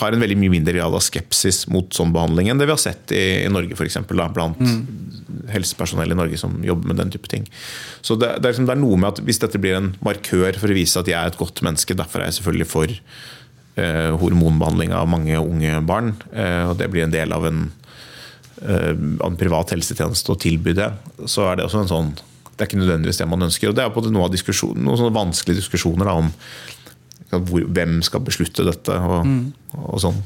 har 0.00 0.14
en 0.14 0.22
veldig 0.22 0.38
mye 0.40 0.52
mindre 0.54 0.74
grad 0.76 0.94
av 0.96 1.02
skepsis 1.04 1.66
mot 1.72 1.92
sånn 1.94 2.12
behandling 2.14 2.48
enn 2.50 2.60
det 2.60 2.68
vi 2.68 2.74
har 2.74 2.80
sett 2.80 3.12
i, 3.12 3.22
i 3.44 3.50
Norge, 3.52 3.76
f.eks. 3.76 3.98
Blant 4.08 4.62
helsepersonell 5.52 6.14
i 6.14 6.18
Norge 6.18 6.38
som 6.40 6.56
jobber 6.64 6.92
med 6.92 7.00
den 7.02 7.12
type 7.12 7.28
ting. 7.30 7.44
Så 8.00 8.16
det, 8.16 8.38
det, 8.38 8.46
er 8.46 8.54
liksom, 8.54 8.68
det 8.70 8.76
er 8.76 8.82
noe 8.82 8.98
med 9.00 9.12
at 9.12 9.22
Hvis 9.26 9.42
dette 9.42 9.60
blir 9.60 9.78
en 9.78 9.92
markør 10.04 10.56
for 10.60 10.72
å 10.72 10.76
vise 10.76 11.00
at 11.00 11.10
jeg 11.10 11.18
er 11.18 11.32
et 11.32 11.38
godt 11.40 11.62
menneske, 11.66 11.96
derfor 11.98 12.22
er 12.22 12.30
jeg 12.30 12.40
selvfølgelig 12.40 12.68
for 12.70 12.96
eh, 12.96 14.10
hormonbehandling 14.22 14.96
av 14.96 15.10
mange 15.12 15.38
unge 15.38 15.78
barn, 15.88 16.14
eh, 16.32 16.64
og 16.70 16.76
det 16.80 16.90
blir 16.92 17.06
en 17.06 17.14
del 17.14 17.34
av 17.36 17.46
en, 17.48 17.64
eh, 18.62 18.92
en 18.92 19.40
privat 19.40 19.74
helsetjeneste 19.74 20.34
å 20.34 20.40
tilby 20.40 20.76
det, 20.78 20.92
så 21.26 21.50
er 21.50 21.58
det 21.58 21.68
også 21.68 21.84
en 21.84 21.94
sånn 21.96 22.12
det 22.52 22.66
er 22.66 22.68
ikke 22.68 22.82
nødvendigvis 22.82 23.18
det 23.18 23.26
man 23.26 23.42
ønsker. 23.46 23.70
og 23.70 23.74
Det 23.74 23.82
er 23.82 23.90
på 23.90 24.02
noe 24.12 24.26
av 24.28 24.34
noen 24.76 25.14
vanskelige 25.16 25.62
diskusjoner 25.62 26.06
da, 26.06 26.18
om 26.20 26.28
hvor, 27.40 27.64
hvem 27.64 28.00
skal 28.04 28.24
beslutte 28.26 28.66
dette, 28.66 28.98
og, 28.98 29.28
og 29.78 30.02
sånn. 30.02 30.20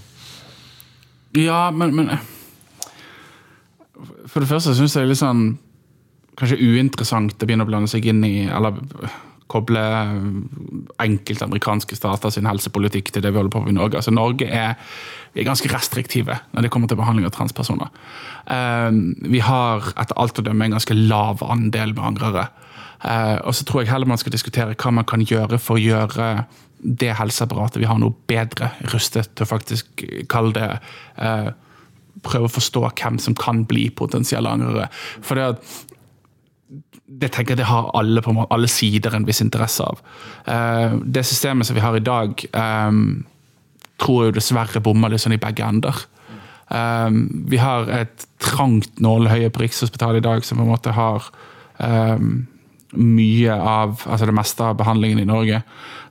Ja, 1.36 1.70
men, 1.74 1.94
men 1.96 2.10
For 4.26 4.40
det 4.40 4.48
første 4.48 4.74
syns 4.74 4.94
jeg 4.94 5.02
det 5.02 5.06
er 5.06 5.10
litt 5.10 5.20
sånn 5.20 5.44
Kanskje 6.36 6.58
uinteressant 6.60 7.36
å 7.36 7.48
begynne 7.48 7.64
å 7.64 7.68
blande 7.68 7.90
seg 7.90 8.06
inn 8.08 8.22
i 8.24 8.46
Eller 8.48 8.76
koble 9.50 9.82
enkelte 11.02 11.46
amerikanske 11.46 11.96
stater 11.96 12.32
sin 12.34 12.48
helsepolitikk 12.48 13.12
til 13.14 13.22
det 13.24 13.30
vi 13.30 13.38
holder 13.38 13.52
på 13.54 13.62
med 13.62 13.74
i 13.74 13.76
Norge. 13.76 14.00
Altså 14.00 14.10
Norge 14.10 14.48
er, 14.50 14.74
vi 15.34 15.42
er 15.42 15.46
ganske 15.46 15.70
restriktive 15.70 16.34
når 16.50 16.66
det 16.66 16.72
kommer 16.74 16.90
til 16.90 16.98
behandling 16.98 17.28
av 17.28 17.34
transpersoner. 17.36 17.92
Eh, 18.50 18.98
vi 19.30 19.42
har 19.46 19.86
etter 19.94 20.18
alt 20.18 20.42
å 20.42 20.46
dømme 20.48 20.66
en 20.66 20.74
ganske 20.74 20.98
lav 20.98 21.44
andel 21.46 21.94
med 21.94 22.04
angrere. 22.10 22.48
Eh, 23.04 23.36
og 23.46 23.54
så 23.54 23.66
tror 23.68 23.84
jeg 23.84 23.92
heller 23.92 24.10
man 24.10 24.20
skal 24.20 24.34
diskutere 24.34 24.74
hva 24.74 24.94
man 24.98 25.06
kan 25.08 25.22
gjøre 25.22 25.60
for 25.62 25.78
å 25.78 25.84
gjøre 25.84 26.30
det 26.78 27.14
helseapparatet 27.18 27.80
vi 27.82 27.88
har 27.88 27.98
nå, 28.00 28.12
bedre 28.28 28.72
rustet 28.92 29.32
til 29.34 29.46
å 29.46 29.50
faktisk 29.50 30.04
kalle 30.32 30.56
det 30.56 30.72
eh, 31.22 31.54
Prøve 32.24 32.48
å 32.48 32.50
forstå 32.50 32.80
hvem 32.96 33.18
som 33.20 33.34
kan 33.36 33.58
bli 33.68 33.90
potensielle 33.92 34.48
angrere. 34.48 34.86
For 35.20 35.36
det 35.36 35.42
at 35.52 35.66
det 37.06 37.28
tenker 37.34 37.52
jeg 37.52 37.60
det 37.60 37.68
har 37.68 37.90
alle, 37.94 38.22
på 38.24 38.32
måte, 38.34 38.48
alle 38.56 38.70
sider 38.72 39.14
en 39.14 39.26
viss 39.28 39.42
interesse 39.44 39.84
av. 39.84 40.00
Eh, 40.48 40.96
det 41.04 41.26
systemet 41.28 41.68
som 41.68 41.76
vi 41.76 41.84
har 41.84 41.94
i 41.94 42.02
dag, 42.02 42.32
eh, 42.32 42.98
tror 44.00 44.24
jeg 44.24 44.38
dessverre 44.38 44.82
bommer 44.82 45.12
litt 45.12 45.22
sånn 45.22 45.36
i 45.36 45.42
begge 45.42 45.68
ender. 45.68 46.00
Eh, 46.72 47.10
vi 47.52 47.60
har 47.62 47.92
et 48.00 48.26
trangt 48.42 48.98
nålhøye 48.98 49.52
på 49.52 49.62
Rikshospitalet 49.62 50.24
i 50.24 50.26
dag 50.26 50.44
som 50.44 50.58
på 50.58 50.66
en 50.66 50.72
måte 50.72 50.96
har 50.96 51.30
eh, 51.78 52.18
mye 52.96 53.54
av, 53.54 54.00
altså 54.06 54.26
det 54.26 54.36
meste 54.36 54.64
av 54.64 54.78
behandlingen 54.80 55.22
i 55.22 55.28
Norge, 55.28 55.62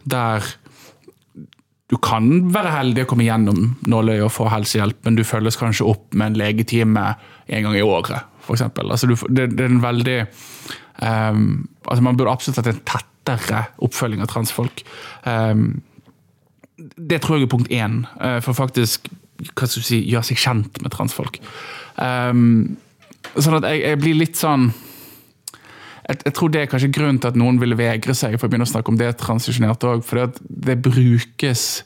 der 0.05 0.45
du 1.91 1.97
kan 2.01 2.29
være 2.53 2.73
heldig 2.73 3.03
å 3.05 3.09
komme 3.11 3.27
gjennom 3.27 3.75
nåløyet 3.85 4.25
og 4.25 4.33
få 4.33 4.47
helsehjelp, 4.49 5.03
men 5.05 5.17
du 5.17 5.25
følges 5.27 5.57
kanskje 5.59 5.85
opp 5.85 6.15
med 6.17 6.31
en 6.31 6.39
legetime 6.41 7.03
en 7.45 7.67
gang 7.67 7.75
i 7.77 7.83
året, 7.85 8.25
f.eks. 8.41 8.63
Altså, 8.81 9.11
det, 9.29 9.51
det 9.53 9.67
er 9.67 9.69
en 9.69 9.83
veldig 9.83 10.15
um, 10.25 11.43
altså 11.85 12.05
Man 12.07 12.17
burde 12.17 12.33
absolutt 12.33 12.57
hatt 12.57 12.71
en 12.71 12.81
tettere 12.89 13.67
oppfølging 13.85 14.23
av 14.25 14.31
transfolk. 14.33 14.81
Um, 15.29 15.83
det 16.97 17.21
tror 17.21 17.37
jeg 17.37 17.45
er 17.45 17.53
punkt 17.53 17.69
én, 17.71 18.01
eh, 18.19 18.39
for 18.43 18.57
faktisk 18.57 19.07
hva 19.53 19.67
skal 19.67 19.83
du 19.83 19.85
si, 19.85 19.99
gjøre 20.09 20.27
seg 20.27 20.41
kjent 20.41 20.81
med 20.83 20.93
transfolk. 20.93 21.37
Um, 21.99 22.75
sånn 23.35 23.59
at 23.59 23.69
jeg, 23.69 23.83
jeg 23.83 24.01
blir 24.01 24.17
litt 24.19 24.39
sånn 24.39 24.69
jeg, 26.05 26.21
jeg 26.27 26.35
tror 26.37 26.53
det 26.53 26.61
er 26.61 26.69
kanskje 26.71 26.93
grunnen 26.93 27.19
til 27.21 27.33
at 27.33 27.39
noen 27.39 27.59
ville 27.61 27.77
vegre 27.79 28.15
seg 28.17 28.37
for 28.37 28.47
å 28.47 28.53
begynne 28.53 28.67
å 28.67 28.71
snakke 28.71 28.93
om 28.93 28.99
det 28.99 29.11
transisjonert 29.21 29.85
òg. 29.89 30.05
For 30.05 30.31
det 30.69 30.79
brukes 30.85 31.83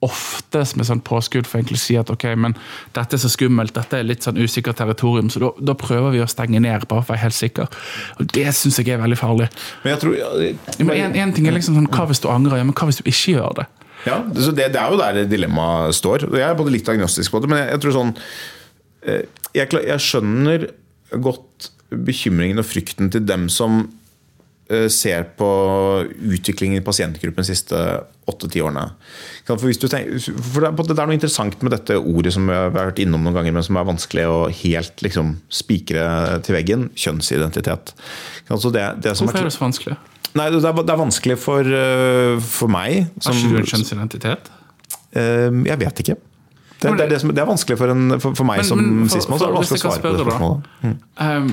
oftest 0.00 0.78
med 0.80 0.86
sånn 0.88 1.02
påskudd 1.04 1.44
for 1.44 1.60
egentlig 1.60 1.76
å 1.76 1.82
si 1.82 1.96
at 2.00 2.08
ok, 2.12 2.24
men 2.40 2.54
dette 2.96 3.18
er 3.18 3.20
så 3.20 3.28
skummelt, 3.28 3.74
dette 3.76 3.98
er 3.98 4.06
litt 4.08 4.24
sånn 4.24 4.38
usikkert 4.40 4.78
territorium, 4.80 5.28
så 5.32 5.42
da, 5.42 5.50
da 5.70 5.74
prøver 5.76 6.14
vi 6.14 6.22
å 6.24 6.28
stenge 6.30 6.62
ned 6.62 6.86
bare 6.88 7.04
for 7.04 7.12
å 7.12 7.18
være 7.18 7.26
helt 7.26 7.36
sikker. 7.36 7.68
Og 8.16 8.30
det 8.32 8.46
syns 8.56 8.80
jeg 8.80 8.94
er 8.94 9.02
veldig 9.02 9.18
farlig. 9.20 9.50
Men 9.82 9.92
jeg 9.92 10.02
tror 10.04 10.16
Ja, 10.16 10.30
men 10.78 10.94
en, 10.96 11.18
en 11.20 11.34
ting 11.36 11.50
er 11.50 11.56
liksom 11.56 11.76
sånn, 11.76 11.90
Hva 11.92 12.06
hvis 12.08 12.22
du 12.24 12.30
angrer? 12.32 12.62
Ja, 12.62 12.68
men 12.68 12.76
hva 12.76 12.88
hvis 12.88 13.02
du 13.02 13.04
ikke 13.04 13.36
gjør 13.36 13.58
det? 13.60 13.66
Ja, 14.06 14.22
det, 14.24 14.54
det 14.56 14.80
er 14.80 14.94
jo 14.94 14.96
der 14.96 15.20
dilemmaet 15.28 15.98
står. 15.98 16.30
Jeg 16.32 16.46
er 16.46 16.56
både 16.56 16.72
litt 16.72 16.88
agnostisk 16.88 17.34
på 17.34 17.42
det, 17.44 17.50
men 17.52 17.60
jeg, 17.60 17.74
jeg 17.74 17.84
tror 17.84 17.96
sånn 17.98 18.14
eh, 19.04 19.22
jeg, 19.58 19.68
jeg 19.84 20.06
skjønner 20.06 20.66
godt 21.20 21.69
bekymringen 21.90 22.60
og 22.62 22.68
frykten 22.68 23.10
til 23.12 23.24
dem 23.26 23.48
som 23.52 23.82
eh, 24.70 24.86
ser 24.92 25.26
på 25.38 25.50
utviklingen 26.06 26.80
i 26.80 26.84
pasientgruppen 26.86 27.44
de 27.44 27.50
siste 27.50 27.80
åtte-ti 28.30 28.62
årene. 28.62 28.86
For, 29.48 29.58
tenker, 29.58 30.20
for 30.52 30.62
det, 30.62 30.94
er, 30.94 31.08
noe 31.08 31.16
interessant 31.16 31.58
med 31.64 31.74
dette 31.74 31.98
ordet 31.98 32.34
som 32.36 32.46
vi 32.46 32.54
har 32.54 32.70
vært 32.74 33.02
innom 33.02 33.24
noen 33.26 33.40
ganger, 33.40 33.56
men 33.56 33.66
som 33.66 33.80
er 33.80 33.88
vanskelig 33.88 34.28
å 34.30 34.38
helt 34.62 35.02
liksom, 35.02 35.34
spikre 35.50 36.06
til 36.46 36.58
veggen. 36.58 36.88
Kjønnsidentitet. 36.94 37.94
Altså 38.50 38.72
det, 38.74 38.86
det 39.02 39.16
som 39.18 39.28
Hvorfor 39.28 39.42
er 39.42 39.50
det 39.50 39.56
så 39.56 39.66
vanskelig? 39.66 39.98
Nei, 40.38 40.46
det 40.54 40.62
er, 40.62 40.82
det 40.86 40.94
er 40.94 40.98
vanskelig 41.00 41.36
for, 41.42 41.66
øh, 41.66 42.36
for 42.44 42.70
meg. 42.70 43.08
Har 43.24 43.34
ikke 43.34 43.50
du 43.50 43.62
en 43.64 43.70
kjønnsidentitet? 43.72 44.50
Øh, 45.18 45.62
jeg 45.66 45.80
vet 45.80 46.04
ikke. 46.04 46.20
Det, 46.80 46.92
det, 46.96 47.04
er 47.04 47.08
det, 47.08 47.18
som, 47.20 47.32
det 47.34 47.42
er 47.42 47.48
vanskelig 47.48 47.76
for, 47.76 47.92
en, 47.92 48.20
for, 48.22 48.36
for 48.38 48.48
meg 48.48 48.62
Men- 48.62 48.68
som 48.68 48.78
sismann. 49.12 49.42
Hvis 49.58 49.74
jeg 49.74 49.82
kan 49.82 49.98
spørre 49.98 50.24
da. 50.24 50.52
Mm. 50.86 50.94
Um, 51.26 51.50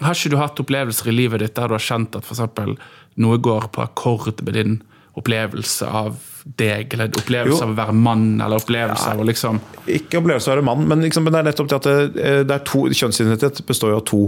har 0.00 0.14
ikke 0.14 0.30
du 0.34 0.38
hatt 0.40 0.60
opplevelser 0.62 1.10
i 1.10 1.16
livet 1.16 1.42
ditt 1.42 1.56
der 1.58 1.68
du 1.70 1.74
har 1.76 1.82
kjent 1.82 2.16
at 2.18 2.26
for 2.26 2.36
eksempel, 2.36 2.76
noe 3.18 3.38
går 3.42 3.70
på 3.74 3.82
akkord 3.82 4.42
med 4.46 4.54
din 4.54 4.78
opplevelse 5.18 5.86
av 5.86 6.18
deg, 6.58 6.92
eller 6.94 7.10
opplevelse 7.18 7.58
Jo. 7.58 7.64
av 7.66 7.72
å 7.72 7.78
være 7.80 7.94
mann, 7.96 8.26
eller 8.40 8.62
opplevelse 8.62 9.10
av 9.10 9.20
å 9.20 9.26
liksom 9.26 9.58
Ikke 9.90 10.20
opplevelse 10.20 10.48
av 10.48 10.54
å 10.54 10.56
være 10.60 10.66
mann, 10.68 10.84
men, 10.88 11.02
liksom, 11.04 11.26
men 11.26 11.34
det 11.34 11.40
er 11.40 11.48
nettopp 11.50 11.70
det 11.72 11.78
at 11.80 11.88
det, 11.88 12.36
det 12.48 12.54
er 12.54 12.64
to, 12.68 12.84
kjønnsidentitet 13.00 13.64
består 13.66 13.92
jo 13.92 13.98
av 13.98 14.04
to 14.08 14.20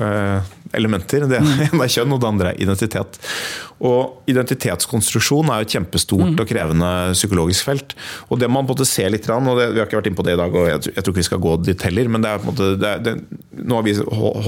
øh, 0.00 0.48
elementer. 0.76 1.26
Det 1.30 1.38
ene 1.40 1.84
er 1.84 1.92
kjønn, 1.96 2.12
og 2.16 2.20
det 2.22 2.28
andre 2.28 2.52
er 2.54 2.62
identitet. 2.64 3.18
Og 3.78 4.24
identitetskonstruksjon 4.26 5.50
er 5.54 5.60
jo 5.62 5.66
et 5.68 5.74
kjempestort 5.76 6.40
og 6.42 6.48
krevende 6.50 6.88
psykologisk 7.14 7.68
felt. 7.68 7.92
Og 8.28 8.40
det 8.42 8.48
man 8.50 8.66
på 8.66 8.72
en 8.72 8.78
måte 8.80 8.88
ser 8.90 9.12
litt, 9.14 9.28
og 9.30 9.52
det, 9.60 9.68
vi 9.74 9.78
har 9.78 9.86
ikke 9.86 10.00
vært 10.00 10.08
inne 10.10 10.18
på 10.18 10.26
det 10.26 10.34
i 10.34 10.40
dag, 10.40 10.56
og 10.58 10.66
jeg, 10.66 10.80
tror- 10.82 10.96
jeg 10.98 11.04
tror 11.06 11.14
ikke 11.14 11.22
vi 11.22 11.28
skal 11.28 11.42
gå 11.44 11.52
dit 11.68 11.84
heller, 11.86 12.10
men 12.10 12.24
det 12.24 12.32
er 12.32 12.42
på 12.42 12.48
en 12.48 12.50
måte 12.52 12.68
det 12.82 12.88
er, 12.90 13.04
det, 13.06 13.14
nå 13.68 13.78
har 13.78 13.86
vi 13.86 13.94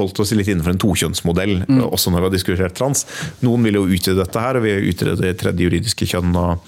holdt 0.00 0.20
oss 0.22 0.32
litt 0.34 0.50
innenfor 0.50 0.74
en 0.74 0.82
tokjønnsmodell, 0.82 1.54
også 1.86 2.10
når 2.14 2.24
vi 2.24 2.28
har 2.30 2.34
diskutert 2.34 2.76
trans. 2.78 3.04
Noen 3.46 3.64
vil 3.66 3.78
jo 3.78 3.84
utvide 3.86 4.18
dette 4.18 4.42
her, 4.42 4.58
og 4.58 4.66
vi 4.66 4.74
utreder 4.90 5.22
det 5.28 5.32
tredje 5.44 5.66
juridiske 5.68 6.10
kjønn. 6.10 6.34
og 6.36 6.66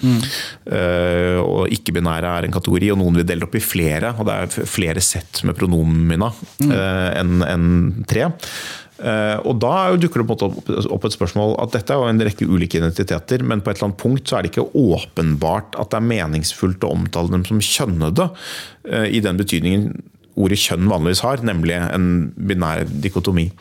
Eh, 0.73 1.37
og 1.43 1.67
ikke-binære 1.73 2.29
er 2.39 2.45
en 2.47 2.53
kategori, 2.55 2.89
og 2.93 2.99
noen 3.01 3.17
vil 3.19 3.25
dele 3.27 3.45
opp 3.47 3.55
i 3.59 3.61
flere. 3.63 4.13
Og 4.19 4.25
det 4.27 4.35
er 4.63 4.67
flere 4.69 5.01
sett 5.03 5.41
med 5.47 5.57
pronomina 5.59 6.29
eh, 6.63 7.09
enn 7.19 7.43
en 7.45 7.67
tre. 8.09 8.29
Eh, 9.01 9.37
og 9.41 9.57
da 9.63 9.71
er 9.73 9.95
dukker 10.03 10.21
det 10.21 10.29
opp- 10.93 11.05
et 11.07 11.15
spørsmål 11.15 11.55
at 11.63 11.73
dette 11.73 11.93
er 11.93 11.97
jo 11.97 12.09
en 12.11 12.21
rekke 12.21 12.45
ulike 12.45 12.77
identiteter, 12.77 13.43
men 13.43 13.61
på 13.61 13.71
et 13.71 13.77
eller 13.77 13.89
annet 13.89 14.01
punkt 14.03 14.29
så 14.29 14.37
er 14.37 14.45
det 14.45 14.53
ikke 14.53 14.69
åpenbart 14.69 15.77
at 15.81 15.89
det 15.89 15.97
er 15.97 16.09
meningsfullt 16.11 16.85
å 16.85 16.93
omtale 16.93 17.33
dem 17.33 17.45
som 17.45 17.59
kjønnede, 17.59 18.29
eh, 18.85 19.07
i 19.17 19.19
den 19.19 19.37
betydningen 19.37 20.03
ordet 20.35 20.57
kjønn 20.57 20.89
vanligvis 20.89 21.21
har, 21.21 21.43
nemlig 21.45 21.75
en 21.77 22.33
binær 22.37 22.87
dikotomi. 22.89 23.51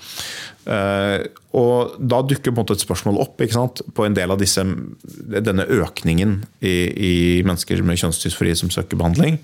Eh, 0.65 1.25
og 1.59 1.97
da 1.99 2.23
dukker 2.25 2.55
på 2.55 2.63
en 2.63 2.73
et 2.73 2.85
spørsmål 2.85 3.19
opp 3.21 3.37
på 3.37 4.07
en 4.07 4.15
del 4.17 4.31
av 4.31 4.41
disse, 4.41 4.63
denne 4.63 5.67
økningen 5.67 6.45
i, 6.63 6.77
i 6.93 7.15
mennesker 7.45 7.83
med 7.85 8.01
kjønnsdysfori 8.01 8.55
som 8.57 8.73
søker 8.73 8.97
behandling. 8.97 9.39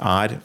er 0.00 0.38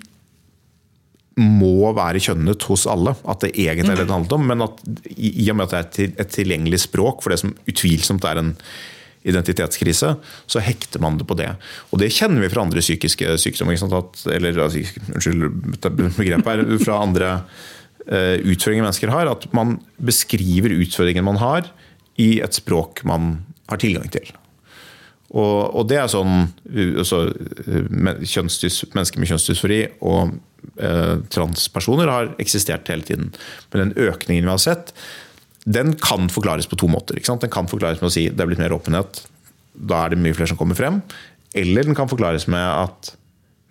må 1.41 1.93
være 1.95 2.19
kjønnet 2.21 2.63
hos 2.67 2.83
alle. 2.91 3.11
At 3.23 3.39
det 3.45 3.55
egentlig 3.55 3.93
er 3.95 3.99
det 4.01 4.07
det 4.09 4.17
handler 4.17 4.37
om. 4.37 4.47
Men 4.51 4.65
at 4.67 4.75
i, 5.15 5.49
og 5.49 5.55
med 5.57 5.65
at 5.65 5.71
det 5.71 5.79
er 5.79 5.85
et 5.85 5.95
til- 5.95 6.17
et 6.19 6.33
tilgjengelig 6.35 6.79
språk 6.83 7.17
for 7.23 7.29
det 7.31 7.39
som 7.39 7.55
utvilsomt 7.67 8.25
er 8.27 8.35
en 8.41 8.51
identitetskrise, 9.23 10.15
så 10.49 10.59
hekter 10.59 10.99
man 10.99 11.17
det 11.17 11.27
på 11.29 11.35
det. 11.37 11.55
Og 11.93 11.99
det 12.01 12.13
kjenner 12.13 12.41
vi 12.41 12.49
fra 12.49 12.61
andre 12.65 12.81
psykiske 12.81 13.37
sykdommer. 13.37 13.73
At, 13.77 14.25
eller 14.33 14.59
unnskyld 14.59 15.51
begrepet 16.17 16.51
her, 16.51 16.77
fra 16.83 17.01
andre 17.05 17.41
utfordringer 18.07 18.85
mennesker 18.85 19.11
har. 19.13 19.29
At 19.29 19.45
man 19.53 19.75
beskriver 20.01 20.73
utfordringen 20.73 21.27
man 21.27 21.37
har 21.41 21.67
i 22.21 22.39
et 22.43 22.57
språk 22.57 23.03
man 23.07 23.35
har 23.69 23.81
tilgang 23.81 24.09
til. 24.11 24.31
Og, 25.31 25.71
og 25.79 25.87
det 25.87 25.99
er 26.01 26.11
sånn 26.11 26.33
uh, 26.43 26.93
altså, 26.99 27.23
uh, 27.31 27.83
Mennesker 27.87 29.21
med 29.21 29.29
kjønnsdysfori 29.29 29.81
og 30.03 30.33
eh, 30.81 31.21
transpersoner 31.31 32.09
har 32.11 32.31
eksistert 32.41 32.89
hele 32.91 33.05
tiden. 33.07 33.31
Men 33.71 33.85
den 33.85 34.09
økningen 34.09 34.47
vi 34.47 34.51
har 34.51 34.61
sett, 34.61 34.91
den 35.63 35.93
kan 36.01 36.27
forklares 36.33 36.67
på 36.67 36.79
to 36.79 36.89
måter. 36.91 37.21
Den 37.21 37.53
kan 37.53 37.69
forklares 37.71 38.01
med 38.01 38.09
å 38.09 38.13
si 38.13 38.27
det 38.29 38.43
er 38.43 38.49
blitt 38.49 38.61
mer 38.61 38.75
åpenhet, 38.75 39.23
da 39.71 40.03
er 40.03 40.13
det 40.13 40.21
mye 40.21 40.35
flere 40.35 40.51
som 40.51 40.59
kommer 40.59 40.77
frem. 40.77 40.99
Eller 41.57 41.87
den 41.87 41.97
kan 41.97 42.11
forklares 42.11 42.47
med 42.51 42.65
at 42.65 43.13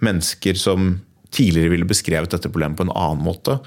mennesker 0.05 0.57
som 0.57 0.95
tidligere 1.35 1.75
ville 1.75 1.89
beskrevet 1.89 2.33
dette 2.33 2.51
problemet 2.51 2.79
på 2.79 2.87
en 2.89 2.95
annen 2.95 3.25
måte, 3.27 3.59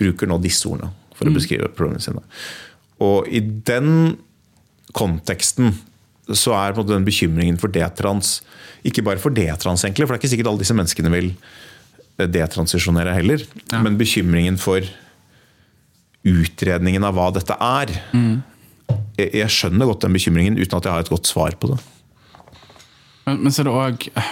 bruker 0.00 0.30
nå 0.30 0.38
disse 0.42 0.68
ordene 0.68 0.92
for 1.16 1.28
å 1.28 1.34
beskrive 1.34 1.70
problemene 1.76 2.02
sine. 2.02 2.22
Og 3.02 3.28
i 3.30 3.40
den 3.42 4.16
konteksten 4.96 5.74
så 6.32 6.54
er 6.56 6.76
den 6.86 7.04
bekymringen 7.04 7.58
for 7.58 7.72
detrans 7.72 8.40
Ikke 8.86 9.02
bare 9.04 9.20
for 9.22 9.34
detrans, 9.34 9.84
egentlig, 9.84 10.06
for 10.06 10.14
det 10.14 10.20
er 10.20 10.22
ikke 10.22 10.32
sikkert 10.32 10.50
alle 10.50 10.62
disse 10.62 10.76
menneskene 10.76 11.12
vil 11.12 11.32
detransisjonere 12.18 13.14
heller. 13.14 13.44
Men 13.82 13.98
bekymringen 13.98 14.58
for 14.60 14.84
utredningen 16.28 17.06
av 17.06 17.16
hva 17.16 17.28
dette 17.34 17.54
er. 17.56 17.92
Jeg, 19.16 19.28
jeg 19.38 19.54
skjønner 19.54 19.88
godt 19.88 20.04
den 20.04 20.16
bekymringen 20.18 20.58
uten 20.58 20.78
at 20.78 20.86
jeg 20.86 20.94
har 20.94 21.04
et 21.06 21.12
godt 21.12 21.30
svar 21.30 21.56
på 21.58 21.72
det. 21.72 21.78
Men, 23.26 23.38
men 23.44 23.54
så 23.54 23.62
er 23.62 23.68
det 23.68 23.74
òg 23.74 24.08
jeg, 24.08 24.26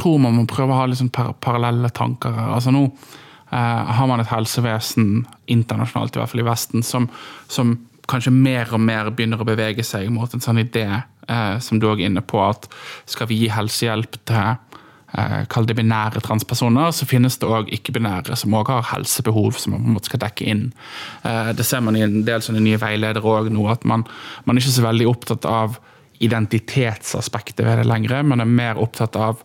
tror 0.00 0.20
man 0.22 0.38
må 0.38 0.46
prøve 0.48 0.74
å 0.74 0.80
ha 0.80 0.88
sånn 0.96 1.12
par 1.12 1.34
parallelle 1.44 1.90
tanker. 1.94 2.32
Altså 2.32 2.72
nå 2.74 2.86
eh, 2.88 3.92
har 3.98 4.08
man 4.08 4.22
et 4.22 4.32
helsevesen 4.32 5.26
internasjonalt, 5.50 6.16
i 6.16 6.22
hvert 6.22 6.32
fall 6.32 6.44
i 6.44 6.48
Vesten, 6.48 6.86
som, 6.86 7.10
som 7.48 7.76
kanskje 8.10 8.32
mer 8.34 8.72
og 8.74 8.82
mer 8.82 9.12
begynner 9.14 9.40
å 9.40 9.48
bevege 9.48 9.84
seg 9.86 10.10
mot 10.12 10.32
en 10.34 10.42
sånn 10.42 10.62
idé 10.62 10.86
eh, 10.90 11.54
som 11.62 11.80
du 11.80 11.88
òg 11.90 12.02
er 12.02 12.10
inne 12.10 12.24
på, 12.24 12.40
at 12.42 12.68
skal 13.10 13.30
vi 13.30 13.42
gi 13.42 13.52
helsehjelp 13.52 14.18
til 14.28 14.40
eh, 14.46 15.40
Kall 15.50 15.68
det 15.68 15.76
binære 15.78 16.22
transpersoner, 16.24 16.94
så 16.96 17.08
finnes 17.08 17.38
det 17.42 17.50
òg 17.50 17.70
ikke-binære 17.76 18.38
som 18.38 18.56
òg 18.56 18.72
har 18.72 18.88
helsebehov 18.94 19.58
som 19.58 19.76
man 19.76 19.84
på 19.84 19.92
en 19.92 19.98
måte 19.98 20.12
skal 20.12 20.24
dekke 20.24 20.48
inn. 20.52 20.66
Eh, 21.26 21.52
det 21.56 21.66
ser 21.66 21.84
man 21.86 21.98
i 21.98 22.04
en 22.06 22.22
del 22.26 22.44
sånne 22.46 22.62
nye 22.64 22.80
veiledere 22.80 23.36
òg 23.36 23.52
nå, 23.54 23.66
at 23.72 23.86
man, 23.88 24.06
man 24.46 24.56
er 24.56 24.64
ikke 24.64 24.78
så 24.78 24.88
veldig 24.88 25.08
opptatt 25.10 25.48
av 25.50 25.80
identitetsaspektet 26.20 27.64
ved 27.64 27.80
det 27.80 27.88
lenger, 27.88 28.20
men 28.28 28.42
er 28.42 28.48
mer 28.48 28.80
opptatt 28.80 29.16
av 29.16 29.40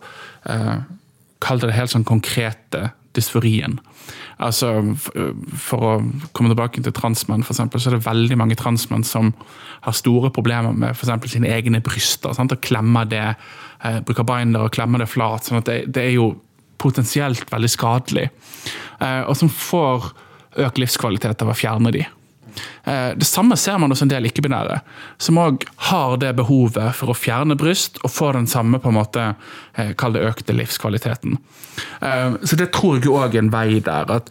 eh, 0.48 0.78
Kall 1.44 1.60
det 1.60 1.74
helt 1.76 1.92
sånn 1.92 2.06
konkrete 2.08 2.90
dysforien. 3.16 3.76
Altså, 4.42 4.70
For 4.96 5.84
å 5.84 5.92
komme 6.36 6.52
tilbake 6.52 6.82
til 6.84 6.94
transmenn, 6.96 7.44
for 7.44 7.54
eksempel, 7.54 7.80
så 7.80 7.90
er 7.90 7.98
det 7.98 8.06
veldig 8.06 8.38
mange 8.40 8.58
transmenn 8.58 9.04
som 9.06 9.32
har 9.84 9.96
store 9.96 10.32
problemer 10.34 10.72
med 10.76 10.96
for 10.96 11.28
sine 11.30 11.50
egne 11.52 11.82
bryster. 11.84 12.34
Sant? 12.36 12.52
Og 12.52 12.64
klemmer 12.64 13.08
det, 13.08 13.36
eh, 13.84 14.00
bruker 14.00 14.24
binder 14.24 14.66
og 14.66 14.72
klemmer 14.72 14.98
det 14.98 15.08
flat. 15.12 15.44
sånn 15.44 15.58
at 15.58 15.68
det, 15.68 15.92
det 15.92 16.02
er 16.02 16.14
jo 16.16 16.40
potensielt 16.78 17.50
veldig 17.50 17.70
skadelig. 17.70 18.30
Eh, 19.00 19.22
og 19.26 19.36
som 19.36 19.48
får 19.48 20.12
økt 20.56 20.78
livskvalitet 20.80 21.42
av 21.42 21.52
å 21.52 21.56
fjerne 21.56 21.92
de. 21.92 22.06
Eh, 22.84 23.10
det 23.18 23.26
samme 23.28 23.56
ser 23.56 23.78
man 23.78 23.92
hos 23.92 24.02
en 24.02 24.10
del 24.10 24.28
ikke-binære, 24.28 24.80
som 25.22 25.40
òg 25.40 25.66
har 25.90 26.16
det 26.22 26.34
behovet 26.38 26.96
for 26.96 27.12
å 27.12 27.16
fjerne 27.16 27.58
bryst 27.58 28.00
og 28.02 28.12
få 28.12 28.32
den 28.36 28.48
samme 28.50 28.80
på 28.82 28.92
en 28.92 28.98
måte, 28.98 29.28
eh, 29.74 29.92
kall 29.98 30.16
det 30.16 30.24
økte 30.26 30.56
livskvaliteten. 30.56 31.38
Eh, 32.00 32.38
så 32.42 32.58
det 32.58 32.70
tror 32.76 33.00
jeg 33.00 33.12
òg 33.12 33.34
er 33.34 33.44
en 33.44 33.52
vei 33.52 33.80
der. 33.80 34.10
At 34.16 34.30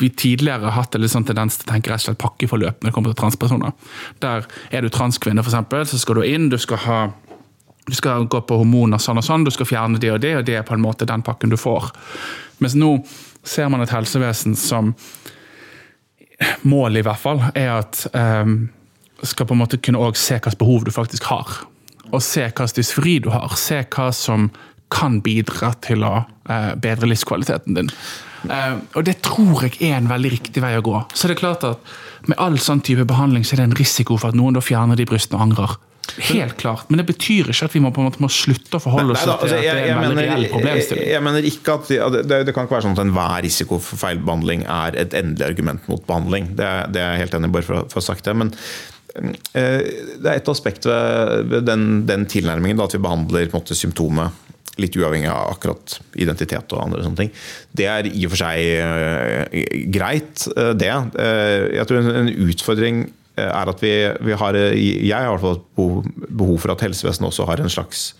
vi 0.00 0.08
tidligere 0.10 0.70
har 0.70 0.82
hatt 0.82 0.94
en 0.94 1.08
sånn 1.08 1.26
tendens 1.26 1.58
til 1.58 1.68
å 1.68 1.72
tenke 1.74 1.90
rett 1.90 2.02
og 2.02 2.10
slett 2.10 2.22
pakkeforløp 2.22 2.80
når 2.80 2.90
det 2.90 2.94
kommer 2.94 3.14
til 3.14 3.22
transpersoner. 3.22 3.72
Der 4.20 4.46
er 4.70 4.82
du 4.82 4.90
transkvinne, 4.90 5.44
f.eks., 5.44 5.90
så 5.90 5.98
skal 5.98 6.20
du 6.20 6.22
inn, 6.26 6.48
du 6.50 6.58
skal 6.58 6.84
ha 6.86 7.00
du 7.90 7.96
skal 7.96 8.26
gå 8.30 8.40
på 8.46 8.60
hormoner 8.60 9.00
sånn 9.02 9.18
og 9.18 9.26
sånn, 9.26 9.44
du 9.44 9.50
skal 9.50 9.66
fjerne 9.66 9.98
det 9.98 10.12
og 10.14 10.20
det, 10.22 10.34
og 10.38 10.44
det 10.46 10.60
er 10.60 10.66
på 10.66 10.76
en 10.76 10.84
måte 10.84 11.08
den 11.08 11.24
pakken 11.26 11.50
du 11.50 11.56
får. 11.58 11.90
Mens 12.62 12.76
nå 12.78 12.92
ser 13.46 13.70
man 13.72 13.82
et 13.82 13.92
helsevesen 13.92 14.56
som 14.58 14.92
Målet 16.62 17.02
i 17.02 17.06
hvert 17.06 17.20
fall 17.20 17.42
er 17.54 17.72
at 17.80 18.06
um, 18.14 18.70
skal 19.22 19.48
på 19.48 19.56
en 19.56 19.60
måte 19.60 19.80
kunne 19.82 20.00
også 20.00 20.22
se 20.22 20.38
hvilket 20.38 20.60
behov 20.60 20.86
du 20.86 20.92
faktisk 20.94 21.28
har. 21.30 21.60
Og 22.10 22.22
se 22.24 22.46
hvilken 22.46 22.74
dysfori 22.76 23.18
du 23.24 23.30
har. 23.34 23.54
Se 23.60 23.82
hva 23.84 24.10
som 24.16 24.50
kan 24.90 25.20
bidra 25.22 25.74
til 25.84 26.02
å 26.06 26.14
uh, 26.24 26.72
bedre 26.80 27.10
livskvaliteten 27.10 27.76
din. 27.76 27.92
Uh, 28.48 28.80
og 28.96 29.04
det 29.06 29.20
tror 29.26 29.66
jeg 29.66 29.76
er 29.90 29.98
en 29.98 30.08
veldig 30.10 30.32
riktig 30.32 30.64
vei 30.64 30.72
å 30.78 30.84
gå. 30.84 30.96
Så 31.14 31.28
det 31.28 31.36
er 31.36 31.44
klart 31.44 31.66
at 31.68 31.92
med 32.28 32.40
all 32.40 32.58
sånn 32.60 32.82
type 32.84 33.04
behandling 33.08 33.44
så 33.44 33.54
er 33.54 33.62
det 33.62 33.70
en 33.70 33.78
risiko 33.78 34.16
for 34.20 34.32
at 34.32 34.38
noen 34.38 34.56
da 34.56 34.64
fjerner 34.64 34.98
de 34.98 35.06
brystene 35.08 35.38
og 35.38 35.50
angrer. 35.50 35.76
Helt 36.30 36.56
klart, 36.60 36.90
Men 36.90 37.02
det 37.02 37.06
betyr 37.10 37.50
ikke 37.52 37.68
at 37.68 37.74
vi 37.74 37.82
må 37.82 37.92
på 37.94 38.02
en 38.02 38.08
måte 38.08 38.22
må 38.22 38.30
slutte 38.32 38.78
å 38.78 38.82
forholde 38.82 39.14
oss 39.14 39.24
Nei, 39.24 39.30
da, 39.30 39.36
til 39.36 39.46
altså, 39.46 39.56
at 39.56 39.64
det 39.64 39.70
er 39.70 39.80
jeg, 39.80 39.94
en 39.94 40.04
veldig 40.04 40.24
reell 40.26 40.44
jeg, 40.44 40.52
problemstilling. 40.54 41.08
jeg 41.12 41.24
mener 41.26 41.48
ikke 41.50 41.76
at 41.76 41.90
det, 41.90 42.40
det, 42.48 42.54
kan 42.56 42.66
ikke 42.66 42.76
være 42.76 42.86
sånn 42.88 42.96
at 42.96 43.02
enhver 43.04 43.36
risiko 43.46 43.80
for 43.84 44.00
feilbehandling 44.00 44.64
er 44.66 44.98
et 45.04 45.16
endelig 45.18 45.46
argument 45.46 45.90
mot 45.90 46.04
behandling. 46.08 46.52
Det, 46.58 46.70
det 46.94 47.02
er 47.04 47.14
jeg 47.14 47.24
helt 47.24 47.36
enig 47.38 47.50
i, 47.50 47.54
bare 47.58 47.68
for 47.68 47.82
å 47.82 48.00
ha 48.00 48.04
sagt 48.04 48.28
det. 48.28 48.36
Men 48.42 48.52
eh, 49.54 49.90
det 50.16 50.26
er 50.26 50.38
et 50.38 50.52
aspekt 50.52 50.88
ved, 50.90 51.60
den, 51.68 51.88
den 52.10 52.26
tilnærmingen, 52.30 52.80
da, 52.80 52.88
at 52.88 52.96
vi 52.96 53.02
behandler 53.04 53.52
måte, 53.54 53.78
symptomet 53.78 54.48
litt 54.80 54.96
uavhengig 54.96 55.28
av 55.28 55.50
akkurat 55.52 55.98
identitet 56.16 56.72
og 56.72 56.84
andre 56.86 57.04
sånne 57.04 57.18
ting. 57.24 57.32
Det 57.76 57.86
er 57.90 58.08
i 58.08 58.24
og 58.24 58.32
for 58.32 58.40
seg 58.40 58.60
eh, 58.80 59.64
greit, 59.92 60.46
eh, 60.54 60.74
det. 60.78 60.92
Jeg 61.76 61.88
tror 61.90 62.12
en, 62.14 62.30
utfordring 62.48 63.08
er 63.46 63.70
at 63.72 63.82
vi, 63.84 63.92
vi 64.26 64.36
har 64.36 64.56
eh, 64.58 64.74
Jeg 65.06 65.16
har 65.16 65.28
i 65.28 65.36
hvert 65.36 65.44
fall 65.44 66.02
behov, 66.28 66.58
for 66.62 66.74
at 66.74 66.84
helsevesenet 66.86 67.28
også 67.30 67.46
har 67.48 67.62
en 67.64 67.72
slags 67.72 68.10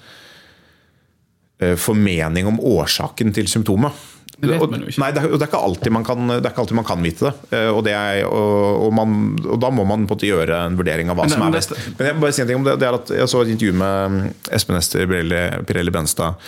eh, 1.60 1.76
formening 1.76 2.48
om 2.50 2.60
årsaken 2.60 3.34
til 3.36 3.48
symptomet. 3.50 4.06
Det 4.40 4.48
vet 4.48 4.70
man 4.72 4.80
jo 4.80 4.88
ikke. 4.88 5.00
Nei, 5.02 5.10
det 5.12 5.20
er, 5.20 5.32
det 5.34 5.44
er 5.44 5.50
ikke 5.50 6.02
kan, 6.06 6.30
det 6.30 6.38
er 6.40 6.52
ikke 6.54 6.62
alltid 6.62 6.78
man 6.78 6.86
kan 6.88 7.02
vite 7.04 7.26
det. 7.28 7.32
Eh, 7.58 7.68
Og, 7.74 7.82
det 7.84 7.92
er, 7.92 8.22
og, 8.24 8.86
og, 8.86 8.92
man, 8.96 9.16
og 9.44 9.60
da 9.60 9.70
må 9.74 9.84
man 9.84 10.06
på 10.06 10.14
en 10.14 10.16
måte 10.16 10.30
gjøre 10.30 10.62
en 10.66 10.78
vurdering 10.80 11.12
av 11.12 11.18
hva 11.18 11.26
Men- 11.28 11.34
som 11.34 11.44
er 11.44 11.56
best. 11.58 11.74
Men 11.98 12.06
jeg 12.08 12.16
må 12.16 12.24
bare 12.24 12.36
si 12.36 12.42
en 12.44 12.48
ting 12.48 12.60
om 12.62 12.64
det, 12.64 12.78
det 12.80 12.88
er 12.88 12.96
at 13.00 13.12
jeg 13.20 13.28
så 13.28 13.42
et 13.44 13.52
intervju 13.52 13.76
med 13.82 14.52
Espen 14.56 14.78
Ester 14.80 15.06
Pirelli, 15.10 15.42
Pirelli 15.68 15.92
Benstad, 15.94 16.40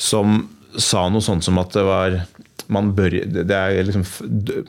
som 0.00 0.40
sa 0.80 1.04
noe 1.12 1.22
sånt 1.22 1.44
som 1.46 1.58
at 1.60 1.70
det 1.76 1.84
var 1.86 2.16
man 2.68 2.92
bør, 2.96 3.10
det 3.44 3.62
liksom, 3.88 4.04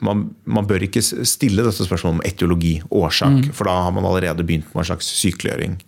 man, 0.04 0.26
man 0.44 0.66
bør 0.68 0.82
ikke 0.86 1.02
stille 1.02 1.62
dette 1.64 1.84
spørsmålet 1.86 2.18
om 2.18 2.24
etiologi, 2.28 2.74
årsak, 2.90 3.52
for 3.56 3.64
da 3.70 3.76
har 3.86 3.92
man 3.96 4.04
allerede 4.04 4.44
begynt 4.46 4.68
med 4.74 4.82
en 4.84 4.90
slags 4.90 5.08
sykeliggjøring. 5.22 5.78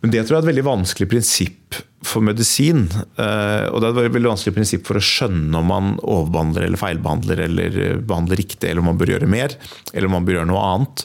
Men 0.00 0.12
det 0.14 0.20
tror 0.28 0.36
jeg 0.36 0.38
er 0.38 0.44
et 0.46 0.52
veldig 0.52 0.66
vanskelig 0.68 1.08
prinsipp 1.10 1.78
for 2.06 2.22
medisin. 2.22 2.84
eh, 3.18 3.64
Og 3.72 3.80
det 3.82 3.88
er 3.88 4.06
et 4.06 4.14
veldig 4.14 4.30
vanskelig 4.30 4.54
prinsipp 4.54 4.84
for 4.86 5.00
å 5.00 5.02
skjønne 5.02 5.58
om 5.58 5.66
man 5.66 5.88
overbehandler 5.98 6.68
eller 6.68 6.78
feilbehandler 6.78 7.40
eller 7.48 7.78
eh, 7.82 7.96
behandler 7.98 8.38
riktig, 8.38 8.68
eller 8.70 8.78
om 8.84 8.92
man 8.92 9.00
bør 9.00 9.16
gjøre 9.16 9.26
mer, 9.26 9.56
eller 9.92 10.06
om 10.06 10.14
man 10.20 10.24
bør 10.28 10.38
gjøre 10.38 10.50
noe 10.52 10.62
annet. 10.68 11.02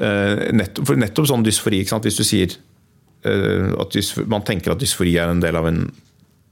Eh, 0.00 0.46
Nettopp, 0.56 0.86
for 0.88 0.96
nettopp 0.96 1.28
sånn 1.28 1.44
dysfori, 1.44 1.82
hvis 1.84 2.16
du 2.16 2.24
sier 2.24 2.56
at 3.26 3.96
man 4.30 4.44
tenker 4.46 4.70
at 4.70 4.78
dysfori 4.78 5.16
er 5.18 5.32
en 5.32 5.40
del 5.42 5.56
av 5.58 5.66
en 5.66 5.78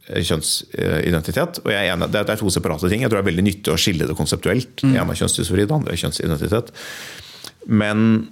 kjønnsidentitet. 0.09 1.60
og 1.64 1.70
jeg 1.72 1.89
er 1.89 1.97
enig, 1.97 2.10
Det 2.12 2.28
er- 2.28 2.36
to 2.36 2.51
separate 2.51 2.89
ting. 2.89 3.01
Jeg 3.01 3.10
tror 3.10 3.22
det 3.22 3.26
er 3.26 3.32
veldig 3.32 3.44
nyttig 3.44 3.72
å 3.72 3.78
skille 3.81 4.06
det 4.06 4.16
konseptuelt. 4.16 4.82
Mm. 4.82 4.94
ene 4.94 5.10
er 5.10 5.20
kjønnsdysfori, 5.22 5.66
det 5.66 5.72
andre 5.72 5.93
er 5.93 5.97
kjønnsidentitet. 5.97 6.72
Men 7.66 8.28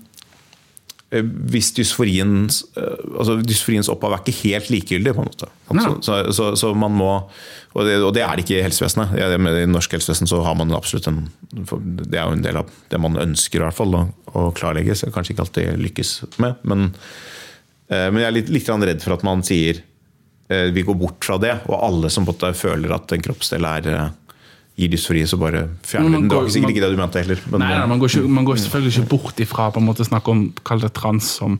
eh, 1.11 1.23
hvis 1.23 1.73
dysforiens, 1.73 2.63
eh, 2.77 2.97
altså 3.19 3.43
dysforiens 3.43 3.89
opphav 3.89 4.13
er 4.13 4.23
ikke 4.25 4.53
helt 4.53 4.71
likegyldig, 4.71 5.15
på 5.15 5.23
en 5.25 5.31
måte. 5.31 5.49
Så, 5.73 6.03
så, 6.03 6.33
så, 6.33 6.57
så 6.57 6.75
man 6.77 6.93
må 6.93 7.29
og 7.75 7.87
det, 7.87 7.97
og 8.05 8.13
det 8.13 8.23
er 8.23 8.37
det 8.37 8.45
ikke 8.45 8.59
i 8.59 8.65
helsevesenet. 8.67 9.15
I 9.17 9.67
norsk 9.71 9.95
helsevesen 9.97 10.29
så 10.29 10.43
har 10.45 10.55
man 10.59 10.75
absolutt 10.77 11.07
en 11.09 11.31
Det 11.53 12.19
er 12.19 12.27
jo 12.27 12.35
en 12.37 12.43
del 12.45 12.57
av 12.61 12.69
det 12.91 13.01
man 13.01 13.17
ønsker 13.17 13.61
i 13.61 13.65
hvert 13.65 13.79
fall 13.79 13.95
å, 13.97 14.03
å 14.37 14.51
klarlegge. 14.53 14.97
Så 14.99 15.09
kanskje 15.13 15.33
ikke 15.33 15.47
alltid 15.47 15.81
lykkes 15.81 16.11
med. 16.43 16.61
Men, 16.69 16.91
eh, 17.89 18.11
men 18.11 18.21
jeg 18.21 18.29
er 18.29 18.37
litt, 18.37 18.53
litt 18.53 18.69
redd 18.69 19.01
for 19.01 19.17
at 19.17 19.25
man 19.25 19.41
sier 19.47 19.81
eh, 19.81 19.92
vi 20.49 20.83
går 20.85 20.97
bort 20.99 21.25
fra 21.25 21.39
det, 21.41 21.55
og 21.69 21.79
alle 21.79 22.11
som 22.13 22.27
føler 22.27 22.93
at 22.93 23.13
en 23.15 23.23
kroppsdel 23.25 23.65
er 23.65 23.87
eh, 23.89 24.11
gir 24.77 24.89
dysfori, 24.89 25.21
så 25.29 25.37
bare 25.37 25.67
fjerner 25.85 26.17
den. 26.17 26.29
Det 26.31 26.37
var 26.39 26.49
sikkert 26.53 26.73
ikke 26.73 26.83
det 26.85 26.91
du 26.95 27.01
mente 27.01 27.21
heller. 27.21 27.41
Men, 27.51 27.61
Nei, 27.61 27.73
nei, 27.77 27.89
man 27.91 28.01
går, 28.01 28.13
ikke, 28.15 28.31
man 28.39 28.47
går 28.49 28.61
selvfølgelig 28.63 28.93
ikke 28.95 29.11
bort 29.11 29.43
ifra 29.45 29.67
på 29.73 29.83
en 29.83 29.89
måte 29.89 30.07
snakke 30.09 30.33
om 30.33 30.43
kall 30.65 30.81
det 30.81 30.93
trans 30.97 31.29
som, 31.39 31.59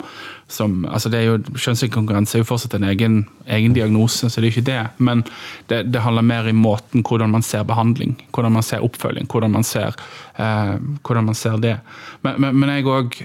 som 0.51 0.87
altså 0.89 1.13
det 1.13 1.21
er 1.21 1.29
jo, 1.29 1.37
Kjønnsinkongruens 1.53 2.33
er 2.33 2.43
jo 2.43 2.49
fortsatt 2.49 2.79
en 2.79 2.89
egen, 2.89 3.19
egen 3.53 3.77
diagnose, 3.77 4.31
så 4.33 4.41
det 4.41 4.49
er 4.49 4.55
ikke 4.55 4.69
det. 4.71 4.81
Men 4.97 5.27
det, 5.69 5.85
det 5.93 6.05
handler 6.05 6.25
mer 6.25 6.49
i 6.49 6.57
måten 6.57 7.05
hvordan 7.05 7.35
man 7.37 7.45
ser 7.47 7.69
behandling, 7.69 8.17
hvordan 8.33 8.57
man 8.57 8.65
ser 8.67 8.87
oppfølging, 8.87 9.29
hvordan 9.29 9.59
man 9.59 9.67
ser, 9.67 9.99
eh, 10.41 10.77
hvordan 11.05 11.29
man 11.29 11.39
ser 11.39 11.61
det. 11.61 11.77
Men, 12.25 12.41
men, 12.41 12.63
men 12.63 12.79
jeg 12.79 12.89
òg 12.89 13.21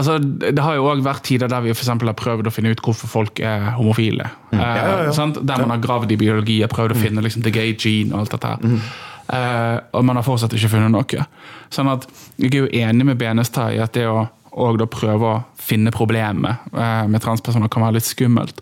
Altså, 0.00 0.16
det 0.24 0.62
har 0.64 0.78
jo 0.78 0.86
også 0.88 1.04
vært 1.04 1.24
tider 1.28 1.50
der 1.52 1.64
vi 1.66 1.74
for 1.76 1.92
har 1.92 2.16
prøvd 2.16 2.48
å 2.48 2.52
finne 2.54 2.70
ut 2.72 2.80
hvorfor 2.80 3.10
folk 3.12 3.40
er 3.44 3.74
homofile. 3.76 4.30
Mm. 4.50 4.60
ja, 4.60 4.68
ja. 4.76 4.92
ja. 5.04 5.12
sant? 5.12 5.40
Der 5.44 5.60
man 5.60 5.74
har 5.74 5.82
gravd 5.84 6.14
i 6.14 6.20
biologi 6.20 6.62
og 6.64 6.72
prøvd 6.72 6.94
å 6.94 7.00
finne 7.00 7.24
liksom, 7.24 7.44
the 7.44 7.52
gay 7.52 7.74
gene 7.76 8.14
og 8.14 8.22
alt 8.22 8.36
dette 8.36 8.54
her. 8.54 8.86
Eh, 9.32 9.78
og 9.92 10.06
man 10.08 10.16
har 10.16 10.24
fortsatt 10.24 10.54
ikke 10.56 10.72
funnet 10.72 10.94
noe. 10.94 11.26
Sånn 11.72 11.90
at 11.92 12.08
Jeg 12.40 12.54
er 12.54 12.64
jo 12.64 12.70
enig 12.72 13.06
med 13.06 13.20
Benestad 13.20 13.76
i 13.76 13.82
at 13.84 13.92
det 13.96 14.08
å 14.08 14.30
og 14.52 14.82
prøve 14.92 15.28
å 15.28 15.36
finne 15.56 15.88
problemet 15.94 16.66
eh, 16.76 17.04
med 17.08 17.22
transpersoner 17.24 17.70
kan 17.72 17.86
være 17.86 17.96
litt 17.96 18.08
skummelt. 18.08 18.58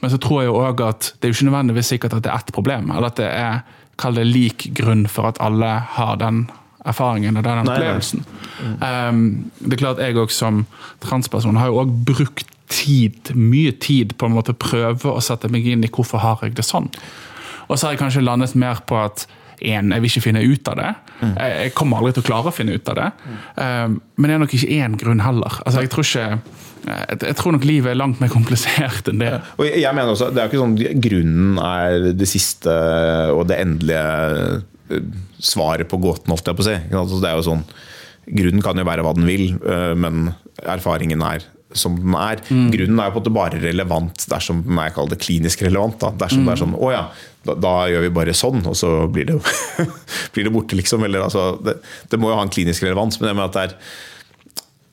Men 0.00 0.12
så 0.12 0.16
tror 0.16 0.40
jeg 0.40 0.48
jo 0.48 0.54
også 0.62 0.86
at 0.88 1.08
det 1.18 1.26
er 1.26 1.32
jo 1.32 1.36
ikke 1.36 1.48
nødvendigvis 1.50 1.90
sikkert 1.92 2.16
at 2.16 2.24
det 2.24 2.32
er 2.32 2.40
ett 2.40 2.52
problem, 2.56 2.88
eller 2.94 3.10
at 3.10 3.18
det 3.20 3.28
er 3.28 3.58
kall 4.00 4.16
det 4.16 4.24
lik 4.24 4.70
grunn 4.74 5.04
for 5.10 5.28
at 5.28 5.40
alle 5.44 5.68
har 5.98 6.16
den 6.22 6.46
erfaringen 6.84 7.38
og 7.40 7.44
den 7.46 7.60
Nei, 7.60 7.64
nei. 7.64 7.74
opplevelsen. 7.74 8.24
Um, 8.80 9.22
det 9.60 9.76
er 9.76 9.82
klart 9.82 10.02
jeg 10.02 10.18
også 10.20 10.44
som 10.44 10.64
transperson 11.04 11.56
har 11.60 11.72
jo 11.72 11.80
også 11.82 12.02
brukt 12.10 12.50
tid, 12.72 13.32
mye 13.36 13.72
tid 13.80 14.16
på 14.18 14.28
en 14.28 14.34
måte 14.36 14.56
prøve 14.56 15.12
å 15.12 15.22
sette 15.22 15.50
meg 15.52 15.66
inn 15.68 15.84
i 15.84 15.92
hvorfor 15.92 16.22
har 16.22 16.42
jeg 16.44 16.56
det 16.58 16.66
sånn. 16.66 16.90
Og 17.68 17.78
så 17.78 17.86
har 17.86 17.94
jeg 17.94 18.02
kanskje 18.02 18.24
landet 18.24 18.54
mer 18.58 18.82
på 18.88 18.98
at 19.00 19.26
en, 19.64 19.92
jeg 19.94 20.02
vil 20.02 20.10
ikke 20.10 20.24
finne 20.26 20.42
ut 20.44 20.68
av 20.68 20.76
det. 20.80 20.90
Jeg, 21.22 21.52
jeg 21.62 21.72
kommer 21.78 22.00
aldri 22.00 22.16
til 22.16 22.24
å 22.24 22.26
klare 22.26 22.50
å 22.50 22.54
finne 22.54 22.74
ut 22.76 22.90
av 22.90 22.98
det. 22.98 23.06
Um, 23.56 23.96
men 24.18 24.28
det 24.28 24.36
er 24.36 24.42
nok 24.42 24.56
ikke 24.58 24.76
én 24.76 24.98
grunn 25.00 25.22
heller. 25.24 25.60
Altså, 25.64 25.84
jeg, 25.84 25.92
tror 25.94 26.08
ikke, 26.08 26.26
jeg, 27.14 27.36
tror 27.38 27.56
nok 27.56 27.66
livet 27.68 27.92
er 27.94 28.00
langt 28.00 28.20
mer 28.20 28.32
komplisert 28.32 29.08
enn 29.08 29.22
det. 29.22 29.32
Og 29.56 29.68
jeg 29.70 29.96
mener 29.96 30.12
også, 30.12 30.32
det 30.34 30.42
er 30.42 30.50
jo 30.50 30.52
ikke 30.52 30.64
sånn 30.64 31.00
Grunnen 31.06 31.58
er 31.64 32.10
det 32.18 32.28
siste 32.28 32.76
og 33.32 33.46
det 33.48 33.60
endelige 33.62 34.62
svaret 35.40 35.88
på 35.90 36.00
gåten, 36.02 36.32
holdt 36.32 36.48
jeg 36.50 36.58
på 36.58 36.64
å 36.64 36.68
si. 36.68 36.78
Altså, 36.92 37.20
Det 37.22 37.30
er 37.30 37.38
jo 37.38 37.48
sånn, 37.48 37.66
grunnen 38.40 38.64
kan 38.64 38.78
jo 38.80 38.86
være 38.86 39.04
hva 39.06 39.14
den 39.16 39.28
vil, 39.28 39.50
eh, 39.64 39.92
men 39.98 40.32
erfaringen 40.62 41.24
er 41.24 41.44
som 41.74 41.96
den 41.98 42.14
er. 42.14 42.38
Grunnen 42.70 43.00
er 43.02 43.08
jo 43.08 43.14
på 43.16 43.22
at 43.22 43.26
det 43.26 43.34
bare 43.34 43.58
relevant 43.58 44.26
dersom 44.30 44.62
den 44.62 44.78
er 44.78 44.94
det 45.10 45.18
klinisk 45.18 45.64
relevant. 45.66 45.98
Da. 45.98 46.12
Dersom 46.22 46.44
det 46.46 46.52
er 46.52 46.60
sånn 46.60 46.76
Å 46.78 46.90
ja, 46.92 47.04
da, 47.42 47.56
da 47.58 47.74
gjør 47.90 48.04
vi 48.06 48.14
bare 48.14 48.36
sånn, 48.36 48.62
og 48.70 48.76
så 48.78 49.08
blir 49.10 49.26
det, 49.26 49.40
blir 50.36 50.46
det 50.46 50.54
borte, 50.54 50.78
liksom. 50.78 51.02
Eller, 51.02 51.26
altså, 51.26 51.58
det, 51.64 51.80
det 52.10 52.20
må 52.20 52.30
jo 52.30 52.38
ha 52.38 52.44
en 52.46 52.52
klinisk 52.54 52.86
relevans, 52.86 53.18
men 53.18 53.32
det 53.32 53.34
med 53.34 53.48
at 53.48 53.56
det 53.58 53.64
er 53.64 53.78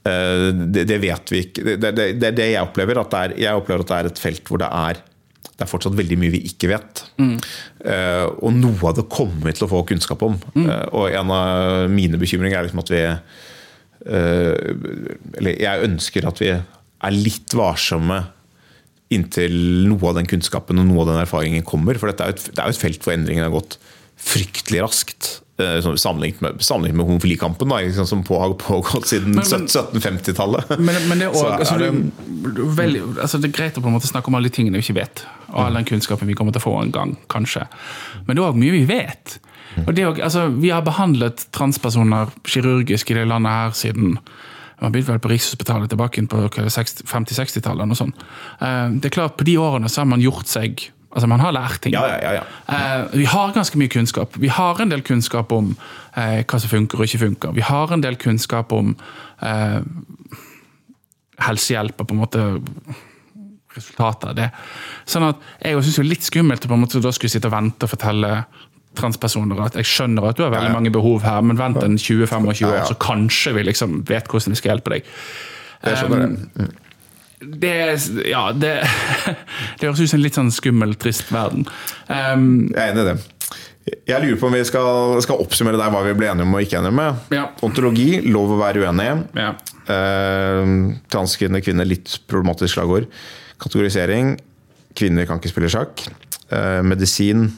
Eh, 0.01 0.47
det, 0.53 0.87
det 0.89 0.97
vet 1.01 1.31
vi 1.31 1.43
ikke. 1.45 1.63
Det, 1.75 1.91
det, 1.93 2.07
det 2.17 2.29
er 2.31 2.37
det 2.37 2.49
jeg 2.55 2.65
opplever. 2.65 3.01
At 3.03 3.17
er, 3.19 3.35
jeg 3.41 3.57
opplever 3.57 3.85
at 3.85 3.91
det 3.91 3.99
er 3.99 4.11
et 4.11 4.21
felt 4.21 4.49
hvor 4.49 4.61
det 4.61 4.69
er 4.69 5.01
det 5.61 5.67
er 5.67 5.69
fortsatt 5.69 5.93
veldig 5.93 6.17
mye 6.17 6.33
vi 6.33 6.41
ikke 6.49 6.71
vet. 6.71 7.03
Eh, 7.85 8.25
og 8.41 8.55
noe 8.57 8.89
av 8.89 8.97
det 8.97 9.05
kommer 9.13 9.45
vi 9.45 9.53
til 9.53 9.67
å 9.67 9.69
få 9.69 9.83
kunnskap 9.91 10.23
om. 10.25 10.39
Eh, 10.57 10.85
og 10.89 11.13
en 11.13 11.33
av 11.35 11.91
mine 11.93 12.17
bekymringer 12.21 12.57
er 12.57 12.65
liksom 12.65 12.81
at 12.81 12.89
vi 12.89 13.01
eh, 13.05 14.55
Eller 15.37 15.61
jeg 15.61 15.85
ønsker 15.85 16.25
at 16.25 16.41
vi 16.41 16.49
er 16.55 17.17
litt 17.17 17.53
varsomme 17.57 18.23
inntil 19.13 19.53
noe 19.91 20.09
av 20.09 20.17
den 20.17 20.29
kunnskapen 20.29 20.81
og 20.81 20.87
noe 20.87 21.03
av 21.03 21.11
den 21.11 21.21
erfaringen 21.21 21.67
kommer. 21.67 21.99
For 22.01 22.09
er 22.09 22.33
et, 22.33 22.49
det 22.49 22.57
er 22.57 22.71
jo 22.71 22.77
et 22.77 22.81
felt 22.87 23.05
hvor 23.05 23.13
endringen 23.13 23.45
har 23.45 23.53
gått 23.53 23.77
fryktelig 24.21 24.81
raskt. 24.85 25.31
Eh, 25.61 25.77
sånn 25.85 25.97
Sammenlignet 26.01 26.41
med, 26.41 26.61
sammenlignet 26.65 26.97
med 26.99 27.07
homofilikampen, 27.11 27.69
da, 27.71 27.77
liksom, 27.85 28.07
som 28.09 28.23
har 28.27 28.53
pågått 28.59 29.05
siden 29.11 29.35
Men- 29.35 29.45
men- 29.49 29.67
1750-tallet. 29.67 30.69
Men, 30.79 30.97
men 31.09 31.19
det, 31.21 31.27
er 31.27 31.31
også, 31.31 31.51
altså, 31.59 31.75
er 31.75 31.79
det- 31.79 32.55
du- 32.55 32.63
veldig, 32.77 33.01
altså, 33.21 33.39
det 33.41 33.51
er 33.51 33.57
greit 33.59 33.77
å 33.77 33.81
på 33.85 33.87
en 33.91 33.95
måte 33.99 34.09
snakke 34.11 34.27
om 34.31 34.35
alle 34.39 34.49
de 34.49 34.55
tingene 34.57 34.79
vi 34.81 34.85
ikke 34.87 34.99
vet, 34.99 35.23
og 35.53 35.61
all 35.65 35.73
den 35.79 35.85
kunnskapen 35.85 36.27
vi 36.27 36.33
kommer 36.37 36.51
til 36.55 36.61
å 36.63 36.67
få 36.67 36.75
en 36.81 36.91
gang, 36.91 37.15
kanskje. 37.29 37.67
Men 38.27 38.35
det 38.35 38.43
er 38.43 38.49
òg 38.51 38.59
mye 38.59 38.71
vi 38.75 38.85
vet. 38.89 39.37
Og 39.87 39.93
det, 39.95 40.03
er 40.03 40.09
også, 40.11 40.23
altså, 40.27 40.47
vi 40.59 40.69
har 40.73 40.81
behandlet 40.83 41.45
transpersoner 41.55 42.31
kirurgisk 42.43 43.11
i 43.11 43.19
det 43.21 43.27
landet 43.27 43.51
her 43.55 43.71
siden 43.71 44.17
man 44.81 44.91
begynte 44.95 45.13
vel 45.13 45.19
på 45.21 45.29
Rikshospitalet 45.29 45.91
tilbake 45.93 46.23
på 46.27 46.39
hva 46.41 46.47
er 46.57 46.65
det, 46.65 46.71
60 46.73 47.03
50-60-tallet. 47.05 47.83
eller 47.83 47.85
noe 47.91 47.99
sånt. 47.99 48.15
Eh, 48.59 48.89
Det 48.97 49.05
er 49.11 49.13
klart, 49.13 49.37
På 49.37 49.45
de 49.45 49.53
årene 49.61 49.85
så 49.87 50.01
har 50.01 50.07
man 50.09 50.19
gjort 50.23 50.47
seg 50.49 50.87
Altså, 51.11 51.27
man 51.27 51.43
har 51.43 51.51
lært 51.51 51.81
ting. 51.83 51.95
Ja, 51.95 52.05
ja, 52.07 52.19
ja, 52.23 52.31
ja. 52.39 52.43
Eh, 52.71 53.17
vi 53.19 53.27
har 53.27 53.51
ganske 53.55 53.79
mye 53.79 53.91
kunnskap. 53.91 54.37
Vi 54.39 54.47
har 54.47 54.79
en 54.79 54.91
del 54.93 55.03
kunnskap 55.03 55.51
om 55.51 55.73
eh, 56.15 56.41
hva 56.47 56.59
som 56.59 56.71
funker 56.71 57.01
og 57.01 57.09
ikke 57.09 57.25
funker. 57.25 57.55
Vi 57.57 57.65
har 57.67 57.91
en 57.91 58.03
del 58.03 58.15
kunnskap 58.21 58.71
om 58.75 58.93
eh, 59.43 59.79
helsehjelp 61.41 61.99
og 61.99 62.07
på 62.07 62.15
en 62.15 62.21
måte 62.21 62.45
resultatet 63.75 64.29
av 64.31 64.37
det. 64.39 64.49
Sånn 65.07 65.29
at 65.29 65.43
Jeg 65.63 65.83
syns 65.83 65.99
det 65.99 66.03
er 66.03 66.11
litt 66.11 66.27
skummelt 66.27 66.65
å 66.67 66.71
på 66.71 66.77
en 66.77 66.83
måte 66.85 67.03
da 67.03 67.11
skulle 67.15 67.33
sitte 67.33 67.51
og 67.51 67.55
vente 67.55 67.87
og 67.87 67.91
fortelle 67.91 68.33
transpersoner 68.99 69.59
at 69.63 69.77
jeg 69.79 69.87
skjønner 69.87 70.25
at 70.27 70.39
du 70.39 70.43
har 70.43 70.51
veldig 70.51 70.73
mange 70.73 70.91
behov 70.91 71.23
her, 71.23 71.39
men 71.47 71.59
vent 71.59 71.79
en 71.79 71.95
20-25 71.95 72.47
år, 72.67 72.81
så 72.89 72.97
kanskje 72.99 73.53
vi 73.55 73.63
liksom 73.69 74.01
vet 74.07 74.27
hvordan 74.27 74.51
vi 74.51 74.59
skal 74.59 74.73
hjelpe 74.73 74.95
deg. 74.95 75.11
Jeg 75.87 76.01
skjønner 76.01 76.25
det. 76.25 76.67
Det, 77.41 77.75
ja, 78.29 78.43
det, 78.53 78.73
det 79.79 79.87
høres 79.87 80.01
ut 80.01 80.11
som 80.11 80.19
en 80.19 80.23
litt 80.25 80.37
sånn 80.37 80.51
skummel, 80.53 80.95
trist 81.01 81.31
verden. 81.33 81.65
Um, 82.07 82.69
Jeg 82.69 82.81
er 82.81 82.91
enig 82.93 83.05
i 83.05 83.07
det. 83.11 83.19
Jeg 84.05 84.21
lurer 84.21 84.37
på 84.37 84.45
om 84.45 84.53
vi 84.53 84.61
skal, 84.67 85.17
skal 85.25 85.41
oppsummere 85.41 85.79
der 85.79 85.89
hva 85.91 86.03
vi 86.05 86.13
ble 86.13 86.27
enige 86.29 86.45
om 86.45 86.53
og 86.53 86.61
ikke 86.63 86.77
enige 86.77 86.93
med. 86.99 87.23
Ja. 87.33 87.47
Ontologi, 87.65 88.21
lov 88.29 88.53
å 88.53 88.61
være 88.61 88.85
uenig. 88.85 89.11
ja. 89.39 89.53
Uh, 89.91 90.93
transkvinner, 91.11 91.59
kvinner, 91.65 91.87
litt 91.89 92.13
problematisk 92.29 92.77
slagord. 92.77 93.09
Kategorisering. 93.59 94.35
Kvinner 94.95 95.25
kan 95.27 95.41
ikke 95.41 95.51
spille 95.51 95.71
sjakk. 95.73 96.05
Uh, 96.53 96.79
medisin. 96.85 97.49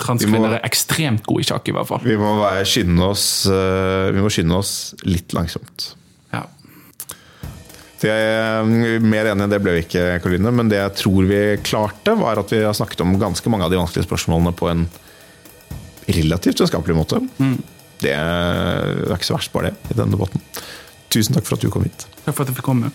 Transkvinner 0.00 0.58
er 0.58 0.66
ekstremt 0.66 1.24
gode 1.28 1.44
i 1.44 1.48
sjakk, 1.48 1.70
i 1.70 1.74
hvert 1.76 1.88
fall. 1.88 2.02
Vi 2.04 2.18
må 2.20 2.34
være, 2.40 2.66
skynde 2.68 3.06
oss 3.06 3.26
uh, 3.48 4.10
Vi 4.12 4.22
må 4.24 4.30
skynde 4.32 4.58
oss 4.58 4.74
litt 5.06 5.32
langsomt. 5.36 5.92
Det, 8.02 8.14
mer 9.04 9.28
enig 9.30 9.44
enn 9.44 9.52
det 9.52 9.60
ble 9.62 9.76
vi 9.76 9.84
ikke, 9.84 10.02
Karoline, 10.24 10.50
men 10.58 10.70
det 10.72 10.80
jeg 10.80 10.94
tror 11.04 11.28
vi 11.28 11.40
klarte, 11.62 12.16
var 12.18 12.40
at 12.42 12.50
vi 12.50 12.62
har 12.64 12.74
snakket 12.74 13.04
om 13.04 13.14
ganske 13.20 13.52
mange 13.52 13.68
av 13.68 13.70
de 13.70 13.78
vanskelige 13.78 14.08
spørsmålene 14.08 14.54
på 14.58 14.70
en 14.72 14.88
relativt 16.10 16.64
vennskapelig 16.64 16.96
måte. 16.98 17.22
Det 18.02 18.10
er 18.16 19.14
ikke 19.14 19.28
så 19.30 19.36
verst, 19.36 19.52
bare 19.54 19.70
det, 19.70 19.94
i 19.94 19.98
denne 20.00 20.16
debatten. 20.16 20.42
Tusen 21.14 21.36
takk 21.36 21.46
for 21.46 21.54
at 21.54 21.62
du 21.62 21.70
kom 21.70 21.86
hit. 21.86 22.06
Takk 22.24 22.34
for 22.34 22.42
at 22.42 22.50
jeg 22.50 22.58
fikk 22.58 22.70
komme. 22.72 22.90